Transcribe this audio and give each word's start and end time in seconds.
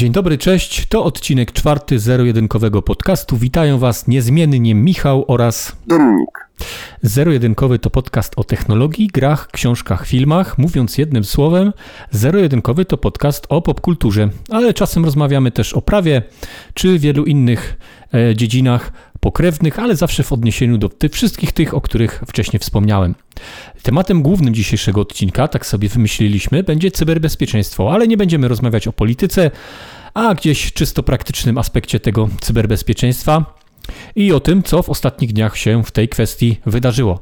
Dzień 0.00 0.12
dobry, 0.12 0.38
cześć. 0.38 0.86
To 0.86 1.04
odcinek 1.04 1.52
czwarty 1.52 1.98
zero-jedynkowego 1.98 2.82
podcastu. 2.82 3.36
Witają 3.36 3.78
Was 3.78 4.08
niezmiennie 4.08 4.74
Michał 4.74 5.24
oraz 5.28 5.76
Dominik. 5.86 6.30
Zero-jedynkowy 7.02 7.78
to 7.78 7.90
podcast 7.90 8.32
o 8.36 8.44
technologii, 8.44 9.06
grach, 9.06 9.48
książkach, 9.52 10.06
filmach. 10.06 10.58
Mówiąc 10.58 10.98
jednym 10.98 11.24
słowem, 11.24 11.72
zero-jedynkowy 12.10 12.84
to 12.84 12.96
podcast 12.96 13.46
o 13.48 13.62
popkulturze, 13.62 14.28
ale 14.50 14.74
czasem 14.74 15.04
rozmawiamy 15.04 15.50
też 15.50 15.72
o 15.72 15.82
prawie 15.82 16.22
czy 16.74 16.98
wielu 16.98 17.24
innych 17.24 17.76
e, 18.14 18.36
dziedzinach 18.36 18.92
pokrewnych, 19.20 19.78
ale 19.78 19.96
zawsze 19.96 20.22
w 20.22 20.32
odniesieniu 20.32 20.78
do 20.78 20.88
tych 20.88 21.12
wszystkich 21.12 21.52
tych, 21.52 21.74
o 21.74 21.80
których 21.80 22.22
wcześniej 22.26 22.60
wspomniałem. 22.60 23.14
Tematem 23.82 24.22
głównym 24.22 24.54
dzisiejszego 24.54 25.00
odcinka, 25.00 25.48
tak 25.48 25.66
sobie 25.66 25.88
wymyśliliśmy, 25.88 26.62
będzie 26.62 26.90
cyberbezpieczeństwo, 26.90 27.92
ale 27.92 28.08
nie 28.08 28.16
będziemy 28.16 28.48
rozmawiać 28.48 28.88
o 28.88 28.92
polityce, 28.92 29.50
a 30.28 30.34
gdzieś 30.34 30.72
czysto 30.72 31.02
praktycznym 31.02 31.58
aspekcie 31.58 32.00
tego 32.00 32.28
cyberbezpieczeństwa 32.40 33.44
i 34.16 34.32
o 34.32 34.40
tym, 34.40 34.62
co 34.62 34.82
w 34.82 34.88
ostatnich 34.88 35.32
dniach 35.32 35.56
się 35.56 35.84
w 35.84 35.90
tej 35.90 36.08
kwestii 36.08 36.60
wydarzyło. 36.66 37.20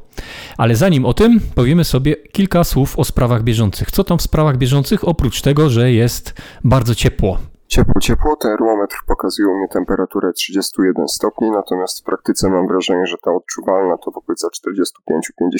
Ale 0.57 0.75
zanim 0.75 1.05
o 1.05 1.13
tym, 1.13 1.39
powiemy 1.55 1.83
sobie 1.83 2.15
kilka 2.15 2.63
słów 2.63 2.99
o 2.99 3.03
sprawach 3.03 3.43
bieżących. 3.43 3.91
Co 3.91 4.03
tam 4.03 4.17
w 4.17 4.21
sprawach 4.21 4.57
bieżących, 4.57 5.07
oprócz 5.07 5.41
tego, 5.41 5.69
że 5.69 5.91
jest 5.91 6.33
bardzo 6.63 6.95
ciepło. 6.95 7.37
Ciepło, 7.67 8.01
ciepło. 8.01 8.35
Termometr 8.35 8.97
pokazuje 9.07 9.47
u 9.47 9.57
mnie 9.57 9.67
temperaturę 9.67 10.33
31 10.33 11.07
stopni, 11.07 11.51
natomiast 11.51 11.99
w 11.99 12.03
praktyce 12.03 12.49
mam 12.49 12.67
wrażenie, 12.67 13.05
że 13.07 13.17
ta 13.23 13.31
odczuwalna 13.31 13.97
to 13.97 14.11
w 14.11 14.17
okolicach 14.17 14.51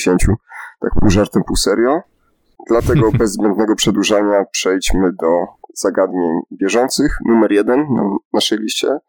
45-50, 0.01 0.15
tak 0.79 0.91
pół 0.99 1.09
żartem, 1.09 1.43
pół 1.43 1.55
serio. 1.55 2.01
Dlatego 2.67 3.11
bez 3.19 3.31
zbędnego 3.31 3.75
przedłużania 3.75 4.45
przejdźmy 4.51 5.13
do 5.13 5.58
zagadnień 5.79 6.39
bieżących. 6.51 7.17
Numer 7.25 7.51
jeden 7.51 7.79
na 7.93 8.03
naszej 8.33 8.57
liście 8.57 8.99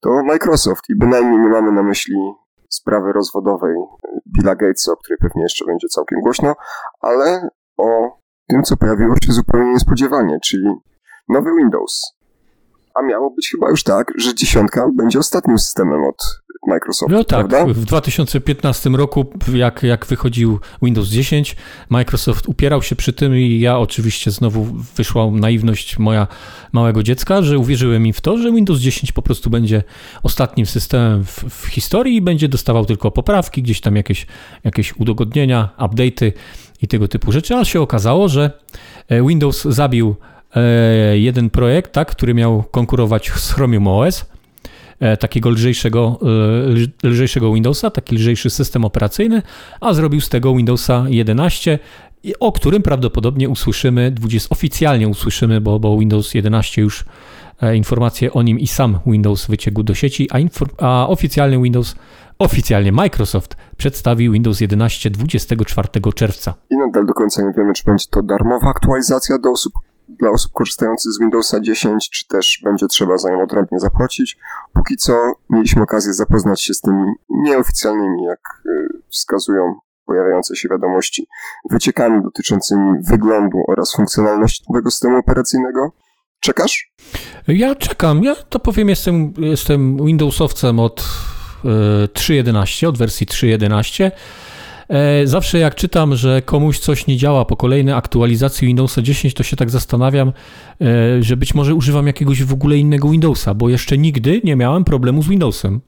to 0.00 0.22
Microsoft 0.22 0.84
i 0.88 0.96
bynajmniej 0.96 1.38
nie 1.38 1.48
mamy 1.48 1.72
na 1.72 1.82
myśli 1.82 2.16
sprawy 2.68 3.12
rozwodowej 3.12 3.74
Billa 4.36 4.54
Gatesa, 4.54 4.92
o 4.92 4.96
której 4.96 5.18
pewnie 5.18 5.42
jeszcze 5.42 5.64
będzie 5.64 5.88
całkiem 5.88 6.20
głośno, 6.20 6.54
ale 7.00 7.48
o 7.76 8.18
tym, 8.48 8.62
co 8.62 8.76
pojawiło 8.76 9.14
się 9.24 9.32
zupełnie 9.32 9.72
niespodziewanie, 9.72 10.38
czyli 10.42 10.68
nowy 11.28 11.50
Windows 11.58 12.16
a 12.96 13.02
miało 13.02 13.30
być 13.30 13.50
chyba 13.50 13.70
już 13.70 13.82
tak, 13.82 14.12
że 14.16 14.34
dziesiątka 14.34 14.88
będzie 14.94 15.18
ostatnim 15.18 15.58
systemem 15.58 16.04
od 16.04 16.16
Microsoftu. 16.66 17.14
No 17.14 17.24
tak, 17.24 17.48
prawda? 17.48 17.74
w 17.74 17.84
2015 17.84 18.90
roku, 18.90 19.26
jak, 19.54 19.82
jak 19.82 20.06
wychodził 20.06 20.60
Windows 20.82 21.08
10, 21.08 21.56
Microsoft 21.88 22.48
upierał 22.48 22.82
się 22.82 22.96
przy 22.96 23.12
tym 23.12 23.36
i 23.36 23.60
ja 23.60 23.78
oczywiście 23.78 24.30
znowu 24.30 24.64
wyszła 24.96 25.30
naiwność 25.30 25.98
moja 25.98 26.26
małego 26.72 27.02
dziecka, 27.02 27.42
że 27.42 27.58
uwierzyłem 27.58 28.06
im 28.06 28.12
w 28.12 28.20
to, 28.20 28.38
że 28.38 28.52
Windows 28.52 28.80
10 28.80 29.12
po 29.12 29.22
prostu 29.22 29.50
będzie 29.50 29.82
ostatnim 30.22 30.66
systemem 30.66 31.24
w, 31.24 31.44
w 31.44 31.66
historii 31.66 32.16
i 32.16 32.22
będzie 32.22 32.48
dostawał 32.48 32.84
tylko 32.84 33.10
poprawki, 33.10 33.62
gdzieś 33.62 33.80
tam 33.80 33.96
jakieś, 33.96 34.26
jakieś 34.64 34.96
udogodnienia, 34.96 35.68
update'y 35.78 36.32
i 36.82 36.88
tego 36.88 37.08
typu 37.08 37.32
rzeczy, 37.32 37.54
a 37.54 37.64
się 37.64 37.80
okazało, 37.80 38.28
że 38.28 38.50
e, 39.08 39.22
Windows 39.22 39.64
zabił 39.64 40.16
E, 40.56 41.18
jeden 41.18 41.50
projekt, 41.50 41.92
tak, 41.92 42.10
który 42.10 42.34
miał 42.34 42.62
konkurować 42.62 43.30
z 43.30 43.52
Chromium 43.52 43.88
OS, 43.88 44.24
takiego 45.20 45.50
lżejszego, 45.50 46.18
e, 47.02 47.08
lżejszego 47.08 47.52
Windowsa, 47.52 47.90
taki 47.90 48.16
lżejszy 48.16 48.50
system 48.50 48.84
operacyjny, 48.84 49.42
a 49.80 49.94
zrobił 49.94 50.20
z 50.20 50.28
tego 50.28 50.54
Windowsa 50.54 51.04
11, 51.08 51.78
o 52.40 52.52
którym 52.52 52.82
prawdopodobnie 52.82 53.48
usłyszymy, 53.48 54.10
20, 54.10 54.48
oficjalnie 54.50 55.08
usłyszymy, 55.08 55.60
bo, 55.60 55.78
bo 55.78 55.98
Windows 55.98 56.34
11 56.34 56.82
już 56.82 57.04
informacje 57.74 58.32
o 58.32 58.42
nim 58.42 58.58
i 58.58 58.66
sam 58.66 58.98
Windows 59.06 59.46
wyciekł 59.46 59.82
do 59.82 59.94
sieci, 59.94 60.28
a, 60.30 60.38
a 60.78 61.08
oficjalnie 61.08 61.62
Windows, 61.62 61.94
oficjalnie 62.38 62.92
Microsoft 62.92 63.56
przedstawił 63.76 64.32
Windows 64.32 64.60
11 64.60 65.10
24 65.10 65.88
czerwca. 66.14 66.54
I 66.70 66.76
nadal 66.76 67.06
do 67.06 67.14
końca 67.14 67.42
nie 67.42 67.52
wiemy, 67.56 67.72
czy 67.72 67.84
będzie 67.84 68.06
to 68.10 68.22
darmowa 68.22 68.70
aktualizacja 68.70 69.38
do 69.38 69.50
osób 69.50 69.72
dla 70.08 70.30
osób 70.30 70.52
korzystających 70.52 71.12
z 71.12 71.20
Windowsa 71.20 71.60
10, 71.60 72.10
czy 72.10 72.28
też 72.28 72.60
będzie 72.64 72.86
trzeba 72.86 73.18
za 73.18 73.30
nią 73.30 73.42
odrębnie 73.42 73.80
zapłacić. 73.80 74.38
Póki 74.72 74.96
co 74.96 75.32
mieliśmy 75.50 75.82
okazję 75.82 76.12
zapoznać 76.12 76.62
się 76.62 76.74
z 76.74 76.80
tymi 76.80 77.04
nieoficjalnymi, 77.28 78.24
jak 78.24 78.40
y, 78.66 79.02
wskazują 79.10 79.74
pojawiające 80.06 80.56
się 80.56 80.68
wiadomości, 80.68 81.26
wyciekami 81.70 82.22
dotyczącymi 82.22 82.92
wyglądu 83.10 83.58
oraz 83.68 83.92
funkcjonalności 83.92 84.64
nowego 84.68 84.90
systemu 84.90 85.18
operacyjnego. 85.18 85.92
Czekasz? 86.40 86.92
Ja 87.48 87.74
czekam. 87.74 88.22
Ja 88.22 88.34
to 88.34 88.58
powiem, 88.58 88.88
jestem, 88.88 89.32
jestem 89.38 90.06
Windowsowcem 90.06 90.80
od 90.80 91.04
3.11, 91.64 92.84
y, 92.84 92.88
od 92.88 92.98
wersji 92.98 93.26
3.11. 93.26 94.10
E, 94.88 95.26
zawsze 95.26 95.58
jak 95.58 95.74
czytam, 95.74 96.16
że 96.16 96.42
komuś 96.42 96.78
coś 96.78 97.06
nie 97.06 97.16
działa 97.16 97.44
po 97.44 97.56
kolejnej 97.56 97.94
aktualizacji 97.94 98.66
Windowsa 98.66 99.02
10, 99.02 99.34
to 99.34 99.42
się 99.42 99.56
tak 99.56 99.70
zastanawiam, 99.70 100.32
e, 100.80 101.22
że 101.22 101.36
być 101.36 101.54
może 101.54 101.74
używam 101.74 102.06
jakiegoś 102.06 102.44
w 102.44 102.52
ogóle 102.52 102.76
innego 102.76 103.08
Windowsa, 103.08 103.54
bo 103.54 103.68
jeszcze 103.68 103.98
nigdy 103.98 104.40
nie 104.44 104.56
miałem 104.56 104.84
problemu 104.84 105.22
z 105.22 105.28
Windowsem, 105.28 105.80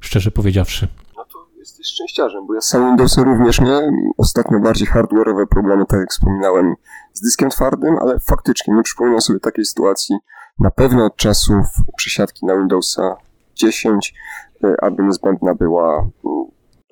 szczerze 0.00 0.30
powiedziawszy. 0.30 0.88
No 1.16 1.24
to 1.32 1.38
jesteś 1.58 1.86
szczęściarzem, 1.86 2.46
bo 2.46 2.54
ja 2.54 2.60
z 2.60 2.68
samym 2.68 2.88
Windowsem 2.88 3.24
również 3.24 3.60
miałem 3.60 3.94
ostatnio 4.18 4.60
bardziej 4.60 4.88
hardware'owe 4.88 5.46
problemy, 5.46 5.86
tak 5.86 6.00
jak 6.00 6.10
wspominałem, 6.10 6.74
z 7.12 7.20
dyskiem 7.20 7.50
twardym, 7.50 7.96
ale 8.00 8.20
faktycznie 8.20 8.74
nie 8.74 8.82
przypominam 8.82 9.20
sobie 9.20 9.40
takiej 9.40 9.64
sytuacji 9.64 10.16
na 10.60 10.70
pewno 10.70 11.04
od 11.04 11.16
czasów 11.16 11.66
przesiadki 11.96 12.46
na 12.46 12.56
Windowsa 12.56 13.16
10, 13.56 14.14
e, 14.64 14.74
aby 14.82 15.02
niezbędna 15.02 15.54
była 15.54 16.08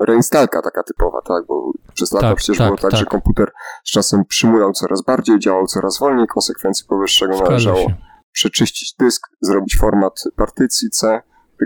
reinstalka 0.01 0.63
taka 0.63 0.83
typowa, 0.83 1.21
tak? 1.23 1.45
Bo 1.49 1.73
przez 1.95 2.13
lata 2.13 2.29
tak, 2.29 2.37
przecież 2.37 2.59
tak, 2.59 2.67
było 2.67 2.77
tak, 2.79 2.91
tak, 2.91 3.01
że 3.01 3.07
komputer 3.07 3.53
z 3.85 3.91
czasem 3.91 4.25
przymulał 4.25 4.73
coraz 4.73 5.03
bardziej, 5.03 5.39
działał 5.39 5.67
coraz 5.67 5.99
wolniej, 5.99 6.27
konsekwencji 6.27 6.87
powyższego 6.89 7.39
należało 7.39 7.79
się. 7.89 7.95
przeczyścić 8.33 8.95
dysk, 8.99 9.29
zrobić 9.41 9.77
format 9.77 10.25
partycji 10.37 10.91
C, 10.91 11.21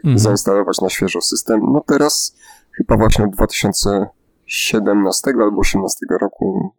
Mhm. 0.04 0.18
zainstalować 0.18 0.80
na 0.80 0.88
świeżo 0.88 1.20
system. 1.20 1.60
No 1.72 1.84
teraz 1.86 2.36
chyba 2.76 2.96
właśnie 2.96 3.24
od 3.24 3.30
2017 3.30 5.30
albo 5.30 5.50
2018 5.50 6.06
roku 6.20 6.70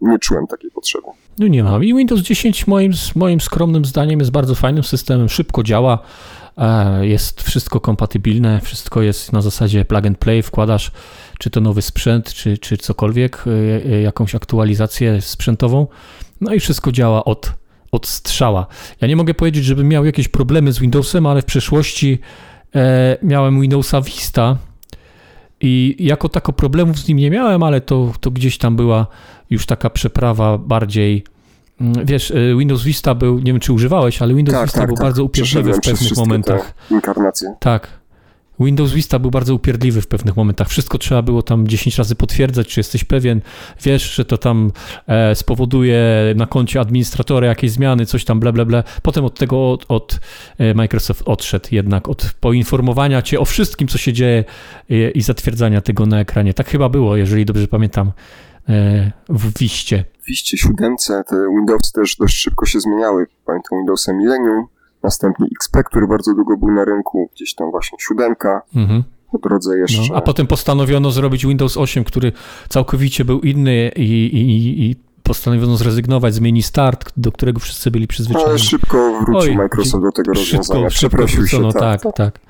nie 0.00 0.18
czułem 0.18 0.46
takiej 0.46 0.70
potrzeby. 0.70 1.06
No 1.38 1.46
nie 1.46 1.64
mam. 1.64 1.84
I 1.84 1.94
Windows 1.94 2.20
10 2.20 2.66
moim, 2.66 2.92
moim 3.16 3.40
skromnym 3.40 3.84
zdaniem 3.84 4.18
jest 4.18 4.30
bardzo 4.32 4.54
fajnym 4.54 4.84
systemem, 4.84 5.28
szybko 5.28 5.62
działa, 5.62 5.98
jest 7.00 7.42
wszystko 7.42 7.80
kompatybilne, 7.80 8.60
wszystko 8.60 9.02
jest 9.02 9.32
na 9.32 9.42
zasadzie 9.42 9.84
plug 9.84 10.06
and 10.06 10.18
play, 10.18 10.42
wkładasz 10.42 10.90
czy 11.38 11.50
to 11.50 11.60
nowy 11.60 11.82
sprzęt, 11.82 12.34
czy, 12.34 12.58
czy 12.58 12.76
cokolwiek, 12.76 13.44
e, 13.46 13.90
e, 13.92 14.00
jakąś 14.00 14.34
aktualizację 14.34 15.22
sprzętową, 15.22 15.86
no 16.40 16.54
i 16.54 16.60
wszystko 16.60 16.92
działa 16.92 17.24
od, 17.24 17.52
od 17.92 18.06
strzała. 18.06 18.66
Ja 19.00 19.08
nie 19.08 19.16
mogę 19.16 19.34
powiedzieć, 19.34 19.64
żebym 19.64 19.88
miał 19.88 20.04
jakieś 20.04 20.28
problemy 20.28 20.72
z 20.72 20.78
Windowsem, 20.78 21.26
ale 21.26 21.42
w 21.42 21.44
przeszłości 21.44 22.18
miałem 23.22 23.60
Windowsa 23.60 24.00
Vista, 24.00 24.56
i 25.60 25.96
jako 25.98 26.28
tako 26.28 26.52
problemów 26.52 26.98
z 26.98 27.08
nim 27.08 27.18
nie 27.18 27.30
miałem, 27.30 27.62
ale 27.62 27.80
to, 27.80 28.12
to 28.20 28.30
gdzieś 28.30 28.58
tam 28.58 28.76
była 28.76 29.06
już 29.50 29.66
taka 29.66 29.90
przeprawa 29.90 30.58
bardziej. 30.58 31.24
Mm, 31.80 32.06
Wiesz, 32.06 32.30
y, 32.30 32.54
Windows 32.58 32.82
Vista 32.82 33.14
był, 33.14 33.38
nie 33.38 33.52
wiem 33.52 33.60
czy 33.60 33.72
używałeś, 33.72 34.22
ale 34.22 34.34
Windows 34.34 34.54
tak, 34.54 34.64
Vista 34.64 34.78
tak, 34.78 34.88
był 34.88 34.96
tak. 34.96 35.04
bardzo 35.04 35.24
upierdliwy 35.24 35.72
w 35.72 35.80
pewnych 35.80 36.16
momentach. 36.16 36.74
Inkarnacje. 36.90 37.54
Tak. 37.60 38.04
Windows 38.60 38.92
Vista 38.92 39.18
był 39.18 39.30
bardzo 39.30 39.54
upierdliwy 39.54 40.00
w 40.00 40.06
pewnych 40.06 40.36
momentach. 40.36 40.68
Wszystko 40.68 40.98
trzeba 40.98 41.22
było 41.22 41.42
tam 41.42 41.68
10 41.68 41.98
razy 41.98 42.14
potwierdzać, 42.14 42.68
czy 42.68 42.80
jesteś 42.80 43.04
pewien, 43.04 43.40
wiesz, 43.82 44.14
że 44.14 44.24
to 44.24 44.38
tam 44.38 44.72
e, 45.06 45.34
spowoduje 45.34 46.00
na 46.36 46.46
koncie 46.46 46.80
administratora 46.80 47.46
jakieś 47.46 47.70
zmiany, 47.70 48.06
coś 48.06 48.24
tam, 48.24 48.40
bla, 48.40 48.52
bla, 48.52 48.64
bla. 48.64 48.84
Potem 49.02 49.24
od 49.24 49.38
tego 49.38 49.72
od, 49.72 49.84
od 49.88 50.20
e, 50.58 50.74
Microsoft 50.74 51.22
odszedł 51.26 51.68
jednak, 51.70 52.08
od 52.08 52.34
poinformowania 52.40 53.22
cię 53.22 53.40
o 53.40 53.44
wszystkim, 53.44 53.88
co 53.88 53.98
się 53.98 54.12
dzieje 54.12 54.44
e, 54.90 55.10
i 55.10 55.22
zatwierdzania 55.22 55.80
tego 55.80 56.06
na 56.06 56.20
ekranie. 56.20 56.54
Tak 56.54 56.68
chyba 56.68 56.88
było, 56.88 57.16
jeżeli 57.16 57.44
dobrze 57.44 57.68
pamiętam, 57.68 58.12
w 59.28 59.58
Wiście. 59.58 60.04
W 60.22 60.26
Wiście 60.26 60.58
7 60.58 60.96
te 61.06 61.46
Windowsy 61.56 61.92
też 61.92 62.16
dość 62.16 62.36
szybko 62.36 62.66
się 62.66 62.80
zmieniały. 62.80 63.26
Pamiętam 63.46 63.78
Windowsa 63.78 64.12
Millennium, 64.12 64.66
następnie 65.02 65.46
XP, 65.56 65.76
który 65.84 66.06
bardzo 66.06 66.34
długo 66.34 66.56
był 66.56 66.70
na 66.70 66.84
rynku, 66.84 67.30
gdzieś 67.34 67.54
tam 67.54 67.70
właśnie 67.70 67.98
siódemka, 68.00 68.62
Mhm. 68.76 69.02
po 69.32 69.38
drodze 69.38 69.78
jeszcze... 69.78 70.02
No, 70.10 70.16
a 70.16 70.20
potem 70.20 70.46
postanowiono 70.46 71.10
zrobić 71.10 71.46
Windows 71.46 71.76
8, 71.76 72.04
który 72.04 72.32
całkowicie 72.68 73.24
był 73.24 73.40
inny 73.40 73.90
i, 73.96 74.02
i, 74.02 74.90
i 74.90 74.96
postanowiono 75.22 75.76
zrezygnować 75.76 76.34
z 76.34 76.40
menu 76.40 76.62
Start, 76.62 77.12
do 77.16 77.32
którego 77.32 77.60
wszyscy 77.60 77.90
byli 77.90 78.06
przyzwyczajeni. 78.06 78.50
Ale 78.50 78.58
szybko 78.58 79.18
wrócił 79.20 79.50
Oj, 79.50 79.56
Microsoft 79.56 80.04
do 80.04 80.12
tego 80.12 80.34
szybko, 80.34 80.56
rozwiązania. 80.56 80.90
szybko 80.90 81.08
Przeprosił 81.08 81.46
się, 81.46 81.56
wrócono, 81.58 81.72
tak. 81.80 82.02
tak, 82.02 82.12
tak, 82.16 82.40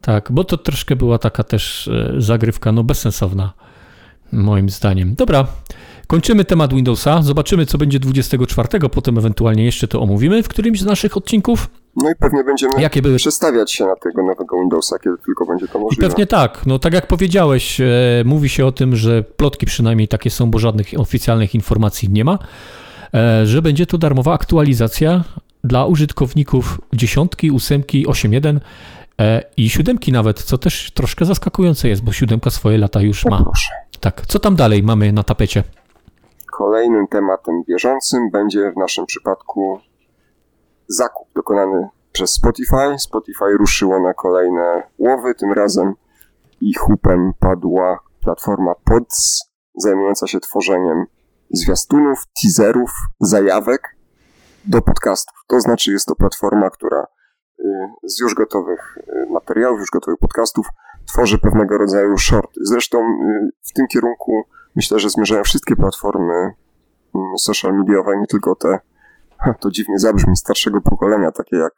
tak, 0.00 0.32
bo 0.32 0.44
to 0.44 0.56
troszkę 0.58 0.96
była 0.96 1.18
taka 1.18 1.44
też 1.44 1.88
e, 1.88 2.14
zagrywka, 2.18 2.72
no 2.72 2.84
bezsensowna, 2.84 3.52
moim 4.32 4.70
zdaniem. 4.70 5.14
Dobra, 5.14 5.46
kończymy 6.06 6.44
temat 6.44 6.74
Windowsa, 6.74 7.22
zobaczymy 7.22 7.66
co 7.66 7.78
będzie 7.78 7.98
24, 7.98 8.68
potem 8.92 9.18
ewentualnie 9.18 9.64
jeszcze 9.64 9.88
to 9.88 10.00
omówimy 10.00 10.42
w 10.42 10.48
którymś 10.48 10.80
z 10.80 10.84
naszych 10.84 11.16
odcinków. 11.16 11.70
No 11.96 12.10
i 12.10 12.14
pewnie 12.14 12.44
będziemy 12.44 12.82
Jakie 12.82 13.02
były? 13.02 13.16
przestawiać 13.16 13.72
się 13.72 13.86
na 13.86 13.96
tego 13.96 14.22
nowego 14.22 14.60
Windowsa, 14.60 14.98
kiedy 14.98 15.16
tylko 15.26 15.46
będzie 15.46 15.68
to 15.68 15.78
możliwe. 15.78 16.08
Pewnie 16.08 16.26
tak. 16.26 16.66
No 16.66 16.78
tak 16.78 16.94
jak 16.94 17.06
powiedziałeś, 17.06 17.80
e, 17.80 17.86
mówi 18.24 18.48
się 18.48 18.66
o 18.66 18.72
tym, 18.72 18.96
że 18.96 19.22
plotki 19.22 19.66
przynajmniej 19.66 20.08
takie 20.08 20.30
są, 20.30 20.50
bo 20.50 20.58
żadnych 20.58 20.88
oficjalnych 20.96 21.54
informacji 21.54 22.08
nie 22.10 22.24
ma, 22.24 22.38
e, 23.14 23.46
że 23.46 23.62
będzie 23.62 23.86
to 23.86 23.98
darmowa 23.98 24.32
aktualizacja 24.34 25.24
dla 25.64 25.86
użytkowników 25.86 26.80
dziesiątki, 26.92 27.50
ósemki, 27.50 28.06
8.1 28.06 28.56
e, 28.56 28.60
i 29.56 29.70
siódemki 29.70 30.12
nawet, 30.12 30.42
co 30.42 30.58
też 30.58 30.90
troszkę 30.90 31.24
zaskakujące 31.24 31.88
jest, 31.88 32.04
bo 32.04 32.12
siódemka 32.12 32.50
swoje 32.50 32.78
lata 32.78 33.00
już 33.00 33.24
ma. 33.24 33.44
Tak, 34.00 34.26
co 34.26 34.38
tam 34.38 34.56
dalej 34.56 34.82
mamy 34.82 35.12
na 35.12 35.22
tapecie? 35.22 35.64
Kolejnym 36.52 37.06
tematem 37.06 37.62
bieżącym 37.68 38.30
będzie 38.30 38.72
w 38.72 38.76
naszym 38.76 39.06
przypadku 39.06 39.80
zakup 40.88 41.28
dokonany 41.34 41.88
przez 42.12 42.30
Spotify. 42.30 42.98
Spotify 42.98 43.44
ruszyło 43.58 44.00
na 44.00 44.14
kolejne 44.14 44.82
łowy, 44.98 45.34
tym 45.34 45.52
razem 45.52 45.94
ich 46.60 46.78
hupem 46.78 47.32
padła 47.38 47.98
platforma 48.20 48.74
Pods, 48.84 49.50
zajmująca 49.74 50.26
się 50.26 50.40
tworzeniem 50.40 51.04
zwiastunów, 51.50 52.24
teaserów, 52.42 52.90
zajawek 53.20 53.96
do 54.64 54.82
podcastów. 54.82 55.38
To 55.46 55.60
znaczy 55.60 55.92
jest 55.92 56.06
to 56.06 56.14
platforma, 56.14 56.70
która 56.70 57.06
z 58.04 58.20
już 58.20 58.34
gotowych 58.34 58.98
y, 58.98 59.26
materiałów, 59.32 59.80
już 59.80 59.90
gotowych 59.90 60.20
podcastów 60.20 60.66
tworzy 61.06 61.38
pewnego 61.38 61.78
rodzaju 61.78 62.18
shorty. 62.18 62.60
Zresztą 62.62 62.98
y, 62.98 63.50
w 63.62 63.72
tym 63.72 63.86
kierunku 63.86 64.42
myślę, 64.76 64.98
że 64.98 65.10
zmierzają 65.10 65.42
wszystkie 65.44 65.76
platformy 65.76 66.34
mm, 66.34 67.38
social 67.38 67.74
mediowe, 67.78 68.16
nie 68.20 68.26
tylko 68.26 68.54
te, 68.54 68.78
to 69.60 69.70
dziwnie 69.70 69.98
zabrzmi, 69.98 70.36
starszego 70.36 70.80
pokolenia, 70.80 71.32
takie 71.32 71.56
jak 71.56 71.72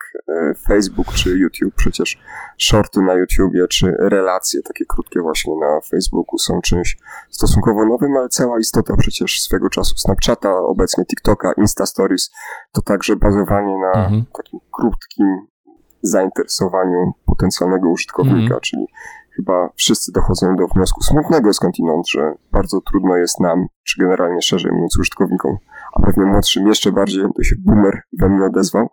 Facebook 0.68 1.12
czy 1.12 1.30
YouTube. 1.38 1.74
Przecież 1.76 2.18
shorty 2.58 3.00
na 3.00 3.14
YouTubie, 3.14 3.68
czy 3.68 3.96
relacje 3.98 4.62
takie 4.62 4.84
krótkie 4.88 5.20
właśnie 5.20 5.56
na 5.56 5.80
Facebooku 5.90 6.38
są 6.38 6.60
czymś 6.60 6.98
stosunkowo 7.30 7.86
nowym, 7.86 8.16
ale 8.16 8.28
cała 8.28 8.58
istota 8.58 8.96
przecież 8.96 9.42
swego 9.42 9.70
czasu 9.70 9.96
Snapchata, 9.96 10.58
obecnie 10.58 11.04
TikToka, 11.04 11.52
Insta 11.56 11.86
Stories, 11.86 12.30
to 12.72 12.82
także 12.82 13.16
bazowanie 13.16 13.78
na 13.78 14.04
Mhm. 14.04 14.24
takim 14.36 14.60
krótkim 14.72 15.46
zainteresowaniu 16.02 17.12
potencjalnego 17.26 17.90
użytkownika, 17.90 18.40
Mhm. 18.42 18.60
czyli 18.60 18.86
chyba 19.36 19.68
wszyscy 19.76 20.12
dochodzą 20.12 20.56
do 20.56 20.66
wniosku 20.66 21.02
smutnego 21.02 21.52
skądinąd, 21.52 22.08
że 22.08 22.32
bardzo 22.52 22.80
trudno 22.80 23.16
jest 23.16 23.40
nam, 23.40 23.66
czy 23.84 24.00
generalnie 24.00 24.42
szerzej 24.42 24.72
mówiąc 24.72 24.98
użytkownikom, 24.98 25.56
a 25.92 26.02
pewnie 26.06 26.24
młodszym 26.24 26.66
jeszcze 26.66 26.92
bardziej, 26.92 27.24
to 27.36 27.42
się 27.42 27.56
boomer 27.58 28.02
we 28.18 28.28
mnie 28.28 28.44
odezwał, 28.46 28.88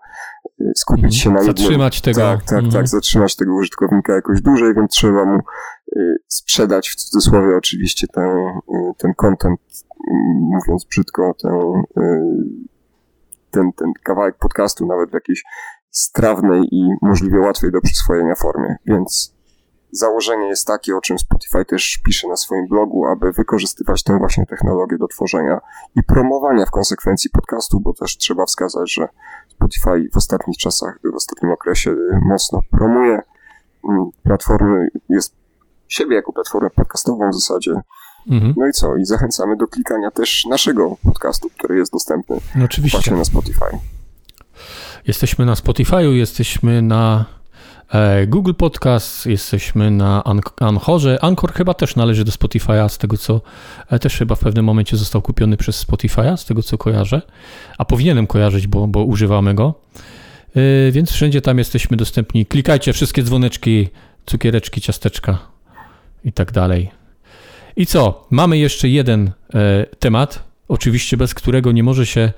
y, 0.62 0.72
skupić 0.76 1.04
Mhm. 1.04 1.12
się 1.22 1.30
na 1.30 1.38
jednym. 1.40 1.58
Zatrzymać 1.58 2.02
tego. 2.02 2.22
Tak, 2.22 2.44
tak, 2.44 2.54
Mhm. 2.54 2.72
tak, 2.74 2.88
zatrzymać 2.88 3.36
tego 3.36 3.56
użytkownika 3.56 4.14
jakoś 4.14 4.42
dłużej, 4.42 4.74
więc 4.76 4.92
trzeba 4.92 5.26
mu 5.26 5.40
y, 5.98 6.16
sprzedać 6.28 6.90
w 6.90 6.96
cudzysłowie 6.96 7.58
oczywiście 7.58 8.08
ten, 8.08 8.30
y, 8.30 8.94
ten 8.98 9.14
content, 9.14 9.60
mówiąc 10.42 10.86
brzydko, 10.86 11.34
ten, 11.42 11.52
ten, 13.52 13.74
ten 13.74 13.94
kawałek 14.04 14.36
podcastu 14.38 14.86
nawet 14.86 15.10
w 15.10 15.14
jakiejś 15.14 15.44
strawnej 15.98 16.68
i 16.72 16.90
możliwie 17.02 17.40
łatwej 17.40 17.72
do 17.72 17.82
przyswojenia 17.82 18.36
formie, 18.36 18.76
więc 18.86 19.34
założenie 19.92 20.48
jest 20.48 20.68
takie, 20.68 20.96
o 20.96 21.02
czym 21.02 21.20
Spotify 21.20 21.66
też 21.66 22.02
pisze 22.06 22.28
na 22.28 22.36
swoim 22.36 22.68
blogu, 22.68 23.06
aby 23.06 23.32
wykorzystywać 23.32 24.04
tę 24.04 24.18
właśnie 24.18 24.46
technologię 24.46 24.98
do 24.98 25.08
tworzenia 25.08 25.60
i 25.96 26.04
promowania 26.04 26.66
w 26.66 26.72
konsekwencji 26.72 27.30
podcastu, 27.30 27.80
bo 27.80 27.94
też 27.94 28.18
trzeba 28.18 28.46
wskazać, 28.46 28.94
że 28.94 29.08
Spotify 29.50 30.10
w 30.14 30.18
ostatnich 30.18 30.58
czasach, 30.58 31.00
w 31.14 31.16
ostatnim 31.16 31.52
okresie 31.52 31.92
y, 31.92 32.20
mocno 32.22 32.60
promuje 32.72 33.22
mm, 33.90 34.10
platformy, 34.24 34.88
jest 35.10 35.36
siebie 35.88 36.16
jako 36.16 36.34
platformę 36.34 36.70
podcastową 36.70 37.30
w 37.30 37.34
zasadzie. 37.34 37.72
Mhm. 38.30 38.54
No 38.58 38.68
i 38.68 38.72
co? 38.72 38.96
I 38.96 39.06
zachęcamy 39.06 39.58
do 39.58 39.68
klikania 39.68 40.12
też 40.12 40.46
naszego 40.50 40.96
podcastu, 41.04 41.50
który 41.50 41.78
jest 41.78 41.92
dostępny 41.92 42.38
No 42.56 42.66
oczywiście. 42.66 42.98
właśnie 42.98 43.18
na 43.18 43.26
Spotify. 43.26 43.97
Jesteśmy 45.08 45.46
na 45.46 45.54
Spotify'u, 45.54 46.12
jesteśmy 46.12 46.82
na 46.82 47.26
e, 47.94 48.28
Google 48.28 48.54
Podcast, 48.54 49.26
jesteśmy 49.26 49.92
na 49.92 50.24
An- 50.24 50.42
Anchorze. 50.60 51.18
Anchor 51.22 51.54
chyba 51.54 51.74
też 51.74 51.96
należy 51.96 52.24
do 52.24 52.32
Spotify'a, 52.32 52.90
z 52.90 52.98
tego 52.98 53.18
co 53.18 53.42
e, 53.90 54.00
też 54.00 54.18
chyba 54.18 54.36
w 54.36 54.40
pewnym 54.40 54.66
momencie 54.66 54.98
został 54.98 55.22
kupiony 55.22 55.58
przez 55.58 55.88
Spotify'a, 55.88 56.38
z 56.38 56.46
tego 56.46 56.64
co 56.64 56.78
kojarzę. 56.78 57.22
A 57.78 57.86
powinienem 57.86 58.28
kojarzyć, 58.28 58.68
bo, 58.68 58.88
bo 58.88 59.04
używamy 59.04 59.54
go. 59.54 59.74
E, 60.56 60.92
więc 60.92 61.12
wszędzie 61.12 61.42
tam 61.42 61.58
jesteśmy 61.58 61.98
dostępni. 61.98 62.46
Klikajcie 62.46 62.94
wszystkie 62.94 63.24
dzwoneczki, 63.24 63.88
cukiereczki, 64.26 64.82
ciasteczka 64.82 65.38
i 66.26 66.34
tak 66.34 66.52
dalej. 66.52 66.92
I 67.76 67.86
co? 67.86 68.28
Mamy 68.32 68.58
jeszcze 68.58 68.90
jeden 68.90 69.32
e, 69.54 69.86
temat, 70.00 70.44
oczywiście 70.68 71.18
bez 71.18 71.34
którego 71.34 71.72
nie 71.72 71.84
może 71.84 72.06
się 72.06 72.32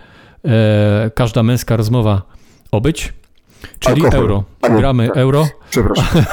e, 0.45 1.11
każda 1.15 1.43
męska 1.43 1.77
rozmowa 1.77 2.38
obyć, 2.71 3.13
czyli 3.79 4.03
Alkohol. 4.05 4.19
euro. 4.23 4.43
Nie, 4.63 4.77
Gramy 4.77 5.07
tak. 5.07 5.17
euro, 5.17 5.47
Przepraszam, 5.69 6.05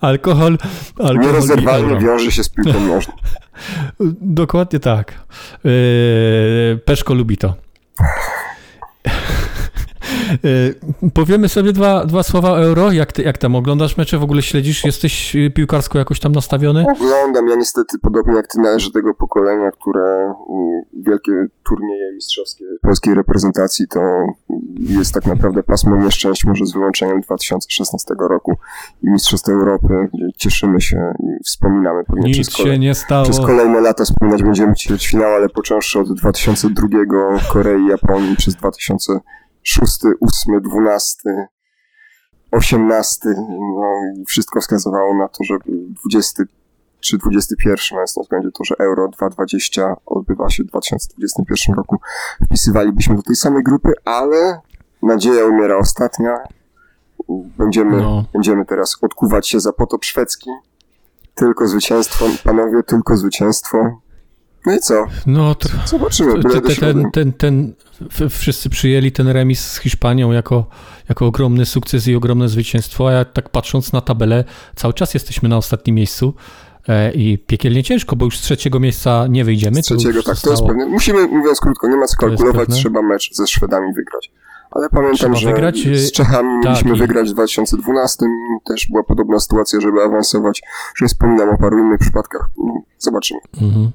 alkohol, 0.00 0.58
alkohol 0.98 1.18
nierozerwalnie 1.20 1.96
wiąże 1.98 2.32
się 2.32 2.44
z 2.44 2.48
piłką 2.48 2.80
nożną. 2.80 3.14
Dokładnie 4.20 4.80
tak. 4.80 5.12
E, 5.64 6.76
Peszko 6.76 7.14
lubi 7.14 7.36
to. 7.36 7.54
E, 11.04 11.10
Powiemy 11.14 11.48
sobie 11.48 11.72
dwa, 11.72 12.04
dwa 12.06 12.22
słowa 12.22 12.50
o 12.52 12.60
euro. 12.62 12.92
Jak, 12.92 13.12
ty, 13.12 13.22
jak 13.22 13.38
tam 13.38 13.56
oglądasz 13.56 13.96
mecze? 13.96 14.18
W 14.18 14.22
ogóle 14.22 14.42
śledzisz? 14.42 14.84
Jesteś 14.84 15.36
y, 15.36 15.50
piłkarsko 15.50 15.98
jakoś 15.98 16.20
tam 16.20 16.32
nastawiony? 16.32 16.84
Oglądam, 16.92 17.48
ja 17.48 17.56
niestety 17.56 17.98
podobnie 17.98 18.34
jak 18.34 18.46
ty 18.46 18.60
należę 18.60 18.86
do 18.86 18.92
tego 18.92 19.14
pokolenia, 19.14 19.70
które 19.70 20.34
wielkie 20.92 21.32
turnieje 21.64 22.12
mistrzowskie 22.14 22.64
polskiej 22.82 23.14
reprezentacji 23.14 23.88
to 23.88 24.00
jest 24.78 25.14
tak 25.14 25.26
naprawdę 25.26 25.62
pasmo 25.62 25.96
nieszczęść, 25.96 26.44
może 26.44 26.66
z 26.66 26.72
wyłączeniem 26.72 27.20
2016 27.20 28.14
roku 28.28 28.56
i 29.02 29.10
Mistrzostw 29.10 29.48
Europy, 29.48 30.08
cieszymy 30.36 30.80
się 30.80 31.12
i 31.20 31.44
wspominamy 31.44 32.04
pewnie 32.04 32.30
Nic 32.30 32.48
przez, 32.48 32.56
kolej, 32.56 32.72
się 32.72 32.78
nie 32.78 32.94
stało. 32.94 33.24
przez 33.24 33.40
kolejne 33.40 33.80
lata 33.80 34.04
wspominać 34.04 34.42
będziemy 34.42 34.74
ćwierćfinał, 34.74 35.34
ale 35.34 35.48
począwszy 35.48 35.98
od 36.00 36.12
2002 36.14 36.88
Korei, 37.52 37.86
Japonii 37.86 38.36
przez 38.36 38.56
2006, 39.64 40.00
8, 40.20 40.60
12, 40.60 41.48
18, 42.50 43.20
no 43.76 43.84
i 44.16 44.24
wszystko 44.24 44.60
wskazywało 44.60 45.14
na 45.14 45.28
to, 45.28 45.44
że 45.44 45.54
20 46.04 46.42
czy 47.00 47.18
21, 47.18 47.78
mając 47.92 48.16
na 48.16 48.22
względzie 48.22 48.48
to, 48.54 48.64
że 48.64 48.74
Euro 48.78 49.08
2020 49.08 49.96
odbywa 50.06 50.50
się 50.50 50.64
w 50.64 50.66
2021 50.66 51.74
roku, 51.76 51.96
wpisywalibyśmy 52.46 53.16
do 53.16 53.22
tej 53.22 53.36
samej 53.36 53.62
grupy, 53.62 53.92
ale 54.04 54.60
nadzieja 55.02 55.44
umiera 55.46 55.76
ostatnia. 55.76 56.38
Będziemy, 57.58 57.96
No. 57.96 58.24
będziemy 58.32 58.64
teraz 58.64 58.96
odkuwać 59.02 59.48
się 59.48 59.60
za 59.60 59.72
potop 59.72 60.04
szwedzki. 60.04 60.50
Tylko 61.34 61.68
zwycięstwo, 61.68 62.24
panowie, 62.44 62.82
tylko 62.82 63.16
zwycięstwo. 63.16 64.00
No 64.66 64.74
i 64.74 64.78
co? 64.78 65.06
No, 65.26 65.52
tr- 65.52 65.88
Zobaczymy. 65.88 66.42
Te- 66.42 66.60
te- 66.60 66.74
ten, 66.76 67.10
ten, 67.12 67.32
ten, 67.32 67.72
wszyscy 68.30 68.70
przyjęli 68.70 69.12
ten 69.12 69.28
remis 69.28 69.60
z 69.70 69.78
Hiszpanią 69.78 70.32
jako, 70.32 70.66
jako 71.08 71.26
ogromny 71.26 71.66
sukces 71.66 72.08
i 72.08 72.14
ogromne 72.16 72.48
zwycięstwo, 72.48 73.08
a 73.08 73.12
ja 73.12 73.24
tak 73.24 73.48
patrząc 73.48 73.92
na 73.92 74.00
tabelę, 74.00 74.44
cały 74.76 74.94
czas 74.94 75.14
jesteśmy 75.14 75.48
na 75.48 75.56
ostatnim 75.56 75.96
miejscu 75.96 76.34
e, 76.88 77.12
i 77.12 77.38
piekielnie 77.38 77.82
ciężko, 77.84 78.16
bo 78.16 78.24
już 78.24 78.38
z 78.38 78.42
trzeciego 78.42 78.80
miejsca 78.80 79.26
nie 79.26 79.44
wyjdziemy. 79.44 79.82
Z 79.82 79.86
trzeciego, 79.86 80.22
tak, 80.22 80.40
to 80.40 80.50
jest 80.50 80.62
pewne. 80.66 80.86
Musimy, 80.86 81.26
mówiąc 81.26 81.60
krótko, 81.60 81.88
nie 81.88 81.96
ma 81.96 82.06
co 82.06 82.16
To 82.16 82.20
kalkulować, 82.26 82.68
trzeba 82.68 83.02
mecz 83.02 83.34
ze 83.34 83.46
Szwedami 83.46 83.94
wygrać. 83.94 84.30
Ale 84.70 84.88
pamiętam, 84.88 85.36
że 85.36 85.48
wygrać, 85.50 85.86
y, 85.86 85.98
z 85.98 86.12
Czechami 86.12 86.62
tak, 86.62 86.64
mieliśmy 86.72 86.96
i- 86.96 86.98
wygrać 86.98 87.30
w 87.30 87.32
2012, 87.32 88.26
też 88.64 88.86
była 88.90 89.02
podobna 89.02 89.40
sytuacja, 89.40 89.80
żeby 89.80 90.02
awansować. 90.02 90.62
Już 90.94 91.02
nie 91.02 91.08
wspominam 91.08 91.48
o 91.48 91.58
paru 91.58 91.78
innych 91.78 91.98
przypadkach. 92.00 92.50
No, 92.58 92.74
Zobaczymy. 92.98 93.40
Mhm. 93.62 93.90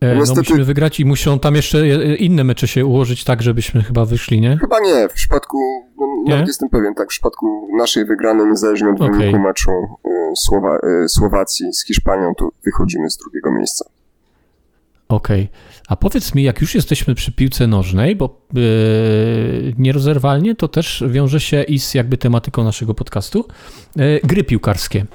E, 0.00 0.14
No 0.14 0.20
Niestety- 0.20 0.40
musimy 0.40 0.64
wygrać 0.64 1.00
i 1.00 1.04
muszą 1.04 1.38
tam 1.38 1.54
jeszcze 1.54 1.78
e, 1.78 2.14
inne 2.16 2.44
mecze 2.44 2.68
się 2.68 2.86
ułożyć 2.86 3.24
tak, 3.24 3.42
żebyśmy 3.42 3.82
chyba 3.82 4.04
wyszli, 4.04 4.40
nie? 4.40 4.56
Chyba 4.56 4.80
nie, 4.80 5.08
w 5.08 5.12
przypadku, 5.12 5.58
no, 5.98 6.06
Nie? 6.24 6.30
nawet 6.30 6.46
jestem 6.46 6.68
pewien, 6.68 6.94
tak, 6.94 7.06
w 7.06 7.10
przypadku 7.10 7.68
naszej 7.78 8.04
wygranej, 8.04 8.46
niezależnie 8.46 8.88
od 8.90 8.98
wyniku 8.98 9.38
meczu 9.38 9.70
y, 9.70 10.08
Słowa, 10.36 10.78
Słowacji 11.08 11.72
z 11.72 11.84
Hiszpanią, 11.86 12.34
to 12.38 12.48
wychodzimy 12.64 13.10
z 13.10 13.16
drugiego 13.16 13.52
miejsca. 13.52 13.84
Okej. 15.08 15.48
A 15.88 15.96
powiedz 15.96 16.34
mi, 16.34 16.42
jak 16.42 16.60
już 16.60 16.74
jesteśmy 16.74 17.14
przy 17.14 17.32
piłce 17.32 17.66
nożnej, 17.66 18.16
bo 18.16 18.40
yy, 18.54 18.62
nierozerwalnie 19.78 20.54
to 20.54 20.68
też 20.68 21.04
wiąże 21.08 21.40
się 21.40 21.62
i 21.62 21.78
z 21.78 21.94
jakby 21.94 22.18
tematyką 22.18 22.64
naszego 22.64 22.94
podcastu, 22.94 23.44
yy, 23.96 24.20
gry 24.24 24.44
piłkarskie. 24.44 25.06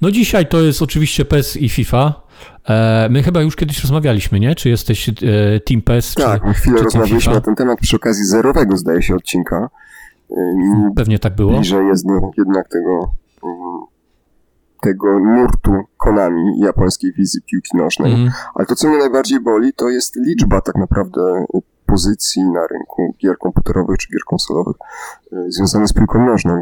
No 0.00 0.10
dzisiaj 0.10 0.46
to 0.46 0.60
jest 0.60 0.82
oczywiście 0.82 1.24
PES 1.24 1.56
i 1.56 1.68
FIFA. 1.68 2.22
E, 2.68 3.08
my 3.10 3.22
chyba 3.22 3.42
już 3.42 3.56
kiedyś 3.56 3.82
rozmawialiśmy, 3.82 4.40
nie? 4.40 4.54
Czy 4.54 4.68
jesteś 4.68 5.08
e, 5.08 5.12
Team 5.60 5.82
PES? 5.82 6.14
Tak, 6.14 6.42
czy, 6.42 6.52
chwilę 6.52 6.78
czy 6.78 6.84
rozmawialiśmy 6.84 7.20
FIFA? 7.20 7.34
na 7.34 7.40
ten 7.40 7.54
temat 7.54 7.78
przy 7.78 7.96
okazji 7.96 8.24
zerowego, 8.24 8.76
zdaje 8.76 9.02
się, 9.02 9.14
odcinka. 9.14 9.68
Pewnie 10.96 11.18
tak 11.18 11.34
było. 11.34 11.52
Bliżej 11.52 11.86
jest 11.86 12.06
jednak 12.38 12.68
tego, 12.68 13.12
tego 14.80 15.18
nurtu 15.18 15.72
Konami 15.96 16.60
japońskiej 16.60 17.12
wizji 17.12 17.40
piłki 17.50 17.76
nożnej. 17.76 18.14
Mm. 18.14 18.30
Ale 18.54 18.66
to, 18.66 18.74
co 18.74 18.88
mnie 18.88 18.98
najbardziej 18.98 19.40
boli, 19.40 19.72
to 19.72 19.88
jest 19.88 20.16
liczba 20.16 20.60
tak 20.60 20.74
naprawdę 20.74 21.44
pozycji 21.90 22.44
na 22.44 22.66
rynku 22.66 23.14
gier 23.22 23.38
komputerowych 23.38 23.98
czy 23.98 24.08
gier 24.08 24.22
konsolowych 24.26 24.76
związane 25.48 25.88
z 25.88 25.92
piłką 25.92 26.26
nożną. 26.26 26.52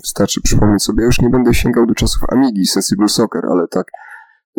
Wystarczy 0.00 0.40
przypomnieć 0.42 0.82
sobie, 0.82 1.00
ja 1.00 1.06
już 1.06 1.20
nie 1.20 1.30
będę 1.30 1.54
sięgał 1.54 1.86
do 1.86 1.94
czasów 1.94 2.22
Amigi, 2.28 2.66
Sensible 2.66 3.08
Soccer, 3.08 3.46
ale 3.46 3.68
tak 3.68 3.86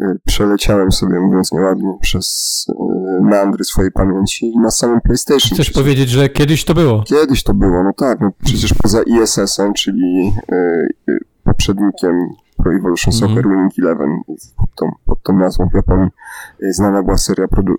Y, 0.02 0.20
przeleciałem 0.26 0.92
sobie, 0.92 1.20
mówiąc 1.20 1.52
nieładnie, 1.52 1.98
przez 2.02 2.66
y, 2.70 3.24
meandry 3.24 3.64
swojej 3.64 3.92
pamięci 3.92 4.46
i 4.46 4.60
na 4.60 4.72
samym 4.72 5.02
PlayStation. 5.02 5.40
Chcesz 5.40 5.52
przecież... 5.54 5.74
powiedzieć, 5.74 6.10
że 6.10 6.30
kiedyś 6.30 6.66
to 6.66 6.74
było? 6.74 7.04
Kiedyś 7.04 7.44
to 7.44 7.54
było, 7.54 7.84
no 7.84 7.94
tak, 7.94 8.20
no 8.22 8.32
przecież 8.44 8.74
poza 8.74 9.02
ISS-em, 9.04 9.74
czyli 9.74 10.34
poprzednikiem 11.46 12.30
Pro 12.58 12.74
Evolution 12.74 13.14
mm. 13.14 13.20
Soccer 13.20 13.44
Winning 13.50 13.72
Eleven, 13.80 14.10
pod 14.58 14.70
tą, 14.76 14.92
pod 15.06 15.24
tą 15.24 15.34
nazwą 15.34 15.70
w 15.70 15.76
Japonii, 15.76 16.10
znana 16.70 17.04
była 17.04 17.18
seria 17.18 17.48
produ 17.48 17.76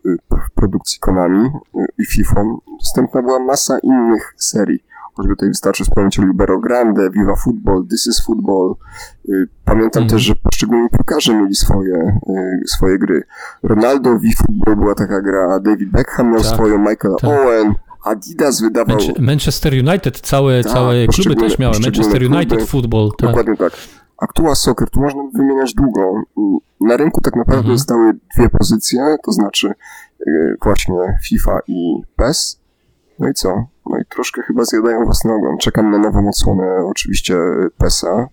produkcji 0.55 1.01
Konami 1.01 1.51
i 1.99 2.07
FIFA. 2.07 2.45
Dostępna 2.81 3.23
była 3.23 3.39
masa 3.39 3.79
innych 3.79 4.35
serii 4.37 4.87
choćby 5.17 5.37
tutaj 5.37 5.49
wystarczy 5.49 5.85
wspomnieć 5.85 6.19
o 6.19 6.23
Libero 6.23 6.59
Grande, 6.59 7.11
Viva 7.11 7.37
Football, 7.37 7.87
This 7.91 8.07
is 8.07 8.25
Football. 8.27 8.75
Y, 9.29 9.49
pamiętam 9.65 10.03
mm. 10.03 10.11
też, 10.11 10.23
że 10.23 10.35
poszczególni 10.43 10.89
piłkarze 10.89 11.35
mieli 11.35 11.55
swoje, 11.55 12.19
y, 12.29 12.69
swoje 12.69 12.99
gry. 12.99 13.23
Ronaldo, 13.63 14.19
V 14.19 14.29
Football 14.37 14.77
była 14.77 14.95
taka 14.95 15.21
gra, 15.21 15.61
David 15.61 15.91
Beckham 15.91 16.31
miał 16.31 16.41
tak, 16.41 16.47
swoją, 16.47 16.79
Michael 16.79 17.15
tak. 17.21 17.31
Owen, 17.31 17.75
Adidas 18.07 18.61
wydawał... 18.61 18.99
Manchester 19.19 19.73
United, 19.73 20.21
całe, 20.21 20.63
tak, 20.63 20.73
całe 20.73 21.07
kluby 21.07 21.37
też 21.37 21.59
miały. 21.59 21.81
Manchester 21.81 22.23
United 22.23 22.49
kluby, 22.49 22.67
Football. 22.67 23.11
Tak. 23.19 23.29
Dokładnie 23.29 23.57
tak. 23.57 23.73
Aktua 24.19 24.55
Soccer, 24.55 24.91
tu 24.91 25.01
można 25.01 25.23
wymieniać 25.35 25.75
długo. 25.75 26.23
Na 26.81 26.97
rynku 26.97 27.21
tak 27.21 27.37
naprawdę 27.37 27.59
mhm. 27.59 27.79
zostały 27.79 28.13
dwie 28.37 28.49
pozycje, 28.49 29.17
to 29.25 29.33
znaczy 29.33 29.73
y, 30.27 30.57
właśnie 30.63 31.19
FIFA 31.25 31.61
i 31.67 32.03
PES. 32.17 32.61
No 33.19 33.29
i 33.29 33.35
co? 33.35 33.67
No 33.91 33.99
i 33.99 34.05
troszkę 34.09 34.43
chyba 34.43 34.65
zjadają 34.65 35.05
własny 35.05 35.33
ogon. 35.33 35.59
Czekam 35.59 35.91
na 35.91 35.99
nową 35.99 36.29
odsłonę, 36.29 36.85
oczywiście 36.87 37.37
PESA. 37.79 38.29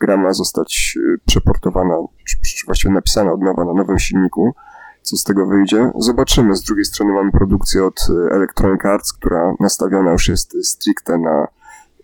Gra 0.00 0.16
ma 0.16 0.32
zostać 0.32 0.94
y, 0.96 1.18
przeportowana, 1.26 1.94
czy, 2.24 2.36
czy 2.56 2.66
właściwie 2.66 2.94
napisana 2.94 3.32
od 3.32 3.40
nowa 3.40 3.64
na 3.64 3.74
nowym 3.74 3.98
silniku. 3.98 4.54
Co 5.02 5.16
z 5.16 5.24
tego 5.24 5.46
wyjdzie? 5.46 5.90
Zobaczymy. 5.98 6.56
Z 6.56 6.62
drugiej 6.62 6.84
strony 6.84 7.12
mamy 7.12 7.32
produkcję 7.32 7.84
od 7.84 8.08
y, 8.10 8.34
Electronic 8.34 8.84
Arts, 8.84 9.12
która 9.12 9.54
nastawiona 9.60 10.12
już 10.12 10.28
jest 10.28 10.66
stricte 10.66 11.18
na 11.18 11.46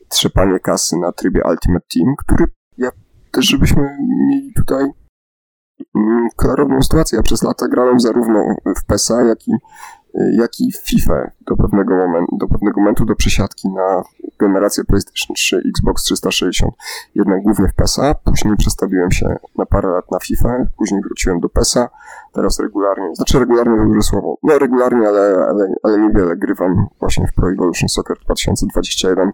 trzepanie 0.08 0.60
kasy 0.60 0.96
na 0.96 1.12
trybie 1.12 1.42
Ultimate 1.50 1.86
Team, 1.94 2.14
który 2.18 2.44
ja 2.78 2.90
też, 3.30 3.46
żebyśmy 3.46 3.96
mieli 4.28 4.52
tutaj 4.56 4.90
mm, 5.94 6.28
klarowną 6.36 6.82
sytuację. 6.82 7.16
Ja 7.16 7.22
przez 7.22 7.42
lata 7.42 7.68
grałem 7.68 8.00
zarówno 8.00 8.44
w 8.76 8.84
PESA, 8.84 9.22
jak 9.22 9.48
i 9.48 9.52
jak 10.14 10.60
i 10.60 10.72
FIFA 10.72 11.30
do 11.46 11.56
pewnego 11.56 11.96
momentu, 11.96 12.36
do 12.36 12.46
pewnego 12.48 12.80
momentu 12.80 13.04
do 13.04 13.14
przesiadki 13.14 13.68
na 13.68 14.02
generację 14.38 14.84
PlayStation 14.84 15.34
3, 15.34 15.62
Xbox 15.68 16.02
360, 16.02 16.74
jednak 17.14 17.42
głównie 17.42 17.68
w 17.68 17.74
PESA, 17.74 18.14
później 18.14 18.56
przestawiłem 18.56 19.10
się 19.10 19.36
na 19.58 19.66
parę 19.66 19.88
lat 19.88 20.10
na 20.10 20.18
FIFA, 20.18 20.48
później 20.76 21.00
wróciłem 21.02 21.40
do 21.40 21.48
PESA, 21.48 21.88
teraz 22.32 22.60
regularnie, 22.60 23.14
znaczy 23.14 23.38
regularnie 23.38 23.76
to 23.78 23.84
duże 23.84 24.02
słowo, 24.02 24.38
no 24.42 24.58
regularnie, 24.58 25.08
ale, 25.08 25.46
ale, 25.48 25.74
ale 25.82 25.98
niewiele 25.98 26.36
grywam 26.36 26.86
właśnie 27.00 27.26
w 27.26 27.34
Pro 27.34 27.52
Evolution 27.52 27.88
Soccer 27.88 28.16
2021 28.24 29.32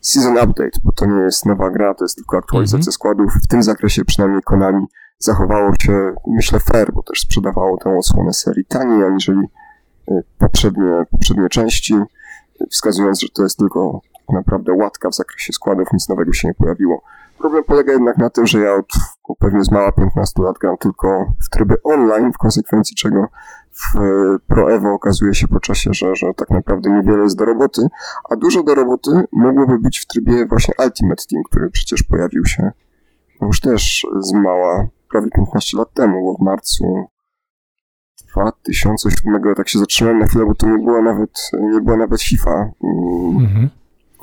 Season 0.00 0.32
Update, 0.32 0.78
bo 0.84 0.92
to 0.92 1.06
nie 1.06 1.20
jest 1.20 1.46
nowa 1.46 1.70
gra, 1.70 1.94
to 1.94 2.04
jest 2.04 2.16
tylko 2.16 2.36
aktualizacja 2.36 2.76
mm 2.76 2.88
-hmm. 2.88 2.92
składów. 2.92 3.32
W 3.44 3.46
tym 3.46 3.62
zakresie 3.62 4.04
przynajmniej 4.04 4.42
Konami 4.42 4.86
zachowało 5.18 5.72
się, 5.80 6.14
myślę, 6.26 6.60
fair, 6.60 6.92
bo 6.92 7.02
też 7.02 7.20
sprzedawało 7.20 7.76
tę 7.76 7.98
odsłonę 7.98 8.32
serii 8.32 8.64
taniej, 8.64 9.04
aniżeli 9.04 9.40
poprzednie, 10.38 11.04
poprzednie 11.10 11.48
części, 11.48 11.94
wskazując, 12.70 13.20
że 13.20 13.28
to 13.28 13.42
jest 13.42 13.58
tylko 13.58 14.00
naprawdę 14.32 14.72
łatka 14.72 15.10
w 15.10 15.14
zakresie 15.14 15.52
składów, 15.52 15.92
nic 15.92 16.08
nowego 16.08 16.32
się 16.32 16.48
nie 16.48 16.54
pojawiło. 16.54 17.02
Problem 17.38 17.64
polega 17.64 17.92
jednak 17.92 18.18
na 18.18 18.30
tym, 18.30 18.46
że 18.46 18.60
ja 18.60 18.74
od 18.74 18.86
pewnie 19.38 19.64
z 19.64 19.70
mała 19.70 19.92
15 19.92 20.42
lat 20.42 20.58
gram 20.58 20.76
tylko 20.76 21.32
w 21.44 21.48
tryby 21.50 21.82
online, 21.82 22.32
w 22.32 22.38
konsekwencji 22.38 22.96
czego 22.96 23.26
w 23.72 23.98
Pro 24.46 24.72
Evo 24.72 24.92
okazuje 24.92 25.34
się 25.34 25.48
po 25.48 25.60
czasie, 25.60 25.90
że, 25.92 26.16
że 26.16 26.34
tak 26.36 26.50
naprawdę 26.50 26.90
niewiele 26.90 27.22
jest 27.22 27.38
do 27.38 27.44
roboty, 27.44 27.82
a 28.30 28.36
dużo 28.36 28.62
do 28.62 28.74
roboty 28.74 29.10
mogłoby 29.32 29.78
być 29.78 29.98
w 29.98 30.06
trybie 30.06 30.46
właśnie 30.46 30.74
Ultimate 30.84 31.22
Team, 31.30 31.42
który 31.50 31.70
przecież 31.70 32.02
pojawił 32.02 32.44
się 32.46 32.70
już 33.42 33.60
też 33.60 34.06
z 34.20 34.32
mała, 34.32 34.88
prawie 35.10 35.30
15 35.30 35.78
lat 35.78 35.92
temu, 35.92 36.24
bo 36.24 36.34
w 36.38 36.44
marcu 36.44 37.08
2007, 38.44 39.54
tak 39.56 39.68
się 39.68 39.78
zatrzymałem 39.78 40.18
na 40.18 40.26
chwilę, 40.26 40.44
bo 40.46 40.54
to 40.54 40.66
nie 40.66 40.78
była 40.78 41.02
nawet, 41.02 41.50
nie 41.72 41.80
była 41.80 41.96
nawet 41.96 42.22
FIFA, 42.22 42.50
mm, 42.50 43.36
mhm. 43.46 43.70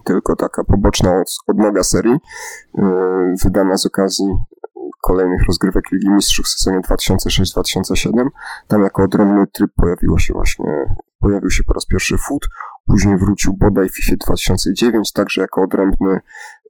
tylko 0.03 0.35
taka 0.35 0.63
poboczna 0.63 1.23
odnoga 1.47 1.83
serii, 1.83 2.15
y, 2.15 2.81
wydana 3.43 3.77
z 3.77 3.85
okazji 3.85 4.25
kolejnych 5.01 5.43
rozgrywek 5.47 5.91
Ligi 5.91 6.09
Mistrzów 6.09 6.45
w 6.45 6.49
sezonie 6.49 6.79
2006-2007. 6.79 8.27
Tam 8.67 8.83
jako 8.83 9.03
odrębny 9.03 9.47
tryb 9.47 9.71
pojawiło 9.75 10.19
się 10.19 10.33
właśnie, 10.33 10.65
pojawił 11.19 11.49
się 11.49 11.63
po 11.63 11.73
raz 11.73 11.85
pierwszy 11.85 12.17
FUT, 12.17 12.47
później 12.85 13.17
wrócił 13.17 13.53
bodaj 13.53 13.89
w 13.89 13.95
FIFA 13.95 14.15
2009, 14.25 15.11
także 15.13 15.41
jako 15.41 15.61
odrębny 15.61 16.19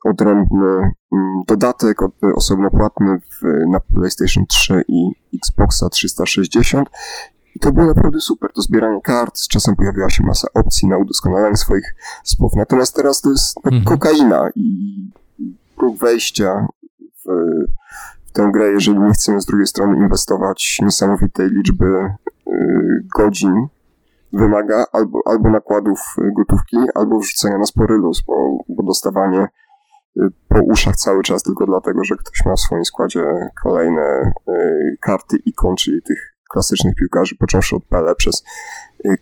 odrębny 0.05 0.91
mm, 1.11 1.43
dodatek 1.47 1.97
osobno 2.35 2.71
płatny 2.71 3.19
w, 3.19 3.69
na 3.71 3.79
PlayStation 3.79 4.45
3 4.49 4.83
i 4.87 5.11
Xboxa 5.37 5.89
360 5.89 6.89
i 7.55 7.59
to 7.59 7.71
było 7.71 7.85
naprawdę 7.85 8.19
super, 8.19 8.51
to 8.53 8.61
zbieranie 8.61 9.01
kart, 9.01 9.37
z 9.37 9.47
czasem 9.47 9.75
pojawiła 9.75 10.09
się 10.09 10.23
masa 10.23 10.47
opcji 10.53 10.87
na 10.87 10.97
udoskonalenie 10.97 11.57
swoich 11.57 11.95
spów. 12.23 12.51
Natomiast 12.55 12.95
teraz 12.95 13.21
to 13.21 13.29
jest 13.29 13.55
tak 13.63 13.73
mhm. 13.73 13.83
kokaina 13.83 14.49
i 14.55 14.97
próg 15.75 15.97
wejścia 15.97 16.67
w, 16.99 17.29
w 18.25 18.31
tę 18.31 18.49
grę, 18.53 18.71
jeżeli 18.71 18.99
nie 18.99 19.11
chcemy 19.11 19.41
z 19.41 19.45
drugiej 19.45 19.67
strony 19.67 19.97
inwestować 19.97 20.79
niesamowitej 20.81 21.49
liczby 21.49 21.85
y, 22.47 23.07
godzin, 23.17 23.67
wymaga 24.33 24.85
albo, 24.91 25.19
albo 25.25 25.49
nakładów 25.49 25.99
gotówki, 26.37 26.77
albo 26.95 27.19
wrzucenia 27.19 27.57
na 27.57 27.65
spory 27.65 27.95
luz, 27.95 28.21
bo, 28.27 28.57
bo 28.69 28.83
dostawanie 28.83 29.47
y, 30.17 30.21
po 30.47 30.59
uszach 30.59 30.95
cały 30.95 31.23
czas 31.23 31.43
tylko 31.43 31.65
dlatego, 31.65 32.03
że 32.03 32.15
ktoś 32.15 32.45
ma 32.45 32.55
w 32.55 32.59
swoim 32.59 32.85
składzie 32.85 33.25
kolejne 33.63 34.31
y, 34.49 34.97
karty 35.01 35.37
ikon, 35.45 35.75
czyli 35.75 36.01
tych 36.01 36.34
klasycznych 36.55 36.95
piłkarzy, 36.95 37.35
począwszy 37.35 37.75
od 37.75 37.85
Pele 37.85 38.15
przez 38.15 38.43
y, 39.05 39.09
y, 39.09 39.15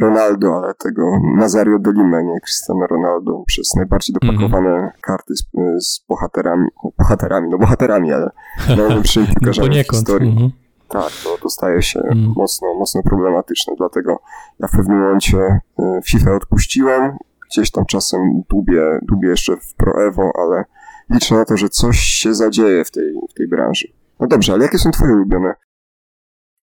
Ronaldo, 0.00 0.56
ale 0.56 0.74
tego 0.74 1.20
Nazario 1.36 1.78
de 1.78 1.92
Lima, 1.92 2.22
nie 2.22 2.40
Cristiano 2.40 2.86
Ronaldo, 2.86 3.42
przez 3.46 3.74
najbardziej 3.74 4.16
mhm. 4.22 4.36
dopakowane 4.36 4.76
mm 4.76 4.90
-hmm. 4.90 5.00
karty 5.00 5.34
z, 5.36 5.42
z, 5.86 6.04
bohaterami, 6.08 6.66
bohaterami, 6.98 7.48
no 7.50 7.58
bohaterami, 7.58 8.12
ale 8.12 8.30
najlepszymi 8.76 9.26
piłkarzami 9.26 9.84
w 9.84 9.92
historii. 9.96 10.30
Mm 10.30 10.44
-hmm. 10.44 10.50
Tak, 10.88 11.10
to, 11.24 11.38
to 11.42 11.50
staje 11.50 11.82
się 11.82 12.00
mm. 12.00 12.32
mocno, 12.36 12.74
mocno 12.74 13.02
problematyczne, 13.02 13.74
dlatego 13.78 14.18
ja 14.60 14.68
w 14.68 14.70
pewnym 14.70 14.98
momencie 14.98 15.38
y, 15.38 15.82
FIFA 16.04 16.34
odpuściłem, 16.34 17.16
gdzieś 17.50 17.70
tam 17.70 17.86
czasem 17.86 18.20
dubię, 18.50 18.98
dubię 19.02 19.28
jeszcze 19.28 19.56
w 19.56 19.74
Pro 19.74 20.06
Evo, 20.06 20.32
ale 20.34 20.64
liczę 21.10 21.34
na 21.34 21.44
to, 21.44 21.56
że 21.56 21.68
coś 21.68 21.98
się 21.98 22.34
zadzieje 22.34 22.84
w 22.84 22.90
tej, 22.90 23.14
w 23.30 23.34
tej 23.34 23.48
branży. 23.48 23.88
No 24.20 24.26
dobrze, 24.26 24.52
ale 24.52 24.64
jakie 24.64 24.78
są 24.78 24.90
twoje 24.90 25.12
ulubione 25.12 25.54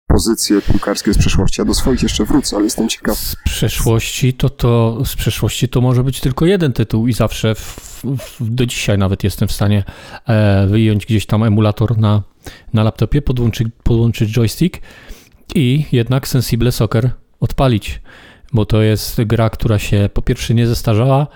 pozycje 0.08 0.62
piłkarskie 0.62 1.14
z 1.14 1.18
przeszłości. 1.18 1.60
Ja 1.60 1.64
do 1.64 1.74
swoich 1.74 2.02
jeszcze 2.02 2.24
wrócę, 2.24 2.56
ale 2.56 2.64
jestem 2.64 2.88
ciekaw. 2.88 3.18
Z 3.18 3.36
przeszłości 3.36 4.34
to, 4.34 4.48
to, 4.48 5.02
z 5.04 5.16
przeszłości 5.16 5.68
to 5.68 5.80
może 5.80 6.04
być 6.04 6.20
tylko 6.20 6.46
jeden 6.46 6.72
tytuł 6.72 7.08
i 7.08 7.12
zawsze 7.12 7.54
w, 7.54 7.80
w, 8.04 8.54
do 8.54 8.66
dzisiaj 8.66 8.98
nawet 8.98 9.24
jestem 9.24 9.48
w 9.48 9.52
stanie 9.52 9.84
e, 10.26 10.66
wyjąć 10.66 11.06
gdzieś 11.06 11.26
tam 11.26 11.42
emulator 11.44 11.98
na, 11.98 12.22
na 12.72 12.82
laptopie, 12.82 13.22
podłączyć, 13.22 13.68
podłączyć 13.82 14.32
joystick 14.32 14.78
i 15.54 15.84
jednak 15.92 16.28
Sensible 16.28 16.72
Soccer 16.72 17.10
odpalić, 17.40 18.00
bo 18.52 18.66
to 18.66 18.82
jest 18.82 19.22
gra, 19.22 19.50
która 19.50 19.78
się 19.78 20.10
po 20.14 20.22
pierwsze 20.22 20.54
nie 20.54 20.66
zestarzała, 20.66 21.26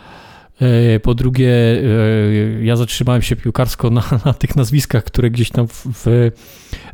E, 0.63 1.01
po 1.01 1.15
drugie, 1.15 1.49
e, 1.49 2.65
ja 2.65 2.77
zatrzymałem 2.77 3.23
się 3.23 3.37
piłkarsko 3.37 3.91
na, 3.91 4.03
na 4.25 4.35
tych 4.35 4.57
nazwiskach, 4.57 5.05
które 5.05 5.31
gdzieś 5.31 5.51
tam 5.51 5.69
w, 5.69 5.87
w 5.87 6.31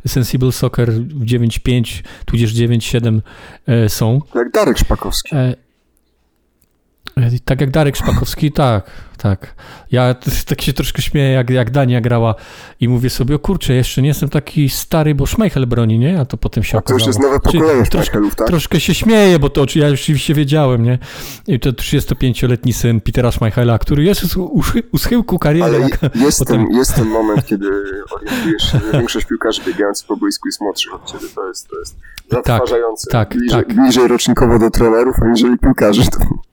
Sensible 0.07 0.51
Soccer 0.51 0.89
9.5 0.89 2.03
tudzież 2.25 2.53
9.7 2.53 3.21
e, 3.67 3.89
są. 3.89 4.21
Jak 4.35 4.51
Darek 4.51 4.77
Szpakowski. 4.77 5.35
Tak 7.45 7.61
jak 7.61 7.71
Darek 7.71 7.95
Szpakowski, 7.95 8.51
tak, 8.51 8.91
tak. 9.17 9.55
Ja 9.91 10.15
tak 10.49 10.61
się 10.61 10.73
troszkę 10.73 11.01
śmieję, 11.01 11.29
jak, 11.31 11.49
jak 11.49 11.71
Dania 11.71 12.01
grała 12.01 12.35
i 12.79 12.89
mówię 12.89 13.09
sobie, 13.09 13.35
o 13.35 13.39
kurczę, 13.39 13.73
jeszcze 13.73 14.01
nie 14.01 14.07
jestem 14.07 14.29
taki 14.29 14.69
stary, 14.69 15.15
bo 15.15 15.25
Szmeichel 15.25 15.67
broni, 15.67 15.99
nie? 15.99 16.19
A 16.19 16.25
to 16.25 16.37
potem 16.37 16.63
się 16.63 16.77
A 16.77 16.81
to 16.81 16.93
już 16.93 17.05
jest 17.05 17.19
nowe 17.19 17.39
pokolenie 17.39 17.85
Szmeichelów, 17.85 18.35
tak? 18.35 18.47
Troszkę 18.47 18.79
się 18.79 18.93
śmieję, 18.93 19.39
bo 19.39 19.49
to 19.49 19.65
ja 19.75 19.87
oczywiście 19.87 20.33
wiedziałem, 20.33 20.83
nie? 20.83 20.99
I 21.47 21.59
to 21.59 21.69
35-letni 21.69 22.73
syn 22.73 23.01
Petera 23.01 23.31
Schmeichela, 23.31 23.79
który 23.79 24.03
jest 24.03 24.37
u, 24.37 24.61
u 24.91 24.97
schyłku 24.97 25.39
kariery. 25.39 25.65
Ale 25.65 25.79
jak, 25.79 26.15
jest, 26.15 26.39
potem... 26.39 26.67
ten, 26.67 26.77
jest 26.77 26.95
ten 26.95 27.07
moment, 27.07 27.45
kiedy 27.45 27.69
orientujesz 28.11 28.71
się, 28.71 28.79
że 28.79 28.97
większość 28.97 29.25
piłkarzy 29.25 29.61
biegających 29.67 30.07
po 30.07 30.17
boisku 30.17 30.47
jest 30.47 30.61
młodszych 30.61 30.93
od 30.93 31.05
ciebie. 31.05 31.25
To 31.35 31.47
jest, 31.47 31.67
to 31.67 31.79
jest 31.79 31.95
tak, 32.29 32.45
zatrważające. 32.45 33.11
Tak, 33.11 33.29
tak, 33.29 33.37
bliżej, 33.37 33.65
tak. 33.65 33.75
bliżej 33.75 34.07
rocznikowo 34.07 34.59
do 34.59 34.69
trenerów, 34.69 35.15
aniżeli 35.21 35.57
piłkarzy. 35.57 36.01
To... 36.11 36.19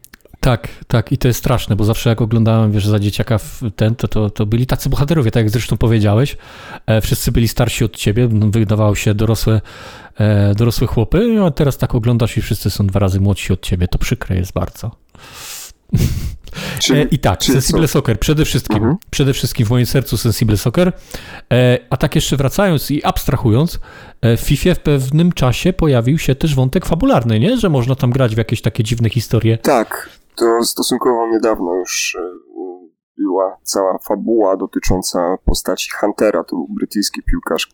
Tak, 0.47 0.69
tak 0.87 1.13
i 1.13 1.19
to 1.19 1.29
jest 1.29 1.39
straszne, 1.39 1.77
bo 1.77 1.85
zawsze 1.85 2.11
jak 2.11 2.23
oglądałem, 2.23 2.73
wiesz, 2.73 2.87
za 2.87 2.99
dzieciaka 2.99 3.39
ten, 3.77 3.95
to, 3.95 4.09
to, 4.09 4.31
to 4.31 4.47
byli 4.47 4.67
tacy 4.67 4.89
bohaterowie, 4.89 5.31
tak 5.31 5.43
jak 5.43 5.51
zresztą 5.51 5.77
powiedziałeś. 5.77 6.37
E, 6.87 7.01
wszyscy 7.01 7.33
byli 7.33 7.49
starsi 7.49 7.85
od 7.85 7.97
ciebie, 7.97 8.29
wydawało 8.29 8.95
się 8.95 9.15
dorosłe, 9.15 9.61
e, 10.19 10.55
dorosłe 10.55 10.87
chłopy, 10.87 11.37
a 11.47 11.51
teraz 11.51 11.79
tak 11.79 11.95
oglądasz 11.95 12.37
i 12.37 12.43
wszyscy 12.43 12.71
są 12.71 12.87
dwa 12.87 13.01
razy 13.01 13.21
młodsi 13.21 13.53
od 13.53 13.63
ciebie. 13.63 13.89
To 13.89 13.99
przykre 13.99 14.37
jest 14.37 14.53
bardzo. 14.53 14.91
Czyli, 16.83 17.01
e, 17.01 17.03
I 17.03 17.19
tak, 17.19 17.45
Sensible 17.45 17.89
co? 17.89 17.93
Soccer 17.93 18.21
przede 18.21 18.45
wszystkim, 18.45 18.77
mhm. 18.77 18.97
przede 19.11 19.33
wszystkim 19.33 19.67
w 19.67 19.71
moim 19.71 19.87
sercu 19.87 20.17
Sensible 20.17 20.57
Soccer. 20.57 20.93
A 21.91 21.97
tak 21.97 22.15
jeszcze 22.15 22.37
wracając 22.37 22.91
i 22.91 23.05
abstrahując, 23.05 23.79
w 24.23 24.41
FIFA 24.41 24.75
w 24.75 24.79
pewnym 24.79 25.33
czasie 25.33 25.73
pojawił 25.73 26.19
się 26.19 26.35
też 26.35 26.55
wątek 26.55 26.87
fabularny, 26.87 27.41
nie? 27.41 27.57
Że 27.57 27.69
można 27.69 27.95
tam 27.95 28.11
grać 28.11 28.35
w 28.35 28.39
jakieś 28.39 28.63
takie 28.63 28.85
dziwne 28.85 29.11
historie. 29.11 29.59
Tak, 29.59 30.11
to 30.37 30.63
stosunkowo 30.65 31.29
niedawno 31.29 31.75
już 31.75 32.19
była 33.19 33.57
cała 33.63 33.99
fabuła 33.99 34.57
dotycząca 34.57 35.37
postaci 35.45 35.91
Huntera, 35.91 36.45
to 36.45 36.57
był 36.57 36.67
brytyjski 36.71 37.23
piłkarz, 37.23 37.69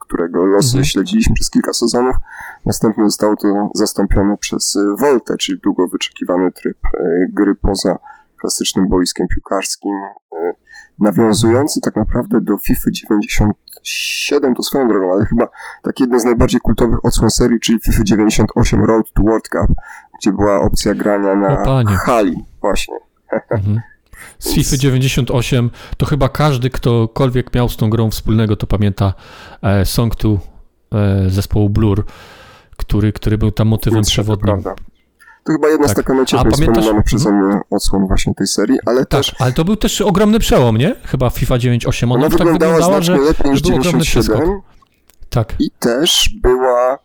którego 0.00 0.46
losy 0.46 0.66
mhm. 0.66 0.84
śledziliśmy 0.84 1.34
przez 1.34 1.50
kilka 1.50 1.72
sezonów. 1.72 2.16
Następnie 2.66 3.04
zostało 3.04 3.36
to 3.36 3.70
zastąpione 3.74 4.36
przez 4.36 4.78
Voltę, 4.98 5.36
czyli 5.36 5.60
długo 5.60 5.88
wyczekiwany 5.88 6.52
tryb 6.52 6.78
gry 7.28 7.54
poza 7.54 7.98
klasycznym 8.40 8.88
boiskiem 8.88 9.26
piłkarskim, 9.28 9.92
e, 9.92 10.54
nawiązujący 10.98 11.80
tak 11.80 11.96
naprawdę 11.96 12.40
do 12.40 12.58
FIFA 12.58 12.90
97, 13.82 14.54
to 14.54 14.62
swoją 14.62 14.88
drogą, 14.88 15.12
ale 15.12 15.24
chyba 15.24 15.48
tak 15.82 16.00
jeden 16.00 16.20
z 16.20 16.24
najbardziej 16.24 16.60
kultowych 16.60 17.04
odsłon 17.04 17.30
serii, 17.30 17.60
czyli 17.60 17.78
FIFA 17.80 18.04
98 18.04 18.84
Road 18.84 19.12
to 19.12 19.22
World 19.22 19.48
Cup, 19.48 19.76
gdzie 20.18 20.32
była 20.32 20.60
opcja 20.60 20.94
grania 20.94 21.34
na 21.34 21.64
hali, 22.04 22.44
właśnie. 22.60 22.94
Mhm. 23.50 23.80
Z 24.38 24.54
FIFA 24.54 24.76
98 24.76 25.70
to 25.96 26.06
chyba 26.06 26.28
każdy, 26.28 26.70
ktokolwiek 26.70 27.54
miał 27.54 27.68
z 27.68 27.76
tą 27.76 27.90
grą 27.90 28.10
wspólnego, 28.10 28.56
to 28.56 28.66
pamięta 28.66 29.14
e, 29.62 29.84
Song 29.84 30.16
2 30.16 30.30
e, 30.30 31.30
zespołu 31.30 31.70
Blur, 31.70 32.04
który, 32.76 33.12
który 33.12 33.38
był 33.38 33.50
tam 33.50 33.68
motywem 33.68 34.02
przewodnim. 34.02 34.62
To 35.44 35.52
chyba 35.52 35.68
jedna 35.68 35.86
tak. 35.86 35.94
z 35.94 35.96
taka 35.96 36.14
najciekawych 36.14 36.52
wspomnianych 36.52 37.04
przeze 37.04 37.30
mhm. 37.30 37.46
mnie 37.46 37.60
odsłon 37.70 38.06
właśnie 38.06 38.34
tej 38.34 38.46
serii, 38.46 38.78
ale 38.86 39.06
tak, 39.06 39.08
też... 39.08 39.34
ale 39.38 39.52
to 39.52 39.64
był 39.64 39.76
też 39.76 40.00
ogromny 40.00 40.38
przełom, 40.38 40.76
nie? 40.76 40.94
Chyba 41.04 41.30
FIFA 41.30 41.54
9.8. 41.54 42.04
Ona, 42.04 42.14
Ona 42.14 42.28
tak 42.28 42.38
wyglądała 42.38 42.74
tak 42.74 42.84
znacznie 42.84 43.16
że, 43.16 43.22
lepiej 43.22 43.50
niż 43.50 43.62
97. 43.62 44.60
Tak. 45.30 45.54
I 45.58 45.70
też 45.78 46.30
była 46.42 46.98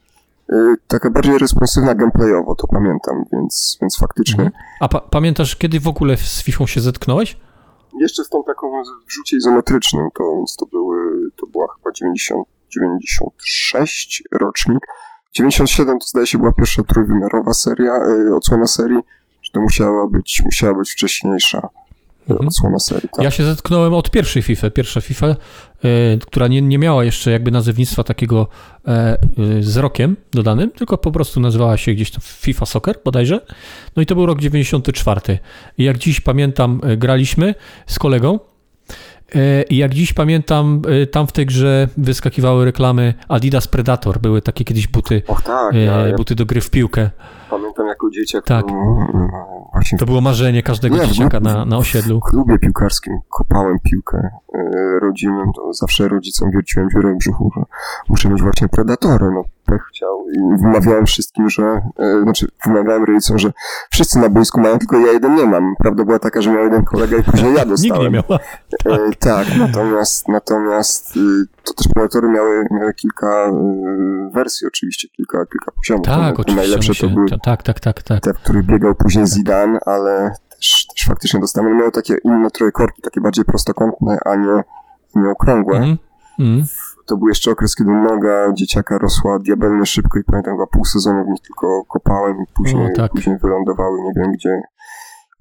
y, 0.53 0.55
taka 0.87 1.09
bardziej 1.09 1.37
responsywna 1.37 1.95
gameplayowo, 1.95 2.55
to 2.55 2.67
pamiętam, 2.67 3.23
więc, 3.33 3.77
więc 3.81 3.97
faktycznie... 3.99 4.43
Mhm. 4.43 4.63
A 4.79 4.87
pa 4.87 4.99
pamiętasz, 4.99 5.55
kiedy 5.55 5.79
w 5.79 5.87
ogóle 5.87 6.17
z 6.17 6.43
FIFA 6.43 6.67
się 6.67 6.81
zetknąłeś? 6.81 7.37
Jeszcze 7.99 8.23
z 8.23 8.29
tą 8.29 8.43
taką 8.43 8.83
wrzucie 9.07 9.37
izometryczną, 9.37 10.09
to, 10.17 10.23
więc 10.35 10.55
to, 10.55 10.65
były, 10.65 11.31
to 11.35 11.47
była 11.47 11.67
chyba 11.75 11.91
90, 11.91 12.47
96 12.69 14.23
rocznik. 14.31 14.79
97 15.35 15.99
to 15.99 16.05
zdaje 16.07 16.27
się 16.27 16.37
była 16.37 16.51
pierwsza 16.51 16.83
trójwymiarowa 16.83 17.53
seria, 17.53 17.93
yy, 18.07 18.35
odsłona 18.35 18.67
serii, 18.67 18.99
że 19.41 19.51
to 19.51 19.61
musiała 19.61 20.07
być, 20.07 20.41
musiała 20.45 20.73
być 20.73 20.91
wcześniejsza 20.91 21.57
y, 21.57 22.31
mhm. 22.31 22.47
odsłona 22.47 22.79
serii. 22.79 23.09
Tak? 23.15 23.23
Ja 23.23 23.31
się 23.31 23.43
zetknąłem 23.43 23.93
od 23.93 24.11
pierwszej 24.11 24.41
FIFA. 24.41 24.69
Pierwsza 24.69 25.01
FIFA, 25.01 25.27
yy, 25.27 25.35
która 26.21 26.47
nie, 26.47 26.61
nie 26.61 26.77
miała 26.77 27.03
jeszcze 27.03 27.31
jakby 27.31 27.51
nazewnictwa 27.51 28.03
takiego 28.03 28.47
yy, 29.37 29.63
z 29.63 29.77
rokiem 29.77 30.15
dodanym, 30.31 30.71
tylko 30.71 30.97
po 30.97 31.11
prostu 31.11 31.39
nazywała 31.39 31.77
się 31.77 31.93
gdzieś 31.93 32.11
to 32.11 32.19
FIFA 32.21 32.65
Soccer 32.65 32.99
bodajże. 33.05 33.45
No 33.95 34.01
i 34.03 34.05
to 34.05 34.15
był 34.15 34.25
rok 34.25 34.39
94. 34.39 35.39
I 35.77 35.83
jak 35.83 35.97
dziś 35.97 36.21
pamiętam, 36.21 36.81
graliśmy 36.97 37.55
z 37.87 37.99
kolegą 37.99 38.39
E, 38.39 38.56
jak 39.69 39.93
dziś 39.93 40.13
pamiętam, 40.13 40.81
e, 40.87 41.07
tam 41.07 41.27
w 41.27 41.31
tej 41.31 41.45
grze 41.45 41.87
wyskakiwały 41.97 42.65
reklamy 42.65 43.13
Adidas 43.27 43.67
Predator. 43.67 44.19
Były 44.19 44.41
takie 44.41 44.63
kiedyś 44.63 44.87
buty, 44.87 45.21
Och, 45.27 45.41
tak, 45.41 45.73
e, 45.73 45.79
ja, 45.79 46.15
buty 46.17 46.35
do 46.35 46.45
gry 46.45 46.61
w 46.61 46.69
piłkę. 46.69 47.09
Pamiętam 47.49 47.87
jako 47.87 48.09
dzieciak. 48.09 48.45
Tak. 48.45 48.65
To, 48.67 48.73
właśnie... 49.73 49.97
to 49.97 50.05
było 50.05 50.21
marzenie 50.21 50.63
każdego 50.63 50.97
nie, 50.97 51.07
dzieciaka 51.07 51.39
na, 51.39 51.65
na 51.65 51.77
osiedlu. 51.77 52.19
W 52.19 52.29
klubie 52.29 52.59
piłkarskim 52.59 53.19
kopałem 53.29 53.77
piłkę 53.83 54.29
rodzinnym, 55.01 55.53
to 55.55 55.73
zawsze 55.73 56.07
rodzicom 56.07 56.51
wierciłem 56.51 56.89
dziurę 56.89 57.13
w 57.13 57.17
brzuchu, 57.17 57.51
że 57.55 57.61
muszę 58.09 58.29
mieć 58.29 58.41
właśnie 58.41 58.67
Predatory. 58.67 59.25
No, 59.33 59.43
pech 59.67 59.81
chciał 59.89 60.29
i 60.29 60.61
wymawiałem 60.61 61.05
wszystkim, 61.05 61.49
że, 61.49 61.63
e, 61.99 62.21
znaczy 62.23 62.47
wymawiałem 62.65 63.03
rodzicom, 63.03 63.39
że 63.39 63.51
wszyscy 63.89 64.19
na 64.19 64.29
boisku 64.29 64.61
mają, 64.61 64.79
tylko 64.79 64.97
ja 64.97 65.11
jeden 65.11 65.35
nie 65.35 65.45
mam. 65.45 65.75
Prawda 65.79 66.03
była 66.03 66.19
taka, 66.19 66.41
że 66.41 66.51
miał 66.51 66.63
jeden 66.63 66.85
kolega 66.85 67.17
i 67.17 67.23
później 67.23 67.53
ja 67.53 67.65
dostałem. 67.65 68.13
Nikt 68.13 68.29
nie 68.29 68.37
miał. 68.37 68.39
E, 68.97 69.09
tak, 69.19 69.47
natomiast, 69.59 70.27
natomiast 70.27 71.17
y, 71.17 71.19
to 71.63 71.73
też 71.73 71.87
Predatory 71.93 72.29
miały, 72.29 72.67
miały 72.71 72.93
kilka 72.93 73.49
y, 73.49 74.29
wersji 74.33 74.67
oczywiście, 74.67 75.07
kilka, 75.07 75.45
kilka 75.45 75.71
poziomów. 75.71 76.05
Tak, 76.05 76.35
to, 76.35 76.41
oczywiście. 76.41 76.69
Najlepsze 76.69 77.07
to 77.07 77.09
były 77.09 77.29
tak, 77.43 77.63
tak, 77.63 77.79
tak, 77.79 78.03
tak. 78.03 78.23
te, 78.23 78.33
w 78.33 78.37
których 78.37 78.65
biegał 78.65 78.95
później 78.95 79.27
Zidane, 79.27 79.79
ale 79.85 80.31
też, 80.49 80.87
też 80.95 81.05
faktycznie 81.07 81.39
dostałem. 81.39 81.77
Miały 81.77 81.91
takie 81.91 82.15
inne 82.23 82.51
trochę 82.51 82.71
korki, 82.71 83.01
takie 83.01 83.21
bardziej 83.21 83.45
prostokątne, 83.45 84.17
a 84.25 84.35
nie, 84.35 84.63
nie 85.15 85.29
okrągłe. 85.29 85.77
Mm. 85.77 85.97
Mm 86.39 86.65
to 87.07 87.17
był 87.17 87.27
jeszcze 87.27 87.51
okres, 87.51 87.75
kiedy 87.75 87.91
noga 87.91 88.53
dzieciaka 88.53 88.97
rosła 88.97 89.39
diabelnie 89.39 89.85
szybko 89.85 90.19
i 90.19 90.23
pamiętam, 90.23 90.53
chyba 90.53 90.67
pół 90.67 90.85
sezonu 90.85 91.23
w 91.23 91.27
nich 91.27 91.41
tylko 91.41 91.83
kopałem 91.85 92.37
i 92.41 92.45
później, 92.53 92.93
tak. 92.95 93.11
później 93.11 93.37
wylądowały 93.37 94.01
nie 94.01 94.13
wiem 94.15 94.31
gdzie. 94.31 94.61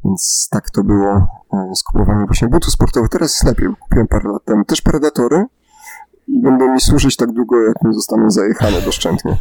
Więc 0.05 0.49
tak 0.51 0.71
to 0.71 0.85
było 0.85 1.27
z 1.75 1.81
e, 1.81 1.85
kupowaniem 1.87 2.27
właśnie 2.27 2.49
butów 2.49 2.73
sportowych. 2.73 3.11
Teraz 3.11 3.31
jest 3.31 3.45
lepiej, 3.45 3.69
kupiłem 3.81 4.09
parę 4.09 4.33
lat 4.33 4.45
temu 4.45 4.65
też 4.65 4.81
Predatory 4.81 5.45
i 6.29 6.43
będą 6.43 6.73
mi 6.73 6.81
służyć 6.81 7.17
tak 7.17 7.33
długo, 7.33 7.63
jak 7.63 7.83
mi 7.83 7.95
zostaną 7.95 8.31
zajechane 8.31 8.81
doszczętnie. 8.81 9.37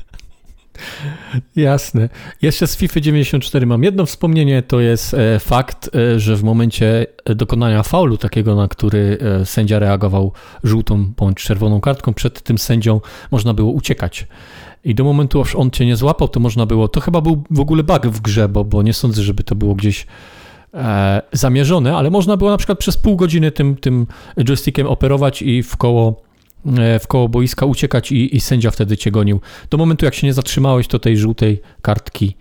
Jasne. 1.55 2.09
Jeszcze 2.41 2.67
z 2.67 2.77
FIFA 2.77 2.99
94 2.99 3.65
mam 3.65 3.83
jedno 3.83 4.05
wspomnienie, 4.05 4.61
to 4.61 4.79
jest 4.79 5.13
e, 5.13 5.39
fakt, 5.39 5.89
e, 5.95 6.19
że 6.19 6.35
w 6.35 6.43
momencie 6.43 7.05
dokonania 7.25 7.83
faulu 7.83 8.17
takiego, 8.17 8.55
na 8.55 8.67
który 8.67 9.17
e, 9.41 9.45
sędzia 9.45 9.79
reagował 9.79 10.31
żółtą 10.63 11.13
bądź 11.17 11.37
czerwoną 11.37 11.81
kartką, 11.81 12.13
przed 12.13 12.41
tym 12.41 12.57
sędzią 12.57 13.01
można 13.31 13.53
było 13.53 13.71
uciekać. 13.71 14.27
I 14.83 14.95
do 14.95 15.03
momentu, 15.03 15.41
aż 15.41 15.55
on 15.55 15.71
cię 15.71 15.85
nie 15.85 15.95
złapał, 15.95 16.27
to 16.27 16.39
można 16.39 16.65
było, 16.65 16.87
to 16.87 17.01
chyba 17.01 17.21
był 17.21 17.43
w 17.51 17.59
ogóle 17.59 17.83
bug 17.83 18.07
w 18.07 18.21
grze, 18.21 18.49
bo, 18.49 18.63
bo 18.63 18.83
nie 18.83 18.93
sądzę, 18.93 19.23
żeby 19.23 19.43
to 19.43 19.55
było 19.55 19.75
gdzieś 19.75 20.07
e, 20.73 21.21
zamierzone, 21.31 21.97
ale 21.97 22.09
można 22.09 22.37
było 22.37 22.49
na 22.49 22.57
przykład 22.57 22.79
przez 22.79 22.97
pół 22.97 23.15
godziny 23.15 23.51
tym, 23.51 23.75
tym 23.75 24.07
joystickiem 24.37 24.87
operować 24.87 25.41
i 25.41 25.63
w 25.63 25.77
koło 25.77 26.25
E, 26.34 26.34
w 26.99 27.07
koło 27.07 27.29
boiska 27.29 27.65
uciekać 27.65 28.11
i, 28.11 28.35
i 28.35 28.41
sędzia 28.41 28.71
wtedy 28.71 28.97
cię 28.97 29.11
gonił. 29.11 29.39
Do 29.69 29.77
momentu, 29.77 30.05
jak 30.05 30.13
się 30.13 30.27
nie 30.27 30.33
zatrzymałeś, 30.33 30.87
to 30.87 30.99
tej 30.99 31.17
żółtej 31.17 31.61
kartki 31.81 32.37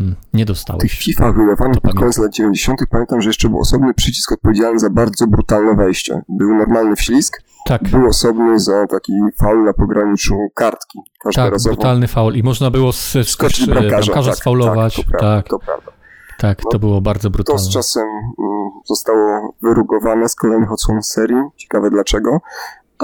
mm, 0.00 0.14
nie 0.34 0.44
dostałeś. 0.44 0.82
Tych 0.82 0.92
FIFA 0.92 1.32
wydawanych 1.32 1.80
pod 1.80 1.94
koniec 1.94 2.18
lat 2.18 2.32
90. 2.32 2.80
pamiętam, 2.90 3.20
że 3.20 3.28
jeszcze 3.28 3.48
był 3.48 3.58
osobny 3.58 3.94
przycisk 3.94 4.32
odpowiedzialny 4.32 4.78
za 4.78 4.90
bardzo 4.90 5.26
brutalne 5.26 5.74
wejście. 5.74 6.22
Był 6.28 6.54
normalny 6.54 6.96
wślizg, 6.96 7.42
tak. 7.66 7.82
był 7.82 8.06
osobny 8.06 8.60
za 8.60 8.86
taki 8.86 9.12
faul 9.38 9.64
na 9.64 9.72
pograniczu 9.72 10.38
kartki. 10.54 10.98
Tak, 11.34 11.54
brutalny 11.64 12.08
faul 12.08 12.34
i 12.34 12.42
można 12.42 12.70
było 12.70 12.92
z, 12.92 13.12
z, 13.12 13.56
z 13.56 13.66
bramkarza, 13.66 14.12
tak, 14.12 14.36
sfaulować. 14.36 14.96
Tak, 14.96 15.04
to 15.04 15.10
prawda. 15.10 15.36
Tak. 15.36 15.48
To, 15.48 15.58
prawda. 15.58 15.92
tak 16.38 16.58
no, 16.64 16.70
to 16.70 16.78
było 16.78 17.00
bardzo 17.00 17.30
brutalne. 17.30 17.58
To 17.58 17.64
z 17.64 17.72
czasem 17.72 18.02
mm, 18.02 18.70
zostało 18.84 19.54
wyrugowane 19.62 20.28
z 20.28 20.34
kolejnych 20.34 20.72
odsłon 20.72 21.02
serii. 21.02 21.42
Ciekawe 21.56 21.90
dlaczego 21.90 22.40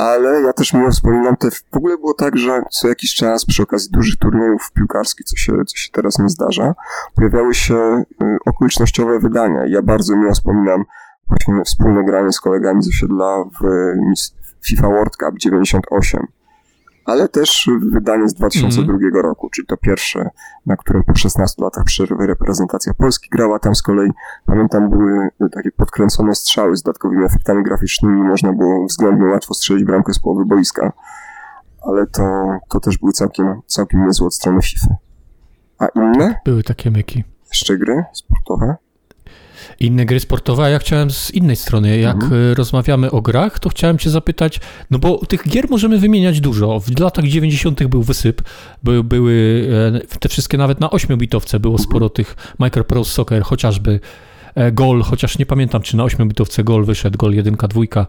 ale 0.01 0.43
ja 0.43 0.53
też 0.53 0.73
miło 0.73 0.91
wspominam, 0.91 1.37
te, 1.37 1.51
w 1.51 1.77
ogóle 1.77 1.99
było 1.99 2.15
tak, 2.15 2.37
że 2.37 2.63
co 2.71 2.89
jakiś 2.89 3.15
czas 3.15 3.47
przy 3.47 3.63
okazji 3.63 3.91
dużych 3.91 4.17
turniejów 4.17 4.73
piłkarskich, 4.75 5.27
co 5.27 5.37
się, 5.37 5.53
co 5.67 5.77
się 5.77 5.91
teraz 5.93 6.19
nie 6.19 6.29
zdarza, 6.29 6.75
pojawiały 7.15 7.55
się 7.55 7.75
y, 7.75 8.37
okolicznościowe 8.47 9.19
wydania. 9.19 9.67
Ja 9.67 9.83
bardzo 9.83 10.17
miło 10.17 10.33
wspominam 10.33 10.85
właśnie 11.29 11.65
wspólne 11.65 12.05
granie 12.05 12.33
z 12.33 12.41
kolegami 12.41 12.83
z 12.83 12.89
osiedla 12.89 13.45
w 13.61 13.65
FIFA 14.67 14.89
World 14.89 15.17
Cup 15.17 15.39
98. 15.39 16.27
ale 17.05 17.29
też 17.29 17.69
wydanie 17.93 18.29
z 18.29 18.35
2002 18.35 18.93
mm. 18.93 19.15
roku, 19.15 19.51
czyli 19.51 19.67
to 19.67 19.77
pierwsze, 19.77 20.31
na 20.67 20.77
którym 20.77 21.05
po 21.05 21.15
16 21.15 21.63
latach 21.63 21.85
przerwy 21.85 22.27
reprezentacja 22.27 22.95
Polski 22.95 23.29
grała. 23.31 23.59
Tam 23.59 23.75
z 23.75 23.83
kolei, 23.83 24.11
pamiętam, 24.47 24.91
były 24.91 25.29
takie 25.53 25.71
podkręcone 25.73 26.35
strzały 26.35 26.77
z 26.77 26.83
dodatkowymi 26.83 27.25
efektami 27.25 27.65
graficznymi, 27.65 28.23
można 28.23 28.53
było 28.53 28.87
względnie 28.87 29.27
łatwo 29.27 29.55
strzelić 29.55 29.85
bramkę 29.85 30.13
z 30.13 30.19
połowy 30.19 30.45
boiska, 30.45 30.93
ale 31.83 32.07
to, 32.07 32.59
to 32.69 32.81
też 32.81 32.99
były 32.99 33.13
całkiem, 33.13 33.61
całkiem 33.67 34.07
niezłe 34.07 34.27
od 34.27 34.35
strony 34.35 34.63
FIFA. 34.63 34.97
A 35.79 35.87
inne? 35.87 36.35
Były 36.45 36.63
takie 36.63 36.91
myki. 36.91 37.25
Jeszcze 37.49 37.79
gry 37.79 38.05
sportowe? 38.13 38.77
Inne 39.81 40.07
gry 40.07 40.21
sportowe, 40.21 40.65
a 40.65 40.69
ja 40.69 40.79
chciałem 40.79 41.11
z 41.11 41.31
innej 41.31 41.57
strony, 41.57 41.99
jak 41.99 42.15
mhm. 42.15 42.53
E, 42.53 42.55
rozmawiamy 42.55 43.11
o 43.11 43.23
grach, 43.23 43.59
to 43.59 43.69
chciałem 43.69 43.99
cię 43.99 44.11
zapytać, 44.11 44.61
no 44.91 44.99
bo 44.99 45.19
tych 45.27 45.49
gier 45.49 45.71
możemy 45.71 45.99
wymieniać 45.99 46.41
dużo. 46.41 46.81
W 46.81 47.01
latach 47.01 47.25
90. 47.25 47.85
był 47.85 48.03
wysyp, 48.03 48.43
by, 48.83 49.05
były 49.05 49.67
e, 50.13 50.19
te 50.19 50.29
wszystkie 50.29 50.59
nawet 50.59 50.81
na 50.81 50.89
8-bitowce 50.89 51.59
było 51.59 51.75
mhm. 51.75 51.89
sporo 51.89 52.09
tych 52.09 52.37
Micro 52.59 52.85
Pro 52.85 53.05
Soccer, 53.05 53.43
chociażby 53.43 54.01
e, 54.55 54.73
Gol, 54.73 55.03
chociaż 55.03 55.39
nie 55.39 55.47
pamiętam, 55.47 55.83
czy 55.83 55.97
na 55.97 56.05
8-bitowce 56.05 56.65
Gol 56.65 56.85
wyszedł, 56.85 57.19
Gol 57.19 57.35
1, 57.35 57.55
2. 57.55 58.07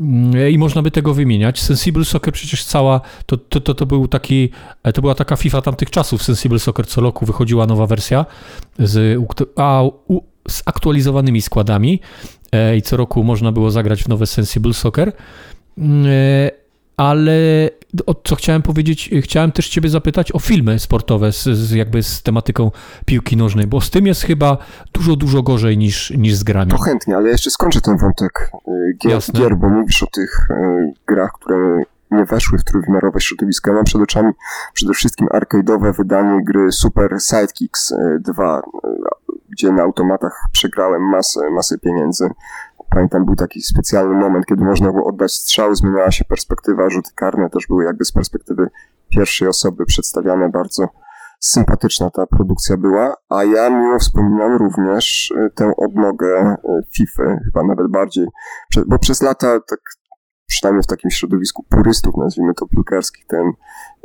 Mm, 0.00 0.50
I 0.50 0.58
można 0.58 0.82
by 0.82 0.90
tego 0.90 1.14
wymieniać. 1.14 1.60
Sensible 1.60 2.04
Soccer 2.04 2.32
przecież 2.32 2.64
cała, 2.64 3.00
to, 3.26 3.36
to, 3.36 3.60
to, 3.60 3.74
to 3.74 3.86
był 3.86 4.08
taki, 4.08 4.50
to 4.94 5.00
była 5.00 5.14
taka 5.14 5.36
FIFA 5.36 5.62
tamtych 5.62 5.90
czasów. 5.90 6.22
Sensible 6.22 6.58
Soccer 6.58 6.86
co 6.86 7.00
roku 7.00 7.26
wychodziła 7.26 7.66
nowa 7.66 7.86
wersja 7.86 8.26
z, 8.78 9.18
a, 9.56 9.82
u, 9.82 10.22
z 10.48 10.62
aktualizowanymi 10.66 11.42
składami 11.42 12.00
e, 12.52 12.76
i 12.76 12.82
co 12.82 12.96
roku 12.96 13.24
można 13.24 13.52
było 13.52 13.70
zagrać 13.70 14.04
w 14.04 14.08
nowe 14.08 14.26
Sensible 14.26 14.74
Soccer. 14.74 15.12
Mm, 15.78 16.06
e, 16.06 16.50
ale 16.96 17.70
o 18.06 18.14
co 18.24 18.36
chciałem 18.36 18.62
powiedzieć, 18.62 19.10
chciałem 19.20 19.52
też 19.52 19.68
Ciebie 19.68 19.88
zapytać 19.88 20.32
o 20.32 20.38
filmy 20.38 20.78
sportowe 20.78 21.32
z, 21.32 21.44
z, 21.44 21.72
jakby 21.72 22.02
z 22.02 22.22
tematyką 22.22 22.70
piłki 23.06 23.36
nożnej, 23.36 23.66
bo 23.66 23.80
z 23.80 23.90
tym 23.90 24.06
jest 24.06 24.22
chyba 24.22 24.58
dużo, 24.92 25.16
dużo 25.16 25.42
gorzej 25.42 25.78
niż, 25.78 26.10
niż 26.10 26.34
z 26.34 26.44
grami. 26.44 26.70
To 26.70 26.78
chętnie, 26.78 27.16
ale 27.16 27.28
jeszcze 27.28 27.50
skończę 27.50 27.80
ten 27.80 27.96
wątek 27.98 28.50
e, 28.54 28.70
gier, 29.02 29.20
gier 29.32 29.56
bo 29.56 29.68
mówisz 29.68 30.02
o 30.02 30.06
tych 30.06 30.48
grach, 31.06 31.30
które 31.40 31.82
nie 32.10 32.24
weszły 32.24 32.58
w 32.58 32.64
trójwymiarowe 32.64 33.20
środowisko. 33.20 33.70
Ja 33.70 33.76
mam 33.76 33.84
przed 33.84 34.02
oczami 34.02 34.32
przede 34.72 34.92
wszystkim 34.92 35.28
arcade'owe 35.28 35.96
wydanie 35.96 36.44
gry 36.44 36.72
Super 36.72 37.16
Sidekicks 37.20 37.94
2 38.20 38.62
gdzie 39.58 39.72
na 39.72 39.82
automatach 39.82 40.44
przegrałem 40.52 41.02
masę, 41.02 41.50
masę 41.50 41.78
pieniędzy. 41.78 42.30
Pamiętam, 42.90 43.24
był 43.24 43.36
taki 43.36 43.62
specjalny 43.62 44.14
moment, 44.14 44.46
kiedy 44.46 44.64
można 44.64 44.92
było 44.92 45.06
oddać 45.06 45.32
strzał, 45.32 45.74
zmieniała 45.74 46.10
się 46.10 46.24
perspektywa, 46.24 46.90
rzuty 46.90 47.10
karne 47.14 47.50
też 47.50 47.66
były 47.66 47.84
jakby 47.84 48.04
z 48.04 48.12
perspektywy 48.12 48.70
pierwszej 49.08 49.48
osoby 49.48 49.86
przedstawiane 49.86 50.48
bardzo 50.48 50.88
sympatyczna 51.40 52.10
ta 52.10 52.26
produkcja 52.26 52.76
była, 52.76 53.14
a 53.28 53.44
ja 53.44 53.70
miło 53.70 53.98
wspominam 53.98 54.56
również 54.56 55.34
e, 55.36 55.50
tę 55.50 55.72
odnogę 55.76 56.36
e, 56.38 56.56
FIFA, 56.96 57.22
chyba 57.44 57.62
nawet 57.64 57.88
bardziej, 57.88 58.26
bo 58.86 58.98
przez 58.98 59.22
lata, 59.22 59.60
tak 59.68 59.80
przynajmniej 60.48 60.82
w 60.82 60.86
takim 60.86 61.10
środowisku 61.10 61.64
purystów, 61.68 62.16
nazwijmy 62.16 62.54
to 62.54 62.66
piłkarskich, 62.66 63.26
ten 63.26 63.52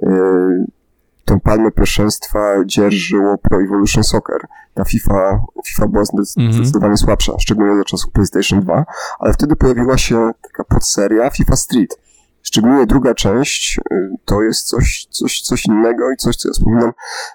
yy, 0.02 0.66
tę 1.26 1.40
palmę 1.40 1.72
pierwszeństwa 1.72 2.40
dzierżyło 2.66 3.38
Pro 3.38 3.62
Evolution 3.62 4.04
Soccer. 4.04 4.48
Ta 4.74 4.84
FIFA, 4.84 5.46
FIFA 5.66 5.88
była 5.88 6.04
mhm. 6.12 6.54
zdecydowanie 6.54 6.86
mm 6.86 6.96
-hmm. 6.96 7.06
słabsza, 7.06 7.34
szczególnie 7.40 7.78
za 7.78 7.84
czasów 7.84 8.12
PlayStation 8.12 8.62
2, 8.62 8.86
ale 9.20 9.34
wtedy 9.34 9.56
pojawiła 9.56 9.98
się 9.98 10.32
taka 10.42 10.64
podseria 10.64 11.30
FIFA 11.30 11.56
Street. 11.56 11.98
Szczególnie 12.42 12.86
druga 12.86 13.14
część 13.14 13.80
y, 13.92 14.10
to 14.26 14.42
jest 14.42 14.68
coś, 14.68 15.08
coś, 15.10 15.42
coś 15.42 15.66
innego 15.66 16.12
i 16.12 16.18
coś, 16.18 16.36
co 16.36 16.50
ja 16.50 16.54
wspominam 16.54 16.92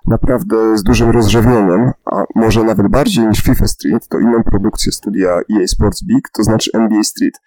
naprawdę 0.06 0.78
z 0.78 0.82
dużym 0.82 1.10
rozrzewnieniem, 1.10 1.92
a 2.04 2.24
może 2.34 2.64
nawet 2.64 2.88
bardziej 2.88 3.26
niż 3.26 3.42
FIFA 3.42 3.66
Street, 3.66 4.08
to 4.08 4.18
inną 4.18 4.42
produkcję 4.42 4.92
studia 4.92 5.30
EA 5.30 5.66
Sports 5.66 6.02
Big, 6.02 6.28
to 6.32 6.42
znaczy 6.42 6.70
NBA 6.74 7.02
Street. 7.02 7.40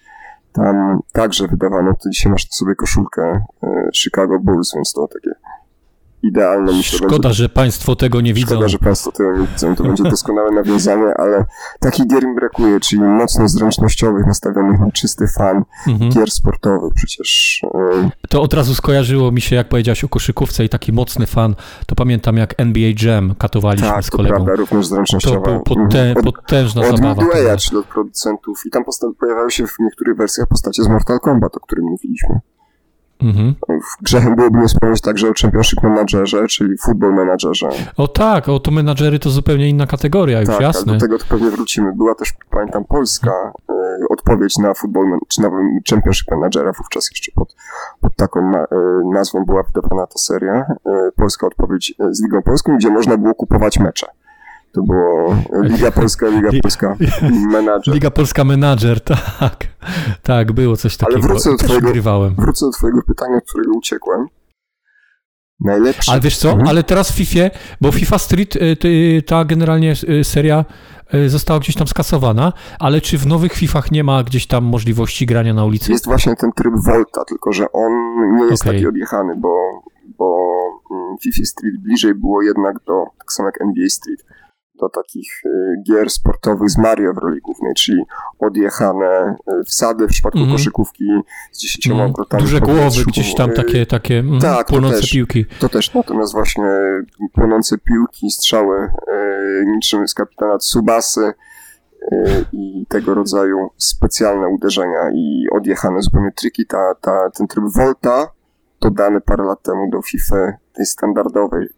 Tam 0.53 0.99
także 1.11 1.47
wydawano, 1.47 1.93
to 1.93 2.09
dzisiaj 2.09 2.31
masz 2.31 2.45
na 2.45 2.55
sobie 2.55 2.75
koszulkę 2.75 3.45
y, 3.63 3.67
Chicago 3.95 4.39
Bulls, 4.39 4.73
więc 4.75 4.93
to 4.93 5.07
takie 5.07 5.31
idealne. 6.23 6.71
Myślę, 6.71 6.97
Szkoda, 6.97 7.13
będzie... 7.15 7.33
że 7.33 7.49
Państwo 7.49 7.95
tego 7.95 8.21
nie 8.21 8.33
widzą. 8.33 8.55
Szkoda, 8.55 8.67
że 8.67 8.79
Państwo 8.79 9.11
tego 9.11 9.37
nie 9.37 9.47
widzą. 9.47 9.75
To 9.75 9.83
będzie 9.83 10.03
doskonałe 10.03 10.51
nawiązanie, 10.61 11.13
ale 11.17 11.45
takich 11.79 12.07
gier 12.07 12.25
mi 12.25 12.35
brakuje, 12.35 12.79
czyli 12.79 13.01
mocno 13.01 13.47
zręcznościowych, 13.47 14.25
nastawionych 14.25 14.79
na 14.79 14.91
czysty 14.91 15.27
fan 15.27 15.63
mhm. 15.87 16.11
gier 16.11 16.31
sportowych. 16.31 16.93
Przecież... 16.93 17.61
To 18.29 18.41
od 18.41 18.53
razu 18.53 18.75
skojarzyło 18.75 19.31
mi 19.31 19.41
się, 19.41 19.55
jak 19.55 19.69
powiedziałeś 19.69 20.03
o 20.03 20.09
koszykówce 20.09 20.65
i 20.65 20.69
taki 20.69 20.93
mocny 20.93 21.25
fan, 21.27 21.55
to 21.85 21.95
pamiętam 21.95 22.37
jak 22.37 22.53
NBA 22.57 22.91
Jam 23.01 23.35
katowaliśmy 23.35 23.87
tak, 23.87 24.05
z 24.05 24.09
kolegą. 24.09 24.35
Tak, 24.35 24.45
prawda, 24.45 24.61
również 24.61 24.87
zręcznościowa. 24.87 25.45
To 25.45 25.51
był 25.51 25.59
potę, 25.59 26.01
mhm. 26.01 26.25
potężna 26.25 26.81
od 26.81 26.97
zabawa. 26.97 27.11
Od 27.11 27.17
Midwaya, 27.17 27.57
czyli 27.57 27.77
od 27.77 27.85
producentów. 27.85 28.61
I 28.65 28.69
tam 28.69 28.83
pojawiały 29.19 29.51
się 29.51 29.67
w 29.67 29.79
niektórych 29.79 30.17
wersjach 30.17 30.47
postacie 30.47 30.83
z 30.83 30.87
Mortal 30.87 31.19
Kombat, 31.19 31.57
o 31.57 31.59
którym 31.59 31.85
mówiliśmy. 31.85 32.39
Mhm. 33.23 33.55
Grzechem 34.01 34.35
byłoby 34.35 34.59
nie 34.59 34.67
wspomnieć 34.67 35.01
także 35.01 35.29
o 35.29 35.33
Championship 35.41 35.83
Managerze, 35.83 36.47
czyli 36.47 36.77
Football 36.77 37.13
Managerze. 37.13 37.69
O 37.97 38.07
tak, 38.07 38.49
o 38.49 38.59
to 38.59 38.71
menadżery 38.71 39.19
to 39.19 39.29
zupełnie 39.29 39.69
inna 39.69 39.87
kategoria, 39.87 40.39
już 40.39 40.49
tak, 40.49 40.61
jasne. 40.61 40.93
do 40.93 40.99
tego 40.99 41.19
to 41.19 41.25
pewnie 41.29 41.51
wrócimy. 41.51 41.93
Była 41.93 42.15
też, 42.15 42.33
pamiętam, 42.49 42.85
polska 42.85 43.31
e, 43.69 43.73
odpowiedź 44.09 44.57
na 44.57 44.73
Football, 44.73 45.19
czy 45.27 45.41
na 45.41 45.49
Championship 45.89 46.31
Managera, 46.31 46.71
wówczas 46.71 47.09
jeszcze 47.11 47.31
pod, 47.35 47.55
pod 48.01 48.15
taką 48.15 48.51
na, 48.51 48.59
e, 48.63 48.67
nazwą 49.13 49.45
była 49.45 49.63
wydawana 49.63 50.07
ta 50.07 50.17
seria. 50.17 50.53
E, 50.85 51.11
polska 51.15 51.47
odpowiedź 51.47 51.93
e, 51.99 52.13
z 52.13 52.23
Ligą 52.23 52.41
Polską, 52.41 52.77
gdzie 52.77 52.89
można 52.89 53.17
było 53.17 53.33
kupować 53.33 53.79
mecze. 53.79 54.07
To 54.73 54.81
było 54.83 55.35
Liga 55.63 55.91
Polska, 55.91 56.27
Liga 56.27 56.49
Polska 56.61 56.97
Menadżer. 57.51 57.93
Liga 57.93 58.11
Polska 58.11 58.43
Menadżer, 58.43 59.01
tak. 59.39 59.67
Tak, 60.23 60.51
było 60.51 60.77
coś 60.77 60.97
takiego. 60.97 61.19
Ale 61.19 61.27
wrócę 61.27 61.51
do, 61.51 61.57
twojego, 61.57 61.91
wrócę 62.37 62.65
do 62.65 62.71
twojego 62.71 63.01
pytania, 63.07 63.37
od 63.37 63.43
którego 63.45 63.71
uciekłem. 63.77 64.27
Najlepszy. 65.59 66.11
Ale 66.11 66.21
wiesz 66.21 66.37
co, 66.37 66.49
mhm. 66.49 66.67
ale 66.67 66.83
teraz 66.83 67.11
w 67.11 67.15
FIFA, 67.15 67.39
bo 67.81 67.91
FIFA 67.91 68.17
Street, 68.17 68.55
y, 68.85 69.23
ta 69.27 69.45
generalnie 69.45 69.93
y, 70.09 70.23
seria 70.23 70.65
y, 71.13 71.29
została 71.29 71.59
gdzieś 71.59 71.75
tam 71.75 71.87
skasowana, 71.87 72.53
ale 72.79 73.01
czy 73.01 73.17
w 73.17 73.27
nowych 73.27 73.53
FIFach 73.53 73.91
nie 73.91 74.03
ma 74.03 74.23
gdzieś 74.23 74.47
tam 74.47 74.63
możliwości 74.63 75.25
grania 75.25 75.53
na 75.53 75.65
ulicy? 75.65 75.91
Jest 75.91 76.05
właśnie 76.05 76.35
ten 76.35 76.51
tryb 76.51 76.73
Volta, 76.85 77.25
tylko 77.25 77.53
że 77.53 77.71
on 77.71 77.91
nie 78.37 78.45
jest 78.45 78.63
okay. 78.63 78.73
taki 78.73 78.87
odjechany, 78.87 79.35
bo, 79.37 79.55
bo 80.17 80.47
mm, 80.91 81.17
FIFA 81.23 81.45
Street 81.45 81.77
bliżej 81.77 82.15
było 82.15 82.41
jednak 82.41 82.75
do, 82.87 83.05
tak 83.17 83.31
samo 83.31 83.47
jak 83.47 83.61
NBA 83.61 83.89
Street, 83.89 84.25
do 84.81 84.89
takich 84.89 85.41
y, 85.45 85.49
gier 85.87 86.09
sportowych 86.09 86.69
z 86.69 86.77
Mario 86.77 87.13
w 87.13 87.17
roli 87.17 87.41
głównej, 87.41 87.73
czyli 87.73 88.03
odjechane 88.39 89.35
y, 89.61 89.63
wsady 89.63 90.07
w 90.07 90.09
przypadku 90.09 90.39
mm 90.39 90.49
-hmm. 90.49 90.53
koszykówki 90.53 91.05
z 91.51 91.59
dziesięcioma 91.59 91.95
mm. 91.95 92.11
obrotami. 92.11 92.43
Duże 92.43 92.59
głowy, 92.59 93.03
gdzieś 93.07 93.35
tam 93.35 93.51
takie, 93.51 93.85
takie 93.85 94.19
mm, 94.19 94.39
tak, 94.39 94.67
płonące 94.67 94.95
to 94.95 95.01
też, 95.01 95.11
piłki. 95.11 95.45
To 95.59 95.69
też, 95.69 95.93
natomiast 95.93 96.33
właśnie 96.33 96.71
płonące 97.33 97.77
piłki, 97.77 98.31
strzały 98.31 98.77
y, 98.77 99.65
niczym 99.65 100.07
z 100.07 100.13
kapitana 100.13 100.57
Tsubasy 100.57 101.33
i 102.53 102.85
tego 102.89 103.13
rodzaju 103.13 103.69
specjalne 103.77 104.47
uderzenia 104.47 105.11
i 105.13 105.47
odjechane 105.51 106.01
zupełnie 106.01 106.31
triki, 106.31 106.65
ta, 106.65 106.95
ta, 107.01 107.29
ten 107.29 107.47
tryb 107.47 107.65
Volta 107.75 108.31
dodany 108.81 109.21
parę 109.21 109.43
lat 109.43 109.61
temu 109.61 109.89
do 109.89 110.01
FIFA 110.01 110.53
tej 110.73 110.85
standardowej 110.85 111.69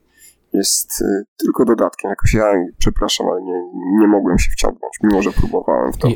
jest 0.53 1.01
y, 1.01 1.25
tylko 1.37 1.65
dodatkiem. 1.65 2.09
Jakoś 2.09 2.33
ja, 2.33 2.43
przepraszam, 2.77 3.27
ale 3.27 3.41
nie, 3.41 3.63
nie 3.99 4.07
mogłem 4.07 4.39
się 4.39 4.51
wciągnąć, 4.51 4.93
mimo 5.03 5.21
że 5.21 5.31
próbowałem 5.31 5.93
w 5.93 5.97
to. 5.97 6.07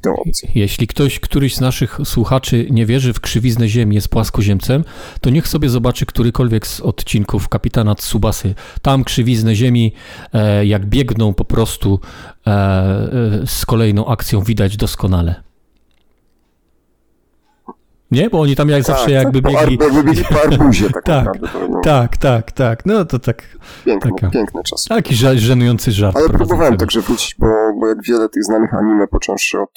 tę 0.00 0.10
opcję. 0.10 0.48
Jeśli 0.54 0.86
ktoś, 0.86 1.20
któryś 1.20 1.56
z 1.56 1.60
naszych 1.60 1.98
słuchaczy 2.04 2.66
nie 2.70 2.86
wierzy 2.86 3.12
w 3.12 3.20
krzywiznę 3.20 3.68
Ziemi, 3.68 3.94
jest 3.94 4.08
płaskoziemcem, 4.08 4.84
to 5.20 5.30
niech 5.30 5.48
sobie 5.48 5.68
zobaczy 5.68 6.06
którykolwiek 6.06 6.66
z 6.66 6.80
odcinków 6.80 7.48
Kapitana 7.48 7.94
Tsubasy. 7.94 8.54
Tam 8.82 9.04
krzywiznę 9.04 9.54
Ziemi, 9.54 9.94
e, 10.32 10.66
jak 10.66 10.86
biegną 10.86 11.34
po 11.34 11.44
prostu 11.44 12.00
e, 12.46 12.50
e, 12.50 13.46
z 13.46 13.66
kolejną 13.66 14.06
akcją, 14.06 14.40
widać 14.40 14.76
doskonale. 14.76 15.49
Nie? 18.10 18.30
Bo 18.30 18.40
oni 18.40 18.56
tam 18.56 18.68
jak 18.68 18.84
tak, 18.84 18.86
zawsze 18.86 19.10
jakby 19.10 19.42
tak, 19.42 19.52
biegli... 19.52 19.78
Po 19.78 20.42
arbuzie 20.42 20.90
tak, 20.90 21.02
tak 21.04 21.40
naprawdę. 21.42 21.68
No. 21.70 21.80
Tak, 21.80 22.16
tak, 22.16 22.52
tak. 22.52 22.86
No 22.86 23.04
to 23.04 23.18
tak... 23.18 23.42
Piękny, 23.84 24.10
taka, 24.10 24.30
piękny 24.30 24.62
czas. 24.62 24.84
Taki 24.84 25.14
żenujący 25.14 25.92
żart. 25.92 26.16
Ale 26.16 26.28
próbowałem 26.28 26.76
także 26.76 27.00
wrócić, 27.00 27.36
bo, 27.38 27.46
bo 27.80 27.88
jak 27.88 28.02
wiele 28.02 28.28
tych 28.28 28.44
znanych 28.44 28.74
anime, 28.74 29.08
począwszy 29.08 29.60
od, 29.60 29.70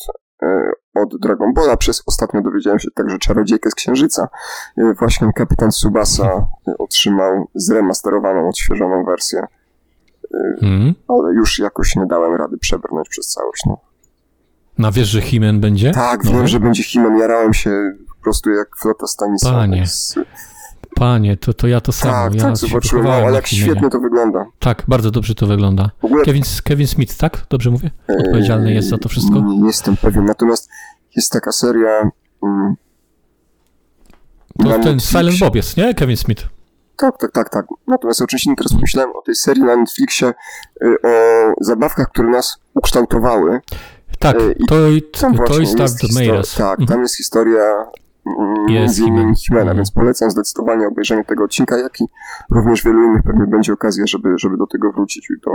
e, 0.44 0.72
od 0.96 1.20
Dragon 1.22 1.54
Balla, 1.54 1.78
przez 1.78 2.04
ostatnio 2.06 2.42
dowiedziałem 2.42 2.80
się 2.80 2.88
także 2.96 3.18
Czarodziejkę 3.18 3.70
z 3.70 3.76
Księżyca. 3.76 4.28
E, 4.78 4.94
właśnie 5.00 5.34
kapitan 5.36 5.72
Subasa 5.72 6.48
e, 6.68 6.78
otrzymał 6.80 7.48
zremasterowaną, 7.56 8.50
odświeżoną 8.50 9.06
wersję. 9.06 9.42
Hmm. 10.60 10.94
Ale 11.08 11.34
już 11.34 11.60
jakoś 11.60 11.96
nie 11.96 12.06
dałem 12.06 12.36
rady 12.36 12.58
przebrnąć 12.58 13.10
przez 13.10 13.28
całość. 13.28 13.64
No. 13.66 13.78
Na 14.78 14.92
wiesz, 14.92 15.08
że 15.08 15.22
Himen 15.22 15.60
będzie? 15.60 15.92
Tak, 15.92 16.26
wiem, 16.26 16.48
że 16.48 16.60
będzie 16.60 16.84
Himen. 16.84 17.18
Jarałem 17.18 17.54
się 17.54 17.72
prostu 18.24 18.50
jak 18.52 18.68
flota 18.82 19.08
Stanisława. 19.08 19.58
Panie. 19.58 19.84
Panie, 20.96 21.38
to, 21.38 21.54
to 21.54 21.68
ja 21.68 21.82
to 21.82 21.92
samo. 21.92 22.14
Tak, 22.14 22.36
ja 22.36 22.42
tak, 22.44 22.58
zobaczyłem, 22.58 23.06
no, 23.06 23.14
ale 23.14 23.32
jak 23.36 23.48
świetnie 23.48 23.82
nie? 23.82 23.90
to 23.90 24.00
wygląda. 24.00 24.46
Tak, 24.60 24.84
bardzo 24.88 25.12
dobrze 25.12 25.36
to 25.36 25.48
wygląda. 25.48 25.90
Ogóle 26.02 26.24
Kevin, 26.26 26.44
Kevin 26.64 26.88
Smith, 26.88 27.18
tak? 27.18 27.46
Dobrze 27.50 27.70
mówię? 27.72 27.92
Odpowiedzialny 28.20 28.74
jest 28.74 28.90
za 28.90 28.98
to 28.98 29.10
wszystko? 29.10 29.40
Nie 29.40 29.68
jestem 29.68 29.98
pewien, 29.98 30.26
natomiast 30.26 30.70
jest 31.16 31.32
taka 31.32 31.52
seria... 31.52 32.10
Mm, 32.44 32.76
To 34.58 34.64
ten 34.64 34.78
Netflixie. 34.78 35.20
Silent 35.20 35.40
Bob 35.40 35.56
jest, 35.56 35.78
nie? 35.78 35.94
Kevin 35.94 36.18
Smith. 36.18 36.44
Tak, 36.98 37.18
tak, 37.18 37.32
tak, 37.32 37.50
tak. 37.50 37.66
Natomiast 37.88 38.22
oczywiście 38.22 38.54
teraz 38.58 38.74
pomyślałem 38.74 39.12
o 39.16 39.22
tej 39.22 39.36
serii 39.36 39.64
na 39.64 39.76
Netflixie, 39.76 40.28
y, 40.84 40.96
o 41.60 41.64
zabawkach, 41.64 42.10
które 42.10 42.30
nas 42.30 42.58
ukształtowały. 42.74 43.60
Tak, 44.20 44.36
E, 44.36 44.52
i 44.52 44.66
to, 44.68 44.76
Tam 45.22 45.32
to 45.38 45.44
właśnie 45.44 45.64
jest 45.64 45.78
tak 45.78 46.12
Mayors. 46.14 46.56
Tak, 46.56 46.80
Mhm. 46.80 46.88
tam 46.88 47.02
jest 47.02 47.18
historia 47.18 47.62
Jest. 48.70 48.96
Himena, 48.98 49.62
Mhm. 49.62 49.78
więc 49.78 49.92
polecam 49.92 50.32
zdecydowanie 50.32 50.88
obejrzenie 50.88 51.24
tego 51.26 51.44
odcinka, 51.44 51.78
jak 51.78 52.02
i 52.02 52.06
również 52.52 52.84
wielu 52.84 53.04
innych 53.04 53.24
pewnie 53.24 53.48
będzie 53.48 53.74
okazja, 53.74 54.08
żeby, 54.08 54.30
żeby 54.38 54.58
do 54.58 54.68
tego 54.68 54.92
wrócić. 54.92 55.30
I 55.38 55.42
to, 55.42 55.52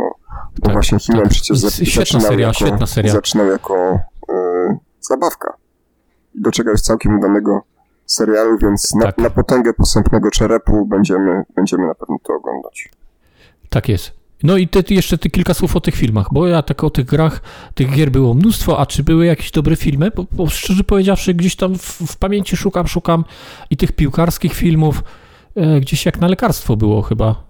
bo 0.60 0.64
Tak, 0.66 0.72
właśnie 0.72 0.98
Himen 0.98 1.22
tak. 1.22 1.30
przecież 1.30 1.58
świetna 1.74 2.00
zaczynał, 2.04 2.26
seria, 2.30 2.46
jako, 2.46 2.58
świetna 2.58 2.86
seria. 2.86 3.12
zaczynał 3.12 3.46
jako 3.46 3.98
e, 4.28 4.78
zabawka. 5.00 5.54
I 6.34 6.40
do 6.42 6.50
czegoś 6.52 6.80
całkiem 6.80 7.18
udanego 7.18 7.62
serialu, 8.06 8.58
więc 8.58 8.94
na, 8.94 9.02
Tak. 9.06 9.18
na 9.18 9.30
potęgę 9.30 9.72
posępnego 9.74 10.30
czerepu 10.30 10.86
będziemy, 10.86 11.42
będziemy 11.56 11.86
na 11.86 11.94
pewno 11.94 12.16
to 12.22 12.34
oglądać. 12.34 12.90
Tak 13.68 13.88
jest. 13.88 14.17
No 14.42 14.56
i 14.56 14.68
te, 14.68 14.94
jeszcze 14.94 15.18
ty 15.18 15.30
kilka 15.30 15.54
słów 15.54 15.76
o 15.76 15.80
tych 15.80 15.94
filmach, 15.94 16.26
bo 16.32 16.46
ja 16.46 16.62
tak 16.62 16.84
o 16.84 16.90
tych 16.90 17.04
grach, 17.04 17.40
tych 17.74 17.90
gier 17.90 18.10
było 18.10 18.34
mnóstwo, 18.34 18.78
a 18.78 18.86
czy 18.86 19.04
były 19.04 19.26
jakieś 19.26 19.50
dobre 19.50 19.76
filmy? 19.76 20.10
Bo, 20.16 20.26
bo 20.32 20.46
szczerze 20.46 20.84
powiedziawszy, 20.84 21.34
gdzieś 21.34 21.56
tam 21.56 21.78
w, 21.78 22.12
w 22.12 22.16
pamięci 22.16 22.56
szukam, 22.56 22.86
szukam 22.86 23.24
i 23.70 23.76
tych 23.76 23.92
piłkarskich 23.92 24.54
filmów, 24.54 25.02
e, 25.54 25.80
gdzieś 25.80 26.06
jak 26.06 26.20
na 26.20 26.28
lekarstwo 26.28 26.76
było 26.76 27.02
chyba. 27.02 27.48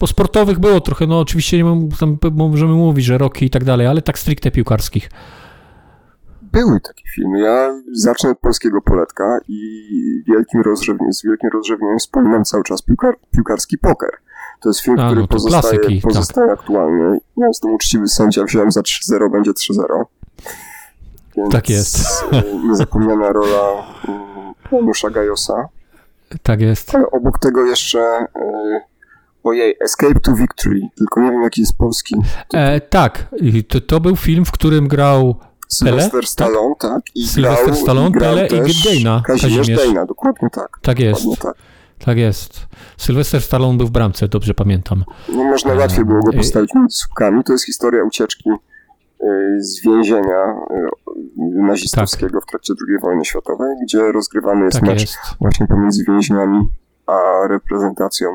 Bo 0.00 0.06
sportowych 0.06 0.58
było 0.58 0.80
trochę, 0.80 1.06
no 1.06 1.20
oczywiście 1.20 1.56
nie 1.56 1.64
mam, 1.64 1.88
tam 1.88 2.18
możemy 2.32 2.72
mówić, 2.72 3.04
że 3.04 3.18
roki 3.18 3.46
i 3.46 3.50
tak 3.50 3.64
dalej, 3.64 3.86
ale 3.86 4.02
tak 4.02 4.18
stricte 4.18 4.50
piłkarskich. 4.50 5.10
Były 6.42 6.80
takie 6.80 7.02
filmy. 7.14 7.40
Ja 7.40 7.80
zacznę 7.92 8.30
od 8.30 8.38
polskiego 8.38 8.82
poletka 8.82 9.38
i 9.48 9.88
wielkim 10.26 10.62
z 11.10 11.24
wielkim 11.24 11.50
rozrzewnieniem 11.52 11.98
wspominam 11.98 12.44
cały 12.44 12.64
czas 12.64 12.82
piłkar, 12.82 13.14
piłkarski 13.30 13.78
poker. 13.78 14.10
To 14.60 14.68
jest 14.68 14.80
film, 14.80 14.98
A, 15.00 15.06
który 15.06 15.20
no 15.20 15.28
pozostaje, 15.28 15.62
klasyki, 15.78 16.00
tak. 16.02 16.10
pozostaje 16.10 16.52
aktualny. 16.52 17.18
Ja 17.36 17.46
jestem 17.46 17.74
uczciwy 17.74 18.08
sędzia, 18.08 18.44
wziąłem 18.44 18.70
za 18.72 18.80
3-0, 18.80 19.30
będzie 19.32 19.50
3-0. 19.50 20.04
Więc, 21.36 21.52
Tak 21.52 21.70
jest. 21.70 21.98
e, 22.32 22.42
Niezapomniana 22.68 23.32
rola 23.32 23.86
mm, 24.08 24.54
Janusza 24.72 25.10
Gajosa. 25.10 25.68
Tak 26.42 26.60
jest. 26.60 26.94
Ale 26.94 27.10
obok 27.10 27.38
tego 27.38 27.64
jeszcze 27.66 27.98
e, 28.00 28.26
ojej, 29.44 29.76
Escape 29.80 30.20
to 30.20 30.34
Victory, 30.34 30.80
tylko 30.96 31.20
nie 31.20 31.30
wiem 31.30 31.42
jaki 31.42 31.60
jest 31.60 31.76
polski. 31.78 32.14
E, 32.54 32.80
tak, 32.80 33.26
to, 33.68 33.80
to 33.80 34.00
był 34.00 34.16
film, 34.16 34.44
w 34.44 34.52
którym 34.52 34.88
grał 34.88 35.34
Sylwester 35.68 36.26
Stallone, 36.26 36.74
tak? 36.80 37.02
I 37.14 37.26
Sylwester 37.26 37.66
grał, 37.66 37.76
Stallone, 37.76 38.08
i 38.08 38.12
grał 38.12 38.34
Pele 38.34 38.48
i 38.68 38.84
Gaina, 38.84 39.22
Kazimierz 39.26 39.56
Kazimierz. 39.58 39.78
Gaina, 39.84 40.06
dokładnie 40.06 40.50
tak. 40.50 40.78
Tak 40.82 40.98
jest, 40.98 41.20
Dokładnie 41.24 41.42
tak. 41.42 41.54
Tak 41.98 42.18
jest. 42.18 42.66
Sylwester 42.96 43.42
Stallone 43.42 43.78
był 43.78 43.86
w 43.86 43.90
bramce, 43.90 44.28
dobrze 44.28 44.54
pamiętam. 44.54 45.04
No 45.28 45.44
można 45.44 45.74
łatwiej 45.74 46.04
było 46.04 46.20
go 46.20 46.32
e, 46.32 46.36
postawić 46.36 46.74
między 46.74 46.96
słupkami. 46.96 47.44
To 47.44 47.52
jest 47.52 47.66
historia 47.66 48.04
ucieczki 48.04 48.50
e, 48.50 48.56
z 49.58 49.82
więzienia 49.84 50.44
e, 50.70 50.88
nazistowskiego 51.66 52.40
w 52.40 52.46
trakcie 52.46 52.74
II 52.88 52.98
wojny 52.98 53.24
światowej, 53.24 53.76
gdzie 53.82 54.12
rozgrywany 54.12 54.64
jest 54.64 54.76
Tak 54.76 54.88
mecz 54.88 55.00
jest. 55.00 55.18
właśnie 55.40 55.66
pomiędzy 55.66 56.04
więźniami 56.08 56.68
a 57.06 57.48
reprezentacją. 57.48 58.28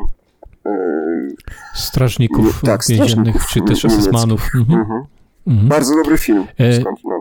Strażników 1.74 2.62
tak, 2.62 2.82
więziennych, 2.88 3.10
strażników 3.10 3.48
czy 3.48 3.62
też 3.62 3.86
esesmanów. 3.86 4.50
Mhm. 4.56 4.80
mhm. 4.82 5.04
Mhm. 5.48 5.68
Bardzo 5.70 5.96
dobry 5.96 6.18
film 6.18 6.48
skądinąd. 6.82 7.19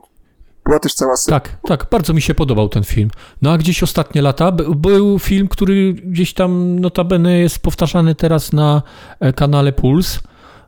Była 0.68 0.78
też 0.80 0.94
cała 0.94 1.16
seria. 1.16 1.40
Tak, 1.40 1.56
tak, 1.68 1.86
bardzo 1.90 2.12
mi 2.14 2.22
się 2.22 2.34
podobał 2.34 2.68
ten 2.68 2.84
film. 2.84 3.10
No 3.42 3.52
a 3.52 3.58
gdzieś 3.58 3.82
ostatnie 3.82 4.22
lata 4.22 4.52
by- 4.52 4.74
był 4.74 5.18
film, 5.18 5.48
który 5.48 5.92
gdzieś 5.94 6.34
tam 6.34 6.78
notabene 6.78 7.38
jest 7.38 7.58
powtarzany 7.58 8.14
teraz 8.14 8.52
na 8.52 8.82
e, 9.20 9.32
kanale 9.32 9.72
Puls. 9.72 10.20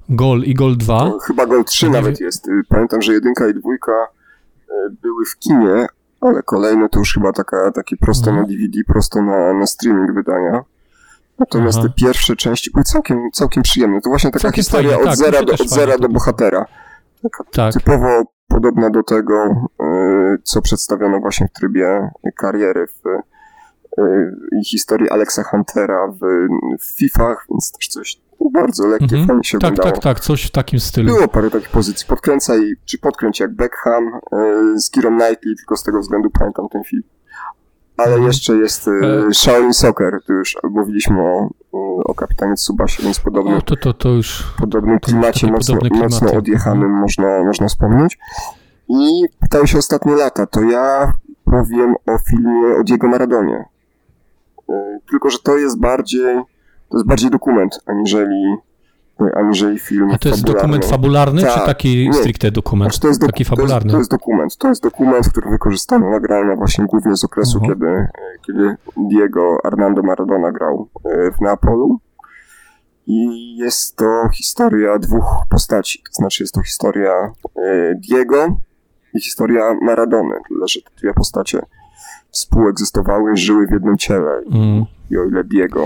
Gol 0.08 0.42
i 0.42 0.54
Gol 0.54 0.76
2. 0.76 1.12
Chyba 1.26 1.46
Gol 1.46 1.64
3 1.64 1.86
Nie 1.86 1.92
nawet 1.92 2.20
jest. 2.20 2.48
Y, 2.48 2.62
Pamiętam, 2.68 3.02
że 3.02 3.12
jedynka 3.12 3.48
i 3.48 3.54
dwójka 3.54 3.92
e, 3.92 4.72
były 5.02 5.24
w 5.26 5.38
kinie, 5.38 5.86
ale 6.20 6.42
kolejne 6.42 6.88
to 6.88 6.98
już 6.98 7.14
chyba 7.14 7.32
taka, 7.32 7.70
takie 7.74 7.96
prosto 7.96 8.30
Mhm. 8.30 8.46
na 8.46 8.52
DVD, 8.52 8.78
prosto 8.86 9.22
na, 9.22 9.52
na 9.54 9.66
streaming 9.66 10.12
wydania. 10.14 10.64
Natomiast 11.38 11.78
Aha. 11.78 11.88
te 11.88 11.94
pierwsze 12.04 12.36
części 12.36 12.70
były 12.70 12.84
całkiem, 12.84 13.18
całkiem 13.32 13.62
przyjemne. 13.62 14.00
To 14.00 14.10
właśnie 14.10 14.30
taka 14.30 14.42
Całkiem 14.42 14.56
historia 14.62 14.90
fajnie, 14.90 15.02
od, 15.02 15.08
tak, 15.08 15.16
zera, 15.18 15.42
do, 15.42 15.52
od 15.52 15.68
zera 15.68 15.98
do 15.98 16.08
bohatera. 16.08 16.66
Taka 17.22 17.44
Tak, 17.52 17.74
typowo 17.74 18.22
podobna 18.60 18.90
do 18.90 19.02
tego, 19.02 19.66
e, 19.80 20.36
co 20.44 20.62
przedstawiono 20.62 21.20
właśnie 21.20 21.48
w 21.48 21.52
trybie 21.52 22.10
kariery 22.36 22.86
w 22.86 23.06
e, 23.06 24.32
i 24.60 24.64
historii 24.64 25.10
Alexa 25.10 25.42
Huntera 25.42 26.06
w, 26.08 26.18
w 26.80 26.98
FIFAch, 26.98 27.46
więc 27.50 27.72
też 27.72 27.88
coś 27.88 28.20
bardzo 28.52 28.86
lekkie, 28.86 29.04
Mhm. 29.04 29.26
fajnie 29.26 29.44
się 29.44 29.58
tak, 29.58 29.72
oglądało. 29.72 29.92
tak, 29.94 30.02
tak, 30.02 30.20
coś 30.20 30.44
w 30.46 30.50
takim 30.50 30.80
stylu. 30.80 31.14
Było 31.14 31.28
parę 31.28 31.50
takich 31.50 31.68
pozycji. 31.68 32.06
Podkręcaj, 32.06 32.72
czy 32.84 32.98
podkręć 32.98 33.40
jak 33.40 33.54
Beckham 33.54 34.04
e, 34.32 34.78
z 34.80 34.90
Kirą 34.90 35.08
Knightley, 35.18 35.56
tylko 35.56 35.76
z 35.76 35.82
tego 35.82 36.00
względu 36.00 36.30
pamiętam 36.30 36.68
ten 36.68 36.84
film. 36.84 37.02
Ale 38.00 38.06
Mhm. 38.12 38.26
jeszcze 38.26 38.56
jest 38.56 38.88
e, 38.88 38.90
E. 39.28 39.34
Shaolin 39.34 39.72
Soccer, 39.74 40.20
tu 40.26 40.32
już 40.32 40.56
mówiliśmy 40.70 41.22
o, 41.22 41.48
o 42.04 42.14
kapitanie 42.14 42.54
Tsubasie, 42.54 43.02
więc 43.02 43.20
podobny, 43.20 43.56
O, 43.56 43.60
to, 43.62 43.76
to, 43.76 43.92
to 43.92 44.08
już 44.08 44.54
podobnym 44.60 45.00
to 45.00 45.06
klimacie, 45.06 45.46
mocno, 45.46 45.76
mocno 46.00 46.32
odjechanym 46.32 46.90
można, 46.90 47.42
można 47.44 47.68
wspomnieć. 47.68 48.18
I 48.88 49.24
pytały 49.40 49.66
się 49.68 49.78
ostatnie 49.78 50.12
lata, 50.14 50.46
to 50.46 50.62
ja 50.62 51.12
powiem 51.44 51.94
o 52.06 52.18
filmie 52.30 52.76
o 52.80 52.84
Diego 52.84 53.08
Maradonie. 53.08 53.64
E, 54.68 54.98
Tylko, 55.10 55.30
że 55.30 55.38
to 55.38 55.56
jest 55.56 55.80
bardziej, 55.80 56.36
to 56.88 56.96
jest 56.96 57.06
bardziej 57.06 57.30
dokument, 57.30 57.80
aniżeli, 57.86 58.56
aniżeli 59.35 59.78
film 59.78 60.11
A 60.11 60.18
to 60.18 60.28
jest 60.28 60.40
fabularny. 60.40 60.61
dokument 60.62 60.85
fabularny, 60.85 61.42
Tak, 61.42 61.54
czy 61.61 61.66
taki 61.66 62.09
nie. 62.09 62.14
stricte 62.14 62.50
dokument? 62.50 62.90
Znaczy, 62.92 63.00
to 63.00 63.09
jest, 63.09 63.20
do, 63.20 63.26
taki 63.26 63.44
to, 63.44 63.50
jest, 63.52 63.61
fabularny. 63.61 63.92
to 63.92 63.98
jest 63.98 64.11
dokument. 64.11 64.56
To 64.56 64.68
jest 64.68 64.83
dokument, 64.83 65.26
w 65.26 65.30
którym 65.30 65.50
wykorzystano 65.50 66.11
nagrania 66.11 66.56
właśnie 66.56 66.85
głównie 66.87 67.16
z 67.16 67.24
okresu, 67.24 67.59
Mhm. 67.59 67.74
kiedy, 67.78 67.90
e, 67.90 68.09
kiedy 68.46 68.76
Diego 68.96 69.59
Armando 69.64 70.02
Maradona 70.02 70.52
grał 70.52 70.88
e, 71.04 71.30
w 71.33 71.40
Neapolu. 71.40 71.98
I 73.06 73.56
jest 73.56 73.96
to 73.96 74.28
historia 74.35 74.98
dwóch 74.98 75.24
postaci. 75.50 76.02
To 76.06 76.12
znaczy 76.12 76.42
jest 76.42 76.54
to 76.54 76.62
historia 76.62 77.12
e, 77.56 77.94
Diego 78.09 78.56
i 79.14 79.20
historia 79.20 79.74
Maradony. 79.83 80.35
Tyle, 80.48 80.68
że 80.68 80.80
te 80.83 80.90
dwie 81.00 81.14
postacie 81.14 81.61
współegzystowały, 82.32 83.36
żyły 83.36 83.66
w 83.66 83.70
jednym 83.70 83.98
ciele. 83.98 84.42
Mm. 84.52 84.84
I 85.10 85.18
o 85.18 85.24
ile 85.24 85.44
Diego 85.44 85.80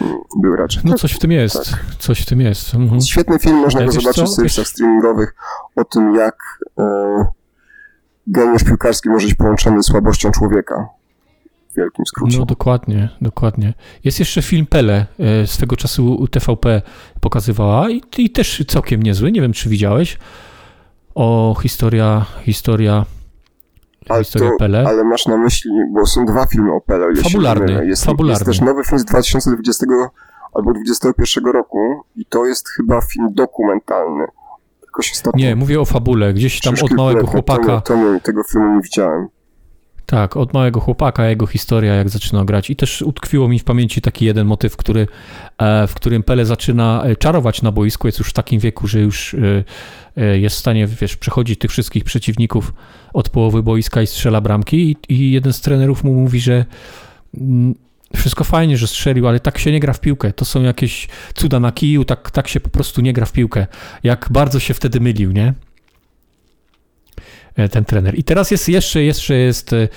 mm, 0.00 0.18
był 0.40 0.56
raczej 0.56 0.82
No 0.84 0.94
coś 0.94 1.12
w 1.12 1.18
tym 1.18 1.32
jest, 1.32 1.76
coś 1.98 2.20
w 2.20 2.26
tym 2.26 2.40
jest. 2.40 2.74
Mhm. 2.74 3.00
Świetny 3.00 3.38
film, 3.38 3.56
można 3.56 3.84
go 3.84 3.92
zobaczyć 3.92 4.22
co? 4.22 4.26
w 4.26 4.28
serwisach 4.28 4.66
streamingowych 4.66 5.34
o 5.76 5.84
tym, 5.84 6.14
jak 6.14 6.36
e, 6.78 7.26
geniusz 8.26 8.64
piłkarski 8.64 9.08
może 9.08 9.26
być 9.26 9.36
połączony 9.36 9.82
z 9.82 9.86
słabością 9.86 10.30
człowieka. 10.30 10.88
W 11.70 11.76
wielkim 11.76 12.06
skrócie. 12.06 12.38
No 12.38 12.46
dokładnie, 12.46 13.08
dokładnie. 13.20 13.74
Jest 14.04 14.18
jeszcze 14.18 14.42
film 14.42 14.66
Pele, 14.66 15.06
e, 15.18 15.46
swego 15.46 15.76
czasu 15.76 16.28
TVP 16.30 16.82
pokazywała 17.20 17.90
i, 17.90 18.02
i 18.18 18.30
też 18.30 18.64
całkiem 18.68 19.02
niezły, 19.02 19.32
nie 19.32 19.40
wiem 19.40 19.52
czy 19.52 19.68
widziałeś. 19.68 20.18
O 21.14 21.56
historia, 21.62 22.26
historia, 22.42 23.04
ale, 24.08 24.24
to, 24.24 24.56
Pele. 24.58 24.84
ale 24.88 25.04
masz 25.04 25.26
na 25.26 25.36
myśli, 25.36 25.70
bo 25.92 26.06
są 26.06 26.24
dwa 26.24 26.46
filmy 26.46 26.72
o 26.72 26.80
Pele. 26.80 27.14
Fabularny. 27.22 27.86
Jest, 27.86 28.04
fabularny. 28.04 28.32
jest 28.32 28.44
też 28.44 28.60
nowy 28.60 28.84
film 28.84 28.98
z 28.98 29.04
2020 29.04 29.86
albo 30.54 30.72
2021 30.72 31.52
roku 31.52 32.02
i 32.16 32.26
to 32.26 32.46
jest 32.46 32.68
chyba 32.68 33.00
film 33.00 33.28
dokumentalny. 33.30 34.26
Ostatnio... 34.98 35.46
Nie, 35.46 35.56
mówię 35.56 35.80
o 35.80 35.84
fabule, 35.84 36.34
gdzieś 36.34 36.60
tam 36.60 36.74
od 36.82 36.90
małego 36.90 37.26
chłopaka, 37.26 37.80
Temu, 37.80 38.02
temu, 38.02 38.20
tego 38.20 38.42
filmu 38.44 38.74
nie 38.74 38.80
widziałem. 38.80 39.28
Tak, 40.10 40.36
od 40.36 40.54
małego 40.54 40.80
chłopaka, 40.80 41.28
jego 41.28 41.46
historia, 41.46 41.94
jak 41.94 42.08
zaczyna 42.08 42.44
grać. 42.44 42.70
I 42.70 42.76
też 42.76 43.02
utkwiło 43.02 43.48
mi 43.48 43.58
w 43.58 43.64
pamięci 43.64 44.00
taki 44.00 44.24
jeden 44.24 44.46
motyw, 44.46 44.76
który, 44.76 45.06
e, 45.58 45.86
w 45.86 45.94
którym 45.94 46.22
Pele 46.22 46.46
zaczyna 46.46 47.02
e, 47.04 47.16
czarować 47.16 47.62
na 47.62 47.72
boisku, 47.72 48.08
jest 48.08 48.18
już 48.18 48.28
w 48.28 48.32
takim 48.32 48.60
wieku, 48.60 48.86
że 48.86 49.00
już 49.00 49.36
e, 50.16 50.38
jest 50.38 50.56
w 50.56 50.58
stanie, 50.58 50.86
wiesz, 50.86 51.16
przechodzić 51.16 51.58
tych 51.58 51.70
wszystkich 51.70 52.04
przeciwników 52.04 52.72
od 53.12 53.28
połowy 53.28 53.62
boiska 53.62 54.02
i 54.02 54.06
strzela 54.06 54.40
bramki 54.40 54.90
i, 54.90 55.14
i 55.14 55.30
jeden 55.30 55.52
z 55.52 55.60
trenerów 55.60 56.04
mu 56.04 56.14
mówi, 56.14 56.40
że 56.40 56.64
mm, 57.34 57.74
wszystko 58.16 58.44
fajnie, 58.44 58.76
że 58.76 58.86
strzelił, 58.86 59.28
ale 59.28 59.40
tak 59.40 59.58
się 59.58 59.72
nie 59.72 59.80
gra 59.80 59.92
w 59.92 60.00
piłkę. 60.00 60.32
To 60.32 60.44
są 60.44 60.62
jakieś 60.62 61.08
cuda 61.34 61.60
na 61.60 61.72
kiju, 61.72 62.04
tak, 62.04 62.30
tak 62.30 62.48
się 62.48 62.60
po 62.60 62.68
prostu 62.68 63.00
nie 63.00 63.12
gra 63.12 63.26
w 63.26 63.32
piłkę. 63.32 63.66
Jak 64.02 64.28
bardzo 64.30 64.60
się 64.60 64.74
wtedy 64.74 65.00
mylił, 65.00 65.32
nie? 65.32 65.54
E, 67.58 67.68
Ten 67.68 67.84
trener. 67.84 68.18
I 68.18 68.24
teraz 68.24 68.50
jest 68.50 68.68
jeszcze, 68.68 69.02
jeszcze 69.02 69.34
jest 69.34 69.72
e, 69.72 69.88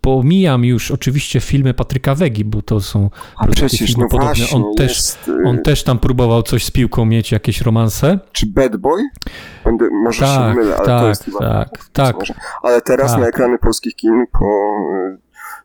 pomijam 0.00 0.64
już 0.64 0.90
oczywiście 0.90 1.40
filmy 1.40 1.74
Patryka 1.74 2.14
Wegi, 2.14 2.44
bo 2.44 2.62
to 2.62 2.80
są 2.80 3.10
A 3.36 3.46
przecież, 3.46 3.78
filmy 3.78 4.02
no 4.02 4.08
podobne. 4.08 4.26
właśnie, 4.34 4.56
On 4.56 4.74
też, 4.74 4.96
jest, 4.96 5.28
y, 5.28 5.48
on 5.48 5.62
też 5.62 5.84
tam 5.84 5.98
próbował 5.98 6.42
coś 6.42 6.64
z 6.64 6.70
piłką 6.70 7.04
mieć, 7.04 7.32
jakieś 7.32 7.60
romanse. 7.60 8.18
Czy 8.32 8.46
Bad 8.46 8.76
Boy? 8.76 9.02
Będę, 9.64 9.88
może 9.90 10.18
się 10.18 10.24
Tak, 10.24 10.56
mylę, 10.56 10.76
ale 10.76 10.86
to 10.86 10.98
tak, 10.98 11.08
jest 11.08 11.24
chyba... 11.24 11.38
tak, 11.38 11.68
tak. 11.92 12.16
Może. 12.18 12.34
Ale 12.62 12.80
teraz 12.80 13.10
Tak. 13.12 13.20
na 13.20 13.26
ekrany 13.26 13.58
polskich 13.58 13.96
kin 13.96 14.24
po 14.32 14.72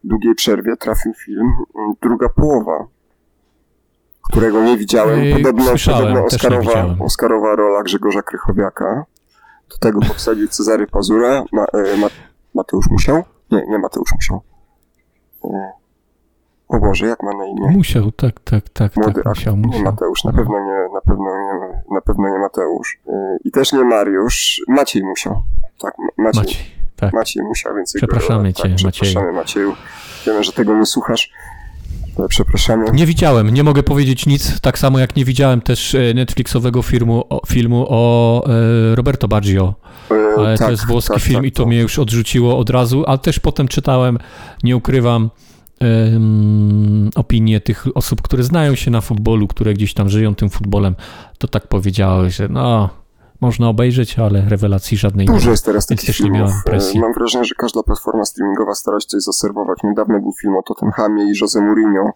długiej 0.04 0.36
przerwie 0.36 0.78
trafił 0.78 1.14
film 1.14 1.52
Druga 2.02 2.30
połowa, 2.30 2.88
którego 4.32 4.64
nie 4.64 4.78
widziałem. 4.78 5.20
Podobno, 5.34 5.66
podobno 5.66 6.26
Oscarowa. 6.26 6.96
Oscarowa 7.00 7.56
rola 7.56 7.84
Grzegorza 7.84 8.22
Krychowiaka. 8.22 9.06
Do 9.70 9.78
tego 9.78 10.00
powsadził 10.00 10.48
Cezary 10.48 10.88
Pazura, 10.88 11.44
ma, 11.52 11.64
y, 11.64 11.98
ma, 11.98 12.08
Mateusz 12.54 12.90
Musiał? 12.90 13.24
Nie, 13.52 13.66
nie 13.70 13.80
Mateusz 13.80 14.12
Musiał. 14.16 14.42
Y, 15.46 15.50
o 16.68 16.80
Boże, 16.80 17.06
jak 17.08 17.24
ma 17.24 17.32
na 17.34 17.46
imię? 17.46 17.70
Musiał, 17.70 18.12
tak, 18.12 18.40
tak, 18.40 18.70
tak, 18.70 18.96
Młody 18.96 19.14
tak, 19.14 19.26
musiał, 19.26 19.54
aktor. 19.54 19.58
Nie 19.58 19.68
musiał. 19.68 19.84
Mateusz, 19.84 20.24
na 20.24 20.32
No. 20.32 20.38
pewno 20.38 20.60
nie, 20.66 20.94
na 20.94 21.02
pewno 21.02 21.26
nie, 21.26 21.82
na 21.96 22.02
pewno 22.02 22.30
nie 22.30 22.40
Mateusz. 22.40 23.00
Y, 23.08 23.12
I 23.46 23.52
też 23.52 23.74
nie 23.74 23.84
Mariusz, 23.84 24.62
Maciej 24.68 25.04
Musiał. 25.04 25.44
Tak, 25.82 25.98
Ma- 25.98 26.24
Maciej, 26.24 26.42
Maciej, 26.44 26.58
tak. 26.96 27.14
Maciej 27.14 27.44
Musiał, 27.44 27.76
więc 27.76 27.94
jego 27.94 28.08
Przepraszamy 28.08 28.40
rola, 28.40 28.54
cię, 28.54 28.64
tak, 28.64 28.72
Macieju. 28.72 28.92
Przepraszamy 28.92 29.32
Macieju. 29.32 29.74
Wiemy, 30.26 30.44
że 30.44 30.52
tego 30.54 30.78
nie 30.78 30.86
słuchasz, 30.86 31.32
przepraszamy. 32.30 32.86
Nie 32.94 33.06
widziałem, 33.06 33.50
nie 33.50 33.64
mogę 33.64 33.84
powiedzieć 33.84 34.26
nic, 34.26 34.62
tak 34.62 34.80
samo 34.80 35.00
jak 35.00 35.16
nie 35.16 35.26
widziałem 35.26 35.62
też 35.62 35.96
e, 35.96 36.14
Netflixowego 36.14 36.82
filmu 36.82 37.24
o, 37.30 37.42
filmu 37.48 37.86
o 37.90 38.44
e, 38.46 38.96
Roberto 38.96 39.28
Baggio, 39.28 39.76
ale 40.38 40.58
to 40.58 40.64
tak, 40.64 40.72
jest 40.72 40.88
włoski 40.88 41.14
tak, 41.14 41.24
film 41.24 41.40
tak, 41.40 41.46
i 41.46 41.52
to 41.52 41.64
tak. 41.64 41.68
mnie 41.68 41.80
już 41.80 42.00
odrzuciło 42.00 42.58
od 42.58 42.70
razu, 42.70 43.04
ale 43.08 43.18
też 43.18 43.40
potem 43.40 43.68
czytałem, 43.68 44.18
nie 44.64 44.78
ukrywam, 44.78 45.30
em, 45.80 47.10
opinie 47.16 47.62
tych 47.62 47.86
osób, 47.96 48.22
które 48.22 48.44
znają 48.44 48.76
się 48.76 48.92
na 48.92 49.02
futbolu, 49.02 49.48
które 49.48 49.74
gdzieś 49.74 49.94
tam 49.94 50.10
żyją 50.10 50.36
tym 50.36 50.50
futbolem, 50.50 50.96
to 51.38 51.48
tak 51.48 51.68
powiedziały, 51.68 52.30
że 52.30 52.48
no, 52.48 52.90
można 53.42 53.70
obejrzeć, 53.70 54.20
ale 54.20 54.42
rewelacji 54.50 54.98
żadnej 54.98 55.28
nie 55.28 55.34
Dużo 55.34 55.52
jest 55.52 55.66
teraz 55.66 55.86
takich 55.88 56.06
też 56.08 56.20
nie 56.20 56.24
filmów. 56.24 56.40
miałem 56.50 56.62
presji. 56.66 56.98
Y, 57.00 57.02
Mam 57.02 57.14
wrażenie, 57.14 57.46
że 57.46 57.56
każda 57.56 57.84
platforma 57.84 58.26
streamingowa 58.26 58.76
stara 58.76 59.00
się 59.00 59.08
coś 59.08 59.24
zaserwować. 59.24 59.80
Niedawno 59.84 60.20
był 60.20 60.34
film 60.42 60.56
o 60.56 60.62
Tottenhamie 60.64 61.24
i 61.24 61.34
Jose 61.42 61.62
Mourinho. 61.62 62.10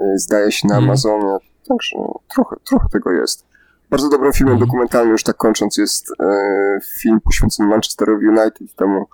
y, 0.00 0.18
Zdaje 0.18 0.52
się 0.52 0.68
na 0.68 0.74
Mhm. 0.74 0.90
Amazonie. 0.90 1.36
Także 1.68 1.96
trochę, 2.34 2.56
trochę 2.64 2.88
tego 2.92 3.12
jest. 3.12 3.46
Bardzo 3.90 4.08
dobrym 4.08 4.32
filmem 4.32 4.52
Mhm. 4.54 4.68
dokumentalnym, 4.68 5.12
już 5.12 5.22
tak 5.22 5.36
kończąc, 5.36 5.76
jest 5.76 6.10
e, 6.20 6.24
film 7.00 7.20
poświęcony 7.20 7.68
Manchesterowi 7.68 8.26
United, 8.28 8.74
temu 8.76 9.06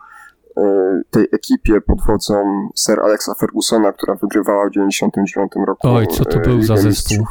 e, 0.56 0.62
tej 1.10 1.26
ekipie 1.32 1.80
pod 1.80 2.02
wodzą 2.06 2.68
Sir 2.76 3.00
Alexa 3.00 3.34
Fergusona, 3.34 3.92
która 3.92 4.14
wygrywała 4.14 4.68
w 4.68 4.70
99 4.70 5.52
roku. 5.66 5.88
Oj, 5.88 6.06
co 6.06 6.24
to 6.24 6.38
e, 6.38 6.40
był 6.40 6.62
za 6.62 6.76
zespół? 6.76 7.26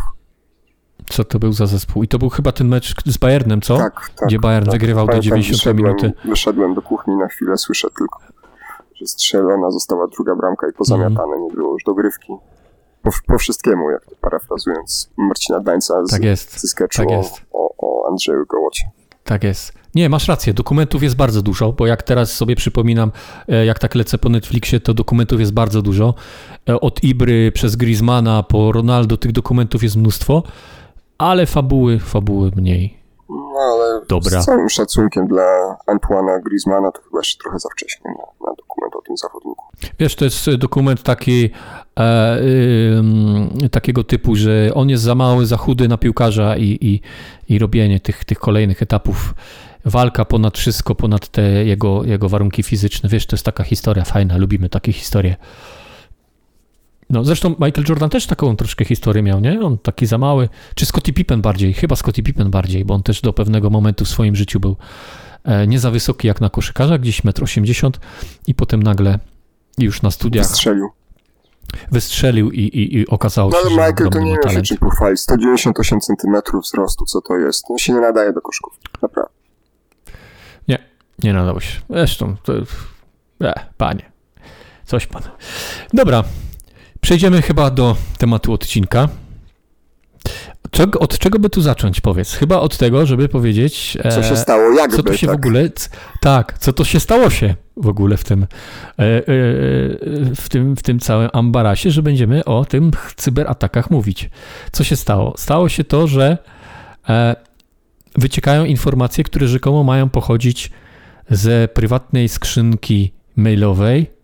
Co 1.11 1.23
to 1.23 1.39
był 1.39 1.53
za 1.53 1.65
zespół? 1.65 2.03
I 2.03 2.07
to 2.07 2.19
był 2.19 2.29
chyba 2.29 2.51
ten 2.51 2.67
mecz 2.67 2.95
z 3.05 3.17
Bayernem, 3.17 3.61
co? 3.61 3.77
Tak, 3.77 4.09
tak. 4.15 4.27
Gdzie 4.27 4.39
Bayern 4.39 4.65
tak. 4.65 4.71
wygrywał 4.73 5.05
do 5.05 5.09
Pamiętam, 5.11 5.29
90 5.29 5.57
wyszedłem, 5.57 5.77
minuty. 5.77 6.13
Wyszedłem 6.25 6.73
do 6.73 6.81
kuchni 6.81 7.15
na 7.15 7.27
chwilę, 7.27 7.57
słyszę 7.57 7.87
tylko, 7.97 8.19
że 8.95 9.05
strzelona 9.07 9.71
została 9.71 10.07
druga 10.07 10.35
bramka 10.35 10.67
i 10.69 10.73
pozamiatane, 10.73 11.21
Mhm. 11.23 11.43
nie 11.43 11.53
było 11.53 11.73
już 11.73 11.83
dogrywki. 11.83 12.33
Po, 13.03 13.09
po 13.27 13.37
wszystkiemu, 13.37 13.91
jak 13.91 14.05
to 14.05 14.11
parafrazując 14.21 15.09
Marcina 15.17 15.59
Dańca 15.59 16.05
z, 16.05 16.09
Tak 16.11 16.23
jest, 16.23 16.69
sketchu 16.69 16.97
tak 16.97 17.09
o, 17.09 17.13
jest. 17.13 17.41
o, 17.53 17.69
o 17.77 18.09
Andrzeju 18.09 18.45
Gołocie. 18.49 18.83
Tak 19.23 19.43
jest. 19.43 19.73
Nie, 19.95 20.09
masz 20.09 20.27
rację, 20.27 20.53
dokumentów 20.53 21.03
jest 21.03 21.15
bardzo 21.15 21.41
dużo, 21.41 21.73
bo 21.73 21.87
jak 21.87 22.03
teraz 22.03 22.33
sobie 22.33 22.55
przypominam, 22.55 23.11
e, 23.47 23.65
jak 23.65 23.79
tak 23.79 23.95
lecę 23.95 24.17
po 24.17 24.29
Netflixie, 24.29 24.79
to 24.79 24.93
dokumentów 24.93 25.39
jest 25.39 25.53
bardzo 25.53 25.81
dużo. 25.81 26.13
E, 26.69 26.79
Od 26.81 27.03
Ibry 27.03 27.51
przez 27.51 27.75
Griezmana 27.75 28.43
po 28.43 28.71
Ronaldo 28.71 29.17
tych 29.17 29.31
dokumentów 29.31 29.83
jest 29.83 29.95
mnóstwo, 29.95 30.43
ale 31.21 31.45
fabuły, 31.45 31.99
fabuły 31.99 32.51
mniej. 32.55 32.97
No 33.29 33.59
ale 33.73 34.01
Dobra. 34.09 34.41
z 34.41 34.45
całym 34.45 34.69
szacunkiem 34.69 35.27
dla 35.27 35.77
Antoana 35.87 36.39
Griezmana 36.39 36.91
to 36.91 37.01
chyba 37.01 37.19
jeszcze 37.19 37.43
trochę 37.43 37.59
za 37.59 37.69
wcześnie 37.69 38.11
na, 38.11 38.47
na 38.49 38.55
dokument 38.55 38.95
o 38.95 39.01
tym 39.01 39.17
zawodniku. 39.17 39.65
Wiesz, 39.99 40.15
to 40.15 40.25
jest 40.25 40.55
dokument 40.55 41.03
taki, 41.03 41.49
e, 41.99 42.37
takiego 43.71 44.03
typu, 44.03 44.35
że 44.35 44.71
on 44.73 44.89
jest 44.89 45.03
za 45.03 45.15
mały, 45.15 45.45
za 45.45 45.57
chudy 45.57 45.87
na 45.87 45.97
piłkarza 45.97 46.57
i, 46.57 46.77
i, 46.81 47.01
i 47.53 47.59
robienie 47.59 47.99
tych, 47.99 48.25
tych 48.25 48.39
kolejnych 48.39 48.81
etapów. 48.81 49.33
Walka 49.85 50.25
ponad 50.25 50.57
wszystko, 50.57 50.95
ponad 50.95 51.27
te 51.27 51.41
jego, 51.41 52.03
jego 52.03 52.29
warunki 52.29 52.63
fizyczne. 52.63 53.09
Wiesz, 53.09 53.25
to 53.25 53.35
jest 53.35 53.45
taka 53.45 53.63
historia 53.63 54.03
fajna, 54.03 54.37
lubimy 54.37 54.69
takie 54.69 54.93
historie. 54.93 55.35
No, 57.11 57.23
zresztą 57.23 57.49
Michael 57.49 57.85
Jordan 57.89 58.09
też 58.09 58.27
taką 58.27 58.55
troszkę 58.55 58.85
historię 58.85 59.23
miał, 59.23 59.39
nie? 59.39 59.61
On 59.61 59.77
taki 59.77 60.05
za 60.05 60.17
mały. 60.17 60.49
Czy 60.75 60.85
Scottie 60.85 61.13
Pippen 61.13 61.41
bardziej? 61.41 61.73
Chyba 61.73 61.95
Scottie 61.95 62.23
Pippen 62.23 62.51
bardziej, 62.51 62.85
bo 62.85 62.93
on 62.93 63.03
też 63.03 63.21
do 63.21 63.33
pewnego 63.33 63.69
momentu 63.69 64.05
w 64.05 64.09
swoim 64.09 64.35
życiu 64.35 64.59
był 64.59 64.75
e, 65.43 65.67
nie 65.67 65.79
za 65.79 65.91
wysoki 65.91 66.27
jak 66.27 66.41
na 66.41 66.49
koszykarza, 66.49 66.97
gdzieś 66.97 67.21
1,80 67.21 67.85
m 67.85 67.91
i 68.47 68.55
potem 68.55 68.83
nagle 68.83 69.19
już 69.77 70.01
na 70.01 70.11
studiach 70.11 70.47
Wystrzelił. 70.47 70.89
wystrzelił 71.91 72.51
i, 72.51 72.59
i, 72.61 72.97
i 72.97 73.07
okazało 73.07 73.51
No 73.51 73.57
się, 73.57 73.61
ale 73.61 73.69
że 73.69 73.75
Michael 73.91 74.09
to 74.09 74.19
nie 74.19 74.25
ma 74.25 74.31
miał 74.31 74.43
się 74.43 74.49
talent. 74.49 74.79
pochwalić. 74.79 75.19
198 75.19 75.99
cm 76.01 76.59
wzrostu, 76.63 77.05
co 77.05 77.21
to 77.21 77.37
jest? 77.37 77.63
No 77.69 77.77
się 77.77 77.93
nie 77.93 77.99
nadaje 77.99 78.33
do 78.33 78.41
koszków. 78.41 78.73
Naprawdę. 79.01 79.31
Nie 81.23 81.33
nadał 81.33 81.61
się. 81.61 81.81
Zresztą, 81.89 82.35
to... 82.43 82.53
E, 83.41 83.53
panie. 83.77 84.11
Coś 84.85 85.07
pan. 85.07 85.21
Dobra. 85.93 86.23
Przejdziemy 87.01 87.41
chyba 87.41 87.69
do 87.69 87.95
tematu 88.17 88.53
odcinka. 88.53 89.09
Czego, 90.71 90.99
od 90.99 91.17
czego 91.17 91.39
by 91.39 91.49
tu 91.49 91.61
zacząć, 91.61 92.01
powiedz? 92.01 92.33
Chyba 92.33 92.59
od 92.59 92.77
tego, 92.77 93.05
żeby 93.05 93.29
powiedzieć... 93.29 93.97
Co 94.09 94.19
e, 94.19 94.23
się 94.23 94.37
stało? 94.37 94.71
Jakby, 94.71 94.97
Co 94.97 95.03
to 95.03 95.17
się 95.17 95.27
tak? 95.27 95.35
w 95.35 95.39
ogóle... 95.39 95.69
Tak, 96.21 96.57
co 96.59 96.73
to 96.73 96.83
się 96.83 96.99
stało 96.99 97.29
się 97.29 97.55
w 97.77 97.87
ogóle 97.87 98.17
w 98.17 98.23
tym, 98.23 98.43
e, 98.43 98.47
e, 98.97 99.23
w 100.35 100.45
tym, 100.49 100.75
w 100.75 100.83
tym 100.83 100.99
całym 100.99 101.29
ambarasie, 101.33 101.91
że 101.91 102.03
będziemy 102.03 102.45
o 102.45 102.65
tym 102.65 102.91
cyberatakach 103.15 103.91
mówić. 103.91 104.29
Co 104.71 104.83
się 104.83 104.95
stało? 104.95 105.33
Stało 105.37 105.69
się 105.69 105.83
to, 105.83 106.07
że 106.07 106.37
e, 107.09 107.35
wyciekają 108.17 108.65
informacje, 108.65 109.23
które 109.23 109.47
rzekomo 109.47 109.83
mają 109.83 110.09
pochodzić 110.09 110.71
ze 111.29 111.67
prywatnej 111.67 112.29
skrzynki 112.29 113.11
mailowej 113.35 114.20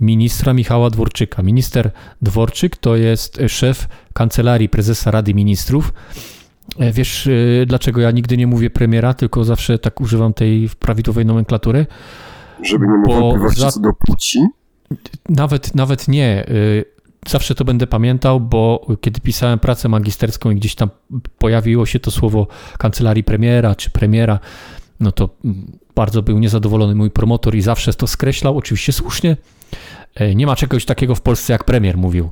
ministra 0.00 0.52
Michała 0.52 0.90
Dworczyka. 0.90 1.42
Minister 1.42 1.90
Dworczyk 2.22 2.76
to 2.76 2.96
jest 2.96 3.38
szef 3.48 3.88
kancelarii 4.14 4.68
prezesa 4.68 5.10
Rady 5.10 5.34
Ministrów. 5.34 5.92
E, 6.78 6.92
Wiesz, 6.92 7.26
e, 7.26 7.66
dlaczego 7.66 8.00
ja 8.00 8.10
nigdy 8.10 8.36
nie 8.36 8.46
mówię 8.46 8.70
premiera, 8.70 9.14
tylko 9.14 9.44
zawsze 9.44 9.78
tak 9.78 10.00
używam 10.00 10.34
tej 10.34 10.68
prawidłowej 10.78 11.26
nomenklatury? 11.26 11.86
Żeby 12.62 12.86
nie 12.86 12.98
było 13.04 13.20
wątpliwości 13.20 13.60
za- 13.60 13.70
co 13.70 13.80
do 13.80 13.92
płci. 13.92 14.38
Nawet, 15.28 15.74
nawet 15.74 16.08
nie. 16.08 16.44
y, 16.48 16.84
Zawsze 17.28 17.54
to 17.54 17.64
będę 17.64 17.86
pamiętał, 17.86 18.40
bo 18.40 18.86
kiedy 19.00 19.20
pisałem 19.20 19.58
pracę 19.58 19.88
magisterską 19.88 20.50
i 20.50 20.56
gdzieś 20.56 20.74
tam 20.74 20.90
pojawiło 21.38 21.86
się 21.86 22.00
to 22.00 22.10
słowo 22.10 22.46
kancelarii 22.78 23.24
premiera 23.24 23.74
czy 23.74 23.90
premiera, 23.90 24.38
no 25.00 25.12
to 25.12 25.28
bardzo 25.94 26.22
był 26.22 26.38
niezadowolony 26.38 26.94
mój 26.94 27.10
promotor 27.10 27.54
i 27.56 27.60
zawsze 27.60 27.92
to 27.94 28.06
skreślał, 28.06 28.58
oczywiście 28.58 28.92
słusznie. 28.92 29.36
E, 30.14 30.34
Nie 30.34 30.46
ma 30.46 30.56
czegoś 30.56 30.84
takiego 30.84 31.14
w 31.14 31.20
Polsce 31.20 31.52
jak 31.52 31.64
premier 31.64 31.96
mówił. 31.96 32.30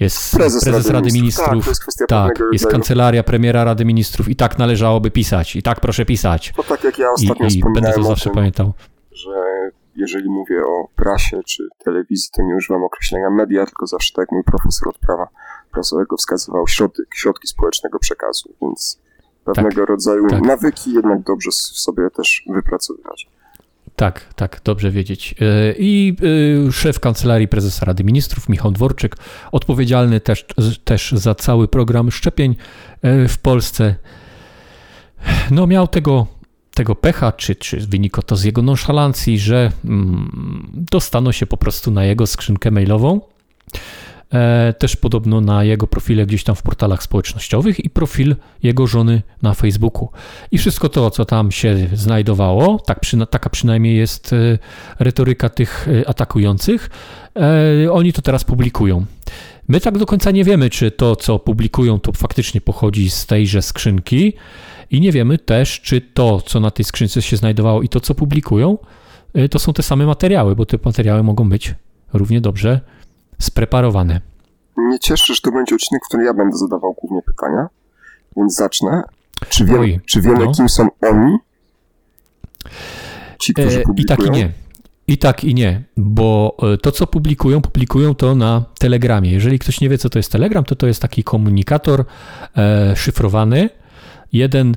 Jest 0.00 0.36
prezes, 0.36 0.88
Rady, 0.88 1.12
Ministrów. 1.12 1.66
Tak, 1.66 2.08
Tak, 2.08 2.42
jest 2.52 2.66
kancelaria 2.66 3.22
premiera 3.22 3.64
Rady 3.64 3.84
Ministrów 3.84 4.28
i 4.28 4.36
tak 4.36 4.58
należałoby 4.58 5.10
pisać, 5.10 5.56
i 5.56 5.62
tak 5.62 5.80
proszę 5.80 6.04
pisać. 6.04 6.52
To 6.56 6.62
tak 6.62 6.84
jak 6.84 6.98
ja 6.98 7.06
I, 7.06 7.12
ostatnio 7.14 7.34
i 7.34 7.38
będę 7.38 7.56
wspominałem 7.58 8.02
to 8.02 8.08
zawsze 8.08 8.24
tym, 8.24 8.34
pamiętał. 8.34 8.72
że 9.12 9.30
jeżeli 9.96 10.30
mówię 10.30 10.62
o 10.66 10.88
prasie 10.96 11.40
czy 11.46 11.68
telewizji, 11.84 12.30
to 12.32 12.42
nie 12.42 12.56
używam 12.56 12.84
określenia 12.84 13.30
media, 13.30 13.66
tylko 13.66 13.86
zawsze 13.86 14.12
tak 14.14 14.22
jak 14.22 14.32
mój 14.32 14.44
profesor 14.44 14.88
od 14.88 14.98
prawa 14.98 15.28
prasowego 15.72 16.16
wskazywał 16.16 16.68
środek, 16.68 17.06
środki 17.14 17.48
społecznego 17.48 17.98
przekazu, 17.98 18.54
więc 18.62 18.98
pewnego 19.44 19.86
rodzaju 19.86 20.26
tak. 20.28 20.42
nawyki 20.42 20.92
jednak 20.94 21.22
dobrze 21.22 21.52
sobie 21.52 22.10
też 22.10 22.44
wypracowywać. 22.46 23.28
Tak, 23.96 24.34
tak, 24.34 24.60
dobrze 24.64 24.90
wiedzieć. 24.90 25.34
E, 25.40 25.74
I 25.78 26.16
e, 26.68 26.72
szef 26.72 27.00
Kancelarii 27.00 27.48
Prezesa 27.48 27.86
Rady 27.86 28.04
Ministrów, 28.04 28.48
Michał 28.48 28.70
Dworczyk, 28.70 29.16
odpowiedzialny 29.52 30.20
też, 30.20 30.44
też 30.84 31.12
za 31.12 31.34
cały 31.34 31.68
program 31.68 32.10
szczepień 32.10 32.56
e, 33.02 33.28
w 33.28 33.38
Polsce, 33.38 33.94
no 35.50 35.66
miał 35.66 35.88
tego, 35.88 36.26
tego 36.74 36.94
pecha, 36.94 37.32
czy, 37.32 37.56
czy 37.56 37.80
wynika 37.80 38.22
to 38.22 38.36
z 38.36 38.44
jego 38.44 38.62
nonszalancji, 38.62 39.38
że 39.38 39.72
mm, 39.84 40.70
dostano 40.72 41.32
się 41.32 41.46
po 41.46 41.56
prostu 41.56 41.90
na 41.90 42.04
jego 42.04 42.26
skrzynkę 42.26 42.70
mailową 42.70 43.20
też 44.78 44.96
podobno 44.96 45.40
na 45.40 45.64
jego 45.64 45.86
profile 45.86 46.26
gdzieś 46.26 46.44
tam 46.44 46.56
w 46.56 46.62
portalach 46.62 47.02
społecznościowych 47.02 47.84
i 47.84 47.90
profil 47.90 48.36
jego 48.62 48.86
żony 48.86 49.22
na 49.42 49.54
Facebooku. 49.54 50.08
I 50.50 50.58
wszystko 50.58 50.88
to, 50.88 51.10
co 51.10 51.24
tam 51.24 51.52
się 51.52 51.88
znajdowało, 51.92 52.78
tak 52.78 53.00
przyna 53.00 53.26
taka 53.26 53.50
przynajmniej 53.50 53.96
jest 53.96 54.32
e, 54.32 54.58
retoryka 54.98 55.48
tych 55.48 55.88
e, 55.88 56.08
atakujących, 56.08 56.90
e, 57.84 57.92
oni 57.92 58.12
to 58.12 58.22
teraz 58.22 58.44
publikują. 58.44 59.04
My 59.68 59.80
tak 59.80 59.98
do 59.98 60.06
końca 60.06 60.30
nie 60.30 60.44
wiemy, 60.44 60.70
czy 60.70 60.90
to, 60.90 61.16
co 61.16 61.38
publikują, 61.38 62.00
to 62.00 62.12
faktycznie 62.12 62.60
pochodzi 62.60 63.10
z 63.10 63.26
tejże 63.26 63.62
skrzynki 63.62 64.32
i 64.90 65.00
nie 65.00 65.12
wiemy 65.12 65.38
też, 65.38 65.80
czy 65.80 66.00
to, 66.00 66.40
co 66.40 66.60
na 66.60 66.70
tej 66.70 66.84
skrzynce 66.84 67.22
się 67.22 67.36
znajdowało 67.36 67.82
i 67.82 67.88
to, 67.88 68.00
co 68.00 68.14
publikują, 68.14 68.78
to 69.50 69.58
są 69.58 69.72
te 69.72 69.82
same 69.82 70.06
materiały, 70.06 70.56
bo 70.56 70.66
te 70.66 70.78
materiały 70.84 71.22
mogą 71.22 71.48
być 71.48 71.74
równie 72.12 72.40
dobrze 72.40 72.80
spreparowane. 73.38 74.20
Mnie 74.76 74.98
cieszy, 74.98 75.34
że 75.34 75.40
to 75.40 75.52
będzie 75.52 75.74
odcinek, 75.74 76.02
w 76.04 76.08
którym 76.08 76.26
ja 76.26 76.34
będę 76.34 76.56
zadawał 76.56 76.94
głównie 77.00 77.22
pytania, 77.22 77.66
więc 78.36 78.54
zacznę. 78.54 79.02
Czy, 79.48 79.64
wiem, 79.64 79.80
Oj, 79.80 80.00
czy 80.06 80.20
wiemy, 80.20 80.44
no. 80.44 80.52
kim 80.52 80.68
są 80.68 80.88
oni? 81.00 81.36
Ci, 83.40 83.54
którzy 83.54 83.80
publikują? 83.80 84.16
I 84.16 84.26
tak 84.26 84.26
i 84.26 84.30
nie. 84.30 84.52
I 85.06 85.18
tak 85.18 85.44
i 85.44 85.54
nie, 85.54 85.82
bo 85.96 86.56
e, 86.74 86.76
to, 86.78 86.92
co 86.92 87.06
publikują, 87.06 87.60
publikują 87.60 88.14
to 88.14 88.34
na 88.34 88.64
Telegramie. 88.78 89.32
Jeżeli 89.32 89.58
ktoś 89.58 89.80
nie 89.80 89.88
wie, 89.88 89.98
co 89.98 90.10
to 90.10 90.18
jest 90.18 90.32
Telegram, 90.32 90.64
to 90.64 90.76
to 90.76 90.86
jest 90.86 91.02
taki 91.02 91.24
komunikator 91.24 92.04
e, 92.56 92.96
szyfrowany. 92.96 93.70
Jeden 94.32 94.76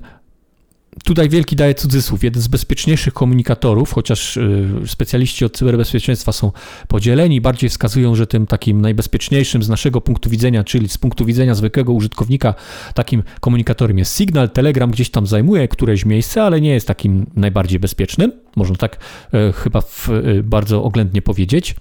tutaj 1.04 1.30
wielki 1.30 1.56
daje 1.56 1.76
cudzysłów, 1.76 2.24
jeden 2.24 2.42
z 2.42 2.48
bezpieczniejszych 2.48 3.14
komunikatorów, 3.14 3.94
chociaż 3.94 4.38
y, 4.38 4.68
specjaliści 4.86 5.46
od 5.46 5.58
cyberbezpieczeństwa 5.58 6.32
są 6.32 6.52
podzieleni, 6.88 7.42
bardziej 7.42 7.70
wskazują, 7.70 8.16
że 8.16 8.28
tym 8.28 8.48
takim 8.48 8.82
najbezpieczniejszym 8.82 9.64
z 9.64 9.70
naszego 9.70 10.02
punktu 10.02 10.30
widzenia, 10.30 10.64
czyli 10.64 10.90
z 10.90 10.98
punktu 10.98 11.26
widzenia 11.26 11.56
zwykłego 11.56 11.94
użytkownika, 11.94 12.54
takim 12.94 13.24
komunikatorem 13.40 13.98
jest 13.98 14.18
Signal. 14.18 14.50
Telegram 14.50 14.92
gdzieś 14.92 15.10
tam 15.10 15.28
zajmuje 15.28 15.68
któreś 15.68 16.06
miejsce, 16.06 16.44
ale 16.44 16.62
nie 16.62 16.74
jest 16.74 16.88
takim 16.88 17.26
najbardziej 17.36 17.80
bezpiecznym, 17.80 18.32
można 18.56 18.76
tak 18.76 18.98
e, 19.34 19.52
chyba 19.52 19.82
w, 19.82 20.10
e, 20.10 20.44
bardzo 20.44 20.84
oględnie 20.84 21.22
powiedzieć. 21.22 21.76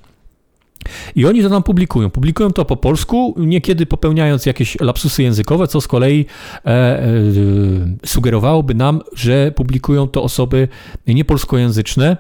I 1.17 1.27
oni 1.27 1.43
to 1.43 1.49
nam 1.49 1.63
publikują. 1.63 2.11
Publikują 2.11 2.53
to 2.53 2.65
po 2.65 2.77
polsku, 2.77 3.35
niekiedy 3.39 3.87
popełniając 3.87 4.47
jakieś 4.47 4.81
lapsusy 4.81 5.23
językowe, 5.23 5.67
co 5.67 5.81
z 5.81 5.89
kolei 5.89 6.27
e, 6.65 6.69
e, 6.69 7.03
sugerowałoby 8.07 8.75
nam, 8.75 9.01
że 9.15 9.53
publikują 9.53 10.09
to 10.09 10.23
osoby 10.23 10.69
niepolskojęzyczne, 11.07 12.17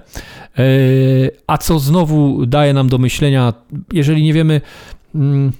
e, 0.58 0.64
a 1.46 1.58
co 1.58 1.78
znowu 1.78 2.46
daje 2.46 2.72
nam 2.72 2.88
do 2.88 2.98
myślenia, 2.98 3.52
jeżeli 3.92 4.22
nie 4.22 4.32
wiemy. 4.32 4.60
Mm, 5.14 5.52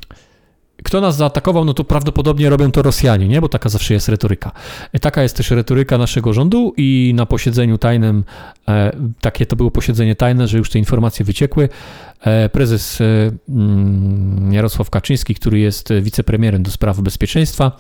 kto 0.87 1.01
nas 1.01 1.17
zaatakował, 1.17 1.65
no 1.65 1.75
to 1.75 1.85
prawdopodobnie 1.85 2.51
robią 2.51 2.73
to 2.73 2.83
Rosjanie, 2.83 3.29
nie? 3.29 3.41
Bo 3.41 3.49
taka 3.49 3.69
zawsze 3.69 3.95
jest 3.95 4.09
retoryka. 4.09 4.53
Taka 5.01 5.23
jest 5.23 5.37
też 5.37 5.51
retoryka 5.51 5.99
naszego 5.99 6.33
rządu 6.33 6.75
i 6.77 7.13
na 7.15 7.27
posiedzeniu 7.27 7.79
tajnym, 7.79 8.25
e, 8.69 8.97
takie 9.21 9.47
to 9.47 9.57
było 9.57 9.71
posiedzenie 9.71 10.15
tajne, 10.15 10.49
że 10.49 10.59
już 10.59 10.71
te 10.71 10.79
informacje 10.79 11.25
wyciekły. 11.25 11.69
E, 12.21 12.49
prezes 12.49 13.01
e, 13.01 13.05
mm, 13.49 14.53
Jarosław 14.53 14.91
Kaczyński, 14.91 15.35
który 15.35 15.59
jest 15.59 15.89
wicepremierem 16.03 16.63
do 16.63 16.71
spraw 16.71 17.01
bezpieczeństwa, 17.01 17.77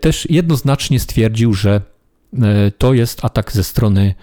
też 0.00 0.30
jednoznacznie 0.30 1.00
stwierdził, 1.00 1.54
że 1.54 1.80
to 2.78 2.94
jest 2.94 3.24
atak 3.24 3.52
ze 3.52 3.64
strony 3.64 4.14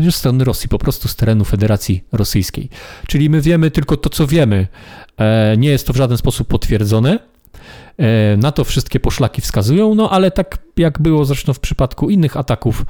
ze 0.00 0.12
strony 0.12 0.44
Rosji, 0.44 0.68
po 0.68 0.78
prostu 0.78 1.08
z 1.08 1.16
terenu 1.16 1.44
Federacji 1.44 2.04
Rosyjskiej. 2.12 2.68
Czyli 3.06 3.30
my 3.30 3.40
wiemy 3.40 3.70
tylko 3.70 3.96
to, 3.96 4.10
co 4.10 4.26
wiemy. 4.26 4.66
E, 5.18 5.56
nie 5.56 5.68
jest 5.68 5.86
to 5.86 5.92
w 5.92 5.96
żaden 5.96 6.16
sposób 6.16 6.48
potwierdzone. 6.48 7.18
E, 7.98 8.36
na 8.36 8.52
to 8.52 8.64
wszystkie 8.64 9.00
poszlaki 9.00 9.40
wskazują, 9.42 9.94
no 9.94 10.10
ale 10.10 10.30
tak 10.30 10.58
jak 10.76 11.02
było 11.02 11.24
zresztą 11.24 11.52
w 11.52 11.60
przypadku 11.60 12.10
innych 12.10 12.36
ataków, 12.36 12.84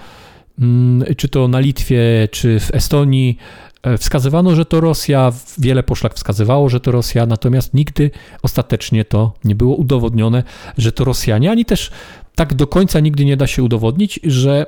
mm, 0.58 1.14
czy 1.16 1.28
to 1.28 1.48
na 1.48 1.60
Litwie, 1.60 2.28
czy 2.30 2.60
w 2.60 2.74
Estonii, 2.74 3.38
e, 3.82 3.98
wskazywano, 3.98 4.54
że 4.54 4.64
to 4.64 4.80
Rosja, 4.80 5.32
wiele 5.58 5.82
poszlak 5.82 6.14
wskazywało, 6.14 6.68
że 6.68 6.80
to 6.80 6.92
Rosja, 6.92 7.26
natomiast 7.26 7.74
nigdy 7.74 8.10
ostatecznie 8.42 9.04
to 9.04 9.32
nie 9.44 9.54
było 9.54 9.76
udowodnione, 9.76 10.42
że 10.78 10.92
to 10.92 11.04
Rosjanie, 11.04 11.50
ani 11.50 11.64
też 11.64 11.90
tak 12.34 12.54
do 12.54 12.66
końca 12.66 13.00
nigdy 13.00 13.24
nie 13.24 13.36
da 13.36 13.46
się 13.46 13.62
udowodnić, 13.62 14.20
że 14.24 14.66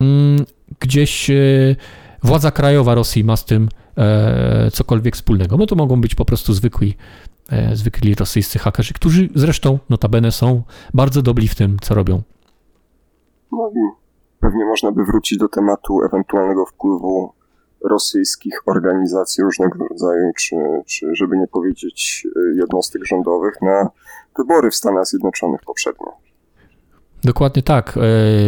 mm, 0.00 0.44
gdzieś 0.80 1.30
władza 2.22 2.50
krajowa 2.50 2.94
Rosji 2.94 3.24
ma 3.24 3.36
z 3.36 3.44
tym 3.44 3.68
E, 3.98 4.70
cokolwiek 4.72 5.16
wspólnego, 5.16 5.58
bo 5.58 5.66
to 5.66 5.76
mogą 5.76 6.00
być 6.00 6.14
po 6.14 6.24
prostu 6.24 6.52
zwykli, 6.52 6.96
e, 7.50 7.76
zwykli 7.76 8.14
rosyjscy 8.14 8.58
hakerzy, 8.58 8.94
którzy 8.94 9.28
zresztą 9.34 9.78
notabene 9.90 10.32
są 10.32 10.62
bardzo 10.94 11.22
dobrzy 11.22 11.48
w 11.48 11.54
tym, 11.54 11.76
co 11.82 11.94
robią. 11.94 12.22
No 13.52 13.72
pewnie 14.40 14.64
można 14.64 14.92
by 14.92 15.04
wrócić 15.04 15.38
do 15.38 15.48
tematu 15.48 16.04
ewentualnego 16.04 16.66
wpływu 16.66 17.32
rosyjskich 17.84 18.62
organizacji 18.66 19.44
różnego 19.44 19.88
rodzaju, 19.88 20.32
czy, 20.36 20.56
czy 20.86 21.06
żeby 21.14 21.36
nie 21.36 21.46
powiedzieć 21.46 22.26
e, 22.36 22.60
jednostek 22.60 23.04
rządowych 23.04 23.62
na 23.62 23.90
wybory 24.38 24.70
w 24.70 24.74
Stanach 24.74 25.06
Zjednoczonych 25.06 25.60
poprzednio. 25.66 26.27
Dokładnie 27.24 27.62
tak. 27.62 27.98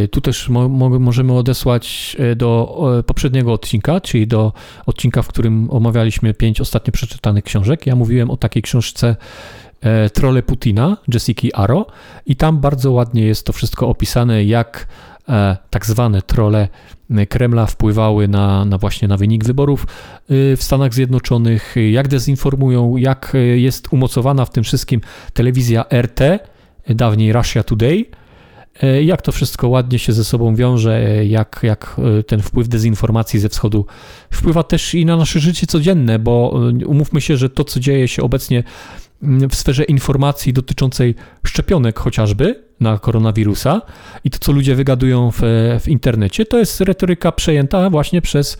E, 0.04 0.08
tu 0.08 0.20
też 0.20 0.48
mo 0.48 0.68
możemy 0.88 1.32
odesłać 1.32 2.16
e, 2.18 2.36
do 2.36 2.80
poprzedniego 3.06 3.52
odcinka, 3.52 4.00
czyli 4.00 4.26
do 4.26 4.52
odcinka, 4.86 5.22
w 5.22 5.28
którym 5.28 5.68
omawialiśmy 5.70 6.34
pięć 6.34 6.60
ostatnio 6.60 6.92
przeczytanych 6.92 7.44
książek. 7.44 7.86
Ja 7.86 7.96
mówiłem 7.96 8.30
o 8.30 8.36
takiej 8.36 8.62
książce 8.62 9.16
e, 9.80 10.10
Trole 10.10 10.42
Putina, 10.42 10.96
Jessica 11.14 11.48
Aro 11.54 11.86
i 12.26 12.36
tam 12.36 12.58
bardzo 12.58 12.92
ładnie 12.92 13.24
jest 13.24 13.46
to 13.46 13.52
wszystko 13.52 13.88
opisane, 13.88 14.44
jak 14.44 14.86
tak 15.70 15.86
zwane 15.86 16.22
trole 16.22 16.68
Kremla 17.28 17.66
wpływały 17.66 18.28
na, 18.28 18.64
na 18.64 18.78
właśnie 18.78 19.08
na 19.08 19.16
wynik 19.16 19.44
wyborów 19.44 19.86
w 20.28 20.58
Stanach 20.60 20.94
Zjednoczonych, 20.94 21.74
jak 21.90 22.08
dezinformują, 22.08 22.96
jak 22.96 23.32
jest 23.56 23.92
umocowana 23.92 24.44
w 24.44 24.50
tym 24.50 24.64
wszystkim 24.64 25.00
telewizja 25.32 25.84
RT, 25.92 26.20
dawniej 26.88 27.32
Russia 27.32 27.62
Today, 27.62 28.06
jak 29.02 29.22
to 29.22 29.32
wszystko 29.32 29.68
ładnie 29.68 29.98
się 29.98 30.12
ze 30.12 30.24
sobą 30.24 30.54
wiąże, 30.54 30.96
e, 30.96 31.26
jak, 31.26 31.60
jak 31.62 31.96
e, 32.18 32.22
ten 32.22 32.42
wpływ 32.42 32.68
dezinformacji 32.68 33.40
ze 33.40 33.48
wschodu 33.48 33.86
wpływa 34.30 34.62
też 34.62 34.94
i 34.94 35.06
na 35.06 35.16
nasze 35.16 35.40
życie 35.40 35.66
codzienne, 35.66 36.18
bo 36.18 36.60
umówmy 36.86 37.20
się, 37.20 37.36
że 37.36 37.50
to, 37.50 37.64
co 37.64 37.80
dzieje 37.80 38.08
się 38.08 38.22
obecnie 38.22 38.62
mm, 39.22 39.50
w 39.50 39.54
sferze 39.54 39.84
informacji 39.84 40.52
dotyczącej 40.52 41.14
szczepionek 41.46 41.98
chociażby 41.98 42.64
na 42.80 42.98
koronawirusa 42.98 43.82
i 44.24 44.30
to, 44.30 44.38
co 44.38 44.52
ludzie 44.52 44.74
wygadują 44.74 45.30
w, 45.30 45.40
w 45.80 45.88
internecie, 45.88 46.46
to 46.46 46.58
jest 46.58 46.80
retoryka 46.80 47.32
przejęta 47.32 47.90
właśnie 47.90 48.22
przez, 48.22 48.58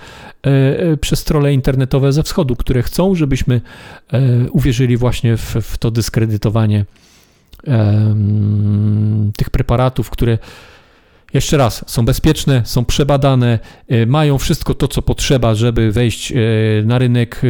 przez 1.00 1.24
trole 1.24 1.54
internetowe 1.54 2.12
ze 2.12 2.22
wschodu, 2.22 2.56
które 2.56 2.82
chcą, 2.82 3.14
żebyśmy 3.14 3.60
uwierzyli 4.50 4.96
właśnie 4.96 5.36
w, 5.36 5.56
w 5.62 5.78
to 5.78 5.90
dyskredytowanie 5.90 6.84
tych 9.36 9.50
preparatów, 9.50 10.10
które 10.10 10.38
jeszcze 11.34 11.56
raz 11.56 11.84
są 11.86 12.04
bezpieczne, 12.04 12.62
są 12.64 12.84
przebadane, 12.84 13.58
e, 13.88 14.06
mają 14.06 14.38
wszystko 14.38 14.74
to, 14.74 14.88
co 14.88 15.02
potrzeba, 15.02 15.54
żeby 15.54 15.92
wejść 15.92 16.32
e, 16.32 16.36
na 16.84 16.98
rynek 16.98 17.42
e, 17.44 17.46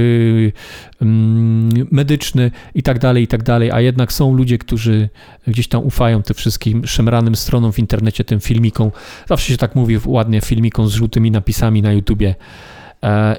medyczny 1.90 2.50
i 2.74 2.82
tak 2.82 2.98
dalej, 2.98 3.24
i 3.24 3.26
tak 3.26 3.42
dalej, 3.42 3.70
a 3.70 3.80
jednak 3.80 4.12
są 4.12 4.34
ludzie, 4.34 4.58
którzy 4.58 5.08
gdzieś 5.46 5.68
tam 5.68 5.84
ufają 5.84 6.22
tym 6.22 6.36
wszystkim 6.36 6.86
szemranym 6.86 7.36
stronom 7.36 7.72
w 7.72 7.78
internecie, 7.78 8.24
tym 8.24 8.40
filmikom, 8.40 8.90
zawsze 9.28 9.52
się 9.52 9.56
tak 9.56 9.74
mówi 9.74 9.98
ładnie, 10.06 10.40
filmikom 10.40 10.88
z 10.88 10.92
żółtymi 10.92 11.30
napisami 11.30 11.82
na 11.82 11.92
YouTubie. 11.92 12.34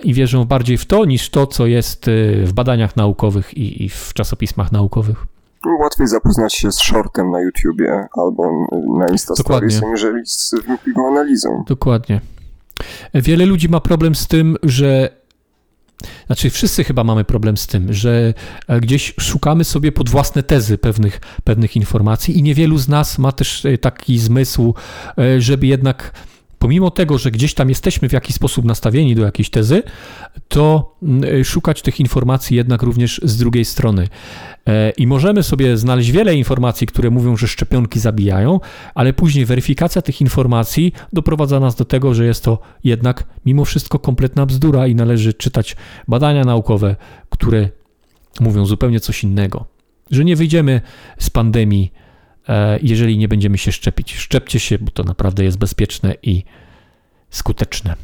I 0.04 0.14
wierzą 0.14 0.46
bardziej 0.46 0.78
w 0.78 0.86
to, 0.86 1.06
niż 1.06 1.30
to, 1.30 1.48
co 1.48 1.68
jest 1.68 2.10
w 2.44 2.54
badaniach 2.54 2.96
naukowych 2.96 3.58
i, 3.58 3.84
i 3.84 3.90
w 3.90 4.14
czasopismach 4.14 4.72
naukowych 4.72 5.26
łatwiej 5.80 6.08
zapoznać 6.08 6.54
się 6.54 6.72
z 6.72 6.80
shortem 6.80 7.32
na 7.32 7.42
YouTubie 7.42 8.08
albo 8.18 8.68
na 8.98 9.08
Instastories, 9.08 9.84
aniżeli 9.84 10.22
z 10.26 10.56
wnikliwą 10.66 11.08
analizą. 11.08 11.64
Dokładnie. 11.68 12.22
Wiele 13.14 13.46
ludzi 13.46 13.70
ma 13.70 13.80
problem 13.80 14.16
z 14.16 14.28
tym, 14.28 14.58
że 14.64 15.22
znaczy, 16.26 16.50
wszyscy 16.50 16.84
chyba 16.84 17.04
mamy 17.04 17.24
problem 17.24 17.58
z 17.58 17.68
tym, 17.68 17.94
że 17.94 18.34
e, 18.68 18.80
gdzieś 18.80 19.14
szukamy 19.20 19.64
sobie 19.64 19.92
pod 19.92 20.10
własne 20.10 20.44
tezy 20.44 20.78
pewnych, 20.78 21.22
pewnych 21.44 21.76
informacji, 21.76 22.40
i 22.40 22.44
niewielu 22.44 22.78
z 22.78 22.88
nas 22.88 23.20
ma 23.20 23.32
też 23.32 23.66
e, 23.66 23.78
taki 23.78 24.20
zmysł, 24.20 24.74
e, 25.18 25.42
żeby 25.42 25.68
jednak 25.68 26.14
pomimo 26.62 26.92
tego, 26.92 27.18
że 27.18 27.32
gdzieś 27.32 27.54
tam 27.54 27.70
jesteśmy 27.70 28.10
w 28.10 28.14
jakiś 28.14 28.36
sposób 28.36 28.66
nastawieni 28.66 29.16
do 29.16 29.24
jakiejś 29.24 29.50
tezy, 29.50 29.84
to 30.48 30.96
mm, 31.04 31.44
szukać 31.44 31.82
tych 31.82 32.00
informacji 32.00 32.58
jednak 32.58 32.82
również 32.82 33.22
z 33.24 33.38
drugiej 33.38 33.66
strony. 33.66 34.08
E, 34.68 34.90
I 34.90 35.08
możemy 35.08 35.44
sobie 35.44 35.78
znaleźć 35.78 36.12
wiele 36.12 36.36
informacji, 36.36 36.88
które 36.88 37.10
mówią, 37.10 37.38
że 37.38 37.48
szczepionki 37.48 38.00
zabijają, 38.00 38.60
ale 38.96 39.14
później 39.14 39.46
weryfikacja 39.46 40.02
tych 40.02 40.22
informacji 40.22 40.94
doprowadza 41.14 41.60
nas 41.60 41.76
do 41.76 41.86
tego, 41.86 42.14
że 42.14 42.26
jest 42.26 42.44
to 42.44 42.60
jednak 42.84 43.24
mimo 43.46 43.66
wszystko 43.66 44.00
kompletna 44.00 44.46
bzdura 44.46 44.88
i 44.88 44.96
należy 44.96 45.34
czytać 45.34 45.76
badania 46.08 46.44
naukowe, 46.44 46.96
które 47.30 47.70
mówią 48.40 48.66
zupełnie 48.66 49.00
coś 49.00 49.24
innego. 49.24 49.66
że 50.12 50.26
nie 50.26 50.36
wyjdziemy 50.36 50.82
z 51.20 51.30
pandemii, 51.30 51.92
jeżeli 52.82 53.18
nie 53.18 53.28
będziemy 53.28 53.58
się 53.58 53.72
szczepić. 53.72 54.16
Szczepcie 54.16 54.60
się, 54.60 54.78
bo 54.80 54.92
to 54.92 55.04
naprawdę 55.04 55.44
jest 55.44 55.58
bezpieczne 55.58 56.16
i 56.24 56.44
skuteczne. 57.30 57.96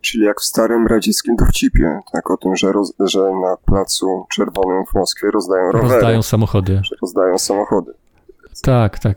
Czyli 0.00 0.24
jak 0.24 0.40
w 0.40 0.44
starym 0.44 0.86
radzieckim 0.86 1.36
dowcipie, 1.36 2.00
tak 2.12 2.30
o 2.30 2.36
tym, 2.36 2.56
że, 2.56 2.72
roz, 2.72 2.92
że 3.00 3.20
na 3.20 3.56
placu 3.56 4.26
czerwonym 4.30 4.84
w 4.86 4.94
Moskwie 4.94 5.30
rozdają 5.30 5.72
rowery. 5.72 5.94
Rozdają 5.94 6.22
samochody. 6.22 6.80
Że 6.84 6.96
rozdają 7.02 7.38
samochody. 7.38 7.92
Tak, 8.62 8.98
tak. 8.98 9.16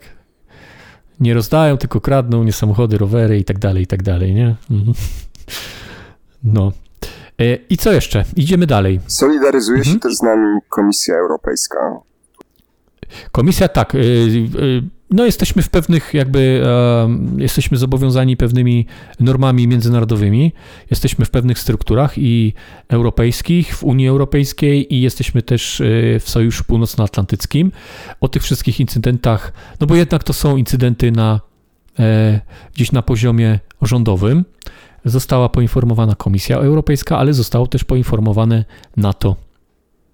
Nie 1.20 1.34
rozdają, 1.34 1.76
tylko 1.76 2.00
kradną, 2.00 2.44
nie 2.44 2.52
samochody, 2.52 2.98
rowery 2.98 3.38
i 3.38 3.44
tak 3.44 3.58
dalej, 3.58 3.82
i 3.82 3.86
tak 3.86 4.02
dalej, 4.02 4.34
nie? 4.34 4.56
Mhm. 4.70 4.94
No. 6.44 6.72
E, 7.38 7.54
I 7.54 7.76
co 7.76 7.92
jeszcze? 7.92 8.24
Idziemy 8.36 8.66
dalej. 8.66 9.00
Solidaryzuje 9.06 9.78
mhm. 9.78 9.94
się 9.94 10.00
też 10.00 10.16
z 10.16 10.22
nami 10.22 10.60
Komisja 10.68 11.14
Europejska. 11.14 11.78
Komisja 13.32 13.68
tak. 13.68 13.94
Y, 13.94 13.98
y, 13.98 14.82
no 15.10 15.24
jesteśmy 15.24 15.62
w 15.62 15.70
pewnych 15.70 16.14
jakby, 16.14 16.62
jesteśmy 17.36 17.78
zobowiązani 17.78 18.36
pewnymi 18.36 18.86
normami 19.20 19.68
międzynarodowymi, 19.68 20.52
jesteśmy 20.90 21.24
w 21.24 21.30
pewnych 21.30 21.58
strukturach 21.58 22.18
i 22.18 22.54
europejskich, 22.88 23.76
w 23.76 23.84
Unii 23.84 24.08
Europejskiej 24.08 24.94
i 24.94 25.00
jesteśmy 25.00 25.42
też 25.42 25.80
y, 25.80 26.18
w 26.20 26.30
Sojuszu 26.30 26.64
Północnoatlantyckim. 26.64 27.72
O 28.20 28.28
tych 28.28 28.42
wszystkich 28.42 28.80
incydentach, 28.80 29.52
no 29.80 29.86
bo 29.86 29.96
jednak 29.96 30.24
to 30.24 30.32
są 30.32 30.56
incydenty 30.56 31.12
na, 31.12 31.40
e, 31.98 32.40
gdzieś 32.74 32.92
na 32.92 33.02
poziomie 33.02 33.58
rządowym. 33.82 34.44
Została 35.04 35.48
poinformowana 35.48 36.14
Komisja 36.14 36.56
Europejska, 36.56 37.18
ale 37.18 37.32
zostało 37.32 37.66
też 37.66 37.84
poinformowane 37.84 38.64
NATO. 38.96 39.36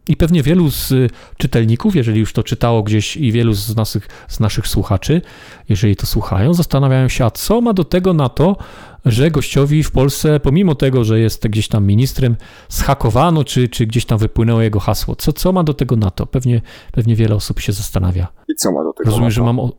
I 0.09 0.17
pewnie 0.17 0.43
wielu 0.43 0.71
z 0.71 0.93
czytelników, 1.37 1.97
jeżeli 1.97 2.21
już 2.21 2.33
to 2.33 2.43
czytało 2.43 2.83
gdzieś 2.83 3.17
i 3.17 3.33
wielu 3.33 3.55
z 3.55 3.77
naszych, 3.77 4.09
z 4.29 4.41
naszych 4.41 4.69
słuchaczy, 4.69 5.23
jeżeli 5.69 5.97
to 5.97 6.07
słuchają, 6.07 6.55
zastanawiają 6.55 7.09
się, 7.09 7.25
a 7.25 7.31
co 7.31 7.61
ma 7.61 7.73
do 7.73 7.85
tego 7.85 8.13
na 8.13 8.29
to, 8.29 8.57
że 9.05 9.31
gościowi 9.31 9.83
w 9.83 9.91
Polsce, 9.91 10.41
pomimo 10.41 10.75
tego, 10.75 11.05
że 11.05 11.21
jest 11.21 11.47
gdzieś 11.49 11.69
tam 11.69 11.87
ministrem, 11.87 12.37
schakowano, 12.69 13.45
czy, 13.45 13.69
czy 13.69 13.87
gdzieś 13.87 14.05
tam 14.05 14.19
wypłynęło 14.19 14.63
jego 14.63 14.81
hasło. 14.81 15.17
Co, 15.17 15.33
co 15.33 15.53
ma 15.53 15.65
do 15.65 15.75
tego 15.75 15.97
na 15.97 16.11
to? 16.11 16.27
Pewnie, 16.27 16.61
pewnie 16.93 17.17
wiele 17.17 17.35
osób 17.35 17.61
się 17.61 17.73
zastanawia. 17.73 18.27
I 18.49 18.55
co 18.55 18.73
ma 18.73 18.85
do 18.85 18.93
tego 18.93 19.11
Rozumiem, 19.11 19.31
że 19.31 19.43
mam... 19.43 19.61
O... 19.61 19.73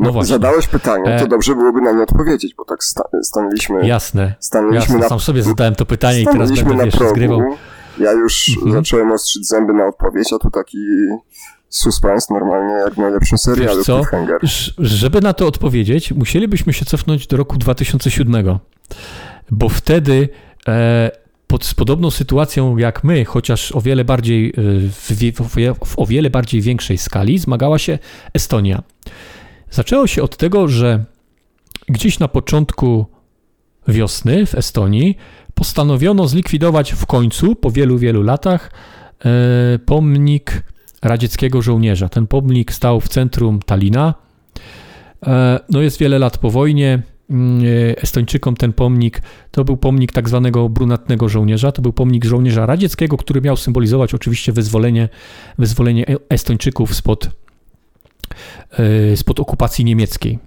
No, 0.00 0.12
no. 0.12 0.24
Zadałeś 0.24 0.66
pytanie, 0.66 1.04
to 1.04 1.24
e- 1.24 1.28
dobrze 1.28 1.54
byłoby 1.54 1.80
na 1.80 1.92
nie 1.92 2.02
odpowiedzieć, 2.02 2.54
bo 2.54 2.64
tak 2.64 2.84
sta 2.84 3.04
stanęliśmy... 3.22 3.86
Jasne, 3.86 4.34
stanęliśmy 4.40 4.80
jasne. 4.80 4.98
Na... 4.98 5.08
sam 5.08 5.20
sobie 5.20 5.42
zadałem 5.42 5.74
to 5.74 5.86
pytanie 5.86 6.20
i 6.20 6.24
teraz 6.24 6.52
będę, 6.52 6.84
wiesz, 6.84 6.94
zgrywał 7.10 7.42
ja 7.98 8.12
już 8.12 8.48
mhm. 8.48 8.72
zacząłem 8.72 9.12
ostrzyć 9.12 9.46
zęby 9.46 9.72
na 9.72 9.86
odpowiedź, 9.86 10.32
a 10.32 10.38
tu 10.38 10.50
taki 10.50 10.78
suspense 11.68 12.34
normalnie 12.34 12.74
jak 12.74 12.94
w 12.94 12.98
najlepszym 12.98 13.38
serialu 13.38 13.76
Wiesz 13.76 13.86
co? 13.86 14.02
Żeby 14.78 15.20
na 15.20 15.32
to 15.32 15.46
odpowiedzieć, 15.46 16.12
musielibyśmy 16.12 16.72
się 16.72 16.84
cofnąć 16.84 17.26
do 17.26 17.36
roku 17.36 17.56
2007, 17.56 18.58
bo 19.50 19.68
wtedy 19.68 20.28
e, 20.68 21.10
pod 21.46 21.64
z 21.64 21.74
podobną 21.74 22.10
sytuacją 22.10 22.76
jak 22.76 23.04
my, 23.04 23.24
chociaż 23.24 23.72
o 23.72 23.80
wiele 23.80 24.04
bardziej, 24.04 24.48
e, 24.48 24.52
w, 24.88 25.10
w, 25.40 25.76
w 25.86 25.98
o 25.98 26.06
wiele 26.06 26.30
bardziej 26.30 26.60
większej 26.60 26.98
skali, 26.98 27.38
zmagała 27.38 27.78
się 27.78 27.98
Estonia. 28.34 28.82
Zaczęło 29.70 30.06
się 30.06 30.22
od 30.22 30.36
tego, 30.36 30.68
że 30.68 31.04
gdzieś 31.88 32.18
na 32.18 32.28
początku 32.28 33.06
wiosny 33.88 34.46
w 34.46 34.54
Estonii 34.54 35.16
postanowiono 35.54 36.28
zlikwidować 36.28 36.92
w 36.92 37.06
końcu, 37.06 37.56
po 37.56 37.70
wielu, 37.70 37.98
wielu 37.98 38.22
latach, 38.22 38.70
e, 39.24 39.78
pomnik 39.78 40.62
radzieckiego 41.02 41.62
żołnierza. 41.62 42.08
Ten 42.08 42.26
pomnik 42.26 42.72
stał 42.72 43.00
w 43.00 43.08
centrum 43.08 43.60
Talina. 43.66 44.14
E, 45.26 45.60
no 45.70 45.80
jest 45.80 45.98
wiele 45.98 46.18
lat 46.18 46.38
po 46.38 46.50
wojnie. 46.50 47.02
Mm, 47.30 47.64
e, 47.64 48.02
Estończykom 48.02 48.56
ten 48.56 48.72
pomnik 48.72 49.22
to 49.50 49.64
był 49.64 49.76
pomnik 49.76 50.12
tak 50.12 50.28
zwanego 50.28 50.68
brunatnego 50.68 51.28
żołnierza. 51.28 51.72
To 51.72 51.82
był 51.82 51.92
pomnik 51.92 52.24
żołnierza 52.24 52.66
radzieckiego, 52.66 53.16
który 53.16 53.40
miał 53.40 53.56
symbolizować 53.56 54.14
oczywiście 54.14 54.52
wyzwolenie, 54.52 55.08
wyzwolenie 55.58 56.04
Estończyków 56.28 56.94
spod, 56.94 57.30
spod 59.16 59.40
okupacji 59.40 59.84
niemieckiej. 59.84 60.38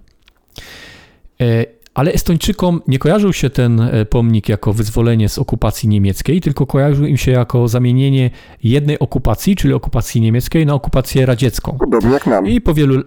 Ale 1.98 2.14
Estończykom 2.14 2.82
nie 2.88 3.00
kojarzył 3.00 3.34
się 3.34 3.50
ten 3.50 3.80
e, 3.80 4.06
pomnik 4.06 4.50
jako 4.50 4.74
wyzwolenie 4.74 5.30
z 5.30 5.38
okupacji 5.38 5.90
niemieckiej, 5.90 6.42
tylko 6.42 6.66
kojarzył 6.66 7.06
im 7.06 7.18
się 7.18 7.32
jako 7.32 7.68
zamienienie 7.68 8.30
jednej 8.64 9.00
okupacji, 9.00 9.56
czyli 9.56 9.74
okupacji 9.74 10.22
niemieckiej, 10.22 10.66
na 10.66 10.74
okupację 10.74 11.26
radziecką. 11.26 11.78
Podobnie 11.80 12.12
jak 12.12 12.28
nam. 12.28 12.48
I 12.48 12.62
po 12.62 12.74
wielu, 12.74 13.04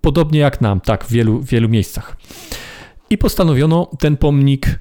podobnie 0.00 0.40
jak 0.40 0.60
nam, 0.60 0.80
tak, 0.80 1.04
w 1.04 1.12
wielu, 1.12 1.42
wielu 1.42 1.68
miejscach. 1.68 2.16
I 3.10 3.18
postanowiono 3.18 3.90
ten 3.98 4.16
pomnik 4.16 4.78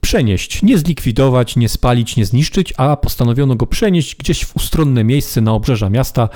przenieść, 0.00 0.62
nie 0.62 0.78
zlikwidować, 0.78 1.56
nie 1.56 1.68
spalić, 1.68 2.16
nie 2.16 2.26
zniszczyć, 2.26 2.74
a 2.76 2.96
postanowiono 2.96 3.56
go 3.56 3.66
przenieść 3.66 4.16
gdzieś 4.16 4.44
w 4.44 4.56
ustronne 4.56 5.04
miejsce 5.04 5.40
na 5.40 5.52
obrzeża 5.52 5.90
miasta, 5.90 6.28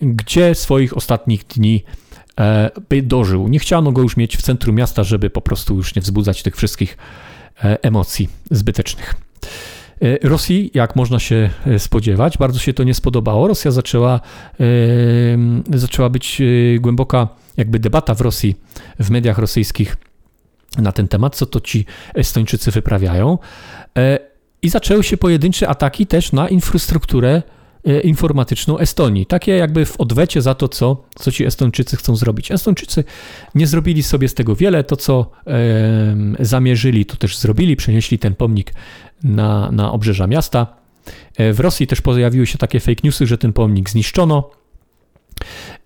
gdzie 0.00 0.54
swoich 0.54 0.96
ostatnich 0.96 1.44
dni 1.44 1.84
by 2.88 3.02
dożył. 3.02 3.48
Nie 3.48 3.58
chciano 3.58 3.92
go 3.92 4.02
już 4.02 4.16
mieć 4.16 4.36
w 4.36 4.42
centrum 4.42 4.76
miasta, 4.76 5.04
żeby 5.04 5.30
po 5.30 5.40
prostu 5.40 5.76
już 5.76 5.94
nie 5.94 6.02
wzbudzać 6.02 6.42
tych 6.42 6.56
wszystkich 6.56 6.96
e, 7.64 7.82
emocji 7.82 8.28
zbytecznych. 8.50 9.14
E, 10.02 10.28
Rosji, 10.28 10.70
jak 10.74 10.96
można 10.96 11.18
się 11.18 11.50
spodziewać, 11.78 12.38
bardzo 12.38 12.58
się 12.58 12.74
to 12.74 12.84
nie 12.84 12.94
spodobało. 12.94 13.48
Rosja 13.48 13.70
zaczęła, 13.70 14.20
zaczęła 15.74 16.08
być 16.10 16.42
głęboka 16.80 17.28
jakby 17.56 17.78
debata 17.78 18.14
w 18.14 18.20
Rosji, 18.20 18.56
w 19.00 19.10
mediach 19.10 19.38
rosyjskich 19.38 19.96
na 20.78 20.92
ten 20.92 21.08
temat, 21.08 21.36
co 21.36 21.46
to 21.46 21.60
ci 21.60 21.84
Estończycy 22.14 22.70
wyprawiają. 22.70 23.38
I 24.62 24.68
zaczęły 24.68 25.04
się 25.04 25.16
pojedyncze 25.16 25.68
ataki 25.68 26.06
też 26.06 26.32
na 26.32 26.48
infrastrukturę 26.48 27.42
E, 27.46 27.55
informatyczną 28.04 28.78
Estonii. 28.78 29.26
Takie 29.26 29.52
jakby 29.52 29.86
w 29.86 30.00
odwecie 30.00 30.42
za 30.42 30.54
to, 30.54 30.68
co, 30.68 31.04
co 31.14 31.32
ci 31.32 31.44
Estończycy 31.44 31.96
chcą 31.96 32.16
zrobić. 32.16 32.50
Estończycy 32.50 33.04
nie 33.54 33.66
zrobili 33.66 34.02
sobie 34.02 34.28
z 34.28 34.34
tego 34.34 34.56
wiele. 34.56 34.84
To, 34.84 34.96
co 34.96 35.30
e, 35.46 35.54
zamierzyli, 36.40 37.06
to 37.06 37.16
też 37.16 37.38
zrobili. 37.38 37.76
Przenieśli 37.76 38.18
ten 38.18 38.34
pomnik 38.34 38.72
na, 39.22 39.70
na 39.72 39.92
obrzeża 39.92 40.26
miasta. 40.26 40.66
E, 41.36 41.52
w 41.52 41.60
Rosji 41.60 41.86
też 41.86 42.00
pojawiły 42.00 42.46
się 42.46 42.58
takie 42.58 42.80
fake 42.80 43.00
newsy, 43.04 43.26
że 43.26 43.38
ten 43.38 43.52
pomnik 43.52 43.90
zniszczono. 43.90 44.50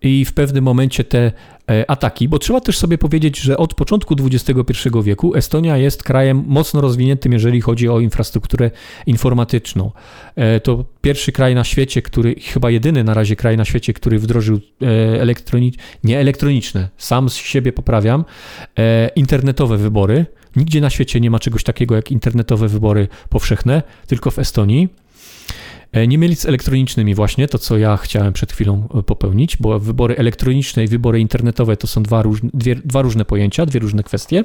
I 0.03 0.25
w 0.25 0.33
pewnym 0.33 0.65
momencie 0.65 1.05
te 1.05 1.33
e, 1.71 1.91
ataki, 1.91 2.29
bo 2.29 2.39
trzeba 2.39 2.61
też 2.61 2.79
sobie 2.79 2.99
powiedzieć, 2.99 3.39
że 3.39 3.57
od 3.57 3.75
początku 3.75 4.17
XXI 4.25 4.89
wieku 5.03 5.37
Estonia 5.37 5.77
jest 5.77 6.03
krajem 6.03 6.45
mocno 6.47 6.81
rozwiniętym, 6.81 7.33
jeżeli 7.33 7.61
chodzi 7.61 7.89
o 7.89 8.01
infrastrukturę 8.01 8.71
informatyczną. 9.07 9.91
E, 10.37 10.61
to 10.61 10.85
pierwszy 11.01 11.33
kraj 11.33 11.55
na 11.55 11.65
świecie, 11.65 12.03
który, 12.03 12.35
chyba 12.35 12.71
jedyny 12.71 13.05
na 13.05 13.15
razie 13.15 13.37
kraj 13.37 13.57
na 13.57 13.65
świecie, 13.65 13.93
który 13.93 14.19
wdrożył 14.19 14.61
e, 14.83 14.87
elektroni 15.21 15.73
nie 16.05 16.19
elektroniczne, 16.19 16.89
sam 16.99 17.31
z 17.31 17.35
siebie 17.35 17.73
poprawiam, 17.73 18.25
internetowe 19.17 19.77
wybory. 19.77 20.27
Nigdzie 20.57 20.81
na 20.81 20.91
świecie 20.91 21.21
nie 21.21 21.31
ma 21.31 21.39
czegoś 21.39 21.65
takiego 21.65 21.97
jak 21.97 22.11
internetowe 22.11 22.69
wybory 22.69 23.09
powszechne, 23.29 23.83
tylko 24.07 24.31
w 24.31 24.39
Estonii. 24.39 24.89
E, 25.93 26.07
nie 26.07 26.19
mylić 26.19 26.41
z 26.41 26.47
elektronicznymi 26.47 27.15
właśnie, 27.15 27.49
to 27.49 27.59
co 27.59 27.79
ja 27.79 27.97
chciałem 27.97 28.33
przed 28.33 28.53
chwilą 28.53 28.89
e, 28.99 29.03
popełnić, 29.03 29.57
bo 29.57 29.79
wybory 29.79 30.17
elektroniczne 30.17 30.85
i 30.85 30.89
wybory 30.89 31.21
internetowe 31.21 31.77
to 31.77 31.87
są 31.87 32.03
dwa, 32.03 32.23
różne, 32.23 32.51
dwie, 32.55 32.77
dwa 32.77 33.03
różne 33.03 33.25
pojęcia, 33.25 33.67
dwie 33.67 33.81
różne 33.81 34.03
kwestie. 34.03 34.39
E, 34.39 34.45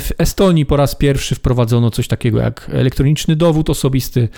w 0.00 0.12
Estonii 0.18 0.66
po 0.66 0.76
raz 0.76 0.94
pierwszy 0.94 1.34
wprowadzono 1.34 1.90
coś 1.90 2.08
takiego 2.08 2.40
jak 2.40 2.70
elektroniczny 2.72 3.36
dowód 3.36 3.70
osobisty. 3.70 4.28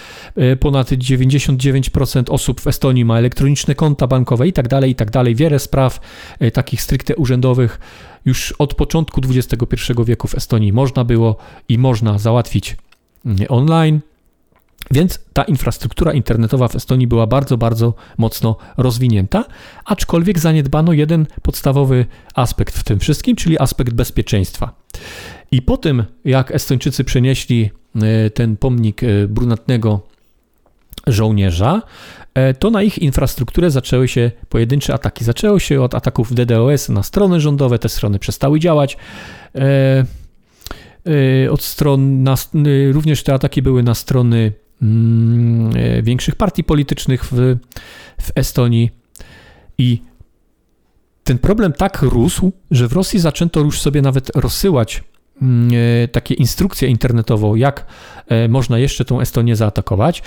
Ponad 0.60 0.90
99% 0.90 2.30
osób 2.30 2.60
w 2.60 2.66
Estonii 2.66 3.04
ma 3.04 3.18
elektroniczne 3.18 3.74
konta 3.74 4.06
bankowe 4.06 4.48
i 4.48 4.52
tak 4.52 4.68
dalej, 4.68 4.90
i 4.90 4.94
tak 4.94 5.10
dalej. 5.10 5.34
Wiele 5.34 5.58
spraw 5.58 6.00
takich 6.52 6.82
stricte 6.82 7.16
urzędowych 7.16 7.80
już 8.24 8.52
od 8.52 8.74
początku 8.74 9.20
XXI 9.30 9.92
wieku 10.04 10.28
w 10.28 10.34
Estonii 10.34 10.72
można 10.72 11.04
było 11.04 11.36
i 11.68 11.78
można 11.78 12.18
załatwić 12.18 12.76
mm, 13.26 13.38
online. 13.48 14.00
Więc 14.91 15.18
ta 15.32 15.43
infrastruktura 15.43 16.12
internetowa 16.12 16.68
w 16.68 16.76
Estonii 16.76 17.07
była 17.07 17.26
bardzo, 17.26 17.57
bardzo 17.57 17.95
mocno 18.18 18.57
rozwinięta, 18.76 19.45
aczkolwiek 19.84 20.39
zaniedbano 20.39 20.93
jeden 20.93 21.26
podstawowy 21.43 22.07
aspekt 22.34 22.78
w 22.78 22.84
tym 22.84 22.99
wszystkim, 22.99 23.36
czyli 23.36 23.59
aspekt 23.59 23.93
bezpieczeństwa. 23.93 24.72
I 25.51 25.62
po 25.62 25.76
tym, 25.76 26.05
jak 26.24 26.55
Estończycy 26.55 27.05
przenieśli 27.05 27.70
e, 28.03 28.30
ten 28.30 28.57
pomnik 28.57 29.03
e, 29.03 29.28
brunatnego 29.28 30.01
żołnierza, 31.07 31.82
e, 32.34 32.55
to 32.55 32.70
na 32.70 32.82
ich 32.82 32.99
infrastrukturę 32.99 33.70
zaczęły 33.70 34.09
się 34.09 34.30
pojedyncze 34.49 34.95
ataki. 34.95 35.24
Zaczęły 35.24 35.61
się 35.61 35.82
od 35.82 35.95
ataków 35.95 36.34
DDoS 36.34 36.89
na 36.89 37.03
strony 37.03 37.41
rządowe, 37.41 37.78
te 37.78 37.89
strony 37.89 38.18
przestały 38.18 38.61
działać. 38.61 38.97
Od 41.51 41.62
stron, 41.62 42.22
na, 42.22 42.36
również 42.93 43.22
te 43.22 43.34
ataki 43.34 43.62
były 43.62 43.82
na 43.82 43.95
strony 43.95 44.53
większych 46.02 46.34
partii 46.34 46.64
politycznych 46.64 47.24
w, 47.24 47.56
w 48.20 48.32
Estonii. 48.34 48.90
I 49.78 50.02
ten 51.28 51.38
problem 51.38 51.72
tak 51.72 52.02
rósł, 52.02 52.52
że 52.70 52.88
w 52.88 52.92
Rosji 52.92 53.20
zaczęto 53.20 53.60
już 53.60 53.80
sobie 53.80 54.02
nawet 54.02 54.36
rozsyłać 54.36 55.04
mm, 55.42 55.70
e, 56.04 56.08
takie 56.08 56.34
instrukcje 56.34 56.88
internetowe, 56.88 57.58
jak 57.58 57.86
e, 58.28 58.48
można 58.48 58.78
jeszcze 58.78 59.04
tą 59.04 59.20
Estonię 59.20 59.56
zaatakować. 59.56 60.22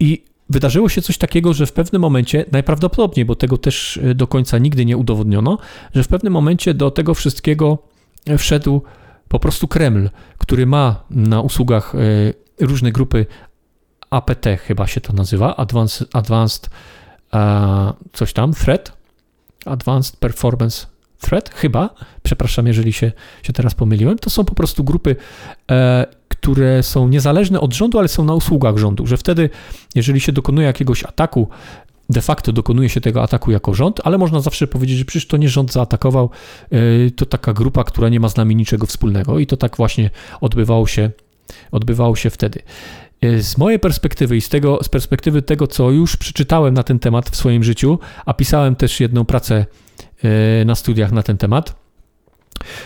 I 0.00 0.24
wydarzyło 0.50 0.88
się 0.88 1.02
coś 1.02 1.18
takiego, 1.18 1.54
że 1.54 1.66
w 1.66 1.72
pewnym 1.72 2.02
momencie, 2.02 2.44
najprawdopodobniej, 2.52 3.24
bo 3.24 3.36
tego 3.36 3.58
też 3.58 3.96
e, 3.96 4.14
do 4.14 4.26
końca 4.26 4.58
nigdy 4.58 4.84
nie 4.84 4.96
udowodniono, 4.96 5.58
że 5.94 6.02
w 6.02 6.08
pewnym 6.08 6.32
momencie 6.32 6.74
do 6.74 6.90
tego 6.90 7.14
wszystkiego 7.14 7.78
wszedł 8.38 8.82
po 9.28 9.38
prostu 9.38 9.68
Kreml, 9.68 10.10
który 10.38 10.66
ma 10.66 11.04
na 11.10 11.40
usługach 11.40 11.94
różne 12.66 12.92
grupy 12.92 13.26
APT, 14.10 14.46
chyba 14.66 14.86
się 14.86 15.00
to 15.00 15.12
nazywa, 15.12 15.56
Advanced, 15.56 16.16
Advanced 16.16 16.70
coś 18.12 18.32
tam, 18.32 18.54
Threat, 18.54 18.96
Advanced 19.66 20.16
Performance 20.16 20.86
Threat, 21.20 21.50
chyba, 21.54 21.90
przepraszam, 22.22 22.66
jeżeli 22.66 22.92
się, 22.92 23.12
się 23.42 23.52
teraz 23.52 23.74
pomyliłem, 23.74 24.18
to 24.18 24.30
są 24.30 24.44
po 24.44 24.54
prostu 24.54 24.84
grupy, 24.84 25.16
e, 25.70 26.06
które 26.28 26.82
są 26.82 27.08
niezależne 27.08 27.60
od 27.60 27.74
rządu, 27.74 27.98
ale 27.98 28.08
są 28.08 28.24
na 28.24 28.34
usługach 28.34 28.76
rządu, 28.76 29.06
że 29.06 29.16
wtedy, 29.16 29.50
jeżeli 29.94 30.20
się 30.20 30.32
dokonuje 30.32 30.66
jakiegoś 30.66 31.04
ataku, 31.04 31.48
de 32.10 32.20
facto 32.20 32.52
dokonuje 32.52 32.88
się 32.88 33.00
tego 33.00 33.22
ataku 33.22 33.50
jako 33.50 33.74
rząd, 33.74 34.00
ale 34.04 34.18
można 34.18 34.40
zawsze 34.40 34.66
powiedzieć, 34.66 34.98
że 34.98 35.04
przecież 35.04 35.26
to 35.26 35.36
nie 35.36 35.48
rząd 35.48 35.72
zaatakował, 35.72 36.30
e, 36.70 37.10
to 37.10 37.26
taka 37.26 37.52
grupa, 37.52 37.84
która 37.84 38.08
nie 38.08 38.20
ma 38.20 38.28
z 38.28 38.36
nami 38.36 38.56
niczego 38.56 38.86
wspólnego. 38.86 39.38
I 39.38 39.46
to 39.46 39.56
tak 39.56 39.76
właśnie 39.76 40.10
odbywało 40.40 40.86
się, 40.86 41.10
odbywało 41.70 42.16
się 42.16 42.30
wtedy. 42.30 42.62
E, 43.22 43.42
z 43.42 43.58
mojej 43.58 43.78
perspektywy 43.78 44.36
i 44.36 44.40
z, 44.40 44.48
tego, 44.48 44.78
z 44.82 44.88
perspektywy 44.88 45.42
tego, 45.42 45.66
co 45.66 45.90
już 45.90 46.16
przeczytałem 46.16 46.74
na 46.74 46.82
ten 46.82 46.98
temat 46.98 47.30
w 47.30 47.36
swoim 47.36 47.64
życiu, 47.64 47.98
a 48.26 48.34
pisałem 48.34 48.76
też 48.76 49.00
jedną 49.00 49.24
pracę 49.24 49.66
e, 50.24 50.64
na 50.64 50.74
studiach 50.74 51.12
na 51.12 51.22
ten 51.22 51.36
temat, 51.36 51.82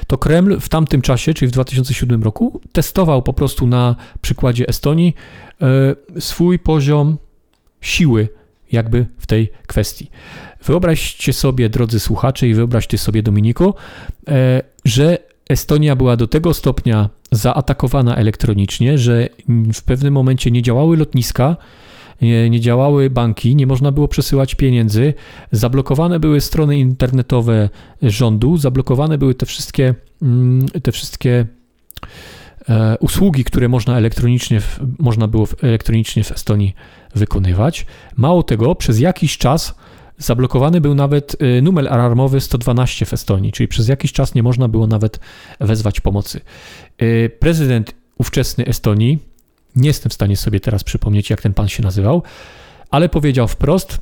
to 0.06 0.18
Kreml 0.18 0.60
w 0.60 0.68
tamtym 0.68 1.02
czasie, 1.02 1.34
czyli 1.34 1.48
w 1.48 1.52
2007 1.52 2.22
roku, 2.22 2.60
testował 2.72 3.22
po 3.22 3.32
prostu 3.32 3.66
na 3.66 3.96
przykładzie 4.20 4.68
Estonii 4.68 5.14
e, 6.16 6.20
swój 6.20 6.58
poziom 6.58 7.18
siły 7.80 8.28
jakby 8.72 9.06
w 9.18 9.26
tej 9.26 9.52
kwestii. 9.66 10.10
Wyobraźcie 10.64 11.32
sobie, 11.32 11.68
drodzy 11.68 12.00
słuchacze, 12.00 12.48
i 12.48 12.54
wyobraźcie 12.54 12.98
sobie, 12.98 13.22
Dominiku, 13.22 13.74
że 14.84 15.18
Estonia 15.48 15.96
była 15.96 16.16
do 16.16 16.26
tego 16.26 16.54
stopnia 16.54 17.10
zaatakowana 17.36 18.16
elektronicznie, 18.16 18.98
że 18.98 19.28
w 19.74 19.82
pewnym 19.82 20.14
momencie 20.14 20.50
nie 20.50 20.62
działały 20.62 20.96
lotniska, 20.96 21.56
nie, 22.22 22.50
nie, 22.50 22.60
działały 22.60 23.10
banki, 23.10 23.56
nie 23.56 23.66
można 23.66 23.92
było 23.92 24.08
przesyłać 24.08 24.54
pieniędzy, 24.54 25.14
zablokowane 25.52 26.20
były 26.20 26.40
strony 26.40 26.78
internetowe 26.78 27.68
rządu, 28.02 28.56
zablokowane 28.56 29.18
były 29.18 29.34
te 29.34 29.46
wszystkie, 29.46 29.94
mm, 30.22 30.68
te 30.68 30.92
wszystkie 30.92 31.46
e, 32.68 32.96
usługi, 33.00 33.44
które 33.44 33.68
można 33.68 33.98
elektronicznie, 33.98 34.60
można 34.98 35.28
było 35.28 35.48
elektronicznie 35.62 36.24
w 36.24 36.32
Estonii 36.32 36.74
wykonywać. 37.14 37.86
Mało 38.16 38.42
tego, 38.42 38.74
przez 38.74 39.00
jakiś 39.00 39.38
czas 39.38 39.74
Zablokowany 40.18 40.80
był 40.80 40.94
nawet 40.94 41.36
y, 41.42 41.62
numer 41.62 41.88
alarmowy 41.88 42.40
112 42.40 43.06
w 43.06 43.12
Estonii, 43.12 43.52
czyli 43.52 43.68
przez 43.68 43.88
jakiś 43.88 44.12
czas 44.12 44.34
nie 44.34 44.42
można 44.42 44.68
było 44.68 44.86
nawet 44.86 45.20
wezwać 45.60 46.00
pomocy. 46.00 46.40
Y, 47.02 47.30
prezydent 47.38 47.94
ówczesny 48.18 48.66
Estonii, 48.66 49.18
nie 49.76 49.88
jestem 49.88 50.10
w 50.10 50.14
stanie 50.14 50.36
sobie 50.36 50.60
teraz 50.60 50.84
przypomnieć, 50.84 51.30
jak 51.30 51.42
ten 51.42 51.54
pan 51.54 51.68
się 51.68 51.82
nazywał, 51.82 52.22
ale 52.90 53.08
powiedział 53.08 53.48
wprost, 53.48 53.98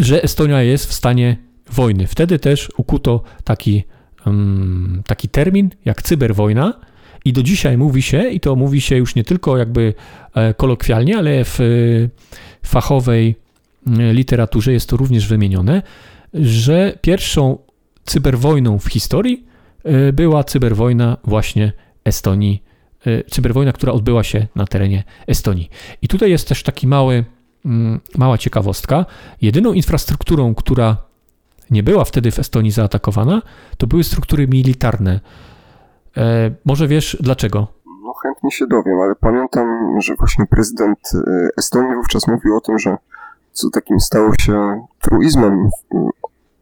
że 0.00 0.22
Estonia 0.22 0.62
jest 0.62 0.86
w 0.86 0.92
stanie 0.92 1.36
wojny. 1.72 2.06
Wtedy 2.06 2.38
też 2.38 2.68
ukuto 2.76 3.22
taki, 3.44 3.84
um, 4.26 5.02
taki 5.06 5.28
termin 5.28 5.70
jak 5.84 6.02
cyberwojna. 6.02 6.80
I 7.24 7.32
do 7.32 7.42
dzisiaj 7.42 7.78
mówi 7.78 8.02
się, 8.02 8.30
i 8.30 8.40
to 8.40 8.56
mówi 8.56 8.80
się 8.80 8.96
już 8.96 9.14
nie 9.14 9.24
tylko 9.24 9.56
jakby 9.56 9.94
e, 10.34 10.54
kolokwialnie, 10.54 11.18
ale 11.18 11.44
w 11.44 11.58
fachowej 12.62 13.36
literaturze 14.12 14.72
jest 14.72 14.88
to 14.88 14.96
również 14.96 15.28
wymienione, 15.28 15.82
że 16.34 16.98
pierwszą 17.00 17.58
cyberwojną 18.04 18.78
w 18.78 18.86
historii 18.86 19.46
e, 19.84 20.12
była 20.12 20.44
cyberwojna 20.44 21.16
właśnie 21.24 21.72
Estonii, 22.04 22.64
e, 23.06 23.24
cyberwojna, 23.24 23.72
która 23.72 23.92
odbyła 23.92 24.24
się 24.24 24.46
na 24.54 24.66
terenie 24.66 25.04
Estonii. 25.26 25.70
I 26.02 26.08
tutaj 26.08 26.30
jest 26.30 26.48
też 26.48 26.62
taki 26.62 26.86
mały, 26.86 27.24
mm, 27.64 28.00
mała 28.16 28.38
ciekawostka. 28.38 29.06
Jedyną 29.42 29.72
infrastrukturą, 29.72 30.54
która 30.54 30.96
nie 31.70 31.82
była 31.82 32.04
wtedy 32.04 32.30
w 32.30 32.38
Estonii 32.38 32.70
zaatakowana, 32.70 33.42
to 33.78 33.86
były 33.86 34.04
struktury 34.04 34.48
militarne. 34.48 35.20
E, 36.16 36.50
może 36.64 36.88
wiesz 36.88 37.16
dlaczego? 37.20 37.66
No 38.04 38.12
chętnie 38.22 38.50
się 38.50 38.66
dowiem, 38.66 39.00
ale 39.00 39.14
pamiętam, 39.14 39.66
że 40.00 40.14
właśnie 40.14 40.46
prezydent 40.46 40.98
Estonii 41.58 41.94
wówczas 41.94 42.28
mówił 42.28 42.56
o 42.56 42.60
tym, 42.60 42.78
że 42.78 42.96
co 43.58 43.70
takim 43.70 44.00
stało 44.00 44.32
się 44.40 44.86
truizmem 45.00 45.68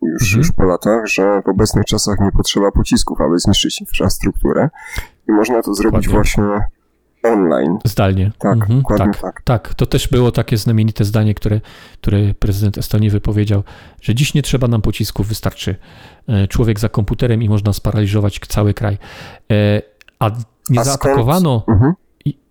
już, 0.03 0.23
mhm. 0.23 0.39
już 0.39 0.53
po 0.53 0.65
latach, 0.65 1.07
że 1.07 1.43
w 1.43 1.49
obecnych 1.49 1.85
czasach 1.85 2.21
nie 2.21 2.33
potrzeba 2.33 2.73
pocisków, 2.73 3.21
aby 3.21 3.39
zniszczyć 3.39 3.81
infrastrukturę 3.81 4.69
i 5.29 5.33
można 5.33 5.63
to 5.63 5.75
zrobić 5.75 6.07
Dokładnie. 6.07 6.15
właśnie 6.15 6.61
online. 7.23 7.79
Zdalnie. 7.85 8.33
Tak, 8.39 8.53
mhm, 8.53 8.83
tak, 8.99 9.21
tak. 9.21 9.43
Tak, 9.45 9.75
to 9.75 9.87
też 9.87 10.09
było 10.09 10.33
takie 10.33 10.57
znamienite 10.57 11.05
zdanie, 11.05 11.35
które, 11.35 11.61
które 12.01 12.35
prezydent 12.35 12.79
Estonii 12.79 13.11
wypowiedział, 13.11 13.63
że 14.01 14.15
dziś 14.15 14.35
nie 14.35 14.43
trzeba 14.43 14.69
nam 14.69 14.83
pocisków, 14.83 15.29
wystarczy 15.29 15.77
e, 16.29 16.49
człowiek 16.49 16.81
za 16.81 16.89
komputerem 16.89 17.43
i 17.43 17.49
można 17.49 17.73
sparaliżować 17.73 18.41
cały 18.49 18.75
kraj. 18.75 18.99
E, 19.53 19.83
a 20.19 20.31
nie 20.71 20.81
a 20.81 20.85
zaatakowano... 20.85 21.65
Mhm. 21.69 21.95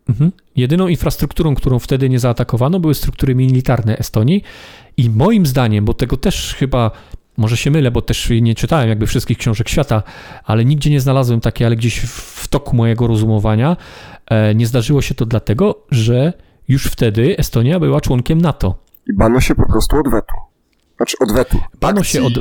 Mhm. 0.09 0.31
Jedyną 0.55 0.87
infrastrukturą, 0.87 1.55
którą 1.55 1.79
wtedy 1.79 2.09
nie 2.09 2.19
zaatakowano, 2.19 2.79
były 2.79 2.95
struktury 2.95 3.35
militarne 3.35 3.97
Estonii. 3.97 4.43
I 4.97 5.09
moim 5.09 5.45
zdaniem, 5.45 5.85
bo 5.85 5.93
tego 5.93 6.17
też 6.17 6.55
chyba, 6.59 6.91
może 7.37 7.57
się 7.57 7.71
mylę, 7.71 7.91
bo 7.91 8.01
też 8.01 8.29
nie 8.41 8.55
czytałem 8.55 8.89
jakby 8.89 9.07
wszystkich 9.07 9.37
książek 9.37 9.69
świata, 9.69 10.03
ale 10.43 10.65
nigdzie 10.65 10.89
nie 10.89 10.99
znalazłem 10.99 11.41
takiej, 11.41 11.67
ale 11.67 11.75
gdzieś 11.75 11.99
w 11.99 12.47
toku 12.47 12.75
mojego 12.75 13.07
rozumowania 13.07 13.77
e, 14.25 14.55
nie 14.55 14.67
zdarzyło 14.67 15.01
się 15.01 15.15
to 15.15 15.25
dlatego, 15.25 15.75
że 15.91 16.33
już 16.67 16.85
wtedy 16.85 17.37
Estonia 17.37 17.79
była 17.79 18.01
członkiem 18.01 18.41
NATO. 18.41 18.75
I 19.09 19.13
bano 19.13 19.41
się 19.41 19.55
po 19.55 19.67
prostu 19.67 19.97
odwetu. 19.97 20.35
Znaczy 20.97 21.17
odwetu. 21.19 21.57
Bano 21.81 21.99
Akcji, 21.99 22.19
się 22.19 22.25
od. 22.25 22.33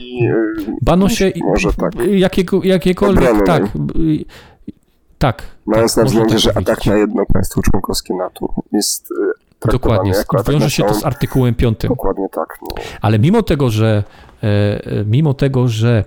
Bano 0.83 1.09
się. 1.09 1.33
Może 1.45 1.73
tak. 1.73 1.93
Jakiego, 2.11 2.61
jakiekolwiek. 2.65 3.47
Tak. 3.47 3.62
Tak. 5.25 5.43
Mając 5.66 5.95
tak, 5.95 6.05
na 6.05 6.11
względzie, 6.11 6.35
tak 6.35 6.43
że 6.43 6.57
atak 6.57 6.87
na 6.87 6.97
jedno 6.97 7.27
państwo 7.33 7.62
członkowskie 7.62 8.14
NATO 8.14 8.55
jest 8.72 9.09
e, 9.66 9.70
Dokładnie, 9.72 10.12
wiąże 10.49 10.70
się 10.70 10.83
to 10.83 10.95
z 10.95 11.05
artykułem 11.05 11.55
5. 11.55 11.79
Dokładnie 11.79 12.29
tak. 12.29 12.59
No. 12.62 12.83
Ale 13.01 13.18
mimo 13.18 13.43
tego, 13.43 13.70
że 13.70 14.05
e, 14.43 14.47
e, 14.47 15.05
mimo 15.05 15.35
tego, 15.35 15.68
że 15.68 16.05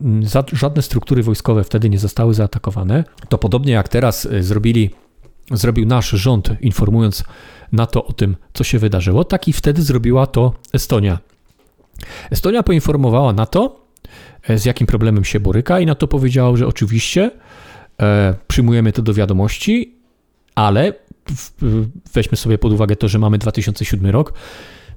mm, 0.00 0.22
żadne 0.52 0.82
struktury 0.82 1.22
wojskowe 1.22 1.64
wtedy 1.64 1.90
nie 1.90 1.98
zostały 1.98 2.34
zaatakowane, 2.34 3.04
to 3.28 3.38
podobnie 3.38 3.72
jak 3.72 3.88
teraz 3.88 4.28
zrobili, 4.40 4.90
zrobił 5.50 5.86
nasz 5.86 6.10
rząd, 6.10 6.50
informując 6.60 7.24
NATO 7.72 8.04
o 8.04 8.12
tym, 8.12 8.36
co 8.52 8.64
się 8.64 8.78
wydarzyło, 8.78 9.24
tak 9.24 9.48
i 9.48 9.52
wtedy 9.52 9.82
zrobiła 9.82 10.26
to 10.26 10.52
Estonia. 10.72 11.18
Estonia 12.30 12.62
poinformowała 12.62 13.32
NATO, 13.32 13.80
z 14.48 14.64
jakim 14.64 14.86
problemem 14.86 15.24
się 15.24 15.40
boryka, 15.40 15.80
i 15.80 15.86
NATO 15.86 16.08
powiedziało, 16.08 16.56
że 16.56 16.66
oczywiście 16.66 17.30
przyjmujemy 18.48 18.92
to 18.92 19.02
do 19.02 19.14
wiadomości, 19.14 19.94
ale 20.54 20.92
weźmy 22.14 22.36
sobie 22.36 22.58
pod 22.58 22.72
uwagę 22.72 22.96
to, 22.96 23.08
że 23.08 23.18
mamy 23.18 23.38
2007 23.38 24.10
rok. 24.10 24.32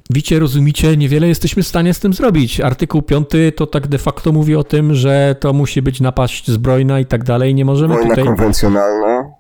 Widzicie, 0.10 0.39
rozumicie, 0.39 0.97
niewiele 0.97 1.28
jesteśmy 1.28 1.64
w 1.64 1.68
stanie 1.68 1.93
z 1.93 1.99
tym 1.99 2.14
zrobić. 2.14 2.60
Artykuł 2.60 3.01
5 3.01 3.28
to 3.56 3.68
tak 3.68 3.88
de 3.88 3.97
facto 3.97 4.32
mówi 4.32 4.56
o 4.56 4.64
tym, 4.64 4.93
że 4.95 5.36
to 5.39 5.53
musi 5.53 5.82
być 5.82 6.01
napaść 6.01 6.51
zbrojna 6.51 6.99
i 6.99 7.06
tak 7.06 7.24
dalej. 7.24 7.56
Nie 7.56 7.66
możemy 7.66 7.93
wojna 7.93 8.10
tutaj. 8.10 8.26
konwencjonalna. 8.26 9.32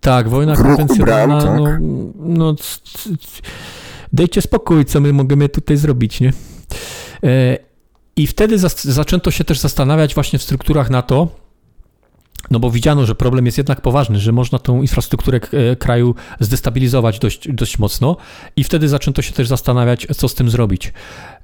Tak, 0.00 0.28
wojna 0.28 0.54
Wróg 0.54 0.66
konwencjonalna. 0.66 1.40
Bram, 1.40 1.64
tak? 1.64 1.78
No, 1.80 2.12
no, 2.16 2.54
dajcie 4.12 4.42
spokój, 4.42 4.84
co 4.84 5.00
my 5.00 5.12
możemy 5.12 5.48
tutaj 5.48 5.76
zrobić, 5.76 6.20
nie? 6.20 6.32
E, 7.24 7.58
I 8.16 8.26
wtedy 8.26 8.58
zaczęto 8.82 9.30
się 9.30 9.44
też 9.44 9.58
zastanawiać 9.58 10.14
właśnie 10.14 10.38
w 10.38 10.42
strukturach 10.42 10.90
NATO, 10.90 11.28
no 12.50 12.60
bo 12.60 12.70
widziano, 12.70 13.06
że 13.06 13.14
problem 13.14 13.46
jest 13.46 13.58
jednak 13.58 13.80
poważny, 13.80 14.18
że 14.18 14.32
można 14.32 14.58
tą 14.58 14.82
infrastrukturę 14.82 15.40
e, 15.52 15.76
kraju 15.76 16.14
zdestabilizować 16.40 17.18
dość, 17.18 17.48
dość 17.52 17.78
mocno 17.78 18.16
i 18.56 18.64
wtedy 18.64 18.88
zaczęto 18.88 19.22
się 19.22 19.32
też 19.32 19.48
zastanawiać, 19.48 20.06
co 20.16 20.28
z 20.28 20.34
tym 20.34 20.50
zrobić. 20.50 20.92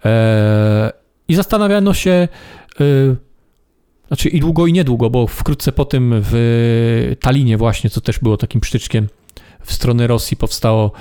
E, 0.04 0.92
I 1.28 1.34
zastanawiano 1.34 1.94
się, 1.94 2.10
e, 2.10 2.28
znaczy 4.08 4.28
i 4.28 4.40
długo 4.40 4.66
i 4.66 4.72
niedługo, 4.72 5.10
bo 5.10 5.26
wkrótce 5.26 5.72
po 5.72 5.84
tym 5.84 6.14
w 6.14 7.16
Talinie 7.20 7.56
właśnie, 7.56 7.90
co 7.90 8.00
też 8.00 8.18
było 8.18 8.36
takim 8.36 8.60
przytyczkiem 8.60 9.08
w 9.60 9.72
stronę 9.72 10.06
Rosji 10.06 10.36
powstało 10.36 10.92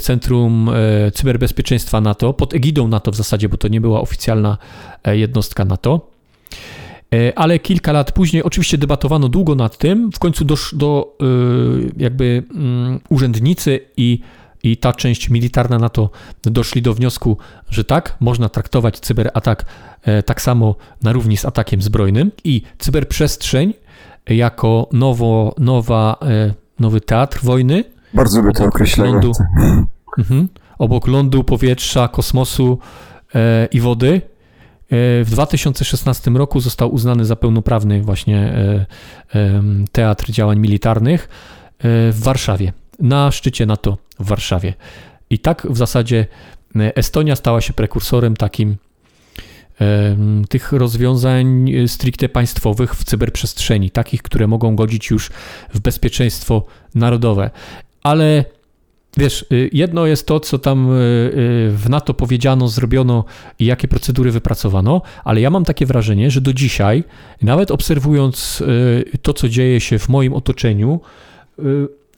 Centrum 0.00 0.70
Cyberbezpieczeństwa 1.14 2.00
NATO, 2.00 2.32
pod 2.32 2.54
egidą 2.54 2.88
NATO 2.88 3.10
w 3.10 3.16
zasadzie, 3.16 3.48
bo 3.48 3.56
to 3.56 3.68
nie 3.68 3.80
była 3.80 4.00
oficjalna 4.00 4.58
jednostka 5.06 5.64
NATO. 5.64 6.00
Ale 7.36 7.58
kilka 7.58 7.92
lat 7.92 8.12
później, 8.12 8.42
oczywiście 8.42 8.78
debatowano 8.78 9.28
długo 9.28 9.54
nad 9.54 9.78
tym, 9.78 10.12
w 10.12 10.18
końcu 10.18 10.44
dosz, 10.44 10.74
do 10.74 11.16
jakby 11.96 12.42
um, 12.54 13.00
urzędnicy 13.08 13.80
i 13.96 14.20
i 14.62 14.76
ta 14.76 14.92
część 14.92 15.30
militarna 15.30 15.78
NATO 15.78 16.10
doszli 16.42 16.82
do 16.82 16.94
wniosku, 16.94 17.36
że 17.70 17.84
tak, 17.84 18.16
można 18.20 18.48
traktować 18.48 19.00
cyberatak 19.00 19.64
e, 20.02 20.22
tak 20.22 20.42
samo 20.42 20.74
na 21.02 21.12
równi 21.12 21.36
z 21.36 21.44
atakiem 21.44 21.82
zbrojnym 21.82 22.30
i 22.44 22.62
cyberprzestrzeń 22.78 23.74
jako 24.26 24.88
nowo, 24.92 25.54
nowa, 25.58 26.16
e, 26.22 26.54
nowy 26.78 27.00
teatr 27.00 27.40
wojny. 27.42 27.84
Bardzo 28.14 28.42
by 28.42 28.52
to 28.52 28.64
określenie. 28.64 29.12
Lądu, 29.12 29.32
mhm, 30.18 30.48
obok 30.78 31.06
lądu, 31.06 31.44
powietrza, 31.44 32.08
kosmosu 32.08 32.78
e, 33.34 33.68
i 33.72 33.80
wody. 33.80 34.22
W 34.90 35.26
2016 35.30 36.30
roku 36.30 36.60
został 36.60 36.94
uznany 36.94 37.24
za 37.24 37.36
pełnoprawny 37.36 38.02
właśnie 38.02 38.54
teatr 39.92 40.30
działań 40.30 40.58
militarnych 40.58 41.28
w 42.12 42.18
Warszawie 42.22 42.72
na 42.98 43.30
szczycie 43.30 43.66
NATO 43.66 43.98
w 44.18 44.26
Warszawie. 44.26 44.74
I 45.30 45.38
tak 45.38 45.66
w 45.70 45.76
zasadzie 45.76 46.26
e, 46.76 46.96
Estonia 46.96 47.36
stała 47.36 47.60
się 47.60 47.72
prekursorem 47.72 48.36
takim 48.36 48.76
tych 50.48 50.72
rozwiązań 50.72 51.72
stricte 51.86 52.28
państwowych 52.28 52.94
w 52.94 53.04
cyberprzestrzeni, 53.04 53.90
takich, 53.90 54.22
które 54.22 54.46
mogą 54.46 54.76
godzić 54.76 55.10
już 55.10 55.30
w 55.74 55.80
bezpieczeństwo 55.80 56.64
narodowe. 56.94 57.50
Ale 58.02 58.44
wiesz, 59.16 59.46
y, 59.52 59.70
jedno 59.72 60.06
jest 60.06 60.26
to, 60.26 60.40
co 60.40 60.58
tam 60.58 60.90
y, 60.90 60.94
y, 60.94 61.70
w 61.70 61.88
NATO 61.88 62.14
powiedziano, 62.14 62.68
zrobiono 62.68 63.24
i 63.58 63.64
jakie 63.64 63.88
procedury 63.88 64.30
wypracowano, 64.30 65.02
ale 65.24 65.40
ja 65.40 65.50
mam 65.50 65.64
takie 65.64 65.86
wrażenie, 65.86 66.30
że 66.30 66.40
do 66.40 66.52
dzisiaj, 66.52 67.04
nawet 67.42 67.70
obserwując 67.70 68.62
to, 69.22 69.32
co 69.32 69.48
dzieje 69.48 69.80
się 69.80 69.98
w 69.98 70.08
moim 70.08 70.34
otoczeniu, 70.34 71.00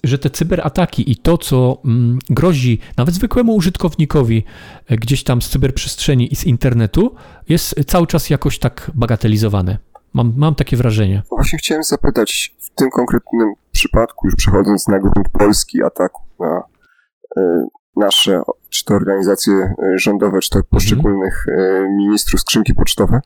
że 0.05 0.19
te 0.19 0.31
cyberataki 0.31 1.13
i 1.13 1.17
to, 1.17 1.39
co 1.39 1.79
mm, 1.85 2.19
grozi 2.31 2.79
nawet 2.97 3.15
zwykłemu 3.15 3.55
użytkownikowi 3.55 4.45
gdzieś 4.91 5.25
tam 5.25 5.43
z 5.43 5.49
cyberprzestrzeni 5.49 6.33
i 6.33 6.37
z 6.37 6.45
internetu, 6.45 7.15
jest 7.49 7.75
cały 7.87 8.07
czas 8.07 8.31
jakoś 8.31 8.59
tak 8.59 8.91
bagatelizowane. 8.95 9.79
Mam, 10.15 10.33
mam 10.37 10.55
takie 10.55 10.77
wrażenie. 10.77 11.23
Właśnie 11.31 11.59
chciałem 11.59 11.83
zapytać, 11.83 12.55
w 12.59 12.71
tym 12.71 12.91
konkretnym 12.91 13.55
przypadku, 13.73 14.27
już 14.27 14.35
przechodząc 14.37 14.89
na 14.89 14.99
grunt 14.99 15.29
Polski, 15.33 15.83
ataku 15.83 16.23
na 16.41 16.63
nasze, 17.97 18.43
czy 18.69 18.85
to 18.85 18.95
organizacje 18.95 19.55
e, 19.55 19.75
rządowe, 19.99 20.41
czy 20.41 20.51
to 20.51 20.59
mhm. 20.59 20.71
poszczególnych 20.71 21.47
y, 21.49 21.89
ministrów 21.91 22.41
skrzynki 22.41 22.75
pocztowe, 22.75 23.21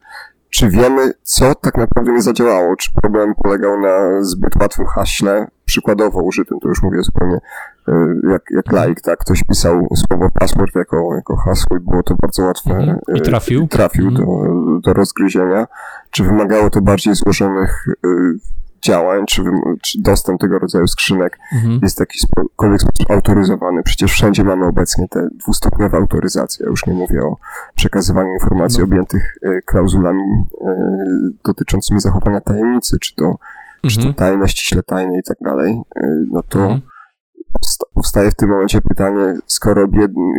czy 0.52 0.68
wiemy, 0.68 1.12
co 1.22 1.54
tak 1.54 1.76
naprawdę 1.76 2.12
nie 2.12 2.22
zadziałało? 2.22 2.76
Czy 2.76 2.92
problem 2.92 3.34
polegał 3.34 3.80
na 3.80 4.24
zbyt 4.24 4.56
łatwym 4.56 4.86
haśle, 4.86 5.46
przykładowo 5.64 6.22
użytym, 6.22 6.60
to 6.60 6.68
już 6.68 6.82
mówię 6.82 7.02
zupełnie 7.02 7.38
e, 7.88 7.92
jak, 8.30 8.42
jak 8.50 8.72
laik, 8.72 9.00
tak? 9.00 9.18
Ktoś 9.18 9.44
pisał 9.44 9.88
słowo 9.94 10.28
password 10.40 10.74
jako, 10.74 11.14
jako 11.14 11.36
hasło 11.36 11.76
i 11.76 11.80
było 11.80 12.02
to 12.02 12.14
bardzo 12.22 12.42
łatwe. 12.42 12.70
Mhm. 12.70 12.98
I 13.14 13.18
e, 13.18 13.20
trafił. 13.20 13.68
Trafił 13.68 14.08
mhm. 14.08 14.26
do, 14.26 14.80
do 14.80 14.92
rozgryzienia. 14.92 15.66
Czy 16.10 16.24
wymagało 16.24 16.70
to 16.70 16.80
bardziej 16.80 17.14
złożonych 17.14 17.86
e, 17.88 18.08
działań, 18.84 19.26
czy, 19.26 19.42
czy 19.82 20.02
dostęp 20.02 20.40
tego 20.40 20.58
rodzaju 20.58 20.86
skrzynek 20.86 21.38
mhm. 21.52 21.80
jest 21.82 21.96
w 21.96 22.00
jakikolwiek 22.00 22.80
sposób 22.80 23.10
autoryzowany. 23.10 23.82
Przecież 23.82 24.12
wszędzie 24.12 24.44
mamy 24.44 24.66
obecnie 24.66 25.08
te 25.08 25.28
dwustopniowe 25.34 25.98
autoryzacje. 25.98 26.64
Ja 26.64 26.70
już 26.70 26.86
nie 26.86 26.94
mówię 26.94 27.22
o 27.22 27.36
przekazywaniu 27.74 28.32
informacji 28.32 28.78
no. 28.78 28.84
objętych 28.84 29.38
e, 29.42 29.60
klauzulami 29.60 30.22
e, 30.60 30.76
dotyczącymi 31.44 32.00
zachowania 32.00 32.40
tajemnicy, 32.40 32.98
czy 33.00 33.14
to, 33.14 33.24
mhm. 33.24 33.40
czy 33.88 33.96
to 33.96 34.06
mhm. 34.08 34.14
tajne, 34.14 34.48
ściśle 34.48 34.82
tajne 34.82 35.18
i 35.18 35.22
tak 35.22 35.36
dalej. 35.40 35.82
E, 35.96 36.24
no 36.30 36.42
to 36.42 36.58
mhm. 36.58 36.80
powstaje 37.94 38.30
w 38.30 38.34
tym 38.34 38.48
momencie 38.48 38.80
pytanie, 38.80 39.38
skoro 39.46 39.88
biedni, 39.88 40.32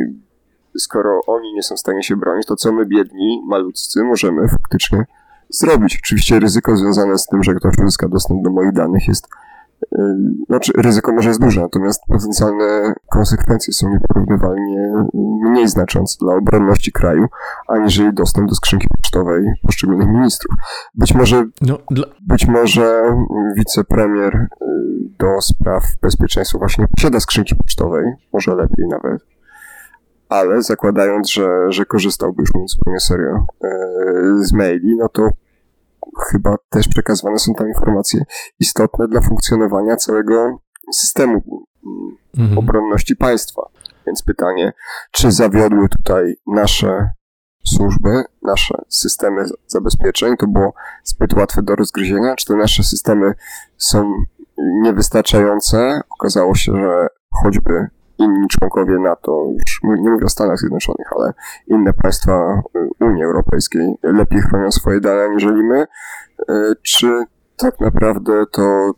skoro 0.78 1.22
oni 1.28 1.54
nie 1.54 1.64
są 1.64 1.76
w 1.76 1.80
stanie 1.80 2.04
się 2.04 2.16
bronić, 2.16 2.48
to 2.48 2.56
co 2.56 2.72
my 2.72 2.86
biedni, 2.86 3.44
malutcy 3.48 4.04
możemy 4.04 4.48
faktycznie 4.48 5.06
zrobić. 5.54 6.00
Oczywiście 6.04 6.40
ryzyko 6.40 6.78
związane 6.78 7.18
z 7.18 7.28
tym, 7.28 7.44
że 7.44 7.54
ktoś 7.54 7.78
uzyska 7.78 8.08
dostęp 8.08 8.44
do 8.44 8.50
moich 8.50 8.72
danych 8.72 9.08
jest 9.08 9.28
y, 9.84 9.98
znaczy, 10.48 10.72
ryzyko 10.78 11.12
może 11.14 11.30
jest 11.30 11.42
duże, 11.42 11.62
natomiast 11.62 12.02
potencjalne 12.08 12.94
konsekwencje 13.12 13.74
są 13.74 13.90
nieporównywalnie 13.90 14.94
mniej 15.44 15.68
znaczące 15.68 16.18
dla 16.22 16.36
obronności 16.36 16.92
kraju, 16.92 17.26
aniżeli 17.68 18.14
dostęp 18.14 18.50
do 18.50 18.56
skrzynki 18.56 18.88
pocztowej 18.98 19.44
poszczególnych 19.62 20.08
ministrów. 20.08 20.56
Być 20.96 21.14
może, 21.14 21.46
no, 21.62 21.78
dla... 21.92 22.06
być 22.22 22.48
może 22.48 23.16
wicepremier 23.56 24.36
y, 24.36 24.48
do 25.20 25.42
spraw 25.42 25.84
bezpieczeństwa 26.02 26.58
właśnie 26.58 26.88
posiada 26.96 27.20
skrzynki 27.20 27.56
pocztowej, 27.56 28.06
może 28.34 28.56
lepiej 28.56 28.88
nawet, 28.88 29.22
ale 30.30 30.62
zakładając, 30.62 31.32
że, 31.32 31.50
że 31.70 31.86
korzystałby 31.86 32.42
już 32.42 32.54
mówiąc 32.54 32.72
zupełnie 32.72 33.00
serio 33.00 33.46
y, 33.66 34.46
z 34.46 34.54
maili, 34.54 34.96
no 34.98 35.10
to 35.10 35.30
chyba 36.32 36.56
też 36.70 36.88
przekazywane 36.88 37.40
są 37.40 37.54
tam 37.54 37.68
informacje 37.68 38.24
istotne 38.60 39.08
dla 39.08 39.22
funkcjonowania 39.22 39.96
całego 39.96 40.60
systemu 40.94 41.66
mhm. 42.38 42.58
obronności 42.58 43.16
państwa. 43.16 43.62
Więc 44.08 44.24
pytanie, 44.24 44.74
czy 45.12 45.32
zawiodły 45.32 45.90
tutaj 45.90 46.36
nasze 46.48 47.10
służby, 47.66 48.24
nasze 48.42 48.82
systemy 48.90 49.46
zabezpieczeń, 49.68 50.38
to 50.38 50.48
było 50.48 50.74
zbyt 51.04 51.34
łatwe 51.34 51.62
do 51.62 51.76
rozgryzienia, 51.76 52.36
czy 52.36 52.46
te 52.46 52.56
nasze 52.56 52.84
systemy 52.84 53.34
są 53.78 54.14
niewystarczające? 54.58 56.02
Okazało 56.10 56.56
się, 56.56 56.72
że 56.76 57.08
choćby 57.44 57.88
inni 58.24 58.48
członkowie 58.48 59.00
NATO, 59.00 59.48
już 59.54 59.80
nie 59.84 60.12
mówię 60.12 60.26
o 60.26 60.30
Stanach 60.30 60.58
Zjednoczonych, 60.60 61.08
ale 61.16 61.34
inne 61.68 61.94
państwa 61.94 62.62
y, 62.76 63.06
Unii 63.06 63.24
Europejskiej 63.24 63.96
lepiej 64.04 64.42
chronią 64.42 64.72
swoje 64.72 65.00
dane 65.00 65.24
aniżeli 65.24 65.64
my, 65.64 65.88
y, 66.50 66.54
czy 66.82 67.24
tak 67.58 67.80
naprawdę 67.80 68.46
to 68.52 68.92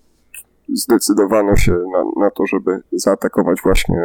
zdecydowano 0.74 1.56
się 1.56 1.72
na, 1.72 2.24
na 2.26 2.32
to, 2.32 2.46
żeby 2.46 2.82
zaatakować 2.92 3.62
właśnie 3.62 4.02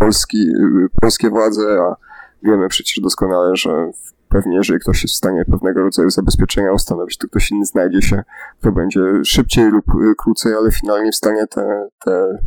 Polski, 0.00 0.38
y, 0.38 0.88
polskie 1.00 1.30
władze, 1.30 1.80
a 1.80 1.96
wiemy 2.42 2.68
przecież 2.68 3.00
doskonale, 3.00 3.56
że 3.56 3.90
pewnie 4.32 4.56
jeżeli 4.56 4.80
ktoś 4.80 5.02
jest 5.02 5.14
w 5.14 5.18
stanie 5.18 5.44
pewnego 5.44 5.82
rodzaju 5.82 6.10
zabezpieczenia 6.10 6.72
ustanowić, 6.72 7.18
to 7.18 7.28
ktoś 7.28 7.50
inny 7.50 7.64
znajdzie 7.64 8.02
się, 8.02 8.22
kto 8.60 8.72
będzie 8.72 9.00
szybciej 9.24 9.70
lub 9.70 9.88
y, 9.88 10.14
krócej, 10.18 10.54
ale 10.54 10.70
finalnie 10.70 11.12
w 11.12 11.16
stanie 11.16 11.46
te, 11.46 11.88
te, 12.04 12.38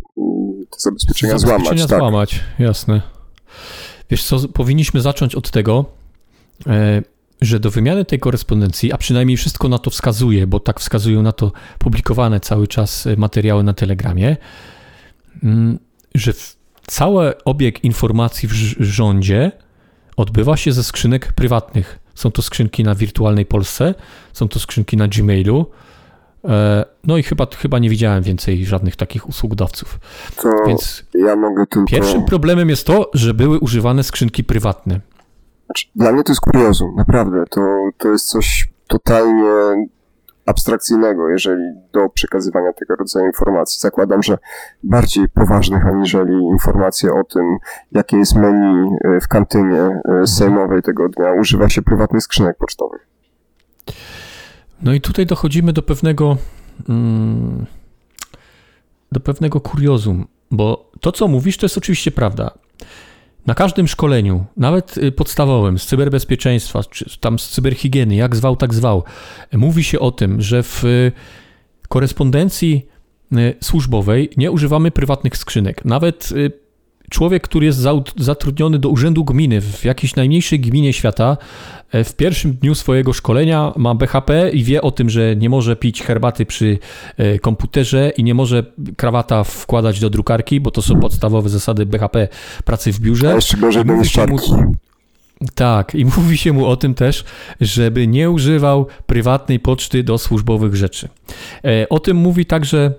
te 0.69 0.77
zabezpieczenia, 0.77 1.37
zabezpieczenia 1.37 1.77
złamać. 1.77 1.89
Tak. 1.89 1.99
złamać, 1.99 2.43
jasne. 2.59 3.01
Wiesz 4.09 4.23
co, 4.23 4.47
powinniśmy 4.47 5.01
zacząć 5.01 5.35
od 5.35 5.51
tego, 5.51 5.85
e, 6.67 7.01
że 7.41 7.59
do 7.59 7.71
wymiany 7.71 8.05
tej 8.05 8.19
korespondencji, 8.19 8.93
a 8.93 8.97
przynajmniej 8.97 9.37
wszystko 9.37 9.69
na 9.69 9.79
to 9.79 9.89
wskazuje, 9.89 10.47
bo 10.47 10.59
tak 10.59 10.79
wskazują 10.79 11.21
na 11.21 11.31
to 11.31 11.51
publikowane 11.79 12.39
cały 12.39 12.67
czas 12.67 13.07
e, 13.07 13.15
materiały 13.15 13.63
na 13.63 13.73
Telegramie, 13.73 14.37
mm, 15.43 15.79
że 16.15 16.33
cały 16.87 17.43
obieg 17.43 17.83
informacji 17.83 18.49
w 18.49 18.51
rządzie 18.79 19.51
odbywa 20.17 20.57
się 20.57 20.71
ze 20.71 20.83
skrzynek 20.83 21.33
prywatnych. 21.33 21.99
Są 22.15 22.31
to 22.31 22.41
skrzynki 22.41 22.83
na 22.83 22.95
wirtualnej 22.95 23.45
Polsce, 23.45 23.93
są 24.33 24.47
to 24.47 24.59
skrzynki 24.59 24.97
na 24.97 25.07
Gmailu. 25.07 25.65
E, 26.43 26.85
no 27.03 27.17
i 27.17 27.23
chyba, 27.23 27.47
chyba 27.57 27.79
nie 27.79 27.89
widziałem 27.89 28.23
więcej 28.23 28.65
żadnych 28.65 28.95
takich 28.95 29.29
usługodawców. 29.29 29.99
Więc 30.67 31.03
ja 31.13 31.35
mogę 31.35 31.67
tylko... 31.67 31.87
Pierwszym 31.87 32.25
problemem 32.25 32.69
jest 32.69 32.87
to, 32.87 33.11
że 33.13 33.33
były 33.33 33.59
używane 33.59 34.03
skrzynki 34.03 34.43
prywatne. 34.43 34.99
Znaczy, 35.65 35.87
dla 35.95 36.11
mnie 36.11 36.23
to 36.23 36.31
jest 36.31 36.41
kuriozum, 36.41 36.95
naprawdę. 36.95 37.43
To, 37.49 37.61
to 37.97 38.09
jest 38.09 38.29
coś 38.29 38.69
totalnie 38.87 39.87
abstrakcyjnego, 40.45 41.29
jeżeli 41.29 41.63
do 41.93 42.09
przekazywania 42.09 42.73
tego 42.73 42.95
rodzaju 42.95 43.25
informacji. 43.25 43.79
Zakładam, 43.79 44.23
że 44.23 44.37
bardziej 44.83 45.29
poważnych 45.29 45.85
aniżeli 45.85 46.33
informacje 46.33 47.13
o 47.13 47.23
tym, 47.23 47.57
jakie 47.91 48.17
jest 48.17 48.35
menu 48.35 48.89
e, 49.03 49.21
w 49.21 49.27
kantynie 49.27 49.79
e, 49.81 50.01
mhm. 50.05 50.27
sejmowej 50.27 50.81
tego 50.81 51.09
dnia, 51.09 51.33
używa 51.33 51.69
się 51.69 51.81
prywatnych 51.81 52.23
skrzynek 52.23 52.57
pocztowych. 52.57 53.07
No 54.81 54.93
i 54.93 55.01
tutaj 55.01 55.25
dochodzimy 55.25 55.73
do 55.73 55.81
pewnego 55.81 56.37
mm, 56.89 57.65
do 59.11 59.19
pewnego 59.19 59.61
kuriozum, 59.61 60.27
bo 60.51 60.91
to, 61.01 61.11
co 61.11 61.27
mówisz, 61.27 61.57
to 61.57 61.65
jest 61.65 61.77
oczywiście 61.77 62.11
prawda. 62.11 62.51
Na 63.45 63.55
każdym 63.55 63.87
szkoleniu, 63.87 64.45
nawet 64.57 64.97
y, 64.97 65.11
podstawowym, 65.11 65.79
z 65.79 65.85
cyberbezpieczeństwa, 65.85 66.83
czy 66.83 67.19
tam 67.19 67.39
z 67.39 67.49
cyberhigieny, 67.49 68.15
jak 68.15 68.35
zwał, 68.35 68.55
tak 68.55 68.73
zwał, 68.73 69.03
mówi 69.53 69.83
się 69.83 69.99
o 69.99 70.11
tym, 70.11 70.41
że 70.41 70.63
w 70.63 70.83
y, 70.83 71.11
korespondencji 71.89 72.87
służbowej 73.61 74.29
nie 74.37 74.51
używamy 74.51 74.91
prywatnych 74.91 75.37
skrzynek. 75.37 75.85
Nawet 75.85 76.29
człowiek, 77.09 77.43
który 77.43 77.65
jest 77.65 77.79
zatrudniony 78.17 78.79
do 78.79 78.89
urzędu 78.89 79.23
gminy 79.23 79.61
w 79.61 79.85
jakiejś 79.85 80.15
najmniejszej 80.15 80.59
gminie 80.59 80.93
świata, 80.93 81.37
e, 81.91 82.03
w 82.03 82.15
pierwszym 82.15 82.53
dniu 82.53 82.75
swojego 82.75 83.13
szkolenia 83.13 83.73
ma 83.75 83.95
BHP 83.95 84.49
i 84.49 84.63
wie 84.63 84.81
o 84.81 84.91
tym, 84.91 85.09
że 85.09 85.35
nie 85.35 85.49
może 85.49 85.75
pić 85.75 86.03
herbaty 86.03 86.45
przy 86.45 86.79
e, 87.17 87.39
komputerze 87.39 88.11
i 88.17 88.23
nie 88.23 88.33
może 88.33 88.63
krawata 88.97 89.43
wkładać 89.43 89.99
do 89.99 90.09
drukarki, 90.09 90.59
bo 90.59 90.71
to 90.71 90.81
są 90.81 90.99
podstawowe 90.99 91.49
zasady 91.49 91.85
BHP 91.85 92.27
pracy 92.65 92.91
w 92.91 92.99
biurze. 92.99 93.31
A 93.31 93.35
jeszcze 93.35 93.57
gorzej 93.57 93.85
do 93.85 93.95
tak, 95.55 95.95
i 95.95 96.05
mówi 96.17 96.37
się 96.37 96.53
mu 96.53 96.65
o 96.65 96.77
tym 96.77 96.93
też, 96.93 97.23
żeby 97.61 98.07
nie 98.07 98.31
używał 98.31 98.87
prywatnej 99.05 99.59
poczty 99.59 100.03
do 100.03 100.17
służbowych 100.17 100.75
rzeczy. 100.75 101.09
E, 101.65 101.89
o 101.89 101.99
tym 101.99 102.17
mówi 102.17 102.45
także 102.45 102.93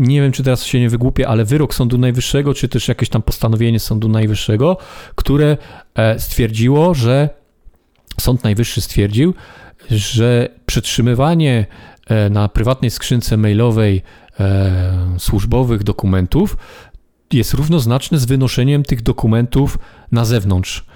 nie 0.00 0.20
wiem, 0.20 0.32
czy 0.32 0.42
teraz 0.42 0.64
się 0.64 0.80
nie 0.80 0.88
wygłupię, 0.88 1.28
ale 1.28 1.44
wyrok 1.44 1.74
Sądu 1.74 1.98
Najwyższego, 1.98 2.54
czy 2.54 2.68
też 2.68 2.88
jakieś 2.88 3.08
tam 3.08 3.22
postanowienie 3.22 3.80
Sądu 3.80 4.08
Najwyższego, 4.08 4.76
które 5.14 5.56
e, 5.94 6.18
stwierdziło, 6.18 6.94
że 6.94 7.28
Sąd 8.20 8.44
Najwyższy 8.44 8.80
stwierdził, 8.80 9.34
że 9.90 10.48
przetrzymywanie 10.66 11.66
e, 12.06 12.30
na 12.30 12.48
prywatnej 12.48 12.90
skrzynce 12.90 13.36
mailowej 13.36 14.02
e, 14.40 15.16
służbowych 15.18 15.82
dokumentów 15.82 16.56
jest 17.32 17.54
równoznaczne 17.54 18.18
z 18.18 18.24
wynoszeniem 18.24 18.82
tych 18.82 19.02
dokumentów 19.02 19.78
na 20.12 20.24
zewnątrz. 20.24 20.86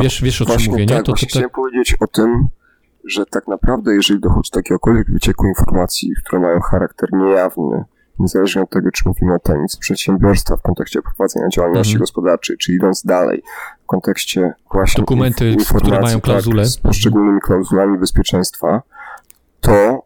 Wiesz, 0.00 0.22
wiesz 0.22 0.42
o 0.42 0.46
czym 0.46 0.70
mówię, 0.70 0.86
tak, 0.86 0.96
nie? 0.96 1.02
To, 1.02 1.12
to, 1.12 1.20
to, 1.20 1.26
chciałem 1.26 1.50
powiedzieć 1.50 1.96
o 2.00 2.06
tym, 2.06 2.48
że 3.04 3.26
tak 3.26 3.48
naprawdę, 3.48 3.94
jeżeli 3.94 4.20
dochodzi 4.20 4.50
do 4.52 4.58
jakiegokolwiek 4.58 5.10
wycieku 5.10 5.46
informacji, 5.46 6.10
które 6.24 6.42
mają 6.42 6.60
charakter 6.60 7.08
niejawny, 7.12 7.84
niezależnie 8.18 8.62
od 8.62 8.70
tego, 8.70 8.90
czy 8.90 9.02
mówimy 9.08 9.34
o 9.34 9.38
tajemnicy 9.38 9.78
przedsiębiorstwa 9.78 10.56
w 10.56 10.62
kontekście 10.62 11.02
prowadzenia 11.02 11.48
działalności 11.48 11.92
mhm. 11.92 12.00
gospodarczej, 12.00 12.56
czy 12.58 12.72
idąc 12.72 13.04
dalej, 13.04 13.42
w 13.82 13.86
kontekście 13.86 14.52
właśnie 14.72 15.02
dokumenty, 15.02 15.56
które 15.76 16.00
mają 16.00 16.16
tak, 16.16 16.24
klauzule 16.24 16.62
tak, 16.62 16.72
z 16.72 16.78
poszczególnymi 16.78 17.40
klauzulami 17.40 17.98
bezpieczeństwa, 17.98 18.82
to 19.60 20.02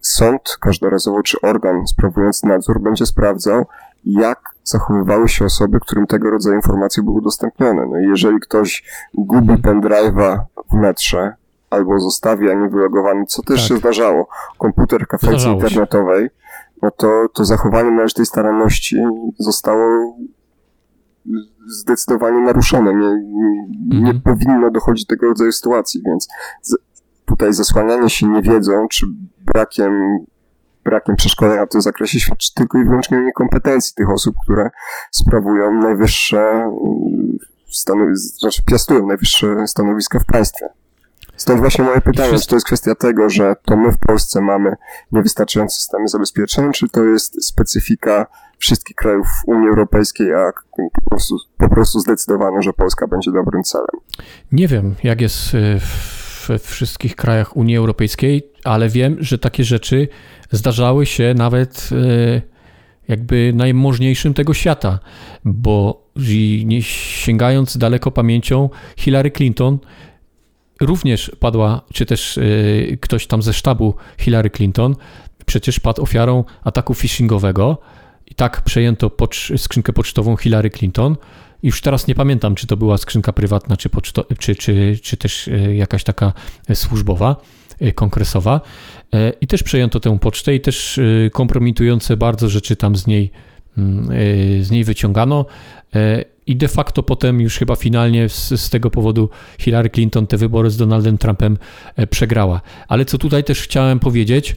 sąd 0.00 0.56
każdorazowo, 0.60 1.22
czy 1.22 1.40
organ 1.40 1.86
sprawujący 1.86 2.46
nadzór 2.46 2.80
będzie 2.80 3.06
sprawdzał, 3.06 3.66
jak 4.04 4.40
zachowywały 4.64 5.28
się 5.28 5.44
osoby, 5.44 5.80
którym 5.80 6.06
tego 6.06 6.30
rodzaju 6.30 6.56
informacje 6.56 7.02
były 7.02 7.16
udostępnione. 7.16 7.86
No 7.86 8.00
i 8.00 8.08
jeżeli 8.08 8.40
ktoś 8.40 8.84
gubi 9.14 9.52
mhm. 9.52 9.80
pendrive'a 9.80 10.38
w 10.70 10.74
metrze, 10.74 11.34
albo 11.70 12.00
zostawia 12.00 12.54
niewylogowany, 12.54 13.26
co 13.26 13.42
też 13.42 13.60
tak. 13.60 13.68
się 13.68 13.76
zdarzało, 13.76 14.28
komputer 14.58 15.06
kafejce 15.06 15.48
internetowej, 15.48 16.30
no 16.84 16.90
to, 16.90 17.26
to 17.34 17.44
zachowanie 17.44 17.90
należytej 17.90 18.26
staranności 18.26 18.96
zostało 19.38 20.16
zdecydowanie 21.66 22.40
naruszone. 22.40 22.94
Nie, 22.94 23.14
nie, 23.88 23.98
mhm. 23.98 24.20
powinno 24.20 24.70
dochodzić 24.70 25.06
do 25.06 25.08
tego 25.08 25.26
rodzaju 25.26 25.52
sytuacji, 25.52 26.02
więc 26.06 26.28
z, 26.62 26.74
tutaj 27.24 27.52
zasłanianie 27.52 28.10
się 28.10 28.28
niewiedzą, 28.28 28.88
czy 28.88 29.06
brakiem, 29.54 30.18
brakiem 30.84 31.16
przeszkolenia 31.16 31.66
w 31.66 31.68
tym 31.68 31.82
zakresie 31.82 32.20
świadczy 32.20 32.54
tylko 32.54 32.78
i 32.78 32.84
wyłącznie 32.84 33.18
o 33.18 33.22
niekompetencji 33.22 33.94
tych 33.94 34.10
osób, 34.10 34.34
które 34.44 34.70
sprawują 35.10 35.82
najwyższe 35.82 36.40
mm, 36.40 37.38
stanowiska, 37.70 38.38
znaczy 38.38 38.62
piastują 38.64 39.06
najwyższe 39.06 39.66
stanowiska 39.66 40.18
w 40.18 40.24
państwie. 40.24 40.68
Stąd 41.44 41.60
właśnie 41.60 41.84
moje 41.84 42.00
pytanie, 42.00 42.38
czy 42.38 42.48
to 42.48 42.56
jest 42.56 42.66
kwestia 42.66 42.94
tego, 42.94 43.30
że 43.30 43.54
to 43.64 43.76
my 43.76 43.92
w 43.92 43.98
Polsce 43.98 44.40
mamy 44.40 44.74
niewystarczające 45.12 45.76
systemy 45.76 46.08
zabezpieczeń, 46.08 46.72
czy 46.72 46.88
to 46.88 47.04
jest 47.04 47.46
specyfika 47.46 48.26
wszystkich 48.58 48.96
krajów 48.96 49.26
Unii 49.46 49.68
Europejskiej, 49.68 50.34
a 50.34 50.52
po 50.92 51.10
prostu, 51.10 51.36
po 51.58 51.68
prostu 51.68 52.00
zdecydowano, 52.00 52.62
że 52.62 52.72
Polska 52.72 53.06
będzie 53.06 53.32
dobrym 53.32 53.62
celem? 53.62 54.00
Nie 54.52 54.68
wiem, 54.68 54.94
jak 55.02 55.20
jest 55.20 55.54
y, 55.54 55.80
we 56.48 56.58
wszystkich 56.58 57.16
krajach 57.16 57.56
Unii 57.56 57.76
Europejskiej, 57.76 58.52
ale 58.64 58.88
wiem, 58.88 59.16
że 59.20 59.38
takie 59.38 59.64
rzeczy 59.64 60.08
zdarzały 60.50 61.06
się 61.06 61.34
nawet 61.36 61.88
y, 61.92 62.42
jakby 63.08 63.52
najmożniejszym 63.54 64.34
tego 64.34 64.54
świata, 64.54 64.98
bo 65.44 66.04
sięgając 66.80 67.76
daleko 67.78 68.10
pamięcią, 68.10 68.70
Hillary 68.96 69.30
Clinton 69.30 69.78
również 70.80 71.32
padła, 71.40 71.80
czy 71.92 72.06
też 72.06 72.36
y, 72.36 72.98
ktoś 73.00 73.26
tam 73.26 73.42
ze 73.42 73.52
sztabu 73.52 73.94
Hillary 74.18 74.50
Clinton, 74.50 74.96
przecież 75.46 75.80
padł 75.80 76.02
ofiarą 76.02 76.44
ataku 76.64 76.94
phishingowego 76.94 77.78
i 78.26 78.34
tak 78.34 78.62
przejęto 78.62 79.10
pocz 79.10 79.52
skrzynkę 79.56 79.92
pocztową 79.92 80.36
Hillary 80.36 80.70
Clinton. 80.70 81.16
Już 81.62 81.80
teraz 81.80 82.06
nie 82.06 82.14
pamiętam, 82.14 82.54
czy 82.54 82.66
to 82.66 82.76
była 82.76 82.98
skrzynka 82.98 83.32
prywatna, 83.32 83.76
czy, 83.76 83.88
poczto, 83.88 84.26
czy, 84.38 84.56
czy, 84.56 84.98
czy 85.02 85.16
też 85.16 85.48
y, 85.48 85.74
jakaś 85.74 86.04
taka 86.04 86.32
służbowa, 86.74 87.36
y, 87.82 87.92
kongresowa. 87.92 88.60
I 89.40 89.46
też 89.46 89.62
przejęto 89.62 90.00
tę 90.00 90.18
pocztę 90.18 90.54
i 90.54 90.60
też 90.60 91.00
kompromitujące 91.32 92.16
bardzo 92.16 92.48
rzeczy 92.48 92.76
tam 92.76 92.96
z 92.96 93.06
niej, 93.06 93.30
mm, 93.78 94.08
z 94.64 94.70
niej 94.70 94.84
wyciągano. 94.84 95.46
I 96.46 96.56
de 96.56 96.68
facto 96.68 97.02
potem 97.02 97.40
już 97.40 97.58
chyba 97.58 97.76
finalnie 97.76 98.28
z, 98.28 98.60
z, 98.60 98.70
tego 98.70 98.90
powodu 98.90 99.30
Hillary 99.58 99.90
Clinton 99.90 100.26
te 100.26 100.36
wybory 100.36 100.70
z 100.70 100.76
Donaldem 100.76 101.18
Trumpem 101.18 101.58
e, 101.96 102.06
przegrała. 102.06 102.60
Ale 102.88 103.04
co 103.04 103.18
tutaj 103.18 103.44
też 103.44 103.62
chciałem 103.62 104.00
powiedzieć, 104.00 104.56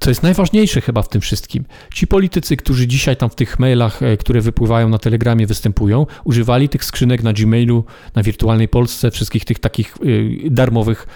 co 0.00 0.10
jest 0.10 0.22
najważniejsze 0.22 0.80
chyba 0.80 1.02
w 1.02 1.08
tym 1.08 1.20
wszystkim, 1.20 1.64
ci 1.94 2.06
politycy, 2.06 2.56
którzy 2.56 2.86
dzisiaj 2.86 3.16
tam 3.16 3.30
w 3.30 3.34
tych 3.34 3.58
mailach, 3.58 4.02
e, 4.02 4.16
które 4.16 4.40
wypływają 4.40 4.88
na 4.88 4.98
Telegramie, 4.98 5.46
występują, 5.46 6.06
używali 6.24 6.68
tych 6.68 6.84
skrzynek 6.84 7.22
na 7.22 7.32
Gmailu, 7.32 7.84
na 8.14 8.22
wirtualnej 8.22 8.68
Polsce, 8.68 9.10
wszystkich 9.10 9.44
tych 9.44 9.58
takich 9.58 9.96
e, 9.96 10.50
darmowych 10.50 11.06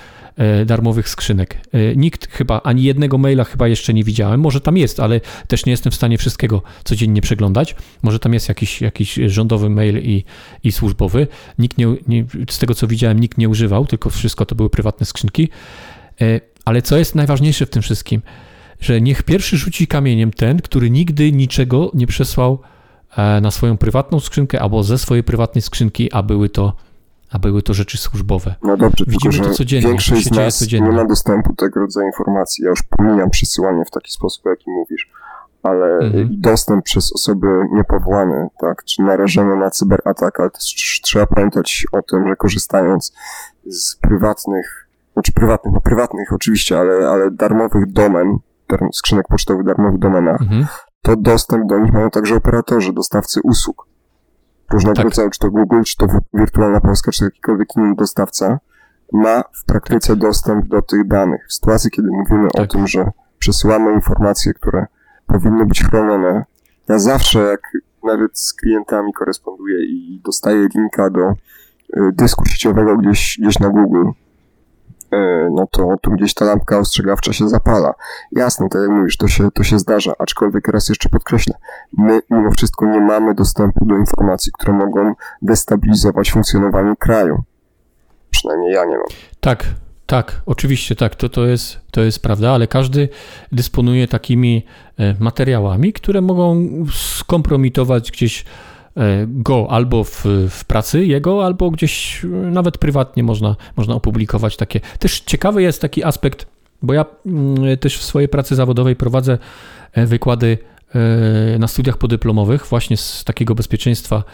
darmowych 0.66 1.08
skrzynek. 1.08 1.60
E, 1.72 1.96
nikt 1.96 2.30
chyba, 2.30 2.60
ani 2.62 2.82
jednego 2.82 3.18
maila 3.18 3.44
chyba 3.44 3.68
jeszcze 3.68 3.94
nie 3.94 4.04
widziałem. 4.04 4.40
Może 4.40 4.60
tam 4.60 4.76
jest, 4.76 5.00
ale 5.00 5.20
też 5.48 5.66
nie 5.66 5.70
jestem 5.70 5.92
w 5.92 5.94
stanie 5.94 6.18
wszystkiego 6.18 6.62
codziennie 6.84 7.22
przeglądać. 7.22 7.76
Może 8.02 8.18
tam 8.18 8.34
jest 8.34 8.48
jakiś, 8.48 8.80
jakiś 8.80 9.14
rządowy 9.26 9.70
mail 9.70 9.98
i, 9.98 10.24
i 10.64 10.72
służbowy. 10.72 11.26
Nikt 11.58 11.78
nie, 11.78 11.86
nie, 12.08 12.24
z 12.50 12.58
tego 12.58 12.74
co 12.74 12.86
widziałem, 12.86 13.20
nikt 13.20 13.38
nie 13.38 13.48
używał, 13.48 13.86
tylko 13.86 14.10
wszystko 14.10 14.46
to 14.46 14.54
były 14.54 14.70
prywatne 14.70 15.06
skrzynki. 15.06 15.48
E, 16.20 16.40
ale 16.64 16.82
co 16.82 16.96
jest 16.96 17.14
najważniejsze 17.14 17.66
w 17.66 17.70
tym 17.70 17.82
wszystkim? 17.82 18.22
Że 18.80 19.00
niech 19.00 19.22
pierwszy 19.22 19.56
rzuci 19.56 19.86
kamieniem 19.86 20.30
ten, 20.30 20.62
który 20.62 20.90
nigdy 20.90 21.32
niczego 21.32 21.90
nie 21.94 22.06
przesłał 22.06 22.58
na 23.42 23.50
swoją 23.50 23.76
prywatną 23.76 24.20
skrzynkę 24.20 24.62
albo 24.62 24.82
ze 24.82 24.98
swojej 24.98 25.24
prywatnej 25.24 25.62
skrzynki, 25.62 26.12
a 26.12 26.22
były 26.22 26.48
to 26.48 26.72
a 27.30 27.38
były 27.38 27.62
to 27.62 27.74
rzeczy 27.74 27.98
służbowe. 27.98 28.54
No 28.62 28.76
dobrze, 28.76 29.04
Widzimy 29.08 29.34
tylko, 29.34 29.48
to 29.48 29.54
codziennie. 29.54 29.88
Większość 29.88 30.24
z 30.24 30.30
nas 30.30 30.58
codziennie. 30.58 30.88
nie 30.88 30.96
ma 30.96 31.04
dostępu 31.04 31.48
do 31.48 31.56
tego 31.56 31.80
rodzaju 31.80 32.06
informacji. 32.06 32.64
Ja 32.64 32.70
już 32.70 32.82
pomijam 32.82 33.30
przesyłanie 33.30 33.84
w 33.84 33.90
taki 33.90 34.12
sposób, 34.12 34.46
jaki 34.46 34.70
mówisz, 34.70 35.10
ale 35.62 35.86
mhm. 35.86 36.28
dostęp 36.30 36.84
przez 36.84 37.12
osoby 37.12 37.46
niepowołane, 37.72 38.48
tak, 38.60 38.84
czy 38.84 39.02
narażone 39.02 39.56
na 39.56 39.70
cyberatak, 39.70 40.40
ale 40.40 40.50
też 40.50 41.00
trzeba 41.02 41.26
pamiętać 41.26 41.86
o 41.92 42.02
tym, 42.02 42.28
że 42.28 42.36
korzystając 42.36 43.12
z 43.66 43.96
prywatnych, 43.96 44.88
znaczy 45.12 45.32
prywatnych, 45.32 45.74
no 45.74 45.80
prywatnych 45.80 46.32
oczywiście, 46.32 46.78
ale, 46.78 47.08
ale 47.08 47.30
darmowych 47.30 47.92
domen, 47.92 48.36
skrzynek 48.92 49.28
pocztowych 49.28 49.66
darmowych 49.66 49.98
domenach, 49.98 50.42
mhm. 50.42 50.66
to 51.02 51.16
dostęp 51.16 51.68
do 51.68 51.78
nich 51.78 51.92
mają 51.92 52.10
także 52.10 52.36
operatorzy, 52.36 52.92
dostawcy 52.92 53.40
usług 53.44 53.87
różnego 54.70 54.96
tak. 54.96 55.04
rodzaju, 55.04 55.30
czy 55.30 55.38
to 55.38 55.50
Google, 55.50 55.82
czy 55.82 55.96
to 55.96 56.06
Wirtualna 56.34 56.80
Polska, 56.80 57.12
czy 57.12 57.24
jakikolwiek 57.24 57.68
inny 57.76 57.94
dostawca, 57.94 58.58
ma 59.12 59.42
w 59.52 59.64
praktyce 59.64 60.16
dostęp 60.16 60.68
do 60.68 60.82
tych 60.82 61.06
danych. 61.06 61.46
W 61.48 61.52
sytuacji, 61.52 61.90
kiedy 61.90 62.08
mówimy 62.10 62.48
tak. 62.50 62.64
o 62.64 62.66
tym, 62.66 62.86
że 62.86 63.10
przesyłamy 63.38 63.92
informacje, 63.92 64.54
które 64.54 64.86
powinny 65.26 65.66
być 65.66 65.82
chronione, 65.82 66.44
ja 66.88 66.98
zawsze, 66.98 67.38
jak 67.38 67.60
nawet 68.04 68.38
z 68.38 68.54
klientami 68.54 69.12
koresponduję 69.12 69.86
i 69.86 70.20
dostaję 70.24 70.68
linka 70.74 71.10
do 71.10 71.30
y, 71.30 71.34
dysku 72.12 72.46
sieciowego 72.46 72.96
gdzieś, 72.96 73.38
gdzieś 73.40 73.58
na 73.58 73.68
Google, 73.68 74.10
no 75.50 75.66
to 75.70 75.94
tu 76.02 76.10
gdzieś 76.10 76.34
ta 76.34 76.44
lampka 76.44 76.78
ostrzegawcza 76.78 77.32
się 77.32 77.48
zapala. 77.48 77.94
Jasne, 78.32 78.68
tak 78.68 78.82
jak 78.82 78.90
mówisz, 78.90 79.16
to 79.16 79.28
się, 79.28 79.50
to 79.54 79.62
się 79.62 79.78
zdarza, 79.78 80.12
aczkolwiek 80.18 80.68
raz 80.68 80.88
jeszcze 80.88 81.08
podkreślę, 81.08 81.54
my 81.98 82.20
mimo 82.30 82.50
wszystko 82.50 82.86
nie 82.86 83.00
mamy 83.00 83.34
dostępu 83.34 83.86
do 83.86 83.96
informacji, 83.96 84.52
które 84.52 84.72
mogą 84.72 85.14
destabilizować 85.42 86.30
funkcjonowanie 86.30 86.94
kraju. 86.98 87.42
Przynajmniej 88.30 88.72
ja 88.72 88.84
nie 88.84 88.96
mam. 88.96 89.06
Tak, 89.40 89.64
tak, 90.06 90.42
oczywiście 90.46 90.96
tak, 90.96 91.14
to, 91.14 91.28
to, 91.28 91.46
jest, 91.46 91.80
to 91.90 92.00
jest 92.00 92.22
prawda, 92.22 92.50
ale 92.50 92.66
każdy 92.66 93.08
dysponuje 93.52 94.08
takimi 94.08 94.66
e, 94.98 95.14
materiałami, 95.20 95.92
które 95.92 96.20
mogą 96.20 96.66
skompromitować 96.92 98.12
gdzieś 98.12 98.44
E, 98.44 98.46
go 99.26 99.66
albo 99.70 100.04
w, 100.04 100.24
w 100.50 100.64
pracy 100.64 101.06
jego, 101.06 101.44
albo 101.44 101.70
gdzieś 101.70 102.24
e, 102.24 102.28
nawet 102.28 102.78
prywatnie 102.78 103.22
można, 103.22 103.56
można 103.76 103.94
opublikować 103.94 104.56
takie. 104.56 104.80
Też 104.98 105.20
ciekawy 105.20 105.62
jest 105.62 105.80
taki 105.80 106.04
aspekt 106.04 106.46
bo 106.82 106.92
ja 106.94 107.04
mm, 107.26 107.78
też 107.78 107.98
w 107.98 108.04
swojej 108.04 108.28
pracy 108.28 108.54
zawodowej 108.54 108.96
prowadzę 108.96 109.38
e, 109.92 110.06
wykłady 110.06 110.58
e, 110.94 111.58
na 111.58 111.68
studiach 111.68 111.98
podyplomowych 111.98 112.66
właśnie 112.66 112.96
z 112.96 113.24
takiego 113.24 113.54
bezpieczeństwa 113.54 114.24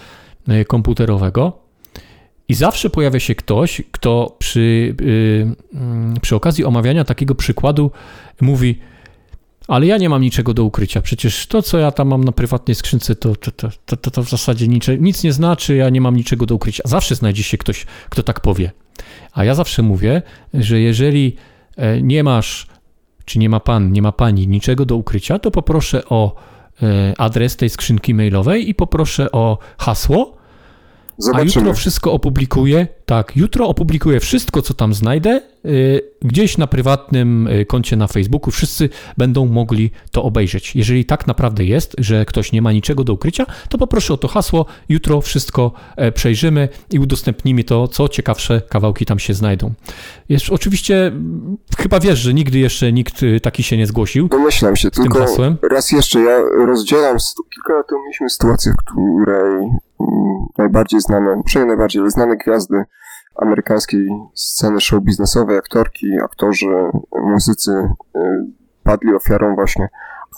e, 0.49 0.65
komputerowego. 0.65 1.53
I 2.49 2.55
zawsze 2.55 2.91
pojawia 2.91 3.21
się 3.21 3.35
ktoś, 3.35 3.83
kto 3.91 4.37
przy, 4.39 4.95
mm, 5.75 6.15
przy 6.23 6.37
okazji 6.37 6.65
omawiania 6.65 7.05
takiego 7.05 7.35
przykładu 7.35 7.91
mówi, 8.41 8.79
ale 9.69 9.87
ja 9.87 9.99
nie 9.99 10.09
mam 10.09 10.23
niczego 10.23 10.55
do 10.55 10.65
ukrycia. 10.65 11.03
Przecież 11.03 11.47
to, 11.47 11.63
co 11.63 11.79
ja 11.79 11.91
tam 11.91 12.09
mam 12.09 12.25
na 12.25 12.33
prywatnej 12.33 12.75
skrzynce, 12.75 13.17
to, 13.17 13.37
to, 13.37 13.51
to, 13.87 13.97
to, 13.97 14.11
to 14.11 14.23
w 14.23 14.29
zasadzie 14.29 14.69
nic, 15.01 15.25
nie 15.25 15.33
znaczy, 15.33 15.77
ja 15.77 15.91
nie 15.91 16.01
mam 16.01 16.17
niczego 16.17 16.47
do 16.47 16.55
ukrycia. 16.55 16.83
Zawsze 16.87 17.15
znajdzie 17.15 17.43
się 17.43 17.59
ktoś, 17.59 17.87
kto 18.11 18.23
tak 18.23 18.41
powie. 18.41 18.73
A 19.33 19.45
ja 19.45 19.55
zawsze 19.55 19.83
mówię, 19.83 20.23
że 20.55 20.81
jeżeli 20.81 21.37
e, 21.77 22.03
nie 22.03 22.25
masz, 22.25 22.67
czy 23.25 23.39
nie 23.39 23.49
ma 23.49 23.61
pan, 23.61 23.93
nie 23.93 24.03
ma 24.03 24.13
pani 24.13 24.49
niczego 24.49 24.85
do 24.85 24.97
ukrycia, 24.97 25.39
to 25.39 25.51
poproszę 25.51 26.05
o 26.05 26.37
e, 26.83 27.15
adres 27.19 27.57
tej 27.57 27.71
skrzynki 27.71 28.15
mailowej 28.15 28.69
i 28.69 28.75
poproszę 28.75 29.33
o 29.33 29.59
hasło, 29.79 30.34
Zobaczymy. 31.19 31.53
A 31.53 31.59
jutro 31.59 31.75
wszystko 31.75 32.13
opublikuję. 32.13 32.87
Tak, 33.07 33.37
jutro 33.37 33.69
opublikuję 33.69 34.21
wszystko, 34.21 34.63
co 34.63 34.75
tam 34.75 34.95
znajdę, 34.95 35.41
yy, 35.65 36.01
gdzieś 36.23 36.59
na 36.59 36.67
prywatnym 36.67 37.47
y, 37.47 37.67
koncie 37.67 37.97
na 37.97 38.07
Facebooku. 38.07 38.51
Wszyscy 38.51 38.89
będą 39.17 39.47
mogli 39.47 39.91
to 40.11 40.23
obejrzeć. 40.23 40.77
Jeżeli 40.77 41.05
tak 41.05 41.27
naprawdę 41.27 41.65
jest, 41.65 41.95
że 41.99 42.25
ktoś 42.25 42.53
nie 42.53 42.63
ma 42.63 42.73
niczego 42.73 43.05
do 43.05 43.13
ukrycia, 43.13 43.47
to 43.69 43.79
poproszę 43.79 44.15
o 44.15 44.17
to 44.17 44.29
hasło. 44.29 44.67
Jutro 44.89 45.21
wszystko 45.21 45.73
e, 45.97 46.13
przejrzymy 46.13 46.69
i 46.91 46.99
udostępnimy 46.99 47.65
to, 47.65 47.89
co 47.89 48.09
ciekawsze 48.09 48.63
kawałki 48.69 49.07
tam 49.07 49.19
się 49.19 49.35
znajdą. 49.35 49.73
Jest, 50.29 50.51
oczywiście, 50.51 51.13
chyba 51.79 52.01
wiesz, 52.01 52.19
że 52.19 52.35
nigdy 52.35 52.59
jeszcze 52.59 52.93
nikt 52.93 53.23
y, 53.23 53.41
taki 53.41 53.63
się 53.63 53.77
nie 53.77 53.87
zgłosił. 53.87 54.29
Domyślam 54.29 54.77
się, 54.77 54.91
tylko 54.91 55.19
hasłem. 55.19 55.57
raz 55.71 55.93
jeszcze 55.93 56.21
ja 56.21 56.39
rozdzielam, 56.67 57.17
kilka 57.55 57.75
lat 57.75 57.89
temu 57.89 58.01
mieliśmy 58.05 58.31
sytuację, 58.31 58.73
w 58.73 58.77
której 58.77 59.69
najbardziej 60.59 61.01
znane, 61.01 61.43
przynajmniej 61.45 61.77
najbardziej 61.77 62.11
znane 62.11 62.37
gwiazdy 62.37 62.85
amerykańskiej 63.37 64.09
sceny 64.35 64.81
show 64.81 65.03
biznesowej, 65.03 65.59
aktorki, 65.59 66.07
aktorzy, 66.25 66.91
muzycy 67.23 67.71
y, 68.17 68.21
padli 68.83 69.15
ofiarą 69.15 69.55
właśnie 69.55 69.89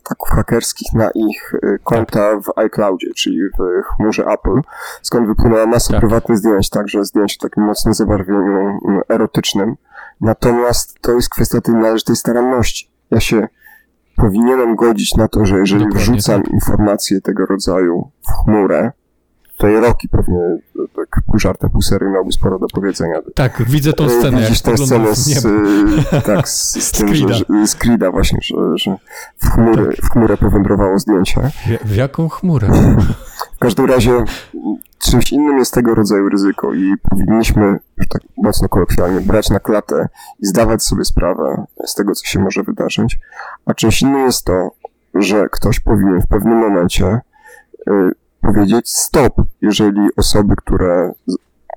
ataków 0.07 0.29
hakerskich 0.29 0.93
na 0.93 1.11
ich 1.15 1.55
y, 1.55 1.79
konta 1.85 2.41
w 2.41 2.59
iCloudzie, 2.59 3.15
czyli 3.17 3.41
w 3.59 3.83
chmurze 3.85 4.25
Apple, 4.27 4.61
skąd 5.03 5.27
wypłynęła 5.27 5.67
masa 5.67 5.93
tak. 5.93 6.01
prywatnych 6.01 6.39
zdjęć, 6.39 6.71
także 6.71 7.05
zdjęć 7.05 7.35
w 7.35 7.39
takim 7.39 7.63
mocnym 7.63 7.95
zabarwieniu 7.95 8.69
y, 8.69 9.15
erotycznym. 9.15 9.77
Natomiast 10.21 11.01
to 11.01 11.13
jest 11.13 11.29
kwestia 11.29 11.61
tej 11.61 11.75
należytej 11.75 12.17
staranności. 12.17 12.91
Ja 13.11 13.21
się 13.21 13.49
powinienem 14.17 14.77
godzić 14.77 15.15
na 15.15 15.29
to, 15.29 15.45
że 15.45 15.59
jeżeli 15.59 15.85
Dokładnie 15.85 16.13
wrzucam 16.13 16.43
tak. 16.43 16.53
informacje 16.53 17.21
tego 17.21 17.47
rodzaju 17.47 18.11
w 18.29 18.33
chmurę, 18.33 18.93
tutaj 19.57 19.81
Roki 19.81 20.09
pewnie 20.09 20.39
tak 20.97 21.23
pół 21.27 21.39
żartem, 21.39 21.71
pół 21.71 21.83
serii 21.83 22.11
miałby 22.11 22.33
sporo 22.33 22.59
do 22.59 22.67
powiedzenia. 22.67 23.15
Tak, 23.35 23.63
widzę 23.67 23.93
tą 23.93 24.09
scenę. 24.09 24.41
Widzisz 24.41 24.61
tę 24.61 24.79
scenę 24.79 25.15
z, 25.15 25.45
y, 25.45 26.23
tak, 26.27 26.49
z, 26.49 26.73
z 26.89 26.91
tym, 26.93 27.15
że, 27.15 27.27
z 27.67 27.75
Krida 27.75 28.11
właśnie, 28.11 28.39
że, 28.43 28.57
że 28.75 28.97
w, 29.37 29.51
chmury, 29.51 29.87
tak. 29.87 30.07
w 30.07 30.11
chmurę 30.11 30.37
powędrowało 30.37 30.99
zdjęcie. 30.99 31.41
W, 31.85 31.89
w 31.89 31.97
jaką 31.97 32.29
chmurę? 32.29 32.69
W 33.57 33.59
każdym 33.59 33.87
razie 33.87 34.25
czymś 34.99 35.33
innym 35.33 35.59
jest 35.59 35.75
tego 35.75 35.95
rodzaju 35.95 36.29
ryzyko 36.29 36.75
i 36.75 36.95
powinniśmy, 37.11 37.79
tak 38.09 38.23
mocno 38.37 38.69
kolokwialnie, 38.69 39.21
brać 39.21 39.51
na 39.51 39.61
klatę 39.61 40.09
i 40.41 40.47
zdawać 40.47 40.83
sobie 40.83 41.05
sprawę 41.05 41.65
z 41.87 41.95
tego, 41.95 42.15
co 42.15 42.27
się 42.27 42.41
może 42.41 42.63
wydarzyć, 42.63 43.19
a 43.67 43.75
czymś 43.75 44.03
innym 44.03 44.27
jest 44.27 44.45
to, 44.45 44.71
że 45.15 45.49
ktoś 45.49 45.81
powinien 45.81 46.21
w 46.21 46.27
pewnym 46.27 46.59
momencie 46.59 47.21
y, 47.89 47.93
powiedzieć 48.47 48.91
stop, 48.91 49.35
jeżeli 49.63 50.09
osoby, 50.17 50.55
które, 50.57 51.13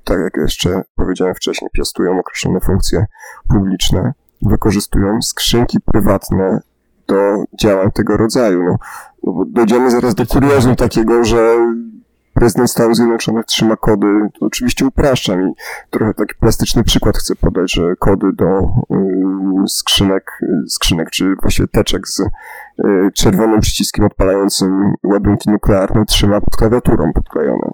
tak 0.03 0.19
jak 0.19 0.33
jeszcze 0.37 0.81
powiedziałem 0.95 1.35
wcześniej, 1.35 1.69
piastują 1.73 2.19
określone 2.19 2.59
funkcje 2.59 3.05
publiczne, 3.49 4.13
wykorzystują 4.41 5.21
skrzynki 5.21 5.77
prywatne 5.85 6.59
do 7.07 7.43
działań 7.59 7.91
tego 7.91 8.17
rodzaju. 8.17 8.63
No, 8.63 8.77
no 9.23 9.45
dojdziemy 9.47 9.91
zaraz 9.91 10.15
do 10.15 10.25
kuriozum 10.25 10.75
takiego, 10.75 11.23
że 11.23 11.57
prezydent 12.33 12.71
Stanów 12.71 12.95
Zjednoczonych 12.95 13.45
trzyma 13.45 13.75
kody, 13.75 14.07
oczywiście 14.39 14.85
upraszczam 14.85 15.49
i 15.49 15.53
trochę 15.89 16.13
taki 16.13 16.35
plastyczny 16.39 16.83
przykład 16.83 17.17
chcę 17.17 17.35
podać, 17.35 17.73
że 17.73 17.95
kody 17.99 18.27
do 18.33 18.45
skrzynek, 19.67 20.31
skrzynek, 20.67 21.09
czy 21.09 21.35
właściwie 21.41 21.67
teczek 21.67 22.07
z 22.07 22.19
y, 22.19 22.25
czerwonym 23.13 23.59
przyciskiem 23.59 24.05
odpalającym 24.05 24.93
ładunki 25.03 25.49
nuklearne 25.49 26.05
trzyma 26.05 26.41
pod 26.41 26.55
klawiaturą 26.55 27.13
podklejone. 27.13 27.69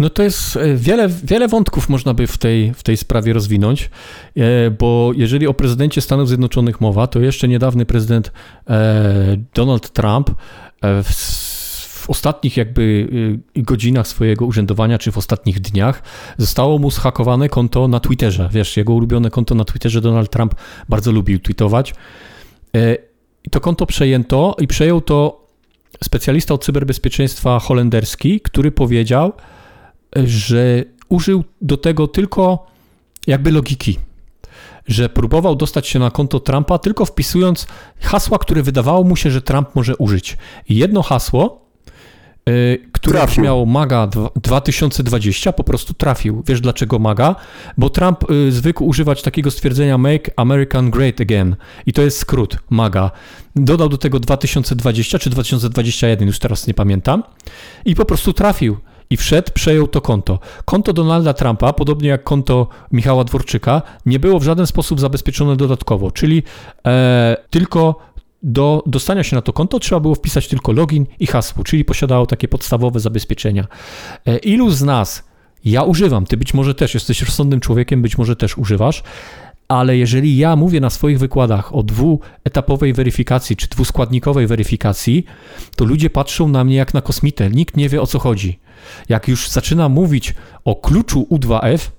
No 0.00 0.10
to 0.10 0.22
jest 0.22 0.56
e, 0.56 0.74
wiele, 0.74 1.08
wiele 1.08 1.48
wątków 1.48 1.88
można 1.88 2.14
by 2.14 2.26
w 2.26 2.38
tej, 2.38 2.74
w 2.74 2.82
tej 2.82 2.96
sprawie 2.96 3.32
rozwinąć, 3.32 3.90
e, 4.36 4.70
bo 4.70 5.10
jeżeli 5.14 5.46
o 5.46 5.54
prezydencie 5.54 6.00
Stanów 6.00 6.28
Zjednoczonych 6.28 6.80
mowa, 6.80 7.06
to 7.06 7.20
jeszcze 7.20 7.48
niedawny 7.48 7.86
prezydent 7.86 8.32
e, 8.68 9.36
Donald 9.54 9.90
Trump 9.90 10.30
w 10.82 11.12
ostatnich 12.10 12.56
jakby 12.56 13.08
y, 13.56 13.62
godzinach 13.62 14.06
swojego 14.08 14.46
urzędowania, 14.46 14.98
czy 14.98 15.12
w 15.12 15.18
ostatnich 15.18 15.60
dniach 15.60 16.02
zostało 16.38 16.78
mu 16.78 16.90
zhakowane 16.90 17.48
konto 17.48 17.88
na 17.88 18.00
Twitterze. 18.00 18.48
Wiesz, 18.52 18.76
jego 18.76 18.94
ulubione 18.94 19.30
konto 19.30 19.54
na 19.54 19.64
Twitterze 19.64 20.00
Donald 20.00 20.30
Trump 20.30 20.54
bardzo 20.88 21.12
lubił 21.12 21.38
tweetować. 21.38 21.94
E, 22.76 22.96
I 23.44 23.50
to 23.50 23.60
konto 23.60 23.86
przejęto 23.86 24.56
i 24.60 24.66
przejął 24.66 25.00
to 25.00 25.46
specjalista 26.04 26.54
od 26.54 26.64
cyberbezpieczeństwa 26.64 27.58
holenderski, 27.58 28.40
który 28.40 28.72
powiedział, 28.72 29.32
że 30.24 30.84
użył 31.08 31.44
do 31.60 31.76
tego 31.76 32.08
tylko 32.08 32.66
jakby 33.26 33.50
logiki, 33.50 33.98
że 34.88 35.08
próbował 35.08 35.56
dostać 35.56 35.86
się 35.88 35.98
na 35.98 36.10
konto 36.10 36.40
Trumpa 36.40 36.78
tylko 36.78 37.04
wpisując 37.04 37.66
hasła, 38.00 38.38
które 38.38 38.62
wydawało 38.62 39.04
mu 39.04 39.16
się, 39.16 39.30
że 39.30 39.42
Trump 39.42 39.74
może 39.74 39.96
użyć. 39.96 40.36
Jedno 40.68 41.02
hasło 41.02 41.69
który 42.92 43.18
trafił. 43.18 43.44
miał 43.44 43.66
MAGA 43.66 44.08
2020, 44.36 45.52
po 45.52 45.64
prostu 45.64 45.94
trafił. 45.94 46.42
Wiesz 46.46 46.60
dlaczego 46.60 46.98
MAGA? 46.98 47.36
Bo 47.78 47.90
Trump 47.90 48.30
y, 48.30 48.52
zwykł 48.52 48.84
używać 48.84 49.22
takiego 49.22 49.50
stwierdzenia 49.50 49.98
Make 49.98 50.30
American 50.36 50.90
Great 50.90 51.20
Again 51.20 51.56
i 51.86 51.92
to 51.92 52.02
jest 52.02 52.18
skrót 52.18 52.56
MAGA. 52.70 53.10
Dodał 53.56 53.88
do 53.88 53.98
tego 53.98 54.20
2020 54.20 55.18
czy 55.18 55.30
2021, 55.30 56.28
już 56.28 56.38
teraz 56.38 56.66
nie 56.66 56.74
pamiętam 56.74 57.22
i 57.84 57.94
po 57.94 58.04
prostu 58.04 58.32
trafił 58.32 58.76
i 59.10 59.16
wszedł, 59.16 59.52
przejął 59.54 59.88
to 59.88 60.00
konto. 60.00 60.38
Konto 60.64 60.92
Donalda 60.92 61.34
Trumpa, 61.34 61.72
podobnie 61.72 62.08
jak 62.08 62.24
konto 62.24 62.68
Michała 62.92 63.24
Dworczyka, 63.24 63.82
nie 64.06 64.18
było 64.18 64.38
w 64.38 64.42
żaden 64.42 64.66
sposób 64.66 65.00
zabezpieczone 65.00 65.56
dodatkowo, 65.56 66.10
czyli 66.10 66.42
e, 66.86 67.36
tylko 67.50 68.09
do 68.42 68.82
dostania 68.86 69.22
się 69.22 69.36
na 69.36 69.42
to 69.42 69.52
konto 69.52 69.78
trzeba 69.78 70.00
było 70.00 70.14
wpisać 70.14 70.48
tylko 70.48 70.72
login 70.72 71.06
i 71.18 71.26
hasło, 71.26 71.64
czyli 71.64 71.84
posiadało 71.84 72.26
takie 72.26 72.48
podstawowe 72.48 73.00
zabezpieczenia. 73.00 73.66
E, 74.26 74.38
ilu 74.38 74.70
z 74.70 74.82
nas, 74.82 75.24
ja 75.64 75.82
używam, 75.82 76.26
ty 76.26 76.36
być 76.36 76.54
może 76.54 76.74
też 76.74 76.94
jesteś 76.94 77.22
rozsądnym 77.22 77.60
człowiekiem, 77.60 78.02
być 78.02 78.18
może 78.18 78.36
też 78.36 78.58
używasz, 78.58 79.02
ale 79.68 79.96
jeżeli 79.96 80.36
ja 80.36 80.56
mówię 80.56 80.80
na 80.80 80.90
swoich 80.90 81.18
wykładach 81.18 81.74
o 81.74 81.82
dwuetapowej 81.82 82.92
weryfikacji 82.92 83.56
czy 83.56 83.68
dwuskładnikowej 83.68 84.46
weryfikacji, 84.46 85.24
to 85.76 85.84
ludzie 85.84 86.10
patrzą 86.10 86.48
na 86.48 86.64
mnie 86.64 86.76
jak 86.76 86.94
na 86.94 87.00
kosmitę. 87.00 87.50
Nikt 87.50 87.76
nie 87.76 87.88
wie 87.88 88.02
o 88.02 88.06
co 88.06 88.18
chodzi. 88.18 88.58
Jak 89.08 89.28
już 89.28 89.48
zaczynam 89.48 89.92
mówić 89.92 90.34
o 90.64 90.76
kluczu 90.76 91.26
U2F, 91.30 91.90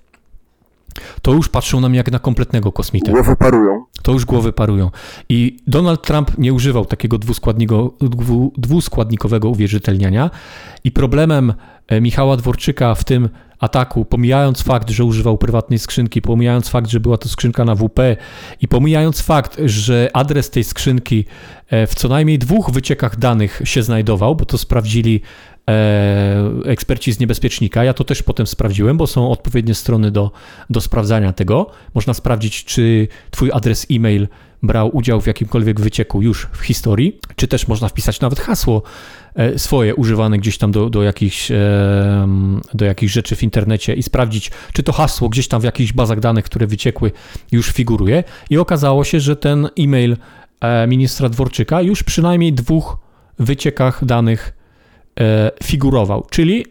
to 1.21 1.33
już 1.33 1.49
patrzą 1.49 1.81
na 1.81 1.89
mnie 1.89 1.97
jak 1.97 2.11
na 2.11 2.19
kompletnego 2.19 2.71
kosmitę. 2.71 3.11
Głowy 3.11 3.35
parują. 3.35 3.85
To 4.03 4.11
już 4.11 4.25
głowy 4.25 4.53
parują. 4.53 4.91
I 5.29 5.57
Donald 5.67 6.01
Trump 6.01 6.37
nie 6.37 6.53
używał 6.53 6.85
takiego 6.85 7.17
dwuskładnikowego 8.57 9.49
uwierzytelniania. 9.49 10.29
I 10.83 10.91
problemem 10.91 11.53
e, 11.87 12.01
Michała 12.01 12.37
Dworczyka 12.37 12.95
w 12.95 13.03
tym 13.03 13.29
ataku, 13.61 14.05
pomijając 14.05 14.61
fakt, 14.61 14.89
że 14.89 15.05
używał 15.05 15.37
prywatnej 15.37 15.79
skrzynki, 15.79 16.21
pomijając 16.21 16.69
fakt, 16.69 16.89
że 16.89 16.99
była 16.99 17.17
to 17.17 17.29
skrzynka 17.29 17.65
na 17.65 17.75
WP 17.75 17.99
i 18.61 18.67
pomijając 18.67 19.21
fakt, 19.21 19.57
że 19.65 20.09
adres 20.13 20.49
tej 20.49 20.63
skrzynki 20.63 21.25
e, 21.69 21.87
w 21.87 21.95
co 21.95 22.07
najmniej 22.07 22.39
dwóch 22.39 22.71
wyciekach 22.71 23.19
danych 23.19 23.61
się 23.63 23.83
znajdował, 23.83 24.35
bo 24.35 24.45
to 24.45 24.57
sprawdzili 24.57 25.21
eksperci 26.65 27.13
z 27.13 27.19
niebezpiecznika. 27.19 27.83
Ja 27.83 27.93
to 27.93 28.03
też 28.03 28.23
potem 28.23 28.47
sprawdziłem, 28.47 28.97
bo 28.97 29.07
są 29.07 29.31
odpowiednie 29.31 29.75
strony 29.75 30.11
do, 30.11 30.31
do 30.69 30.81
sprawdzania 30.81 31.33
tego. 31.33 31.71
Można 31.93 32.13
sprawdzić, 32.13 32.65
czy 32.65 33.07
twój 33.31 33.51
adres 33.51 33.87
e-mail 33.91 34.27
brał 34.63 34.97
udział 34.97 35.21
w 35.21 35.27
jakimkolwiek 35.27 35.79
wycieku 35.79 36.21
już 36.21 36.47
w 36.51 36.61
historii, 36.61 37.19
czy 37.35 37.47
też 37.47 37.67
można 37.67 37.87
wpisać 37.87 38.21
nawet 38.21 38.39
hasło 38.39 38.83
e, 39.35 39.59
swoje 39.59 39.95
używane 39.95 40.37
gdzieś 40.37 40.57
tam 40.57 40.71
do, 40.71 40.89
do, 40.89 41.03
jakichś, 41.03 41.51
do 42.73 42.85
jakichś 42.85 43.13
rzeczy 43.13 43.35
w 43.35 43.43
internecie 43.43 43.93
i 43.93 44.03
sprawdzić, 44.03 44.51
czy 44.73 44.83
to 44.83 44.91
hasło 44.91 45.29
gdzieś 45.29 45.47
tam 45.47 45.61
w 45.61 45.63
jakichś 45.63 45.93
bazach 45.93 46.19
danych, 46.19 46.45
które 46.45 46.67
wyciekły, 46.67 47.11
już 47.51 47.71
figuruje. 47.71 48.23
I 48.49 48.57
okazało 48.57 49.03
się, 49.03 49.19
że 49.19 49.35
ten 49.35 49.69
e-mail 49.79 50.17
e, 50.61 50.87
ministra 50.87 51.29
Dworczyka 51.29 51.81
już 51.81 52.03
przynajmniej 52.03 52.53
dwóch 52.53 52.97
wyciekach 53.39 54.05
danych 54.05 54.53
e, 54.57 54.60
figurował, 55.63 56.27
czyli 56.29 56.65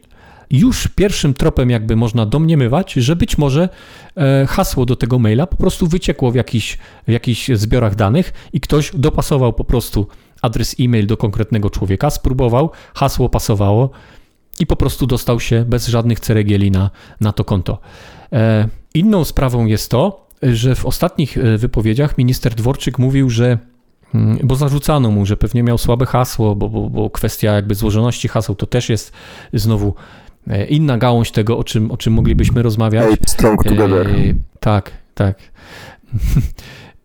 już 0.51 0.88
pierwszym 0.88 1.34
tropem 1.34 1.70
jakby 1.70 1.97
można 1.97 2.26
domniemywać, 2.26 2.93
że 2.93 3.16
być 3.16 3.38
może 3.38 3.68
e, 4.16 4.47
hasło 4.47 4.86
do 4.86 4.97
tego 4.97 5.18
maila 5.18 5.47
po 5.47 5.57
prostu 5.57 5.86
wyciekło 5.86 6.30
w 6.30 6.34
jakichś, 6.34 6.78
w 7.09 7.11
jakichś 7.11 7.49
zbiorach 7.49 7.95
danych 7.95 8.32
i 8.53 8.61
ktoś 8.61 8.91
dopasował 8.95 9.53
po 9.53 9.64
prostu 9.64 10.07
adres 10.43 10.76
e-mail 10.80 11.07
do 11.07 11.16
konkretnego 11.16 11.70
człowieka, 11.70 12.11
spróbował, 12.11 12.70
hasło 12.95 13.28
pasowało 13.28 13.91
i 14.61 14.66
po 14.66 14.76
prostu 14.76 15.07
dostał 15.07 15.41
się 15.41 15.64
bez 15.68 15.88
żadnych 15.88 16.20
ceregieli 16.20 16.70
na, 16.70 16.91
na 17.20 17.32
to 17.32 17.45
konto. 17.45 17.78
E, 18.32 18.68
inną 18.95 19.24
sprawą 19.24 19.66
jest 19.66 19.91
to, 19.91 20.26
że 20.43 20.74
w 20.74 20.86
ostatnich 20.86 21.38
e, 21.38 21.59
wypowiedziach 21.59 22.18
minister 22.18 22.55
Dworczyk 22.55 22.99
mówił, 22.99 23.30
że 23.30 23.59
bo 24.45 24.57
zarzucano 24.57 25.11
mu, 25.11 25.27
że 25.27 25.37
pewnie 25.37 25.63
miał 25.63 25.79
słabe 25.79 26.07
hasło, 26.07 26.57
bo, 26.57 26.69
bo, 26.69 26.91
bo 26.91 27.11
kwestia 27.11 27.53
jakby 27.53 27.75
złożoności 27.75 28.29
haseł 28.29 28.55
to 28.55 28.67
też 28.67 28.89
jest 28.89 29.13
znowu 29.53 29.95
E, 30.49 30.65
inna 30.67 30.99
gałąź 30.99 31.31
tego, 31.31 31.59
o 31.59 31.65
czym, 31.65 31.91
o 31.91 31.97
czym 31.97 32.13
moglibyśmy 32.13 32.63
rozmawiać. 32.63 33.21
strong 33.27 33.65
together. 33.65 34.09
E, 34.09 34.35
tak, 34.61 34.91
tak. 35.15 35.39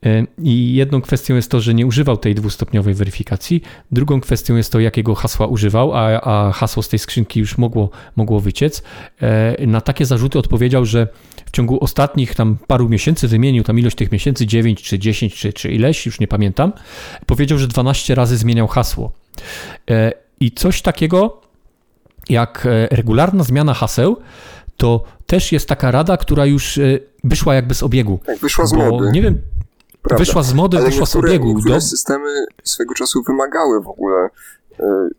E, 0.06 0.26
I 0.43 0.76
jedną 0.76 1.01
kwestią 1.01 1.36
jest 1.36 1.51
to, 1.51 1.62
że 1.62 1.74
nie 1.74 1.86
używał 1.86 2.18
tej 2.18 2.36
dwustopniowej 2.36 2.93
weryfikacji. 2.93 3.62
Drugą 3.91 4.22
kwestią 4.22 4.56
jest 4.56 4.72
to, 4.72 4.80
jakiego 4.80 5.16
hasła 5.16 5.47
używał, 5.47 5.93
a, 5.93 6.22
a 6.22 6.51
hasło 6.51 6.84
z 6.84 6.89
tej 6.89 6.99
skrzynki 6.99 7.39
już 7.39 7.58
mogło, 7.58 7.89
mogło 8.16 8.39
wyciec. 8.39 8.84
Na 9.68 9.82
takie 9.82 10.06
zarzuty 10.06 10.39
odpowiedział, 10.39 10.86
że 10.86 11.08
w 11.45 11.51
ciągu 11.51 11.84
ostatnich 11.84 12.36
tam 12.36 12.58
paru 12.68 12.89
miesięcy 12.89 13.28
wymienił 13.28 13.64
tam 13.64 13.80
ilość 13.80 13.95
tych 13.95 14.12
miesięcy, 14.12 14.45
9 14.45 14.84
czy 14.84 14.99
10 14.99 15.36
czy, 15.36 15.53
czy 15.53 15.72
ileś, 15.72 16.06
już 16.06 16.20
nie 16.20 16.28
pamiętam. 16.28 16.74
Powiedział, 17.26 17.58
że 17.58 17.68
12 17.68 18.16
razy 18.16 18.38
zmieniał 18.38 18.68
hasło. 18.68 19.12
I 20.39 20.51
coś 20.51 20.82
takiego 20.82 21.41
jak 22.30 22.66
e, 22.66 22.88
regularna 22.95 23.43
zmiana 23.43 23.74
haseł, 23.74 24.18
to 24.78 25.03
też 25.26 25.51
jest 25.51 25.70
taka 25.70 25.91
rada, 25.91 26.18
która 26.18 26.45
już 26.45 26.78
e, 26.78 26.99
wyszła 27.24 27.56
jakby 27.56 27.76
z 27.76 27.84
obiegu. 27.84 28.20
Tak, 28.26 28.39
wyszła 28.39 28.66
z 28.66 28.74
mody. 28.74 29.12
Nie 29.12 29.22
wiem, 29.22 29.41
Prawda. 30.08 30.26
wyszła 30.26 30.43
z 30.43 30.53
mody, 30.53 30.78
Ale 30.78 30.86
wyszła 30.86 31.06
z 31.06 31.16
obiegu. 31.16 31.47
Niektóre 31.47 31.76
do... 31.76 31.82
systemy 31.82 32.45
swego 32.64 32.93
czasu 32.93 33.24
wymagały 33.24 33.82
w 33.82 33.88
ogóle 33.88 34.30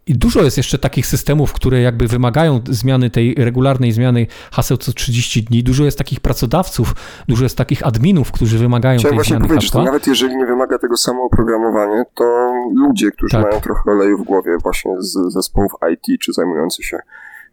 i 0.06 0.18
dużo 0.18 0.42
jest 0.42 0.56
jeszcze 0.56 0.78
takich 0.78 1.06
systemów, 1.06 1.52
które 1.52 1.80
jakby 1.80 2.06
wymagają 2.06 2.60
zmiany 2.70 3.10
tej 3.10 3.34
regularnej 3.34 3.92
zmiany 3.92 4.26
haseł 4.52 4.76
co 4.76 4.92
30 4.92 5.42
dni. 5.42 5.62
Dużo 5.62 5.84
jest 5.84 5.98
takich 5.98 6.20
pracodawców, 6.20 6.94
dużo 7.28 7.44
jest 7.44 7.56
takich 7.56 7.86
adminów, 7.86 8.32
którzy 8.32 8.58
wymagają 8.58 8.98
Chciałem 8.98 9.10
tej 9.10 9.16
właśnie 9.16 9.36
zmiany 9.36 9.48
powiedzieć, 9.48 9.70
hasła. 9.70 9.80
że 9.80 9.86
nawet 9.86 10.06
jeżeli 10.06 10.36
nie 10.36 10.46
wymaga 10.46 10.78
tego 10.78 10.96
samo 10.96 11.22
oprogramowanie, 11.22 12.04
to 12.14 12.52
ludzie, 12.74 13.10
którzy 13.10 13.32
tak. 13.36 13.42
mają 13.42 13.60
trochę 13.60 13.90
oleju 13.90 14.18
w 14.18 14.22
głowie 14.22 14.56
właśnie 14.62 14.92
z 14.98 15.32
zespołów 15.32 15.72
IT, 15.92 16.20
czy 16.20 16.32
zajmujący 16.32 16.82
się 16.82 16.98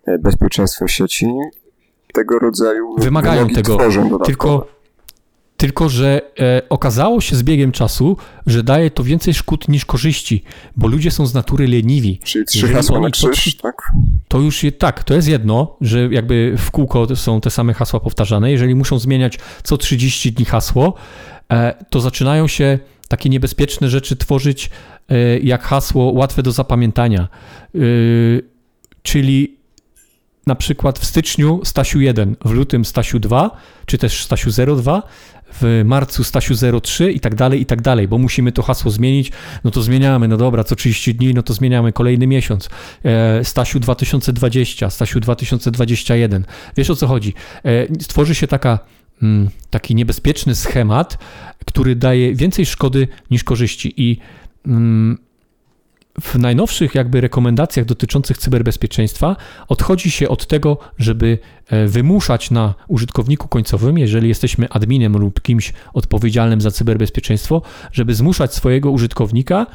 e, 0.05 0.17
bezpieczeństwem 0.17 0.87
sieci, 0.87 1.33
tego 2.13 2.39
rodzaju 2.39 2.95
wymagają 2.97 3.47
tego. 3.47 3.77
Tylko 4.25 4.67
tylko, 5.63 5.89
że 5.89 6.21
e, 6.39 6.61
okazało 6.69 7.21
się 7.21 7.35
z 7.35 7.43
biegiem 7.43 7.71
czasu, 7.71 8.17
że 8.47 8.63
daje 8.63 8.91
to 8.91 9.03
więcej 9.03 9.33
szkód 9.33 9.67
niż 9.67 9.85
korzyści, 9.85 10.43
bo 10.75 10.87
ludzie 10.87 11.11
są 11.11 11.25
z 11.25 11.33
natury 11.33 11.67
leniwi. 11.67 12.19
Czyli 12.23 12.45
trzy 12.45 12.67
hasła 12.67 12.99
na 12.99 13.09
krzyż, 13.09 13.55
tak? 13.55 13.91
To 14.27 14.39
już 14.39 14.63
je, 14.63 14.71
tak, 14.71 15.03
to 15.03 15.13
jest 15.13 15.27
jedno, 15.27 15.77
że 15.81 16.07
jakby 16.11 16.55
w 16.57 16.71
kółko 16.71 17.15
są 17.15 17.41
te 17.41 17.49
same 17.49 17.73
hasła 17.73 17.99
powtarzane. 17.99 18.51
Jeżeli 18.51 18.75
muszą 18.75 18.99
zmieniać 18.99 19.39
co 19.63 19.77
30 19.77 20.31
dni 20.31 20.45
hasło, 20.45 20.93
e, 21.51 21.85
to 21.89 22.01
zaczynają 22.01 22.47
się 22.47 22.79
takie 23.07 23.29
niebezpieczne 23.29 23.89
rzeczy 23.89 24.15
tworzyć 24.15 24.69
e, 25.09 25.39
jak 25.39 25.63
hasło 25.63 26.11
łatwe 26.11 26.43
do 26.43 26.51
zapamiętania. 26.51 27.27
E, 27.75 27.79
czyli 29.03 29.57
na 30.47 30.55
przykład 30.55 30.99
w 30.99 31.05
styczniu 31.05 31.61
Stasiu 31.63 32.01
1, 32.01 32.35
w 32.45 32.51
lutym 32.51 32.85
Stasiu 32.85 33.19
2, 33.19 33.57
czy 33.85 33.97
też 33.97 34.23
Stasiu 34.23 34.49
02, 34.77 35.03
w 35.61 35.81
marcu 35.85 36.23
Stasiu 36.23 36.55
03 36.81 37.11
i 37.11 37.19
tak 37.19 37.35
dalej, 37.35 37.61
i 37.61 37.65
tak 37.65 37.81
dalej, 37.81 38.07
bo 38.07 38.17
musimy 38.17 38.51
to 38.51 38.61
hasło 38.63 38.91
zmienić, 38.91 39.31
no 39.63 39.71
to 39.71 39.81
zmieniamy, 39.81 40.27
no 40.27 40.37
dobra, 40.37 40.63
co 40.63 40.75
30 40.75 41.15
dni, 41.15 41.33
no 41.33 41.43
to 41.43 41.53
zmieniamy 41.53 41.93
kolejny 41.93 42.27
miesiąc. 42.27 42.69
E, 43.05 43.43
Stasiu 43.43 43.79
2020, 43.79 44.89
Stasiu 44.89 45.19
2021. 45.19 46.45
Wiesz 46.77 46.89
o 46.89 46.95
co 46.95 47.07
chodzi? 47.07 47.33
E, 47.65 48.01
stworzy 48.01 48.35
się 48.35 48.47
taka 48.47 48.79
mm, 49.21 49.49
taki 49.69 49.95
niebezpieczny 49.95 50.55
schemat, 50.55 51.17
który 51.65 51.95
daje 51.95 52.35
więcej 52.35 52.65
szkody 52.65 53.07
niż 53.31 53.43
korzyści 53.43 53.93
i 53.97 54.17
mm, 54.67 55.17
w 56.21 56.35
najnowszych 56.35 56.95
jakby 56.95 57.21
rekomendacjach 57.21 57.85
dotyczących 57.85 58.37
cyberbezpieczeństwa 58.37 59.35
odchodzi 59.67 60.11
się 60.11 60.29
od 60.29 60.47
tego, 60.47 60.77
żeby 60.97 61.37
e, 61.67 61.87
wymuszać 61.87 62.51
na 62.51 62.73
użytkowniku 62.87 63.47
końcowym, 63.47 63.97
jeżeli 63.97 64.27
jesteśmy 64.27 64.69
adminem 64.69 65.17
lub 65.17 65.41
kimś 65.41 65.73
odpowiedzialnym 65.93 66.61
za 66.61 66.71
cyberbezpieczeństwo, 66.71 67.61
żeby 67.91 68.15
zmuszać 68.15 68.53
swojego 68.53 68.91
użytkownika 68.91 69.65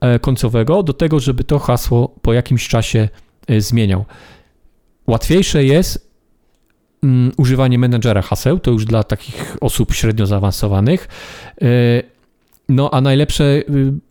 e, 0.00 0.18
końcowego 0.18 0.82
do 0.82 0.92
tego, 0.92 1.20
żeby 1.20 1.44
to 1.44 1.58
hasło 1.58 2.08
po 2.22 2.32
jakimś 2.32 2.68
czasie 2.68 3.08
e, 3.46 3.60
zmieniał. 3.60 4.04
Łatwiejsze 5.06 5.64
jest 5.64 6.10
mm, 7.02 7.32
używanie 7.36 7.78
menedżera 7.78 8.22
haseł, 8.22 8.58
to 8.58 8.70
już 8.70 8.84
dla 8.84 9.02
takich 9.02 9.56
osób 9.60 9.94
średnio 9.94 10.26
zaawansowanych. 10.26 11.08
No 12.68 12.90
a 12.90 13.00
najlepsze 13.00 13.44
y, 13.44 13.64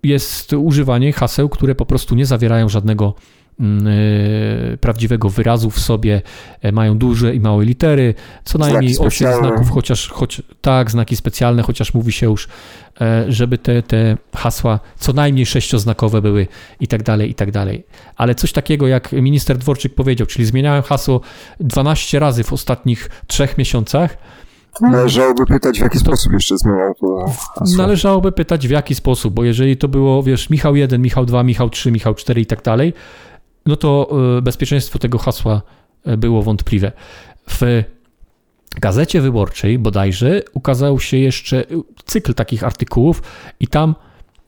jest 0.04 0.54
używanie 0.54 1.14
haseł, 1.14 1.49
które 1.49 1.76
po 1.76 1.86
prostu 1.86 2.16
nie 2.16 2.26
zawierają 2.26 2.70
żadnego 2.70 3.16
mm, 3.60 3.88
y, 3.88 4.78
prawdziwego 4.82 5.30
wyrazu 5.30 5.70
w 5.70 5.80
sobie, 5.80 6.22
e, 6.62 6.72
mają 6.72 6.97
duże 6.97 7.36
i 7.36 7.39
małe 7.39 7.66
litery, 7.66 8.14
co 8.43 8.58
najmniej 8.58 8.97
8 8.99 9.34
znaków, 9.34 9.70
chociaż 9.70 10.10
choć, 10.10 10.41
tak, 10.62 10.91
znaki 10.91 11.16
specjalne, 11.16 11.64
chociaż 11.64 11.93
mówi 11.93 12.12
się 12.12 12.26
już, 12.26 12.47
e, 13.02 13.26
żeby 13.28 13.58
te, 13.58 13.84
te 13.84 14.18
hasła 14.36 14.80
co 14.97 15.14
najmniej 15.14 15.45
sześcioznakowe 15.45 16.22
były 16.22 16.47
i 16.80 16.88
tak 16.88 17.04
dalej, 17.04 17.30
i 17.30 17.36
tak 17.36 17.52
dalej. 17.52 17.84
Ale 18.16 18.36
coś 18.36 18.52
takiego, 18.52 18.88
jak 18.88 19.12
minister 19.12 19.58
Dworczyk 19.58 19.95
powiedział, 19.95 20.28
czyli 20.28 20.45
zmieniałem 20.45 20.84
hasło 20.84 21.22
12 21.60 22.20
razy 22.20 22.43
w 22.43 22.54
ostatnich 22.54 23.10
trzech 23.28 23.58
miesiącach, 23.58 24.18
Należałoby 24.82 25.45
pytać, 25.45 25.80
w 25.80 25.82
jaki 25.82 25.97
to, 25.97 26.05
sposób 26.05 26.34
jeszcze 26.34 26.57
zmieniał 26.57 26.93
to 26.95 27.26
hasło. 27.55 27.78
Należałoby 27.78 28.32
pytać, 28.32 28.67
w 28.67 28.72
jaki 28.72 28.95
sposób, 28.95 29.34
bo 29.34 29.43
jeżeli 29.43 29.78
to 29.78 29.88
było, 29.88 30.24
wiesz, 30.24 30.49
Michał 30.49 30.76
1, 30.76 31.01
Michał 31.01 31.26
2, 31.26 31.43
Michał 31.43 31.69
3, 31.69 31.91
Michał 31.91 32.15
4 32.15 32.41
i 32.41 32.45
tak 32.45 32.61
dalej, 32.61 32.93
no 33.65 33.76
to 33.76 34.09
e, 34.38 34.41
bezpieczeństwo 34.41 34.99
tego 34.99 35.17
hasła 35.17 35.61
e, 36.05 36.17
było 36.17 36.43
wątpliwe. 36.43 36.91
W 37.49 37.84
gazecie 38.82 39.22
wyborczej 39.22 39.80
bodajże 39.80 40.41
ukazał 40.53 40.99
się 40.99 41.17
jeszcze 41.17 41.64
cykl 42.06 42.34
takich 42.34 42.64
artykułów 42.64 43.23
i 43.60 43.68
tam 43.68 43.95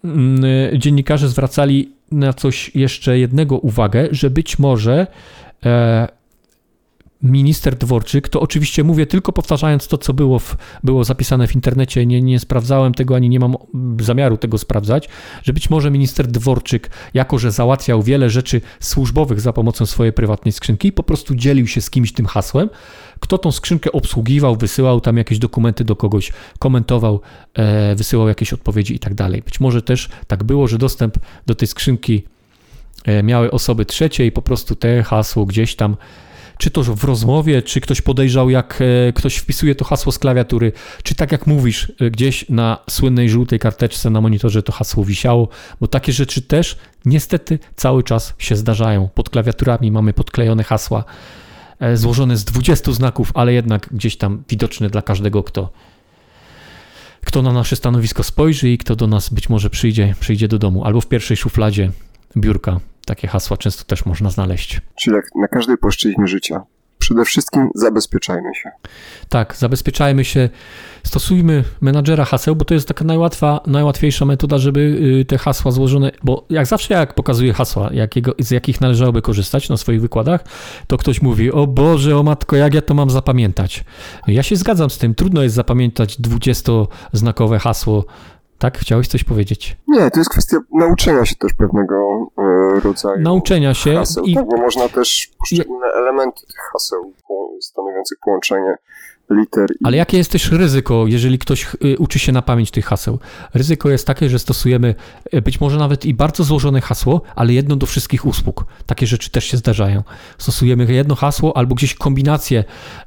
mm, 0.04 0.46
e, 0.74 0.80
dziennikarze 0.80 1.30
zwracali 1.30 1.92
na 2.12 2.34
coś 2.34 2.76
jeszcze 2.76 3.20
jednego 3.20 3.58
uwagę, 3.58 4.08
że 4.12 4.30
być 4.30 4.60
może 4.60 5.08
minister 7.24 7.76
Dworczyk, 7.76 8.30
to 8.30 8.42
oczywiście 8.42 8.84
mówię 8.84 9.06
tylko 9.06 9.32
powtarzając 9.32 9.88
to, 9.88 9.98
co 9.98 10.14
było, 10.14 10.40
w, 10.40 10.58
było 10.84 11.04
zapisane 11.04 11.48
w 11.48 11.56
internecie, 11.56 12.06
nie, 12.06 12.22
nie 12.22 12.40
sprawdzałem 12.40 12.94
tego, 12.94 13.16
ani 13.16 13.30
nie 13.30 13.40
mam 13.40 13.56
zamiaru 14.00 14.38
tego 14.38 14.58
sprawdzać, 14.58 15.10
że 15.44 15.54
być 15.54 15.70
może 15.70 15.92
minister 15.92 16.28
Dworczyk, 16.28 16.90
jako 17.14 17.40
że 17.40 17.52
załatwiał 17.52 18.04
wiele 18.04 18.30
rzeczy 18.30 18.62
służbowych 18.80 19.42
za 19.42 19.54
pomocą 19.54 19.86
swojej 19.86 20.14
prywatnej 20.14 20.52
skrzynki, 20.52 20.92
po 20.92 21.04
prostu 21.04 21.36
dzielił 21.36 21.68
się 21.68 21.82
z 21.82 21.90
kimś 21.90 22.12
tym 22.12 22.26
hasłem, 22.26 22.70
kto 23.20 23.38
tą 23.38 23.52
skrzynkę 23.52 23.92
obsługiwał, 23.92 24.56
wysyłał 24.56 25.02
tam 25.02 25.18
jakieś 25.18 25.40
dokumenty 25.40 25.84
do 25.84 25.96
kogoś, 25.96 26.32
komentował, 26.60 27.22
e, 27.54 27.96
wysyłał 27.96 28.28
jakieś 28.28 28.54
odpowiedzi 28.54 28.96
i 28.96 29.00
tak 29.00 29.14
dalej. 29.14 29.42
Być 29.42 29.60
może 29.60 29.82
też 29.82 30.10
tak 30.28 30.44
było, 30.44 30.68
że 30.68 30.78
dostęp 30.78 31.18
do 31.46 31.56
tej 31.56 31.68
skrzynki 31.68 32.24
e, 33.06 33.24
miały 33.24 33.52
osoby 33.52 33.86
trzecie 33.86 34.26
i 34.26 34.32
po 34.32 34.42
prostu 34.42 34.76
te 34.76 35.04
hasło 35.04 35.46
gdzieś 35.46 35.76
tam 35.76 35.96
czy 36.58 36.72
to 36.72 36.84
w 36.84 37.04
rozmowie, 37.04 37.62
czy 37.62 37.82
ktoś 37.82 38.02
podejrzał, 38.02 38.50
jak 38.50 38.80
e, 39.08 39.14
ktoś 39.14 39.36
wpisuje 39.36 39.76
to 39.76 39.86
hasło 39.86 40.12
z 40.12 40.20
klawiatury, 40.20 40.72
czy 41.04 41.16
tak 41.16 41.32
jak 41.32 41.48
mówisz, 41.48 41.92
e, 42.00 42.12
gdzieś 42.12 42.50
na 42.50 42.78
słynnej 42.90 43.30
żółtej 43.30 43.60
karteczce 43.60 44.10
na 44.10 44.22
monitorze 44.22 44.64
to 44.64 44.72
hasło 44.72 45.06
wisiało, 45.06 45.48
bo 45.82 45.88
takie 45.88 46.14
rzeczy 46.14 46.42
też 46.42 46.78
niestety 47.06 47.60
cały 47.76 48.04
czas 48.04 48.34
się 48.38 48.56
zdarzają. 48.56 49.10
Pod 49.16 49.30
klawiaturami 49.30 49.92
mamy 49.92 50.14
podklejone 50.14 50.64
hasła 50.64 51.04
e, 51.80 51.98
złożone 51.98 52.38
z 52.38 52.46
20 52.46 52.92
znaków, 52.92 53.32
ale 53.34 53.54
jednak 53.54 53.90
gdzieś 53.92 54.18
tam 54.18 54.44
widoczne 54.50 54.90
dla 54.90 55.02
każdego, 55.02 55.44
kto, 55.44 55.70
kto 57.26 57.42
na 57.42 57.54
nasze 57.54 57.76
stanowisko 57.76 58.24
spojrzy 58.24 58.70
i 58.70 58.78
kto 58.78 58.96
do 58.96 59.08
nas 59.08 59.30
być 59.30 59.50
może 59.50 59.70
przyjdzie, 59.70 60.16
przyjdzie 60.20 60.48
do 60.48 60.60
domu, 60.60 60.86
albo 60.86 61.02
w 61.02 61.08
pierwszej 61.08 61.38
szufladzie 61.38 61.92
biurka. 62.38 62.80
Takie 63.06 63.28
hasła 63.28 63.58
często 63.58 63.84
też 63.84 64.06
można 64.06 64.30
znaleźć. 64.30 64.82
Czyli 64.96 65.16
jak 65.16 65.26
na 65.36 65.48
każdej 65.48 65.78
płaszczyźnie 65.78 66.28
życia. 66.28 66.62
Przede 67.04 67.26
wszystkim 67.26 67.70
zabezpieczajmy 67.76 68.56
się. 68.56 68.72
Tak, 69.30 69.56
zabezpieczajmy 69.58 70.26
się, 70.26 70.50
stosujmy 71.04 71.64
menadżera 71.82 72.26
haseł, 72.26 72.56
bo 72.56 72.66
to 72.66 72.74
jest 72.74 72.88
taka 72.88 73.06
najłatwa, 73.06 73.62
najłatwiejsza 73.68 74.26
metoda, 74.26 74.58
żeby 74.58 74.80
y, 75.22 75.26
te 75.26 75.38
hasła 75.38 75.72
złożone, 75.72 76.12
bo 76.24 76.46
jak 76.50 76.66
zawsze 76.66 76.94
jak 76.94 77.14
pokazuję 77.14 77.54
hasła, 77.54 77.90
jakiego, 77.94 78.36
z 78.40 78.52
jakich 78.52 78.82
należałoby 78.82 79.22
korzystać 79.22 79.70
na 79.70 79.78
swoich 79.78 80.02
wykładach, 80.02 80.44
to 80.88 80.98
ktoś 80.98 81.22
mówi, 81.22 81.52
o 81.52 81.68
Boże, 81.68 82.18
o 82.18 82.24
matko, 82.24 82.56
jak 82.56 82.74
ja 82.74 82.82
to 82.82 82.94
mam 82.94 83.10
zapamiętać? 83.10 83.84
Ja 84.28 84.44
się 84.44 84.56
zgadzam 84.56 84.90
z 84.90 84.98
tym, 84.98 85.16
trudno 85.16 85.44
jest 85.44 85.56
zapamiętać 85.56 86.20
20-znakowe 86.20 87.60
hasło 87.60 88.06
tak? 88.60 88.78
Chciałeś 88.78 89.08
coś 89.08 89.24
powiedzieć? 89.24 89.78
Nie, 89.88 90.12
to 90.12 90.20
jest 90.20 90.30
kwestia 90.30 90.58
nauczenia 90.72 91.26
się 91.26 91.36
też 91.36 91.54
pewnego 91.54 92.28
e, 92.38 92.80
rodzaju 92.80 93.22
Nauczenia 93.22 93.74
się. 93.74 93.96
Haseł, 93.96 94.26
i... 94.26 94.36
tak, 94.36 94.48
bo 94.48 94.58
można 94.58 94.90
też 94.90 95.32
poszczególne 95.40 95.88
I... 95.88 95.98
elementy 95.98 96.48
tych 96.48 96.70
haseł 96.74 97.14
stanowiących 97.62 98.18
połączenie 98.26 98.76
liter. 99.30 99.72
I... 99.72 99.86
Ale 99.86 99.98
jakie 99.98 100.18
jest 100.18 100.32
też 100.32 100.52
ryzyko, 100.52 101.04
jeżeli 101.08 101.40
ktoś 101.40 101.68
y, 101.86 101.98
uczy 102.00 102.20
się 102.20 102.32
na 102.32 102.42
pamięć 102.42 102.72
tych 102.72 102.86
haseł? 102.86 103.20
Ryzyko 103.54 103.90
jest 103.90 104.08
takie, 104.08 104.30
że 104.30 104.40
stosujemy 104.40 104.96
y, 105.34 105.42
być 105.42 105.62
może 105.62 105.78
nawet 105.78 106.06
i 106.06 106.14
bardzo 106.14 106.44
złożone 106.44 106.82
hasło, 106.82 107.22
ale 107.36 107.54
jedno 107.54 107.76
do 107.76 107.86
wszystkich 107.86 108.26
usług. 108.26 108.66
Takie 108.86 109.08
rzeczy 109.08 109.30
też 109.30 109.46
się 109.46 109.58
zdarzają. 109.58 110.04
Stosujemy 110.38 110.94
jedno 110.94 111.16
hasło 111.16 111.58
albo 111.58 111.76
gdzieś 111.76 111.96
kombinację 111.96 112.64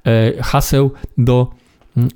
e, 0.07 0.43
haseł 0.43 0.91
do 1.19 1.51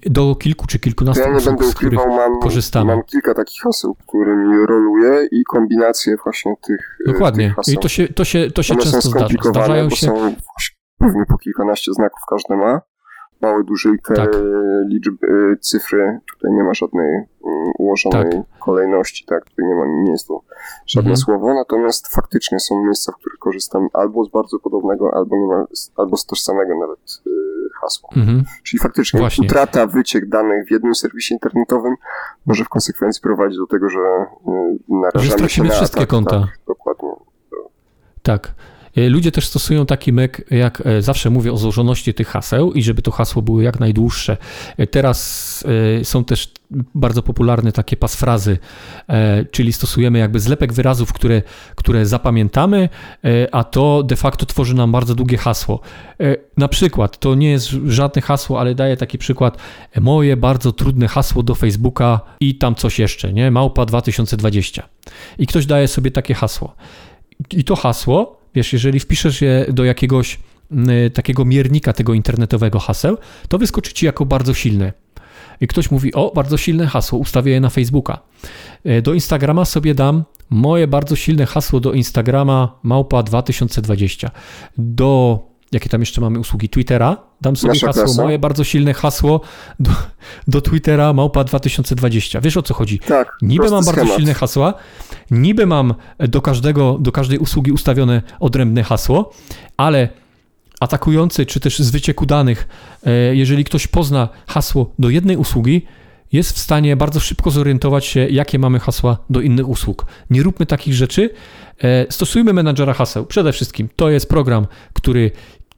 do 0.06 0.34
kilku 0.34 0.66
czy 0.66 0.78
kilkunastu 0.78 1.22
ja 1.22 1.38
nie 1.38 1.44
będę 1.44 1.66
ukrywał, 1.66 2.08
mam, 2.08 2.40
korzystamy. 2.40 2.92
Mam 2.92 3.02
kilka 3.02 3.34
takich 3.34 3.62
haseł, 3.62 3.94
którymi 3.94 4.66
roluję 4.66 5.28
i 5.30 5.44
kombinacje 5.44 6.16
właśnie 6.24 6.54
tych 6.66 6.98
e, 7.08 7.12
Dokładnie. 7.12 7.46
Tych 7.46 7.56
haseł. 7.56 7.74
I 7.74 7.78
to 7.78 7.88
się, 7.88 8.08
to 8.08 8.24
się, 8.24 8.50
to 8.50 8.62
się 8.62 8.74
One 8.74 8.82
często 8.82 9.02
są 9.02 9.10
zdarza. 9.10 9.28
Zdarzają 9.44 9.90
się... 9.90 10.06
Są 10.06 10.34
pewnie 10.98 11.24
po 11.28 11.38
kilkanaście 11.38 11.92
znaków 11.92 12.20
każde 12.28 12.56
ma 12.56 12.80
małe, 13.40 13.64
duże 13.64 13.88
litery, 13.88 14.16
tak. 14.16 14.42
liczby, 14.88 15.56
cyfry. 15.60 16.20
Tutaj 16.32 16.52
nie 16.52 16.62
ma 16.62 16.74
żadnej 16.74 17.16
um, 17.40 17.72
ułożonej 17.78 18.32
tak. 18.32 18.58
kolejności, 18.58 19.24
tak? 19.24 19.44
Tutaj 19.44 19.64
nie 19.66 19.74
ma, 19.74 19.84
to 20.28 20.40
żadne 20.86 21.10
mhm. 21.10 21.16
słowo, 21.16 21.54
natomiast 21.54 22.08
faktycznie 22.08 22.60
są 22.60 22.84
miejsca, 22.84 23.12
w 23.12 23.16
których 23.16 23.38
korzystam 23.38 23.88
albo 23.92 24.24
z 24.24 24.30
bardzo 24.30 24.58
podobnego, 24.58 25.14
albo, 25.14 25.36
nie 25.36 25.46
ma, 25.46 25.66
albo 25.96 26.16
z 26.16 26.26
tożsamego 26.26 26.78
nawet 26.78 27.22
hasła. 27.80 28.08
Mhm. 28.16 28.44
Czyli 28.62 28.80
faktycznie 28.80 29.20
Właśnie. 29.20 29.46
utrata, 29.46 29.86
wyciek 29.86 30.28
danych 30.28 30.68
w 30.68 30.70
jednym 30.70 30.94
serwisie 30.94 31.34
internetowym 31.34 31.94
może 32.46 32.64
w 32.64 32.68
konsekwencji 32.68 33.22
prowadzić 33.22 33.58
do 33.58 33.66
tego, 33.66 33.88
że 33.88 33.98
y, 33.98 34.78
narażamy 34.88 35.42
że 35.42 35.48
się 35.48 35.62
na 35.62 35.70
wszystkie 35.70 36.00
atak, 36.00 36.08
konta. 36.08 36.40
Tak, 36.40 36.58
dokładnie. 36.66 37.08
Tak. 38.22 38.54
E, 38.96 39.08
ludzie 39.08 39.32
też 39.32 39.46
stosują 39.46 39.86
taki 39.86 40.12
myk, 40.12 40.46
jak 40.50 40.82
e, 40.86 41.02
zawsze 41.02 41.30
mówię 41.30 41.52
o 41.52 41.56
złożoności 41.56 42.14
tych 42.14 42.28
haseł 42.28 42.72
i 42.72 42.82
żeby 42.82 43.02
to 43.02 43.10
hasło 43.10 43.42
było 43.42 43.62
jak 43.62 43.80
najdłuższe. 43.80 44.36
E, 44.76 44.86
teraz 44.86 45.40
są 46.02 46.24
też 46.24 46.52
bardzo 46.94 47.22
popularne 47.22 47.72
takie 47.72 47.96
pasfrazy, 47.96 48.58
czyli 49.50 49.72
stosujemy 49.72 50.18
jakby 50.18 50.40
zlepek 50.40 50.72
wyrazów, 50.72 51.12
które, 51.12 51.42
które 51.74 52.06
zapamiętamy, 52.06 52.88
a 53.52 53.64
to 53.64 54.02
de 54.02 54.16
facto 54.16 54.46
tworzy 54.46 54.74
nam 54.74 54.92
bardzo 54.92 55.14
długie 55.14 55.36
hasło. 55.36 55.80
Na 56.56 56.68
przykład, 56.68 57.18
to 57.18 57.34
nie 57.34 57.50
jest 57.50 57.68
żadne 57.86 58.22
hasło, 58.22 58.60
ale 58.60 58.74
daję 58.74 58.96
taki 58.96 59.18
przykład, 59.18 59.56
moje 60.00 60.36
bardzo 60.36 60.72
trudne 60.72 61.08
hasło 61.08 61.42
do 61.42 61.54
Facebooka 61.54 62.20
i 62.40 62.54
tam 62.54 62.74
coś 62.74 62.98
jeszcze, 62.98 63.32
nie? 63.32 63.50
Małpa 63.50 63.86
2020. 63.86 64.88
I 65.38 65.46
ktoś 65.46 65.66
daje 65.66 65.88
sobie 65.88 66.10
takie 66.10 66.34
hasło. 66.34 66.74
I 67.50 67.64
to 67.64 67.76
hasło 67.76 68.39
Wiesz, 68.54 68.72
jeżeli 68.72 69.00
wpiszesz 69.00 69.42
je 69.42 69.66
do 69.68 69.84
jakiegoś 69.84 70.38
takiego 71.14 71.44
miernika 71.44 71.92
tego 71.92 72.14
internetowego 72.14 72.78
haseł, 72.78 73.18
to 73.48 73.58
wyskoczy 73.58 73.92
ci 73.92 74.06
jako 74.06 74.26
bardzo 74.26 74.54
silne. 74.54 74.92
I 75.60 75.66
ktoś 75.66 75.90
mówi, 75.90 76.14
o, 76.14 76.32
bardzo 76.34 76.56
silne 76.56 76.86
hasło, 76.86 77.18
ustawię 77.18 77.52
je 77.52 77.60
na 77.60 77.70
Facebooka. 77.70 78.18
E, 78.84 79.02
do 79.02 79.14
Instagrama 79.14 79.64
sobie 79.64 79.94
dam 79.94 80.24
moje 80.50 80.86
bardzo 80.86 81.16
silne 81.16 81.46
hasło 81.46 81.80
do 81.80 81.92
Instagrama 81.92 82.78
małpa 82.82 83.22
2020. 83.22 84.30
Do 84.78 85.49
jakie 85.72 85.88
tam 85.88 86.00
jeszcze 86.00 86.20
mamy 86.20 86.38
usługi 86.38 86.68
Twittera. 86.68 87.16
Dam 87.40 87.56
sobie 87.56 87.72
Nasza 87.72 87.86
hasło, 87.86 88.04
klasa. 88.04 88.22
moje 88.22 88.38
bardzo 88.38 88.64
silne 88.64 88.94
hasło 88.94 89.40
do, 89.80 89.90
do 90.48 90.60
Twittera 90.60 91.12
małpa 91.12 91.44
2020. 91.44 92.40
Wiesz 92.40 92.56
o 92.56 92.62
co 92.62 92.74
chodzi? 92.74 92.98
Tak. 92.98 93.36
Niby 93.42 93.70
mam 93.70 93.82
schemat. 93.82 93.96
bardzo 94.00 94.16
silne 94.16 94.34
hasła, 94.34 94.74
niby 95.30 95.66
mam 95.66 95.94
do 96.18 96.42
każdego, 96.42 96.98
do 97.00 97.12
każdej 97.12 97.38
usługi 97.38 97.72
ustawione 97.72 98.22
odrębne 98.40 98.82
hasło, 98.82 99.32
ale 99.76 100.08
atakujący 100.80 101.46
czy 101.46 101.60
też 101.60 101.78
z 101.78 101.90
wycieku 101.90 102.26
danych, 102.26 102.68
e, 103.06 103.10
jeżeli 103.36 103.64
ktoś 103.64 103.86
pozna 103.86 104.28
hasło 104.46 104.92
do 104.98 105.10
jednej 105.10 105.36
usługi, 105.36 105.86
jest 106.32 106.52
w 106.52 106.58
stanie 106.58 106.96
bardzo 106.96 107.20
szybko 107.20 107.50
zorientować 107.50 108.06
się, 108.06 108.28
jakie 108.28 108.58
mamy 108.58 108.80
hasła 108.80 109.18
do 109.30 109.40
innych 109.40 109.68
usług. 109.68 110.06
Nie 110.30 110.42
róbmy 110.42 110.66
takich 110.66 110.94
rzeczy. 110.94 111.30
E, 111.82 112.12
stosujmy 112.12 112.52
menadżera 112.52 112.94
haseł. 112.94 113.26
Przede 113.26 113.52
wszystkim 113.52 113.88
to 113.96 114.10
jest 114.10 114.28
program, 114.28 114.66
który 114.92 115.30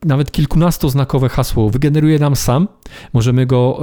nawet 0.04 0.32
kilkunastoznakowe 0.32 1.28
hasło 1.28 1.70
wygeneruje 1.70 2.18
nam 2.18 2.36
sam. 2.36 2.68
Możemy 3.12 3.46
go 3.46 3.80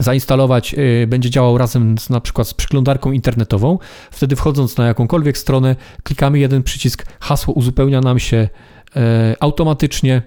zainstalować, 0.00 0.74
y, 0.74 1.06
będzie 1.06 1.30
działał 1.30 1.58
razem 1.58 1.98
z, 1.98 2.10
na 2.10 2.20
przykład 2.20 2.48
z 2.48 2.54
przeglądarką 2.54 3.12
internetową. 3.12 3.78
Wtedy 4.10 4.36
wchodząc 4.36 4.76
na 4.76 4.86
jakąkolwiek 4.86 5.38
stronę, 5.38 5.76
klikamy 6.02 6.38
jeden 6.38 6.62
przycisk, 6.62 7.06
hasło 7.20 7.54
uzupełnia 7.54 8.00
nam 8.00 8.18
się 8.18 8.48
e, 8.96 9.36
automatycznie. 9.40 10.22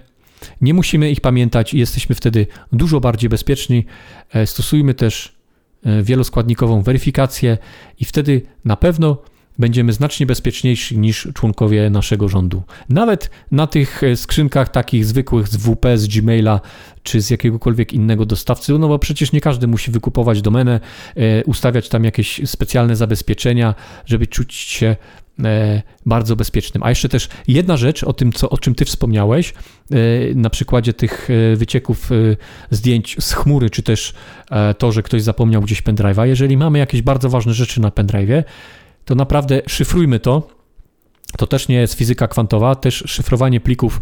Nie 0.60 0.74
musimy 0.74 1.10
ich 1.10 1.20
pamiętać 1.20 1.74
i 1.74 1.78
jesteśmy 1.78 2.14
wtedy 2.14 2.46
dużo 2.72 3.00
bardziej 3.00 3.30
bezpieczni. 3.30 3.86
E, 4.34 4.46
stosujmy 4.46 4.94
też 4.94 5.36
e, 5.84 6.02
wieloskładnikową 6.02 6.82
weryfikację 6.82 7.58
i 8.00 8.04
wtedy 8.04 8.42
na 8.64 8.76
pewno 8.76 9.16
będziemy 9.58 9.92
znacznie 9.92 10.26
bezpieczniejsi 10.26 10.98
niż 10.98 11.28
członkowie 11.34 11.90
naszego 11.90 12.28
rządu. 12.28 12.62
Nawet 12.88 13.30
na 13.50 13.66
tych 13.66 14.02
e, 14.02 14.16
skrzynkach 14.16 14.68
takich 14.68 15.04
zwykłych 15.04 15.48
z 15.48 15.56
WP, 15.56 15.86
z 15.98 16.06
Gmaila 16.08 16.60
czy 17.02 17.20
z 17.20 17.30
jakiegokolwiek 17.30 17.92
innego 17.92 18.26
dostawcy, 18.26 18.78
no 18.78 18.88
bo 18.88 18.98
przecież 18.98 19.32
nie 19.32 19.40
każdy 19.40 19.66
musi 19.66 19.90
wykupować 19.90 20.42
domenę, 20.42 20.80
e, 21.16 21.44
ustawiać 21.44 21.88
tam 21.88 22.04
jakieś 22.04 22.40
specjalne 22.44 22.96
zabezpieczenia, 22.96 23.74
żeby 24.06 24.26
czuć 24.26 24.54
się 24.54 24.96
e, 25.44 25.82
bardzo 26.06 26.36
bezpiecznym. 26.36 26.82
A 26.82 26.88
jeszcze 26.88 27.08
też 27.08 27.28
jedna 27.48 27.76
rzecz 27.76 28.04
o 28.04 28.12
tym, 28.12 28.32
co, 28.32 28.50
o 28.50 28.58
czym 28.58 28.74
ty 28.74 28.84
wspomniałeś, 28.84 29.54
na 30.34 30.50
przykładzie 30.50 30.92
tych 30.92 31.28
wycieków 31.56 32.10
zdjęć 32.70 33.16
z 33.20 33.32
chmury, 33.32 33.70
czy 33.70 33.82
też 33.82 34.14
to, 34.78 34.92
że 34.92 35.02
ktoś 35.02 35.22
zapomniał 35.22 35.62
gdzieś 35.62 35.82
pendrive'a. 35.82 36.26
Jeżeli 36.26 36.56
mamy 36.56 36.78
jakieś 36.78 37.02
bardzo 37.02 37.28
ważne 37.28 37.54
rzeczy 37.54 37.80
na 37.80 37.88
pendrive'ie, 37.88 38.42
to 39.04 39.14
naprawdę 39.14 39.62
szyfrujmy 39.66 40.20
to. 40.20 40.48
To 41.38 41.46
też 41.46 41.68
nie 41.68 41.76
jest 41.76 41.94
fizyka 41.94 42.28
kwantowa, 42.28 42.74
też 42.74 43.04
szyfrowanie 43.06 43.60
plików 43.60 44.00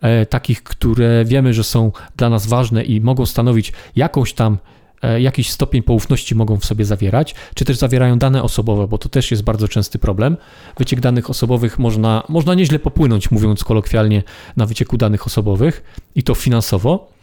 e, 0.00 0.26
takich, 0.26 0.62
które 0.62 1.24
wiemy, 1.24 1.54
że 1.54 1.64
są 1.64 1.92
dla 2.16 2.30
nas 2.30 2.46
ważne 2.46 2.84
i 2.84 3.00
mogą 3.00 3.26
stanowić 3.26 3.72
jakąś 3.96 4.32
tam 4.32 4.58
e, 5.02 5.20
jakiś 5.20 5.50
stopień 5.50 5.82
poufności 5.82 6.34
mogą 6.34 6.56
w 6.56 6.64
sobie 6.64 6.84
zawierać, 6.84 7.34
czy 7.54 7.64
też 7.64 7.76
zawierają 7.76 8.18
dane 8.18 8.42
osobowe, 8.42 8.88
bo 8.88 8.98
to 8.98 9.08
też 9.08 9.30
jest 9.30 9.42
bardzo 9.42 9.68
częsty 9.68 9.98
problem. 9.98 10.36
Wyciek 10.78 11.00
danych 11.00 11.30
osobowych 11.30 11.78
można, 11.78 12.22
można 12.28 12.54
nieźle 12.54 12.78
popłynąć, 12.78 13.30
mówiąc 13.30 13.64
kolokwialnie, 13.64 14.22
na 14.56 14.66
wycieku 14.66 14.96
danych 14.96 15.26
osobowych 15.26 15.82
i 16.14 16.22
to 16.22 16.34
finansowo 16.34 17.13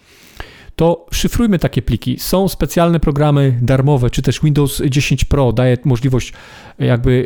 to 0.82 1.06
szyfrujmy 1.12 1.60
takie 1.60 1.82
pliki. 1.82 2.20
Są 2.20 2.48
specjalne 2.48 3.00
programy 3.00 3.60
darmowe, 3.62 4.10
czy 4.10 4.22
też 4.22 4.40
Windows 4.42 4.82
10 4.90 5.26
Pro 5.26 5.54
daje 5.54 5.78
możliwość 5.86 6.34
e, 6.80 6.86
jakby 6.86 7.26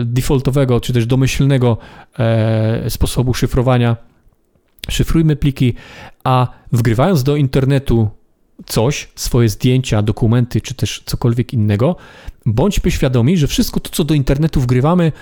e, 0.00 0.04
defaultowego, 0.04 0.80
czy 0.80 0.92
też 0.92 1.06
domyślnego 1.06 1.78
e, 2.18 2.90
sposobu 2.90 3.34
szyfrowania. 3.34 3.96
Szyfrujmy 4.88 5.36
pliki, 5.36 5.74
a 6.24 6.48
wgrywając 6.72 7.22
do 7.22 7.36
internetu 7.36 8.08
coś, 8.66 9.08
swoje 9.14 9.48
zdjęcia, 9.48 10.02
dokumenty, 10.02 10.60
czy 10.60 10.74
też 10.74 11.02
cokolwiek 11.06 11.52
innego, 11.52 11.96
bądźmy 12.46 12.90
świadomi, 12.90 13.36
że 13.36 13.46
wszystko 13.46 13.80
to, 13.80 13.90
co 13.90 14.04
do 14.04 14.14
internetu 14.14 14.60
wgrywamy, 14.60 15.12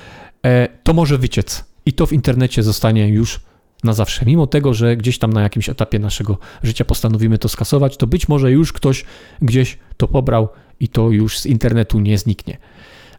to 0.82 0.92
może 0.92 1.18
wyciec 1.18 1.64
i 1.86 1.92
to 1.92 2.06
w 2.06 2.12
internecie 2.12 2.62
zostanie 2.62 3.08
już 3.08 3.40
na 3.84 3.92
zawsze. 3.92 4.26
Mimo 4.26 4.46
tego, 4.46 4.74
że 4.74 4.96
gdzieś 4.96 5.18
tam 5.18 5.32
na 5.32 5.42
jakimś 5.42 5.68
etapie 5.68 5.98
naszego 5.98 6.38
życia 6.62 6.84
postanowimy 6.84 7.38
to 7.38 7.48
skasować, 7.48 7.96
to 7.96 8.06
być 8.06 8.28
może 8.28 8.50
już 8.50 8.72
ktoś 8.72 9.04
gdzieś 9.42 9.78
to 9.96 10.08
pobrał 10.08 10.48
i 10.80 10.88
to 10.88 11.10
już 11.10 11.38
z 11.38 11.46
internetu 11.46 12.00
nie 12.00 12.18
zniknie. 12.18 12.58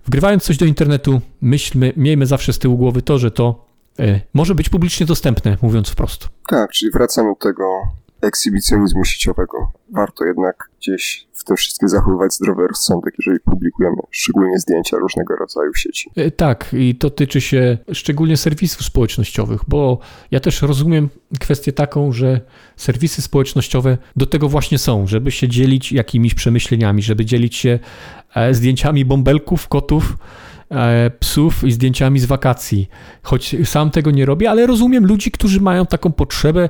Wgrywając 0.06 0.44
coś 0.44 0.58
do 0.58 0.66
internetu, 0.66 1.22
myślmy, 1.42 1.94
miejmy 1.98 2.26
zawsze 2.26 2.54
z 2.54 2.60
tyłu 2.60 2.78
głowy 2.78 3.02
to, 3.02 3.18
że 3.18 3.32
to 3.32 3.66
y, 4.00 4.22
może 4.34 4.56
być 4.56 4.70
publicznie 4.70 5.06
dostępne, 5.06 5.58
mówiąc 5.62 5.90
wprost. 5.90 6.30
Tak, 6.48 6.72
czyli 6.72 6.92
wracamy 6.92 7.30
do 7.30 7.50
tego 7.50 7.64
ekshibicjonizmu 8.24 9.06
sieciowego. 9.06 9.72
Warto 9.90 10.26
jednak 10.26 10.70
gdzieś 10.80 11.28
w 11.34 11.44
tym 11.44 11.58
wszystkim 11.58 11.90
zachowywać 11.90 12.34
zdrowy 12.34 12.68
rozsądek, 12.68 13.14
jeżeli 13.20 13.40
publikujemy 13.40 13.96
szczególnie 14.12 14.60
zdjęcia 14.60 14.98
różnego 14.98 15.36
rodzaju 15.36 15.72
w 15.74 15.80
sieci. 15.80 16.10
E, 16.16 16.32
tak, 16.32 16.70
i 16.74 16.96
to 16.96 17.10
tyczy 17.10 17.42
się 17.42 17.78
szczególnie 17.92 18.38
serwisów 18.38 18.86
społecznościowych, 18.86 19.62
bo 19.68 20.00
ja 20.32 20.40
też 20.40 20.62
rozumiem 20.62 21.10
kwestię 21.40 21.74
taką, 21.74 22.12
że 22.12 22.42
serwisy 22.76 23.22
społecznościowe 23.22 23.98
do 24.16 24.26
tego 24.26 24.50
właśnie 24.50 24.78
są, 24.78 25.08
żeby 25.08 25.32
się 25.32 25.48
dzielić 25.48 25.92
jakimiś 25.92 26.34
przemyśleniami, 26.34 27.02
żeby 27.02 27.26
dzielić 27.26 27.56
się 27.56 27.80
e, 28.36 28.54
zdjęciami 28.54 29.06
bąbelków, 29.06 29.68
kotów, 29.68 30.18
e, 30.72 31.12
psów 31.20 31.64
i 31.64 31.72
zdjęciami 31.72 32.20
z 32.20 32.26
wakacji. 32.26 32.90
Choć 33.24 33.56
sam 33.66 33.92
tego 33.92 34.12
nie 34.12 34.26
robię, 34.26 34.50
ale 34.50 34.68
rozumiem 34.68 35.06
ludzi, 35.06 35.32
którzy 35.32 35.62
mają 35.62 35.86
taką 35.86 36.12
potrzebę 36.12 36.70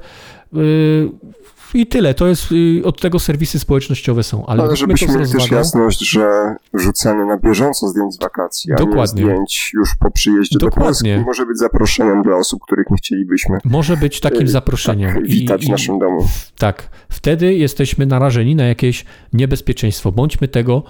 i 1.73 1.87
tyle. 1.87 2.13
To 2.13 2.27
jest 2.27 2.51
y, 2.51 2.81
od 2.85 3.01
tego 3.01 3.19
serwisy 3.19 3.59
społecznościowe 3.59 4.23
są. 4.23 4.45
Ale, 4.45 4.63
ale 4.63 4.75
żebyśmy 4.75 5.17
mieli 5.17 5.31
też 5.31 5.51
jasność, 5.51 5.99
że 5.99 6.55
rzucanie 6.73 7.25
na 7.25 7.37
bieżąco 7.37 7.87
zdjęć 7.87 8.13
z 8.13 8.19
wakacji, 8.19 8.71
a 8.73 8.75
Dokładnie. 8.75 9.23
nie 9.23 9.29
zdjęć 9.31 9.71
już 9.73 9.89
po 9.99 10.11
przyjeździe 10.11 10.59
Dokładnie. 10.59 10.79
do 10.79 10.85
Polski 10.85 11.25
może 11.25 11.45
być 11.45 11.57
zaproszeniem 11.57 12.23
dla 12.23 12.35
osób, 12.35 12.61
których 12.63 12.89
nie 12.89 12.97
chcielibyśmy. 12.97 13.57
Może 13.65 13.97
być 13.97 14.19
takim 14.19 14.43
y, 14.43 14.47
zaproszeniem. 14.47 15.13
Tak, 15.13 15.27
witać 15.27 15.63
I, 15.63 15.65
w 15.65 15.69
naszym 15.69 15.99
domu. 15.99 16.27
Tak. 16.57 16.89
Wtedy 17.09 17.53
jesteśmy 17.53 18.05
narażeni 18.05 18.55
na 18.55 18.63
jakieś 18.63 19.05
niebezpieczeństwo. 19.33 20.11
Bądźmy 20.11 20.47
tego 20.47 20.83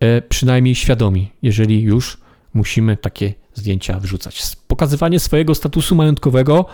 e, 0.00 0.22
przynajmniej 0.22 0.74
świadomi, 0.74 1.32
jeżeli 1.42 1.82
już 1.82 2.18
musimy 2.54 2.96
takie 2.96 3.34
zdjęcia 3.54 4.00
wrzucać. 4.00 4.56
Pokazywanie 4.66 5.20
swojego 5.20 5.54
statusu 5.54 5.94
majątkowego 5.94 6.64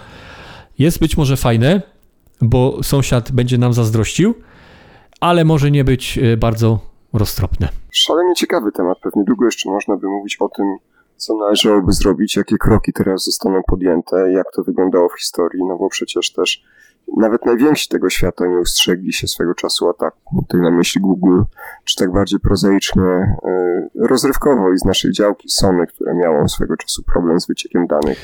jest 0.78 0.98
być 0.98 1.16
może 1.16 1.36
fajne, 1.36 1.82
bo 2.40 2.82
sąsiad 2.82 3.32
będzie 3.32 3.58
nam 3.58 3.72
zazdrościł, 3.72 4.34
ale 5.20 5.44
może 5.44 5.70
nie 5.70 5.84
być 5.84 6.18
e, 6.18 6.36
bardzo 6.36 6.78
roztropne. 7.12 7.68
Szalenie 7.90 8.34
ciekawy 8.34 8.72
temat. 8.72 8.98
Pewnie 9.02 9.24
długo 9.24 9.44
jeszcze 9.44 9.70
można 9.70 9.96
by 9.96 10.06
mówić 10.06 10.36
o 10.40 10.48
tym, 10.48 10.76
co 11.16 11.36
należałoby 11.36 11.92
zrobić, 11.92 12.36
jakie 12.36 12.58
kroki 12.58 12.92
teraz 12.92 13.24
zostaną 13.24 13.62
podjęte, 13.66 14.32
jak 14.32 14.46
to 14.52 14.62
wyglądało 14.62 15.08
w 15.08 15.18
historii, 15.18 15.64
no 15.64 15.76
bo 15.76 15.88
przecież 15.88 16.32
też 16.32 16.64
nawet 17.16 17.46
najwięksi 17.46 17.88
tego 17.88 18.10
świata 18.10 18.46
nie 18.46 18.58
ustrzegli 18.58 19.12
się 19.12 19.28
swego 19.28 19.54
czasu 19.54 19.88
ataku. 19.88 20.42
Tutaj 20.42 20.60
na 20.60 20.70
myśli 20.70 21.00
Google, 21.00 21.42
czy 21.84 21.96
tak 21.96 22.12
bardziej 22.12 22.40
prozaicznie, 22.40 23.02
e, 23.02 23.88
rozrywkowo 23.94 24.72
i 24.72 24.78
z 24.78 24.84
naszej 24.84 25.12
działki 25.12 25.48
Sony, 25.48 25.86
które 25.86 26.14
miało 26.14 26.48
swego 26.48 26.76
czasu 26.76 27.02
problem 27.02 27.40
z 27.40 27.46
wyciekiem 27.46 27.86
danych 27.86 28.18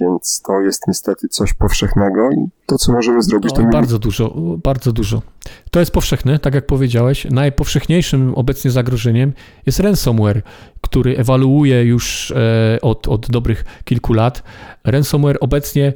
więc 0.00 0.42
to 0.46 0.60
jest 0.60 0.82
niestety 0.88 1.28
coś 1.28 1.54
powszechnego 1.54 2.30
i 2.30 2.48
to, 2.66 2.78
co 2.78 2.92
możemy 2.92 3.22
zrobić, 3.22 3.52
to... 3.52 3.62
Bardzo 3.62 3.98
dużo, 3.98 4.34
bardzo 4.62 4.92
dużo. 4.92 5.22
To 5.70 5.80
jest 5.80 5.92
powszechne, 5.92 6.38
tak 6.38 6.54
jak 6.54 6.66
powiedziałeś. 6.66 7.26
Najpowszechniejszym 7.30 8.34
obecnie 8.34 8.70
zagrożeniem 8.70 9.32
jest 9.66 9.80
ransomware, 9.80 10.42
który 10.80 11.16
ewaluuje 11.16 11.84
już 11.84 12.30
e, 12.30 12.78
od, 12.82 13.08
od 13.08 13.30
dobrych 13.30 13.64
kilku 13.84 14.12
lat. 14.12 14.42
Ransomware 14.84 15.38
obecnie 15.40 15.92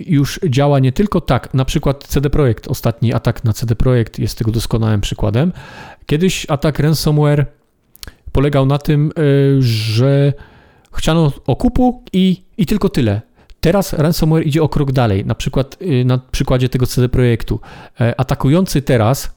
już 0.00 0.40
działa 0.48 0.78
nie 0.78 0.92
tylko 0.92 1.20
tak, 1.20 1.54
na 1.54 1.64
przykład 1.64 2.04
CD 2.04 2.30
Projekt, 2.30 2.68
ostatni 2.68 3.14
atak 3.14 3.44
na 3.44 3.52
CD 3.52 3.76
Projekt 3.76 4.18
jest 4.18 4.38
tego 4.38 4.50
doskonałym 4.50 5.00
przykładem. 5.00 5.52
Kiedyś 6.06 6.46
atak 6.50 6.78
ransomware 6.78 7.46
polegał 8.32 8.66
na 8.66 8.78
tym, 8.78 9.12
e, 9.16 9.62
że 9.62 10.32
chciano 10.92 11.32
okupu 11.46 12.02
i, 12.12 12.42
i 12.58 12.66
tylko 12.66 12.88
tyle. 12.88 13.20
Teraz 13.62 13.92
ransomware 13.92 14.46
idzie 14.46 14.62
o 14.62 14.68
krok 14.68 14.92
dalej, 14.92 15.24
na 15.24 15.34
przykład 15.34 15.78
y, 15.82 16.04
na 16.04 16.18
przykładzie 16.18 16.68
tego 16.68 16.86
CD 16.86 17.08
Projektu. 17.08 17.60
E, 18.00 18.20
atakujący 18.20 18.82
teraz 18.82 19.34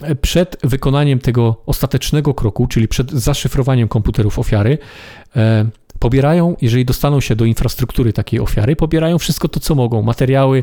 e, 0.00 0.14
przed 0.14 0.56
wykonaniem 0.64 1.18
tego 1.18 1.62
ostatecznego 1.66 2.34
kroku, 2.34 2.66
czyli 2.66 2.88
przed 2.88 3.10
zaszyfrowaniem 3.10 3.88
komputerów 3.88 4.38
ofiary, 4.38 4.78
e, 5.36 5.66
pobierają, 5.98 6.56
jeżeli 6.60 6.84
dostaną 6.84 7.20
się 7.20 7.36
do 7.36 7.44
infrastruktury 7.44 8.12
takiej 8.12 8.40
ofiary, 8.40 8.76
pobierają 8.76 9.18
wszystko 9.18 9.48
to, 9.48 9.60
co 9.60 9.74
mogą, 9.74 10.02
materiały 10.02 10.62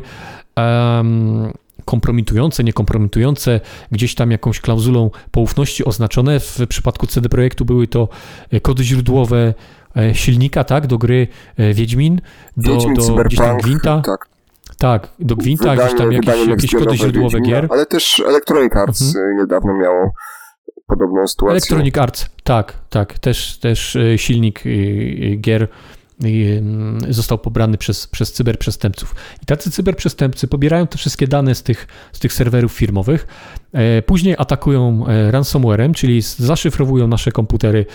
kompromitujące, 1.84 2.64
niekompromitujące, 2.64 3.60
gdzieś 3.90 4.14
tam 4.14 4.30
jakąś 4.30 4.60
klauzulą 4.60 5.10
poufności 5.30 5.84
oznaczone. 5.84 6.40
W 6.40 6.60
przypadku 6.68 7.06
CD 7.06 7.28
Projektu 7.28 7.64
były 7.64 7.88
to 7.88 8.08
kody 8.62 8.84
źródłowe, 8.84 9.54
silnika, 10.12 10.64
tak, 10.64 10.86
do 10.86 10.98
gry 10.98 11.28
e, 11.56 11.74
Wiedźmin, 11.74 12.20
do, 12.56 12.72
Wiedźmin, 12.72 12.94
do 12.94 13.14
gdzieś 13.14 13.38
tam 13.38 13.58
Gwinta. 13.58 14.02
Tak. 14.04 14.28
Tak, 14.78 15.08
do 15.18 15.36
Gwinta, 15.36 15.70
wydanie, 15.70 15.88
gdzieś 15.88 15.98
tam 15.98 16.12
jakieś, 16.12 16.46
jakieś 16.46 16.72
kody 16.72 16.96
źródłowe 16.96 17.38
Wiedźmina, 17.38 17.60
gier. 17.60 17.68
Ale 17.70 17.86
też 17.86 18.22
Electronic 18.26 18.76
Arts 18.76 19.02
mhm. 19.02 19.36
niedawno 19.36 19.74
miało 19.74 20.12
podobną 20.86 21.26
sytuację. 21.26 21.52
Electronic 21.52 21.98
Arts, 21.98 22.26
tak, 22.44 22.72
tak, 22.90 23.18
też, 23.18 23.58
też 23.58 23.98
silnik 24.16 24.62
gier 25.40 25.68
został 27.08 27.38
pobrany 27.38 27.78
przez, 27.78 28.06
przez 28.06 28.32
cyberprzestępców. 28.32 29.14
I 29.42 29.46
tacy 29.46 29.70
cyberprzestępcy 29.70 30.48
pobierają 30.48 30.86
te 30.86 30.98
wszystkie 30.98 31.28
dane 31.28 31.54
z 31.54 31.62
tych, 31.62 31.86
z 32.12 32.18
tych 32.18 32.32
serwerów 32.32 32.72
firmowych, 32.72 33.26
e, 33.72 34.02
później 34.02 34.34
atakują 34.38 35.06
e, 35.06 35.30
ransomwarem, 35.30 35.94
czyli 35.94 36.22
zaszyfrowują 36.22 37.08
nasze 37.08 37.32
komputery, 37.32 37.86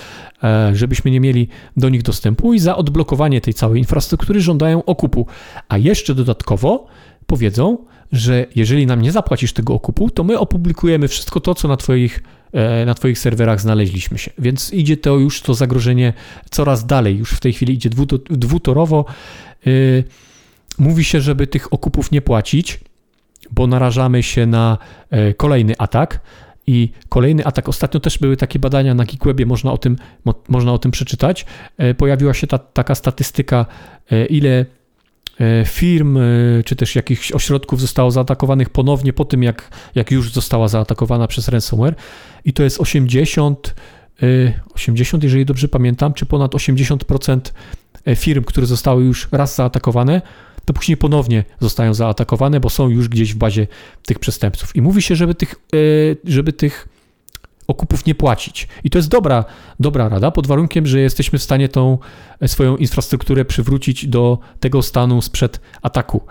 e, 0.44 0.72
żebyśmy 0.76 1.12
nie 1.12 1.20
mieli 1.20 1.48
do 1.78 1.90
nich 1.90 2.02
dostępu 2.02 2.54
i 2.54 2.60
za 2.60 2.76
odblokowanie 2.76 3.42
tej 3.42 3.54
całej 3.54 3.80
infrastruktury 3.80 4.42
żądają 4.42 4.86
okupu. 4.86 5.28
A 5.70 5.78
jeszcze 5.78 6.16
dodatkowo 6.16 6.88
powiedzą, 7.28 7.78
że 8.12 8.46
jeżeli 8.56 8.86
nam 8.86 9.02
nie 9.02 9.12
zapłacisz 9.12 9.54
tego 9.54 9.74
okupu, 9.74 10.10
to 10.10 10.24
my 10.24 10.40
opublikujemy 10.40 11.08
wszystko 11.08 11.40
to, 11.40 11.56
co 11.56 11.68
na 11.68 11.78
Twoich 11.78 12.24
na 12.86 12.94
Twoich 12.94 13.20
serwerach 13.20 13.62
znaleźliśmy 13.62 14.18
się. 14.18 14.32
Więc 14.38 14.74
idzie 14.74 14.98
to 14.98 15.18
już 15.18 15.42
to 15.42 15.54
zagrożenie 15.54 16.14
coraz 16.52 16.86
dalej. 16.86 17.18
Już 17.18 17.32
w 17.32 17.40
tej 17.40 17.54
chwili 17.54 17.74
idzie 17.74 17.90
dwutorowo. 18.30 19.06
E, 19.68 19.70
mówi 20.78 21.04
się, 21.04 21.22
żeby 21.22 21.48
tych 21.48 21.74
okupów 21.74 22.12
nie 22.12 22.22
płacić, 22.22 22.80
bo 23.52 23.68
narażamy 23.68 24.24
się 24.24 24.46
na 24.46 24.78
e, 25.10 25.34
kolejny 25.34 25.74
atak. 25.78 26.20
I 26.68 26.92
kolejny 27.10 27.46
atak. 27.46 27.70
Ostatnio 27.70 28.00
też 28.00 28.18
były 28.18 28.38
takie 28.38 28.60
badania 28.60 28.94
na 28.94 29.06
Geekwebie, 29.06 29.46
można 29.46 29.72
o 29.72 29.78
tym, 29.78 29.96
można 30.50 30.74
o 30.74 30.78
tym 30.78 30.92
przeczytać. 30.92 31.46
Pojawiła 31.98 32.34
się 32.34 32.48
ta, 32.48 32.58
taka 32.58 32.96
statystyka, 32.96 33.66
ile 34.30 34.50
E, 34.60 34.79
firm 35.66 36.18
e, 36.18 36.22
czy 36.66 36.76
też 36.76 36.96
jakichś 36.96 37.32
ośrodków 37.32 37.82
zostało 37.82 38.12
zaatakowanych 38.12 38.70
ponownie 38.70 39.14
po 39.14 39.26
tym, 39.26 39.44
jak, 39.44 39.70
jak 39.96 40.12
już 40.12 40.32
została 40.32 40.68
zaatakowana 40.68 41.28
przez 41.28 41.48
ransomware. 41.48 41.96
I 42.46 42.54
to 42.54 42.64
jest 42.64 42.80
80, 42.80 43.76
80, 44.76 45.24
e, 45.24 45.28
jeżeli 45.28 45.46
dobrze 45.46 45.68
pamiętam, 45.68 46.14
czy 46.14 46.26
ponad 46.26 46.52
80% 46.52 47.40
firm, 48.16 48.44
które 48.44 48.68
zostały 48.68 49.04
już 49.04 49.28
raz 49.32 49.56
zaatakowane, 49.56 50.22
to 50.66 50.74
później 50.74 50.98
ponownie 50.98 51.44
zostają 51.60 51.94
zaatakowane, 51.94 52.60
bo 52.60 52.70
są 52.70 52.90
już 52.90 53.10
gdzieś 53.10 53.34
w 53.34 53.38
bazie 53.38 53.68
tych 54.06 54.20
przestępców. 54.20 54.76
I 54.76 54.82
mówi 54.82 55.02
się, 55.02 55.16
żeby 55.16 55.36
tych, 55.36 55.56
żeby 56.24 56.54
tych 56.54 56.88
okupów 57.70 58.06
nie 58.06 58.16
płacić. 58.16 58.68
I 58.84 58.90
to 58.90 58.98
jest 58.98 59.10
dobra, 59.10 59.46
dobra 59.80 60.10
rada, 60.10 60.32
pod 60.32 60.48
warunkiem, 60.48 60.86
że 60.86 61.00
jesteśmy 61.00 61.40
w 61.40 61.44
stanie 61.44 61.70
tą 61.70 61.98
e, 62.40 62.48
swoją 62.48 62.78
infrastrukturę 62.78 63.46
przywrócić 63.46 64.08
do 64.08 64.38
tego 64.60 64.82
stanu 64.82 65.22
sprzed 65.22 65.62
ataku. 65.82 66.22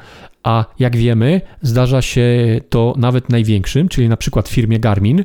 A 0.43 0.65
jak 0.79 0.97
wiemy, 0.97 1.41
zdarza 1.63 2.03
się 2.03 2.27
to 2.69 2.95
nawet 2.97 3.29
największym, 3.29 3.89
czyli 3.89 4.09
na 4.09 4.17
przykład 4.17 4.49
firmie 4.49 4.81
Garmin, 4.81 5.25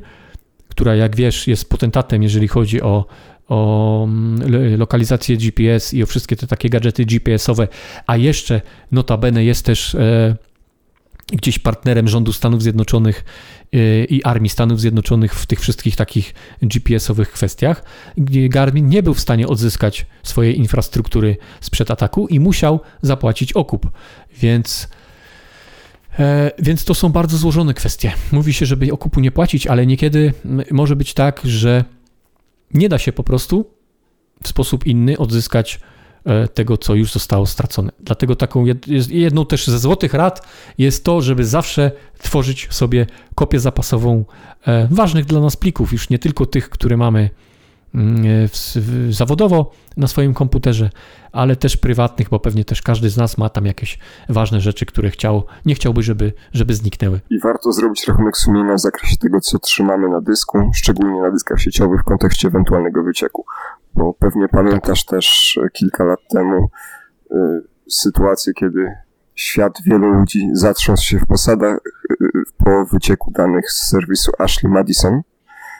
która 0.69 0.95
jak 0.95 1.15
wiesz 1.15 1.47
jest 1.47 1.69
potentatem, 1.69 2.23
jeżeli 2.23 2.47
chodzi 2.47 2.81
o, 2.81 3.05
o 3.47 4.03
mm, 4.03 4.77
lokalizację 4.77 5.37
GPS 5.37 5.93
i 5.93 6.03
o 6.03 6.05
wszystkie 6.05 6.35
te 6.35 6.47
takie 6.47 6.69
gadżety 6.69 7.05
GPS-owe, 7.05 7.67
a 8.07 8.17
jeszcze 8.17 8.61
notabene 8.91 9.43
jest 9.43 9.65
też 9.65 9.95
e, 9.95 10.35
gdzieś 11.31 11.59
partnerem 11.59 12.07
rządu 12.07 12.33
Stanów 12.33 12.63
Zjednoczonych 12.63 13.25
i 14.09 14.23
armii 14.23 14.49
Stanów 14.49 14.81
Zjednoczonych 14.81 15.35
w 15.35 15.45
tych 15.45 15.59
wszystkich 15.59 15.95
takich 15.95 16.33
GPS-owych 16.61 17.31
kwestiach, 17.31 17.83
gdzie 18.17 18.49
Garmin 18.49 18.87
nie 18.87 19.03
był 19.03 19.13
w 19.13 19.19
stanie 19.19 19.47
odzyskać 19.47 20.05
swojej 20.23 20.59
infrastruktury 20.59 21.37
sprzed 21.61 21.91
ataku 21.91 22.27
i 22.27 22.39
musiał 22.39 22.79
zapłacić 23.01 23.53
okup. 23.53 23.91
Więc, 24.41 24.87
e, 26.19 26.51
więc 26.59 26.85
to 26.85 26.93
są 26.93 27.09
bardzo 27.09 27.37
złożone 27.37 27.73
kwestie. 27.73 28.11
Mówi 28.31 28.53
się, 28.53 28.65
żeby 28.65 28.93
okupu 28.93 29.19
nie 29.19 29.31
płacić, 29.31 29.67
ale 29.67 29.85
niekiedy 29.85 30.33
może 30.71 30.95
być 30.95 31.13
tak, 31.13 31.41
że 31.43 31.83
nie 32.73 32.89
da 32.89 32.97
się 32.97 33.11
po 33.11 33.23
prostu 33.23 33.65
w 34.43 34.47
sposób 34.47 34.85
inny 34.87 35.17
odzyskać 35.17 35.79
tego, 36.53 36.77
co 36.77 36.95
już 36.95 37.11
zostało 37.11 37.45
stracone. 37.45 37.91
Dlatego 37.99 38.35
taką 38.35 38.65
jedną 39.09 39.45
też 39.45 39.67
ze 39.67 39.79
złotych 39.79 40.13
rad 40.13 40.47
jest 40.77 41.03
to, 41.03 41.21
żeby 41.21 41.45
zawsze 41.45 41.91
tworzyć 42.19 42.67
sobie 42.71 43.07
kopię 43.35 43.59
zapasową 43.59 44.25
e, 44.67 44.87
ważnych 44.91 45.25
dla 45.25 45.39
nas 45.39 45.57
plików, 45.57 45.91
już 45.91 46.09
nie 46.09 46.19
tylko 46.19 46.45
tych, 46.45 46.69
które 46.69 46.97
mamy 46.97 47.29
mm, 47.95 48.23
zawodowo 49.09 49.71
na 49.97 50.07
swoim 50.07 50.33
komputerze, 50.33 50.89
ale 51.31 51.55
też 51.55 51.77
prywatnych, 51.77 52.29
bo 52.29 52.39
pewnie 52.39 52.65
też 52.65 52.81
każdy 52.81 53.09
z 53.09 53.17
nas 53.17 53.37
ma 53.37 53.49
tam 53.49 53.65
jakieś 53.65 53.99
ważne 54.29 54.61
rzeczy, 54.61 54.85
które 54.85 55.09
chciał, 55.09 55.43
nie 55.65 55.75
chciałby, 55.75 56.03
żeby, 56.03 56.33
żeby 56.53 56.73
zniknęły. 56.73 57.19
I 57.29 57.39
warto 57.39 57.71
zrobić 57.71 58.07
rachunek 58.07 58.37
sumienia 58.37 58.75
w 58.75 58.79
zakresie 58.79 59.17
tego, 59.17 59.39
co 59.39 59.59
trzymamy 59.59 60.09
na 60.09 60.21
dysku, 60.21 60.71
szczególnie 60.75 61.21
na 61.21 61.31
dyskach 61.31 61.61
sieciowych 61.61 62.01
w 62.01 62.03
kontekście 62.03 62.47
ewentualnego 62.47 63.03
wycieku. 63.03 63.45
Bo 63.93 64.13
pewnie 64.13 64.47
pamiętasz 64.47 65.05
też 65.05 65.59
kilka 65.73 66.03
lat 66.03 66.19
temu 66.29 66.69
y, 67.31 67.35
sytuację, 67.89 68.53
kiedy 68.53 68.91
świat 69.35 69.73
wielu 69.85 70.07
ludzi 70.07 70.49
zatrząsł 70.53 71.03
się 71.03 71.19
w 71.19 71.25
posadach 71.25 71.77
y, 72.21 72.25
po 72.57 72.85
wycieku 72.85 73.31
danych 73.31 73.71
z 73.71 73.89
serwisu 73.89 74.31
Ashley 74.39 74.71
Madison 74.71 75.21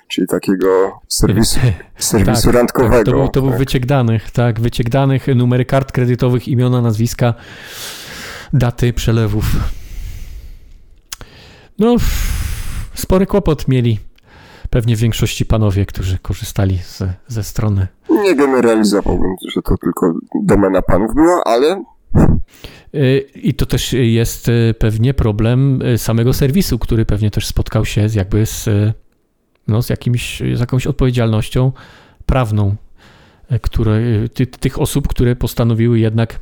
czyli 0.07 0.27
takiego 0.27 0.99
serwisu, 1.07 1.59
serwisu 1.97 2.43
tak, 2.43 2.55
randkowego. 2.55 2.95
Tak, 2.95 3.05
to, 3.05 3.11
był, 3.11 3.27
to 3.27 3.41
był 3.41 3.49
tak. 3.49 3.59
wyciek 3.59 3.85
danych, 3.85 4.31
tak, 4.31 4.59
wyciek 4.59 4.89
danych, 4.89 5.27
numery 5.35 5.65
kart 5.65 5.91
kredytowych, 5.91 6.47
imiona, 6.47 6.81
nazwiska, 6.81 7.33
daty 8.53 8.93
przelewów. 8.93 9.45
No, 11.79 11.95
spory 12.93 13.25
kłopot 13.25 13.67
mieli 13.67 13.99
pewnie 14.69 14.95
w 14.95 14.99
większości 14.99 15.45
panowie, 15.45 15.85
którzy 15.85 16.19
korzystali 16.19 16.77
z, 16.77 17.03
ze 17.27 17.43
strony. 17.43 17.87
Nie 18.21 18.35
generalizowałbym, 18.35 19.35
że 19.47 19.61
to 19.61 19.77
tylko 19.77 20.13
domena 20.43 20.81
panów 20.81 21.15
była, 21.15 21.43
ale 21.45 21.83
y, 22.95 23.19
i 23.35 23.53
to 23.53 23.65
też 23.65 23.93
jest 23.93 24.49
y, 24.49 24.75
pewnie 24.79 25.13
problem 25.13 25.81
y, 25.81 25.97
samego 25.97 26.33
serwisu, 26.33 26.79
który 26.79 27.05
pewnie 27.05 27.31
też 27.31 27.47
spotkał 27.47 27.85
się 27.85 28.09
z 28.09 28.15
jakby 28.15 28.45
z 28.45 28.69
no, 29.67 29.81
z, 29.81 29.89
jakimś, 29.89 30.41
z 30.53 30.59
jakąś 30.59 30.87
odpowiedzialnością 30.87 31.71
prawną 32.25 32.75
które, 33.61 33.99
ty, 34.33 34.47
tych 34.47 34.79
osób, 34.79 35.07
które 35.07 35.35
postanowiły 35.35 35.99
jednak 35.99 36.39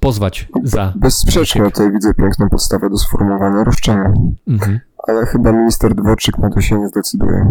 pozwać 0.00 0.48
za. 0.62 0.92
Bezsprzecznie 0.96 1.62
tutaj 1.64 1.92
widzę 1.92 2.14
piękną 2.14 2.48
podstawę 2.48 2.90
do 2.90 2.96
sformułowania 2.96 3.64
roszczenia. 3.64 4.12
Mhm. 4.48 4.80
Ale 5.08 5.26
chyba 5.26 5.52
minister 5.52 5.94
Dworczyk 5.94 6.38
na 6.38 6.50
to 6.50 6.60
się 6.60 6.78
nie 6.78 6.88
zdecyduje. 6.88 7.46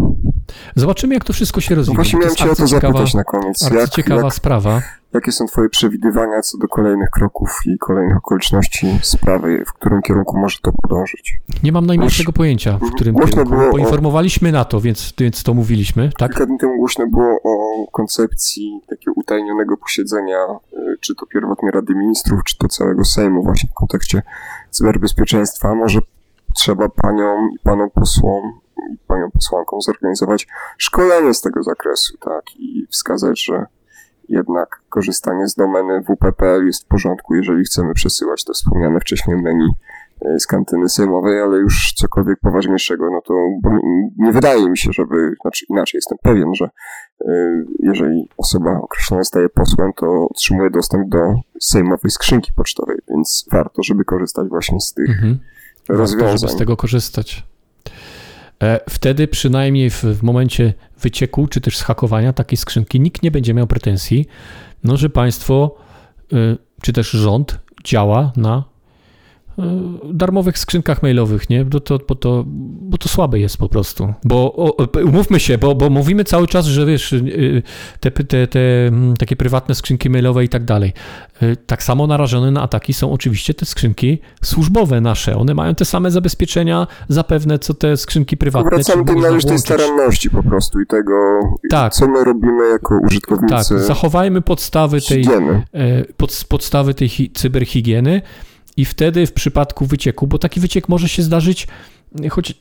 Zobaczymy, 0.76 1.14
jak 1.14 1.24
to 1.24 1.32
wszystko 1.32 1.60
się 1.60 1.74
rozwinie. 1.74 1.98
No 1.98 2.02
właśnie 2.02 2.18
miałem 2.18 2.34
cię 2.34 2.50
o 2.50 2.54
to 2.54 2.66
zapytać 2.66 3.14
na 3.14 3.24
koniec. 3.24 3.70
Jak, 3.70 3.90
ciekawa 3.90 4.22
jak, 4.22 4.34
sprawa. 4.34 4.82
Jakie 5.12 5.32
są 5.32 5.46
twoje 5.46 5.68
przewidywania 5.68 6.42
co 6.42 6.58
do 6.58 6.68
kolejnych 6.68 7.10
kroków 7.10 7.60
i 7.66 7.78
kolejnych 7.78 8.16
okoliczności 8.16 8.98
sprawy, 9.02 9.64
w 9.66 9.72
którym 9.72 10.02
kierunku 10.02 10.38
może 10.38 10.58
to 10.62 10.72
podążyć? 10.82 11.40
Nie 11.62 11.72
mam 11.72 11.86
najmniejszego 11.86 12.32
pojęcia, 12.32 12.78
w 12.78 12.94
którym 12.94 13.14
kierunku. 13.14 13.54
Było 13.54 13.70
Poinformowaliśmy 13.70 14.48
o... 14.48 14.52
na 14.52 14.64
to, 14.64 14.80
więc, 14.80 15.12
więc 15.18 15.42
to 15.42 15.54
mówiliśmy, 15.54 16.10
tak? 16.18 16.30
Kilka 16.30 16.46
dni 16.46 16.58
temu 16.58 16.76
głośno 16.76 17.06
było 17.06 17.40
o 17.44 17.86
koncepcji 17.92 18.80
takiego 18.88 19.12
utajnionego 19.16 19.76
posiedzenia, 19.76 20.46
y, 20.72 20.96
czy 21.00 21.14
to 21.14 21.26
pierwotnie 21.26 21.70
Rady 21.70 21.94
Ministrów, 21.94 22.40
czy 22.44 22.58
to 22.58 22.68
całego 22.68 23.04
Sejmu 23.04 23.42
właśnie 23.42 23.68
w 23.70 23.74
kontekście 23.74 24.22
cyberbezpieczeństwa. 24.70 25.74
Może 25.74 26.00
trzeba 26.64 26.88
paniom 26.88 27.50
i 27.54 27.58
panom 27.58 27.90
posłom 27.90 28.60
i 28.92 28.98
panią 29.06 29.30
posłankom 29.30 29.80
zorganizować 29.82 30.46
szkolenie 30.78 31.34
z 31.34 31.40
tego 31.40 31.62
zakresu, 31.62 32.18
tak, 32.18 32.42
i 32.56 32.86
wskazać, 32.90 33.44
że 33.44 33.66
jednak 34.28 34.80
korzystanie 34.88 35.48
z 35.48 35.54
domeny 35.54 36.02
WPPL 36.02 36.66
jest 36.66 36.84
w 36.84 36.86
porządku, 36.86 37.34
jeżeli 37.34 37.64
chcemy 37.64 37.94
przesyłać 37.94 38.44
to 38.44 38.52
wspomniane 38.52 39.00
wcześniej 39.00 39.36
menu 39.36 39.68
e, 40.20 40.40
z 40.40 40.46
kantyny 40.46 40.88
sejmowej, 40.88 41.40
ale 41.40 41.58
już 41.58 41.92
cokolwiek 41.92 42.38
poważniejszego, 42.40 43.10
no 43.10 43.20
to 43.20 43.34
nie 44.18 44.32
wydaje 44.32 44.70
mi 44.70 44.78
się, 44.78 44.92
żeby, 44.92 45.34
znaczy 45.42 45.66
inaczej 45.68 45.98
jestem 45.98 46.18
pewien, 46.22 46.54
że 46.54 46.64
e, 46.64 47.30
jeżeli 47.78 48.28
osoba 48.36 48.80
określona 48.82 49.24
staje 49.24 49.48
posłem, 49.48 49.92
to 49.92 50.26
otrzymuje 50.30 50.70
dostęp 50.70 51.08
do 51.08 51.34
sejmowej 51.60 52.10
skrzynki 52.10 52.52
pocztowej, 52.52 52.98
więc 53.08 53.48
warto, 53.52 53.82
żeby 53.82 54.04
korzystać 54.04 54.48
właśnie 54.48 54.80
z 54.80 54.94
tych 54.94 55.10
mhm. 55.10 55.38
Rozwiązań. 55.88 56.28
Warto, 56.28 56.38
żeby 56.38 56.52
z 56.52 56.56
tego 56.56 56.76
korzystać. 56.76 57.42
E, 58.62 58.80
wtedy 58.90 59.28
przynajmniej 59.28 59.90
w, 59.90 60.04
w 60.04 60.22
momencie 60.22 60.74
wycieku 61.00 61.46
czy 61.46 61.60
też 61.60 61.76
schakowania 61.76 62.32
takiej 62.32 62.56
skrzynki 62.56 63.00
nikt 63.00 63.22
nie 63.22 63.30
będzie 63.30 63.54
miał 63.54 63.66
pretensji, 63.66 64.26
no, 64.84 64.96
że 64.96 65.10
państwo 65.10 65.76
e, 66.32 66.36
czy 66.82 66.92
też 66.92 67.10
rząd 67.10 67.58
działa 67.84 68.32
na 68.36 68.73
darmowych 70.12 70.58
skrzynkach 70.58 71.02
mailowych, 71.02 71.50
nie? 71.50 71.64
Bo 71.64 71.80
to, 71.80 71.98
bo 72.08 72.14
to, 72.14 72.44
bo 72.80 72.98
to 72.98 73.08
słabe 73.08 73.38
jest 73.38 73.56
po 73.56 73.68
prostu. 73.68 74.14
Bo 74.24 74.50
umówmy 75.04 75.40
się, 75.40 75.58
bo, 75.58 75.74
bo 75.74 75.90
mówimy 75.90 76.24
cały 76.24 76.46
czas, 76.46 76.66
że 76.66 76.86
wiesz, 76.86 77.12
y, 77.12 77.62
te, 78.00 78.10
te, 78.10 78.46
te 78.46 78.60
takie 79.18 79.36
prywatne 79.36 79.74
skrzynki 79.74 80.10
mailowe 80.10 80.44
i 80.44 80.48
tak 80.48 80.64
dalej. 80.64 80.92
E, 81.42 81.56
tak 81.56 81.82
samo 81.82 82.06
narażone 82.06 82.50
na 82.50 82.62
ataki 82.62 82.94
są 82.94 83.12
oczywiście 83.12 83.54
te 83.54 83.66
skrzynki 83.66 84.18
służbowe 84.42 85.00
nasze. 85.00 85.36
One 85.36 85.54
mają 85.54 85.74
te 85.74 85.84
same 85.84 86.10
zabezpieczenia 86.10 86.86
zapewne, 87.08 87.58
co 87.58 87.74
te 87.74 87.96
skrzynki 87.96 88.36
prywatne. 88.36 88.70
Wracamy 88.70 89.04
do 89.04 89.14
należytej 89.14 89.58
staranności 89.58 90.30
po 90.30 90.42
prostu 90.42 90.80
i 90.80 90.86
tego, 90.86 91.40
tak. 91.70 91.92
co 91.92 92.08
my 92.08 92.24
robimy 92.24 92.68
jako 92.68 92.98
użytkownicy. 93.02 93.74
Tak, 93.74 93.84
zachowajmy 93.84 94.40
podstawy 94.40 95.00
tej, 95.00 95.26
e, 95.72 96.04
pod, 96.16 96.44
podstawy 96.48 96.94
tej 96.94 97.10
cyberhigieny. 97.34 98.22
I 98.76 98.84
wtedy 98.84 99.26
w 99.26 99.32
przypadku 99.32 99.86
wycieku, 99.86 100.26
bo 100.26 100.38
taki 100.38 100.60
wyciek 100.60 100.88
może 100.88 101.08
się 101.08 101.22
zdarzyć, 101.22 101.66
choć 102.30 102.54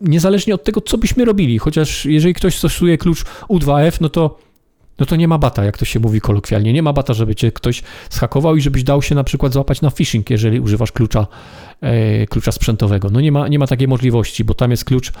niezależnie 0.00 0.54
od 0.54 0.64
tego, 0.64 0.80
co 0.80 0.98
byśmy 0.98 1.24
robili, 1.24 1.58
chociaż 1.58 2.06
jeżeli 2.06 2.34
ktoś 2.34 2.58
stosuje 2.58 2.98
klucz 2.98 3.24
U2F, 3.48 4.00
no 4.00 4.08
to, 4.08 4.38
no 4.98 5.06
to 5.06 5.16
nie 5.16 5.28
ma 5.28 5.38
bata, 5.38 5.64
jak 5.64 5.78
to 5.78 5.84
się 5.84 6.00
mówi 6.00 6.20
kolokwialnie. 6.20 6.72
Nie 6.72 6.82
ma 6.82 6.92
bata, 6.92 7.14
żeby 7.14 7.34
cię 7.34 7.52
ktoś 7.52 7.82
schakował 8.10 8.56
i 8.56 8.60
żebyś 8.60 8.84
dał 8.84 9.02
się 9.02 9.14
na 9.14 9.24
przykład 9.24 9.52
złapać 9.52 9.82
na 9.82 9.90
phishing, 9.90 10.30
jeżeli 10.30 10.60
używasz 10.60 10.92
klucza, 10.92 11.26
e, 11.80 12.26
klucza 12.26 12.52
sprzętowego. 12.52 13.08
No 13.10 13.20
nie 13.20 13.32
ma, 13.32 13.48
nie 13.48 13.58
ma 13.58 13.66
takiej 13.66 13.88
możliwości, 13.88 14.44
bo 14.44 14.54
tam 14.54 14.70
jest 14.70 14.84
klucz, 14.84 15.12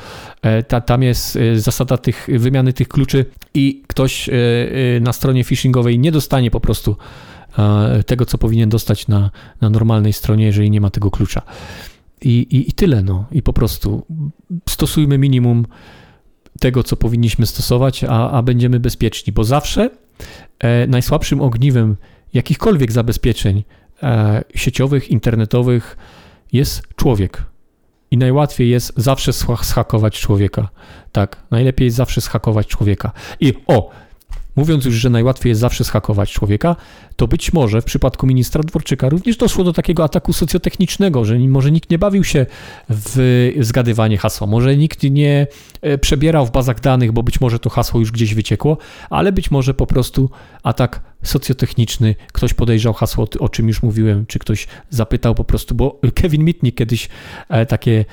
e, 0.42 0.62
ta, 0.62 0.80
tam 0.80 1.02
jest 1.02 1.36
e, 1.36 1.58
zasada 1.58 1.96
tych, 1.96 2.28
wymiany 2.38 2.72
tych 2.72 2.88
kluczy 2.88 3.24
i 3.54 3.82
ktoś 3.86 4.28
e, 4.28 4.32
e, 4.96 5.00
na 5.00 5.12
stronie 5.12 5.44
phishingowej 5.44 5.98
nie 5.98 6.12
dostanie 6.12 6.50
po 6.50 6.60
prostu 6.60 6.96
tego, 8.06 8.26
co 8.26 8.38
powinien 8.38 8.68
dostać 8.68 9.08
na, 9.08 9.30
na 9.60 9.70
normalnej 9.70 10.12
stronie, 10.12 10.44
jeżeli 10.44 10.70
nie 10.70 10.80
ma 10.80 10.90
tego 10.90 11.10
klucza. 11.10 11.42
I, 12.22 12.30
i, 12.30 12.70
I 12.70 12.72
tyle, 12.72 13.02
no. 13.02 13.24
I 13.32 13.42
po 13.42 13.52
prostu 13.52 14.06
stosujmy 14.68 15.18
minimum 15.18 15.66
tego, 16.60 16.82
co 16.82 16.96
powinniśmy 16.96 17.46
stosować, 17.46 18.04
a, 18.04 18.30
a 18.30 18.42
będziemy 18.42 18.80
bezpieczni, 18.80 19.32
bo 19.32 19.44
zawsze 19.44 19.90
e, 20.58 20.86
najsłabszym 20.86 21.40
ogniwem 21.40 21.96
jakichkolwiek 22.34 22.92
zabezpieczeń 22.92 23.64
e, 24.02 24.44
sieciowych, 24.54 25.10
internetowych 25.10 25.96
jest 26.52 26.82
człowiek. 26.96 27.44
I 28.10 28.16
najłatwiej 28.16 28.70
jest 28.70 28.92
zawsze 28.96 29.32
schakować 29.62 30.20
człowieka. 30.20 30.68
Tak, 31.12 31.36
najlepiej 31.50 31.84
jest 31.84 31.96
zawsze 31.96 32.20
schakować 32.20 32.66
człowieka. 32.66 33.12
I 33.40 33.54
o, 33.66 33.90
Mówiąc 34.56 34.84
już, 34.84 34.94
że 34.94 35.10
najłatwiej 35.10 35.50
jest 35.50 35.60
zawsze 35.60 35.84
schakować 35.84 36.32
człowieka, 36.32 36.76
to 37.16 37.28
być 37.28 37.52
może 37.52 37.80
w 37.80 37.84
przypadku 37.84 38.26
ministra 38.26 38.62
Dworczyka 38.62 39.08
również 39.08 39.36
doszło 39.36 39.64
do 39.64 39.72
takiego 39.72 40.04
ataku 40.04 40.32
socjotechnicznego, 40.32 41.24
że 41.24 41.38
może 41.38 41.70
nikt 41.70 41.90
nie 41.90 41.98
bawił 41.98 42.24
się 42.24 42.46
w 42.88 43.50
zgadywanie 43.60 44.18
hasła, 44.18 44.46
może 44.46 44.76
nikt 44.76 45.02
nie 45.02 45.46
e, 45.82 45.98
przebierał 45.98 46.46
w 46.46 46.50
bazach 46.50 46.80
danych, 46.80 47.12
bo 47.12 47.22
być 47.22 47.40
może 47.40 47.58
to 47.58 47.70
hasło 47.70 48.00
już 48.00 48.12
gdzieś 48.12 48.34
wyciekło, 48.34 48.78
ale 49.10 49.32
być 49.32 49.50
może 49.50 49.74
po 49.74 49.86
prostu 49.86 50.30
atak 50.62 51.00
socjotechniczny, 51.22 52.14
ktoś 52.32 52.54
podejrzał 52.54 52.92
hasło, 52.92 53.28
o 53.40 53.48
czym 53.48 53.68
już 53.68 53.82
mówiłem, 53.82 54.26
czy 54.26 54.38
ktoś 54.38 54.66
zapytał 54.90 55.34
po 55.34 55.44
prostu, 55.44 55.74
bo 55.74 56.00
Kevin 56.14 56.44
Mitnick 56.44 56.78
kiedyś 56.78 57.08
e, 57.48 57.66
takie 57.66 58.04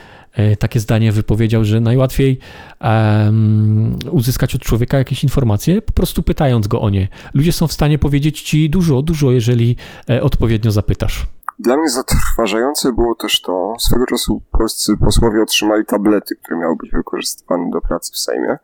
takie 0.60 0.80
zdanie 0.80 1.12
wypowiedział, 1.12 1.64
że 1.64 1.80
najłatwiej 1.80 2.40
um, 2.82 4.00
uzyskać 4.12 4.56
od 4.56 4.62
człowieka 4.62 4.98
jakieś 4.98 5.24
informacje, 5.24 5.82
po 5.82 5.94
prostu 5.94 6.24
pytając 6.24 6.68
go 6.68 6.82
o 6.82 6.90
nie. 6.90 7.08
Ludzie 7.34 7.52
są 7.52 7.68
w 7.68 7.74
stanie 7.74 8.00
powiedzieć 8.00 8.42
ci 8.42 8.70
dużo, 8.70 9.02
dużo, 9.02 9.32
jeżeli 9.32 9.76
e, 10.10 10.24
odpowiednio 10.24 10.72
zapytasz. 10.72 11.28
Dla 11.60 11.78
mnie 11.78 11.90
zatrważające 11.90 12.94
było 12.94 13.16
też 13.16 13.42
to, 13.42 13.74
swego 13.80 14.06
czasu 14.06 14.42
polscy 14.52 14.98
posłowie 14.98 15.42
otrzymali 15.42 15.86
tablety, 15.86 16.36
które 16.36 16.60
miały 16.60 16.76
być 16.76 16.92
wykorzystywane 16.92 17.70
do 17.70 17.82
pracy 17.82 18.12
w 18.14 18.18
Sejmie. 18.18 18.58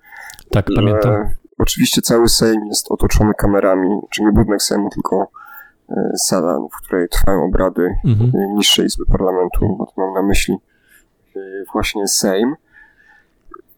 Tak, 0.51 0.65
pamiętam. 0.75 1.29
Oczywiście 1.57 2.01
cały 2.01 2.29
Sejm 2.29 2.65
jest 2.67 2.91
otoczony 2.91 3.33
kamerami, 3.37 3.89
czy 4.09 4.23
nie 4.23 4.31
budynek 4.31 4.61
Sejmu, 4.61 4.89
tylko 4.89 5.27
e, 5.89 6.11
sala, 6.17 6.59
w 6.59 6.85
której 6.85 7.09
trwają 7.09 7.43
obrady 7.43 7.95
mhm. 8.05 8.31
niższej 8.55 8.85
izby 8.85 9.05
parlamentu, 9.05 9.75
bo 9.77 9.85
to 9.85 9.91
mam 9.97 10.13
na 10.13 10.21
myśli 10.21 10.57
właśnie 11.73 12.07
Sejm. 12.07 12.55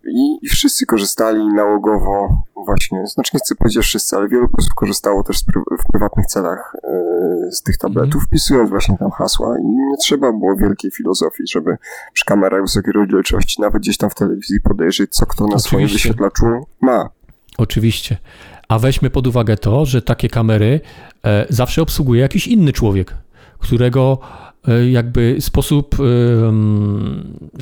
I, 0.08 0.38
I, 0.42 0.50
wszyscy 0.50 0.86
korzystali 0.86 1.48
nałogowo 1.48 2.44
właśnie, 2.66 3.08
znaczy 3.08 3.32
nie 3.34 3.40
chcę 3.40 3.56
powiedzieć 3.56 3.84
wszyscy, 3.84 4.16
ale 4.16 4.28
wielu 4.28 4.50
posłów 4.50 4.74
korzystało 4.76 5.24
też 5.24 5.38
pry- 5.38 5.78
w 5.84 5.92
prywatnych 5.92 6.26
celach 6.26 6.76
yy, 6.84 7.52
z 7.52 7.64
tych 7.64 7.78
tabletów, 7.78 8.14
mm. 8.14 8.26
wpisując 8.28 8.70
właśnie 8.70 8.98
tam 8.98 9.12
hasła 9.12 9.60
i 9.60 9.66
nie 9.66 9.98
trzeba 10.02 10.32
było 10.32 10.56
wielkiej 10.56 10.92
filozofii, 10.92 11.44
żeby 11.48 11.78
przy 12.14 12.26
kamerach 12.26 12.62
wysokiej 12.62 12.94
rozdzielczości 12.94 13.62
nawet 13.62 13.82
gdzieś 13.82 13.98
tam 13.98 14.10
w 14.10 14.16
telewizji 14.16 14.62
podejrzeć, 14.62 15.12
co 15.12 15.26
kto 15.26 15.44
na 15.44 15.48
Oczywiście. 15.48 15.70
swoim 15.70 15.88
wyświetlaczu 15.88 16.46
ma. 16.82 17.10
Oczywiście. 17.58 18.18
A 18.68 18.80
weźmy 18.80 19.10
pod 19.10 19.28
uwagę 19.28 19.58
to, 19.58 19.86
że 19.86 20.02
takie 20.02 20.30
kamery 20.30 20.80
e, 21.26 21.46
zawsze 21.50 21.82
obsługuje 21.82 22.22
jakiś 22.22 22.48
inny 22.48 22.74
człowiek, 22.74 23.14
którego 23.60 24.20
jakby 24.92 25.38
sposób, 25.40 25.96
e, 26.00 26.04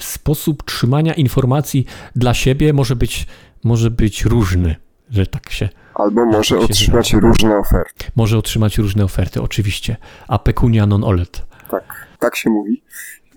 sposób 0.02 0.64
trzymania 0.64 1.14
informacji 1.14 1.86
dla 2.16 2.34
siebie 2.34 2.74
może 2.74 2.96
być, 2.96 3.28
może 3.64 3.92
być 3.92 4.26
różny, 4.26 4.76
że 5.10 5.28
tak 5.28 5.50
się. 5.50 5.70
Albo 5.96 6.26
może 6.26 6.56
tak 6.56 6.64
otrzymać 6.64 7.14
różne 7.14 7.58
oferty. 7.58 8.06
Może 8.16 8.38
otrzymać 8.38 8.78
różne 8.78 9.04
oferty, 9.04 9.42
oczywiście. 9.42 9.98
A 10.28 10.40
pecunia 10.40 10.86
non 10.86 11.04
olet. 11.04 11.46
Tak, 11.72 12.08
tak 12.20 12.36
się 12.36 12.50
mówi. 12.50 12.84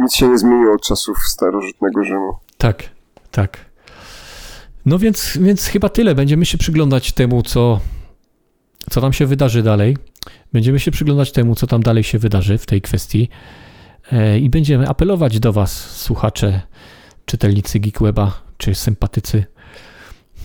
Nic 0.01 0.14
się 0.14 0.28
nie 0.28 0.39
zmieniło 0.39 0.74
od 0.74 0.82
czasów 0.82 1.18
starożytnego 1.26 2.05
Rzymu. 2.05 2.32
Tak, 2.59 2.82
tak. 3.30 3.59
No 4.86 4.98
więc, 4.98 5.39
więc 5.40 5.66
chyba 5.66 5.89
tyle. 5.89 6.14
Będziemy 6.14 6.47
się 6.47 6.59
przyglądać 6.59 7.12
temu, 7.12 7.43
co, 7.43 7.80
co 8.90 9.01
tam 9.01 9.12
się 9.12 9.27
wydarzy 9.27 9.62
dalej. 9.62 9.97
Będziemy 10.52 10.81
się 10.81 10.90
przyglądać 10.90 11.32
temu, 11.32 11.55
co 11.55 11.66
tam 11.66 11.82
dalej 11.82 12.05
się 12.05 12.19
wydarzy 12.19 12.59
w 12.59 12.66
tej 12.66 12.81
kwestii. 12.81 13.28
E, 14.12 14.39
I 14.39 14.51
będziemy 14.51 14.89
apelować 14.89 15.40
do 15.40 15.52
Was, 15.52 15.90
słuchacze, 15.90 16.60
czytelnicy 17.24 17.81
Geekweba, 17.81 18.43
czy 18.56 18.74
sympatycy 18.74 19.44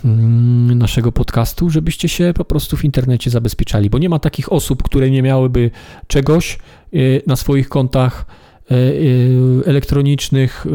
mm, 0.06 0.78
naszego 0.78 1.12
podcastu, 1.12 1.70
żebyście 1.70 2.10
się 2.10 2.34
po 2.36 2.46
prostu 2.46 2.78
w 2.78 2.86
internecie 2.86 3.30
zabezpieczali, 3.30 3.90
bo 3.90 3.98
nie 3.98 4.10
ma 4.10 4.20
takich 4.20 4.52
osób, 4.52 4.84
które 4.84 5.10
nie 5.10 5.22
miałyby 5.22 5.72
czegoś 6.08 6.58
e, 6.94 6.98
na 7.28 7.36
swoich 7.36 7.70
kontach 7.70 8.26
e, 8.72 8.76
elektronicznych, 9.66 10.66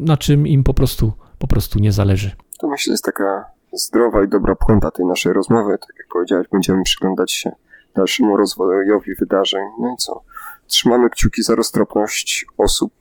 na 0.00 0.16
czym 0.16 0.46
im 0.46 0.64
po 0.64 0.74
prostu, 0.74 1.12
po 1.38 1.46
prostu 1.46 1.78
nie 1.78 1.92
zależy 1.92 2.30
to 2.62 2.68
myślę 2.68 2.92
jest 2.92 3.04
taka 3.04 3.44
zdrowa 3.72 4.24
i 4.24 4.28
dobra 4.28 4.54
puenta 4.54 4.90
tej 4.90 5.06
naszej 5.06 5.32
rozmowy. 5.32 5.78
Tak 5.78 5.96
jak 5.98 6.06
powiedziałeś, 6.12 6.46
będziemy 6.52 6.82
przyglądać 6.82 7.32
się 7.32 7.52
dalszemu 7.94 8.36
rozwojowi 8.36 9.14
wydarzeń. 9.14 9.62
No 9.80 9.94
i 9.94 9.96
co? 9.96 10.22
Trzymamy 10.66 11.10
kciuki 11.10 11.42
za 11.42 11.54
roztropność 11.54 12.46
osób 12.58 12.92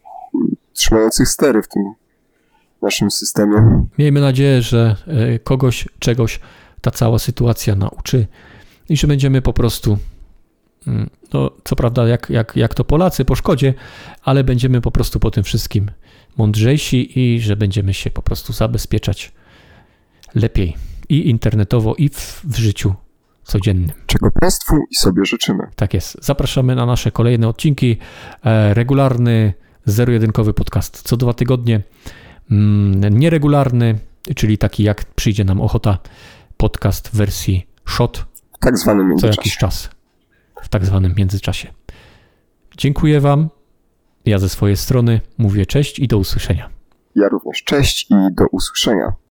trzymających 0.73 1.27
stery 1.27 1.61
w 1.61 1.67
tym 1.67 1.93
naszym 2.81 3.11
systemie. 3.11 3.85
Miejmy 3.97 4.21
nadzieję, 4.21 4.61
że 4.61 4.95
e, 5.07 5.39
kogoś, 5.39 5.87
czegoś 5.99 6.39
ta 6.81 6.91
cała 6.91 7.19
sytuacja 7.19 7.75
nauczy 7.75 8.27
i 8.89 8.97
że 8.97 9.07
będziemy 9.07 9.41
po 9.41 9.53
prostu, 9.53 9.97
mm, 10.87 11.09
no 11.33 11.51
co 11.63 11.75
prawda 11.75 12.07
jak, 12.07 12.29
jak, 12.29 12.55
jak 12.55 12.73
to 12.73 12.83
Polacy 12.83 13.25
po 13.25 13.35
szkodzie, 13.35 13.73
ale 14.23 14.43
będziemy 14.43 14.81
po 14.81 14.91
prostu 14.91 15.19
po 15.19 15.31
tym 15.31 15.43
wszystkim 15.43 15.91
mądrzejsi 16.37 17.19
i 17.19 17.39
że 17.39 17.55
będziemy 17.55 17.93
się 17.93 18.09
po 18.09 18.21
prostu 18.21 18.53
zabezpieczać 18.53 19.33
lepiej 20.35 20.77
i 21.09 21.29
internetowo, 21.29 21.95
i 21.95 22.09
w, 22.09 22.41
w 22.43 22.57
życiu 22.57 22.93
codziennym. 23.43 23.91
Czego 24.05 24.31
Państwu 24.31 24.75
i 24.91 24.95
sobie 24.95 25.25
życzymy. 25.25 25.63
Tak 25.75 25.93
jest. 25.93 26.17
Zapraszamy 26.21 26.75
na 26.75 26.85
nasze 26.85 27.11
kolejne 27.11 27.47
odcinki. 27.47 27.97
E, 28.45 28.73
regularny, 28.73 29.53
zero-jedynkowy 29.85 30.53
podcast 30.53 31.01
co 31.01 31.17
dwa 31.17 31.33
tygodnie. 31.33 31.81
Mm, 32.51 33.19
nieregularny, 33.19 33.99
czyli 34.35 34.57
taki 34.57 34.83
jak 34.83 35.05
przyjdzie 35.05 35.43
nam 35.43 35.61
ochota, 35.61 35.97
podcast 36.57 37.09
w 37.09 37.15
wersji 37.15 37.67
shot. 37.85 38.25
W 38.53 38.59
tak 38.59 38.77
zwanym 38.77 39.07
międzyczasie. 39.07 39.35
Co 39.35 39.41
jakiś 39.41 39.57
czas. 39.57 39.89
W 40.61 40.69
tak 40.69 40.85
zwanym 40.85 41.13
międzyczasie. 41.17 41.67
Dziękuję 42.77 43.19
Wam. 43.19 43.49
Ja 44.25 44.39
ze 44.39 44.49
swojej 44.49 44.77
strony 44.77 45.21
mówię 45.37 45.65
cześć 45.65 45.99
i 45.99 46.07
do 46.07 46.17
usłyszenia. 46.17 46.69
Ja 47.15 47.29
również 47.29 47.63
cześć 47.63 48.07
i 48.11 48.15
do 48.35 48.47
usłyszenia. 48.51 49.13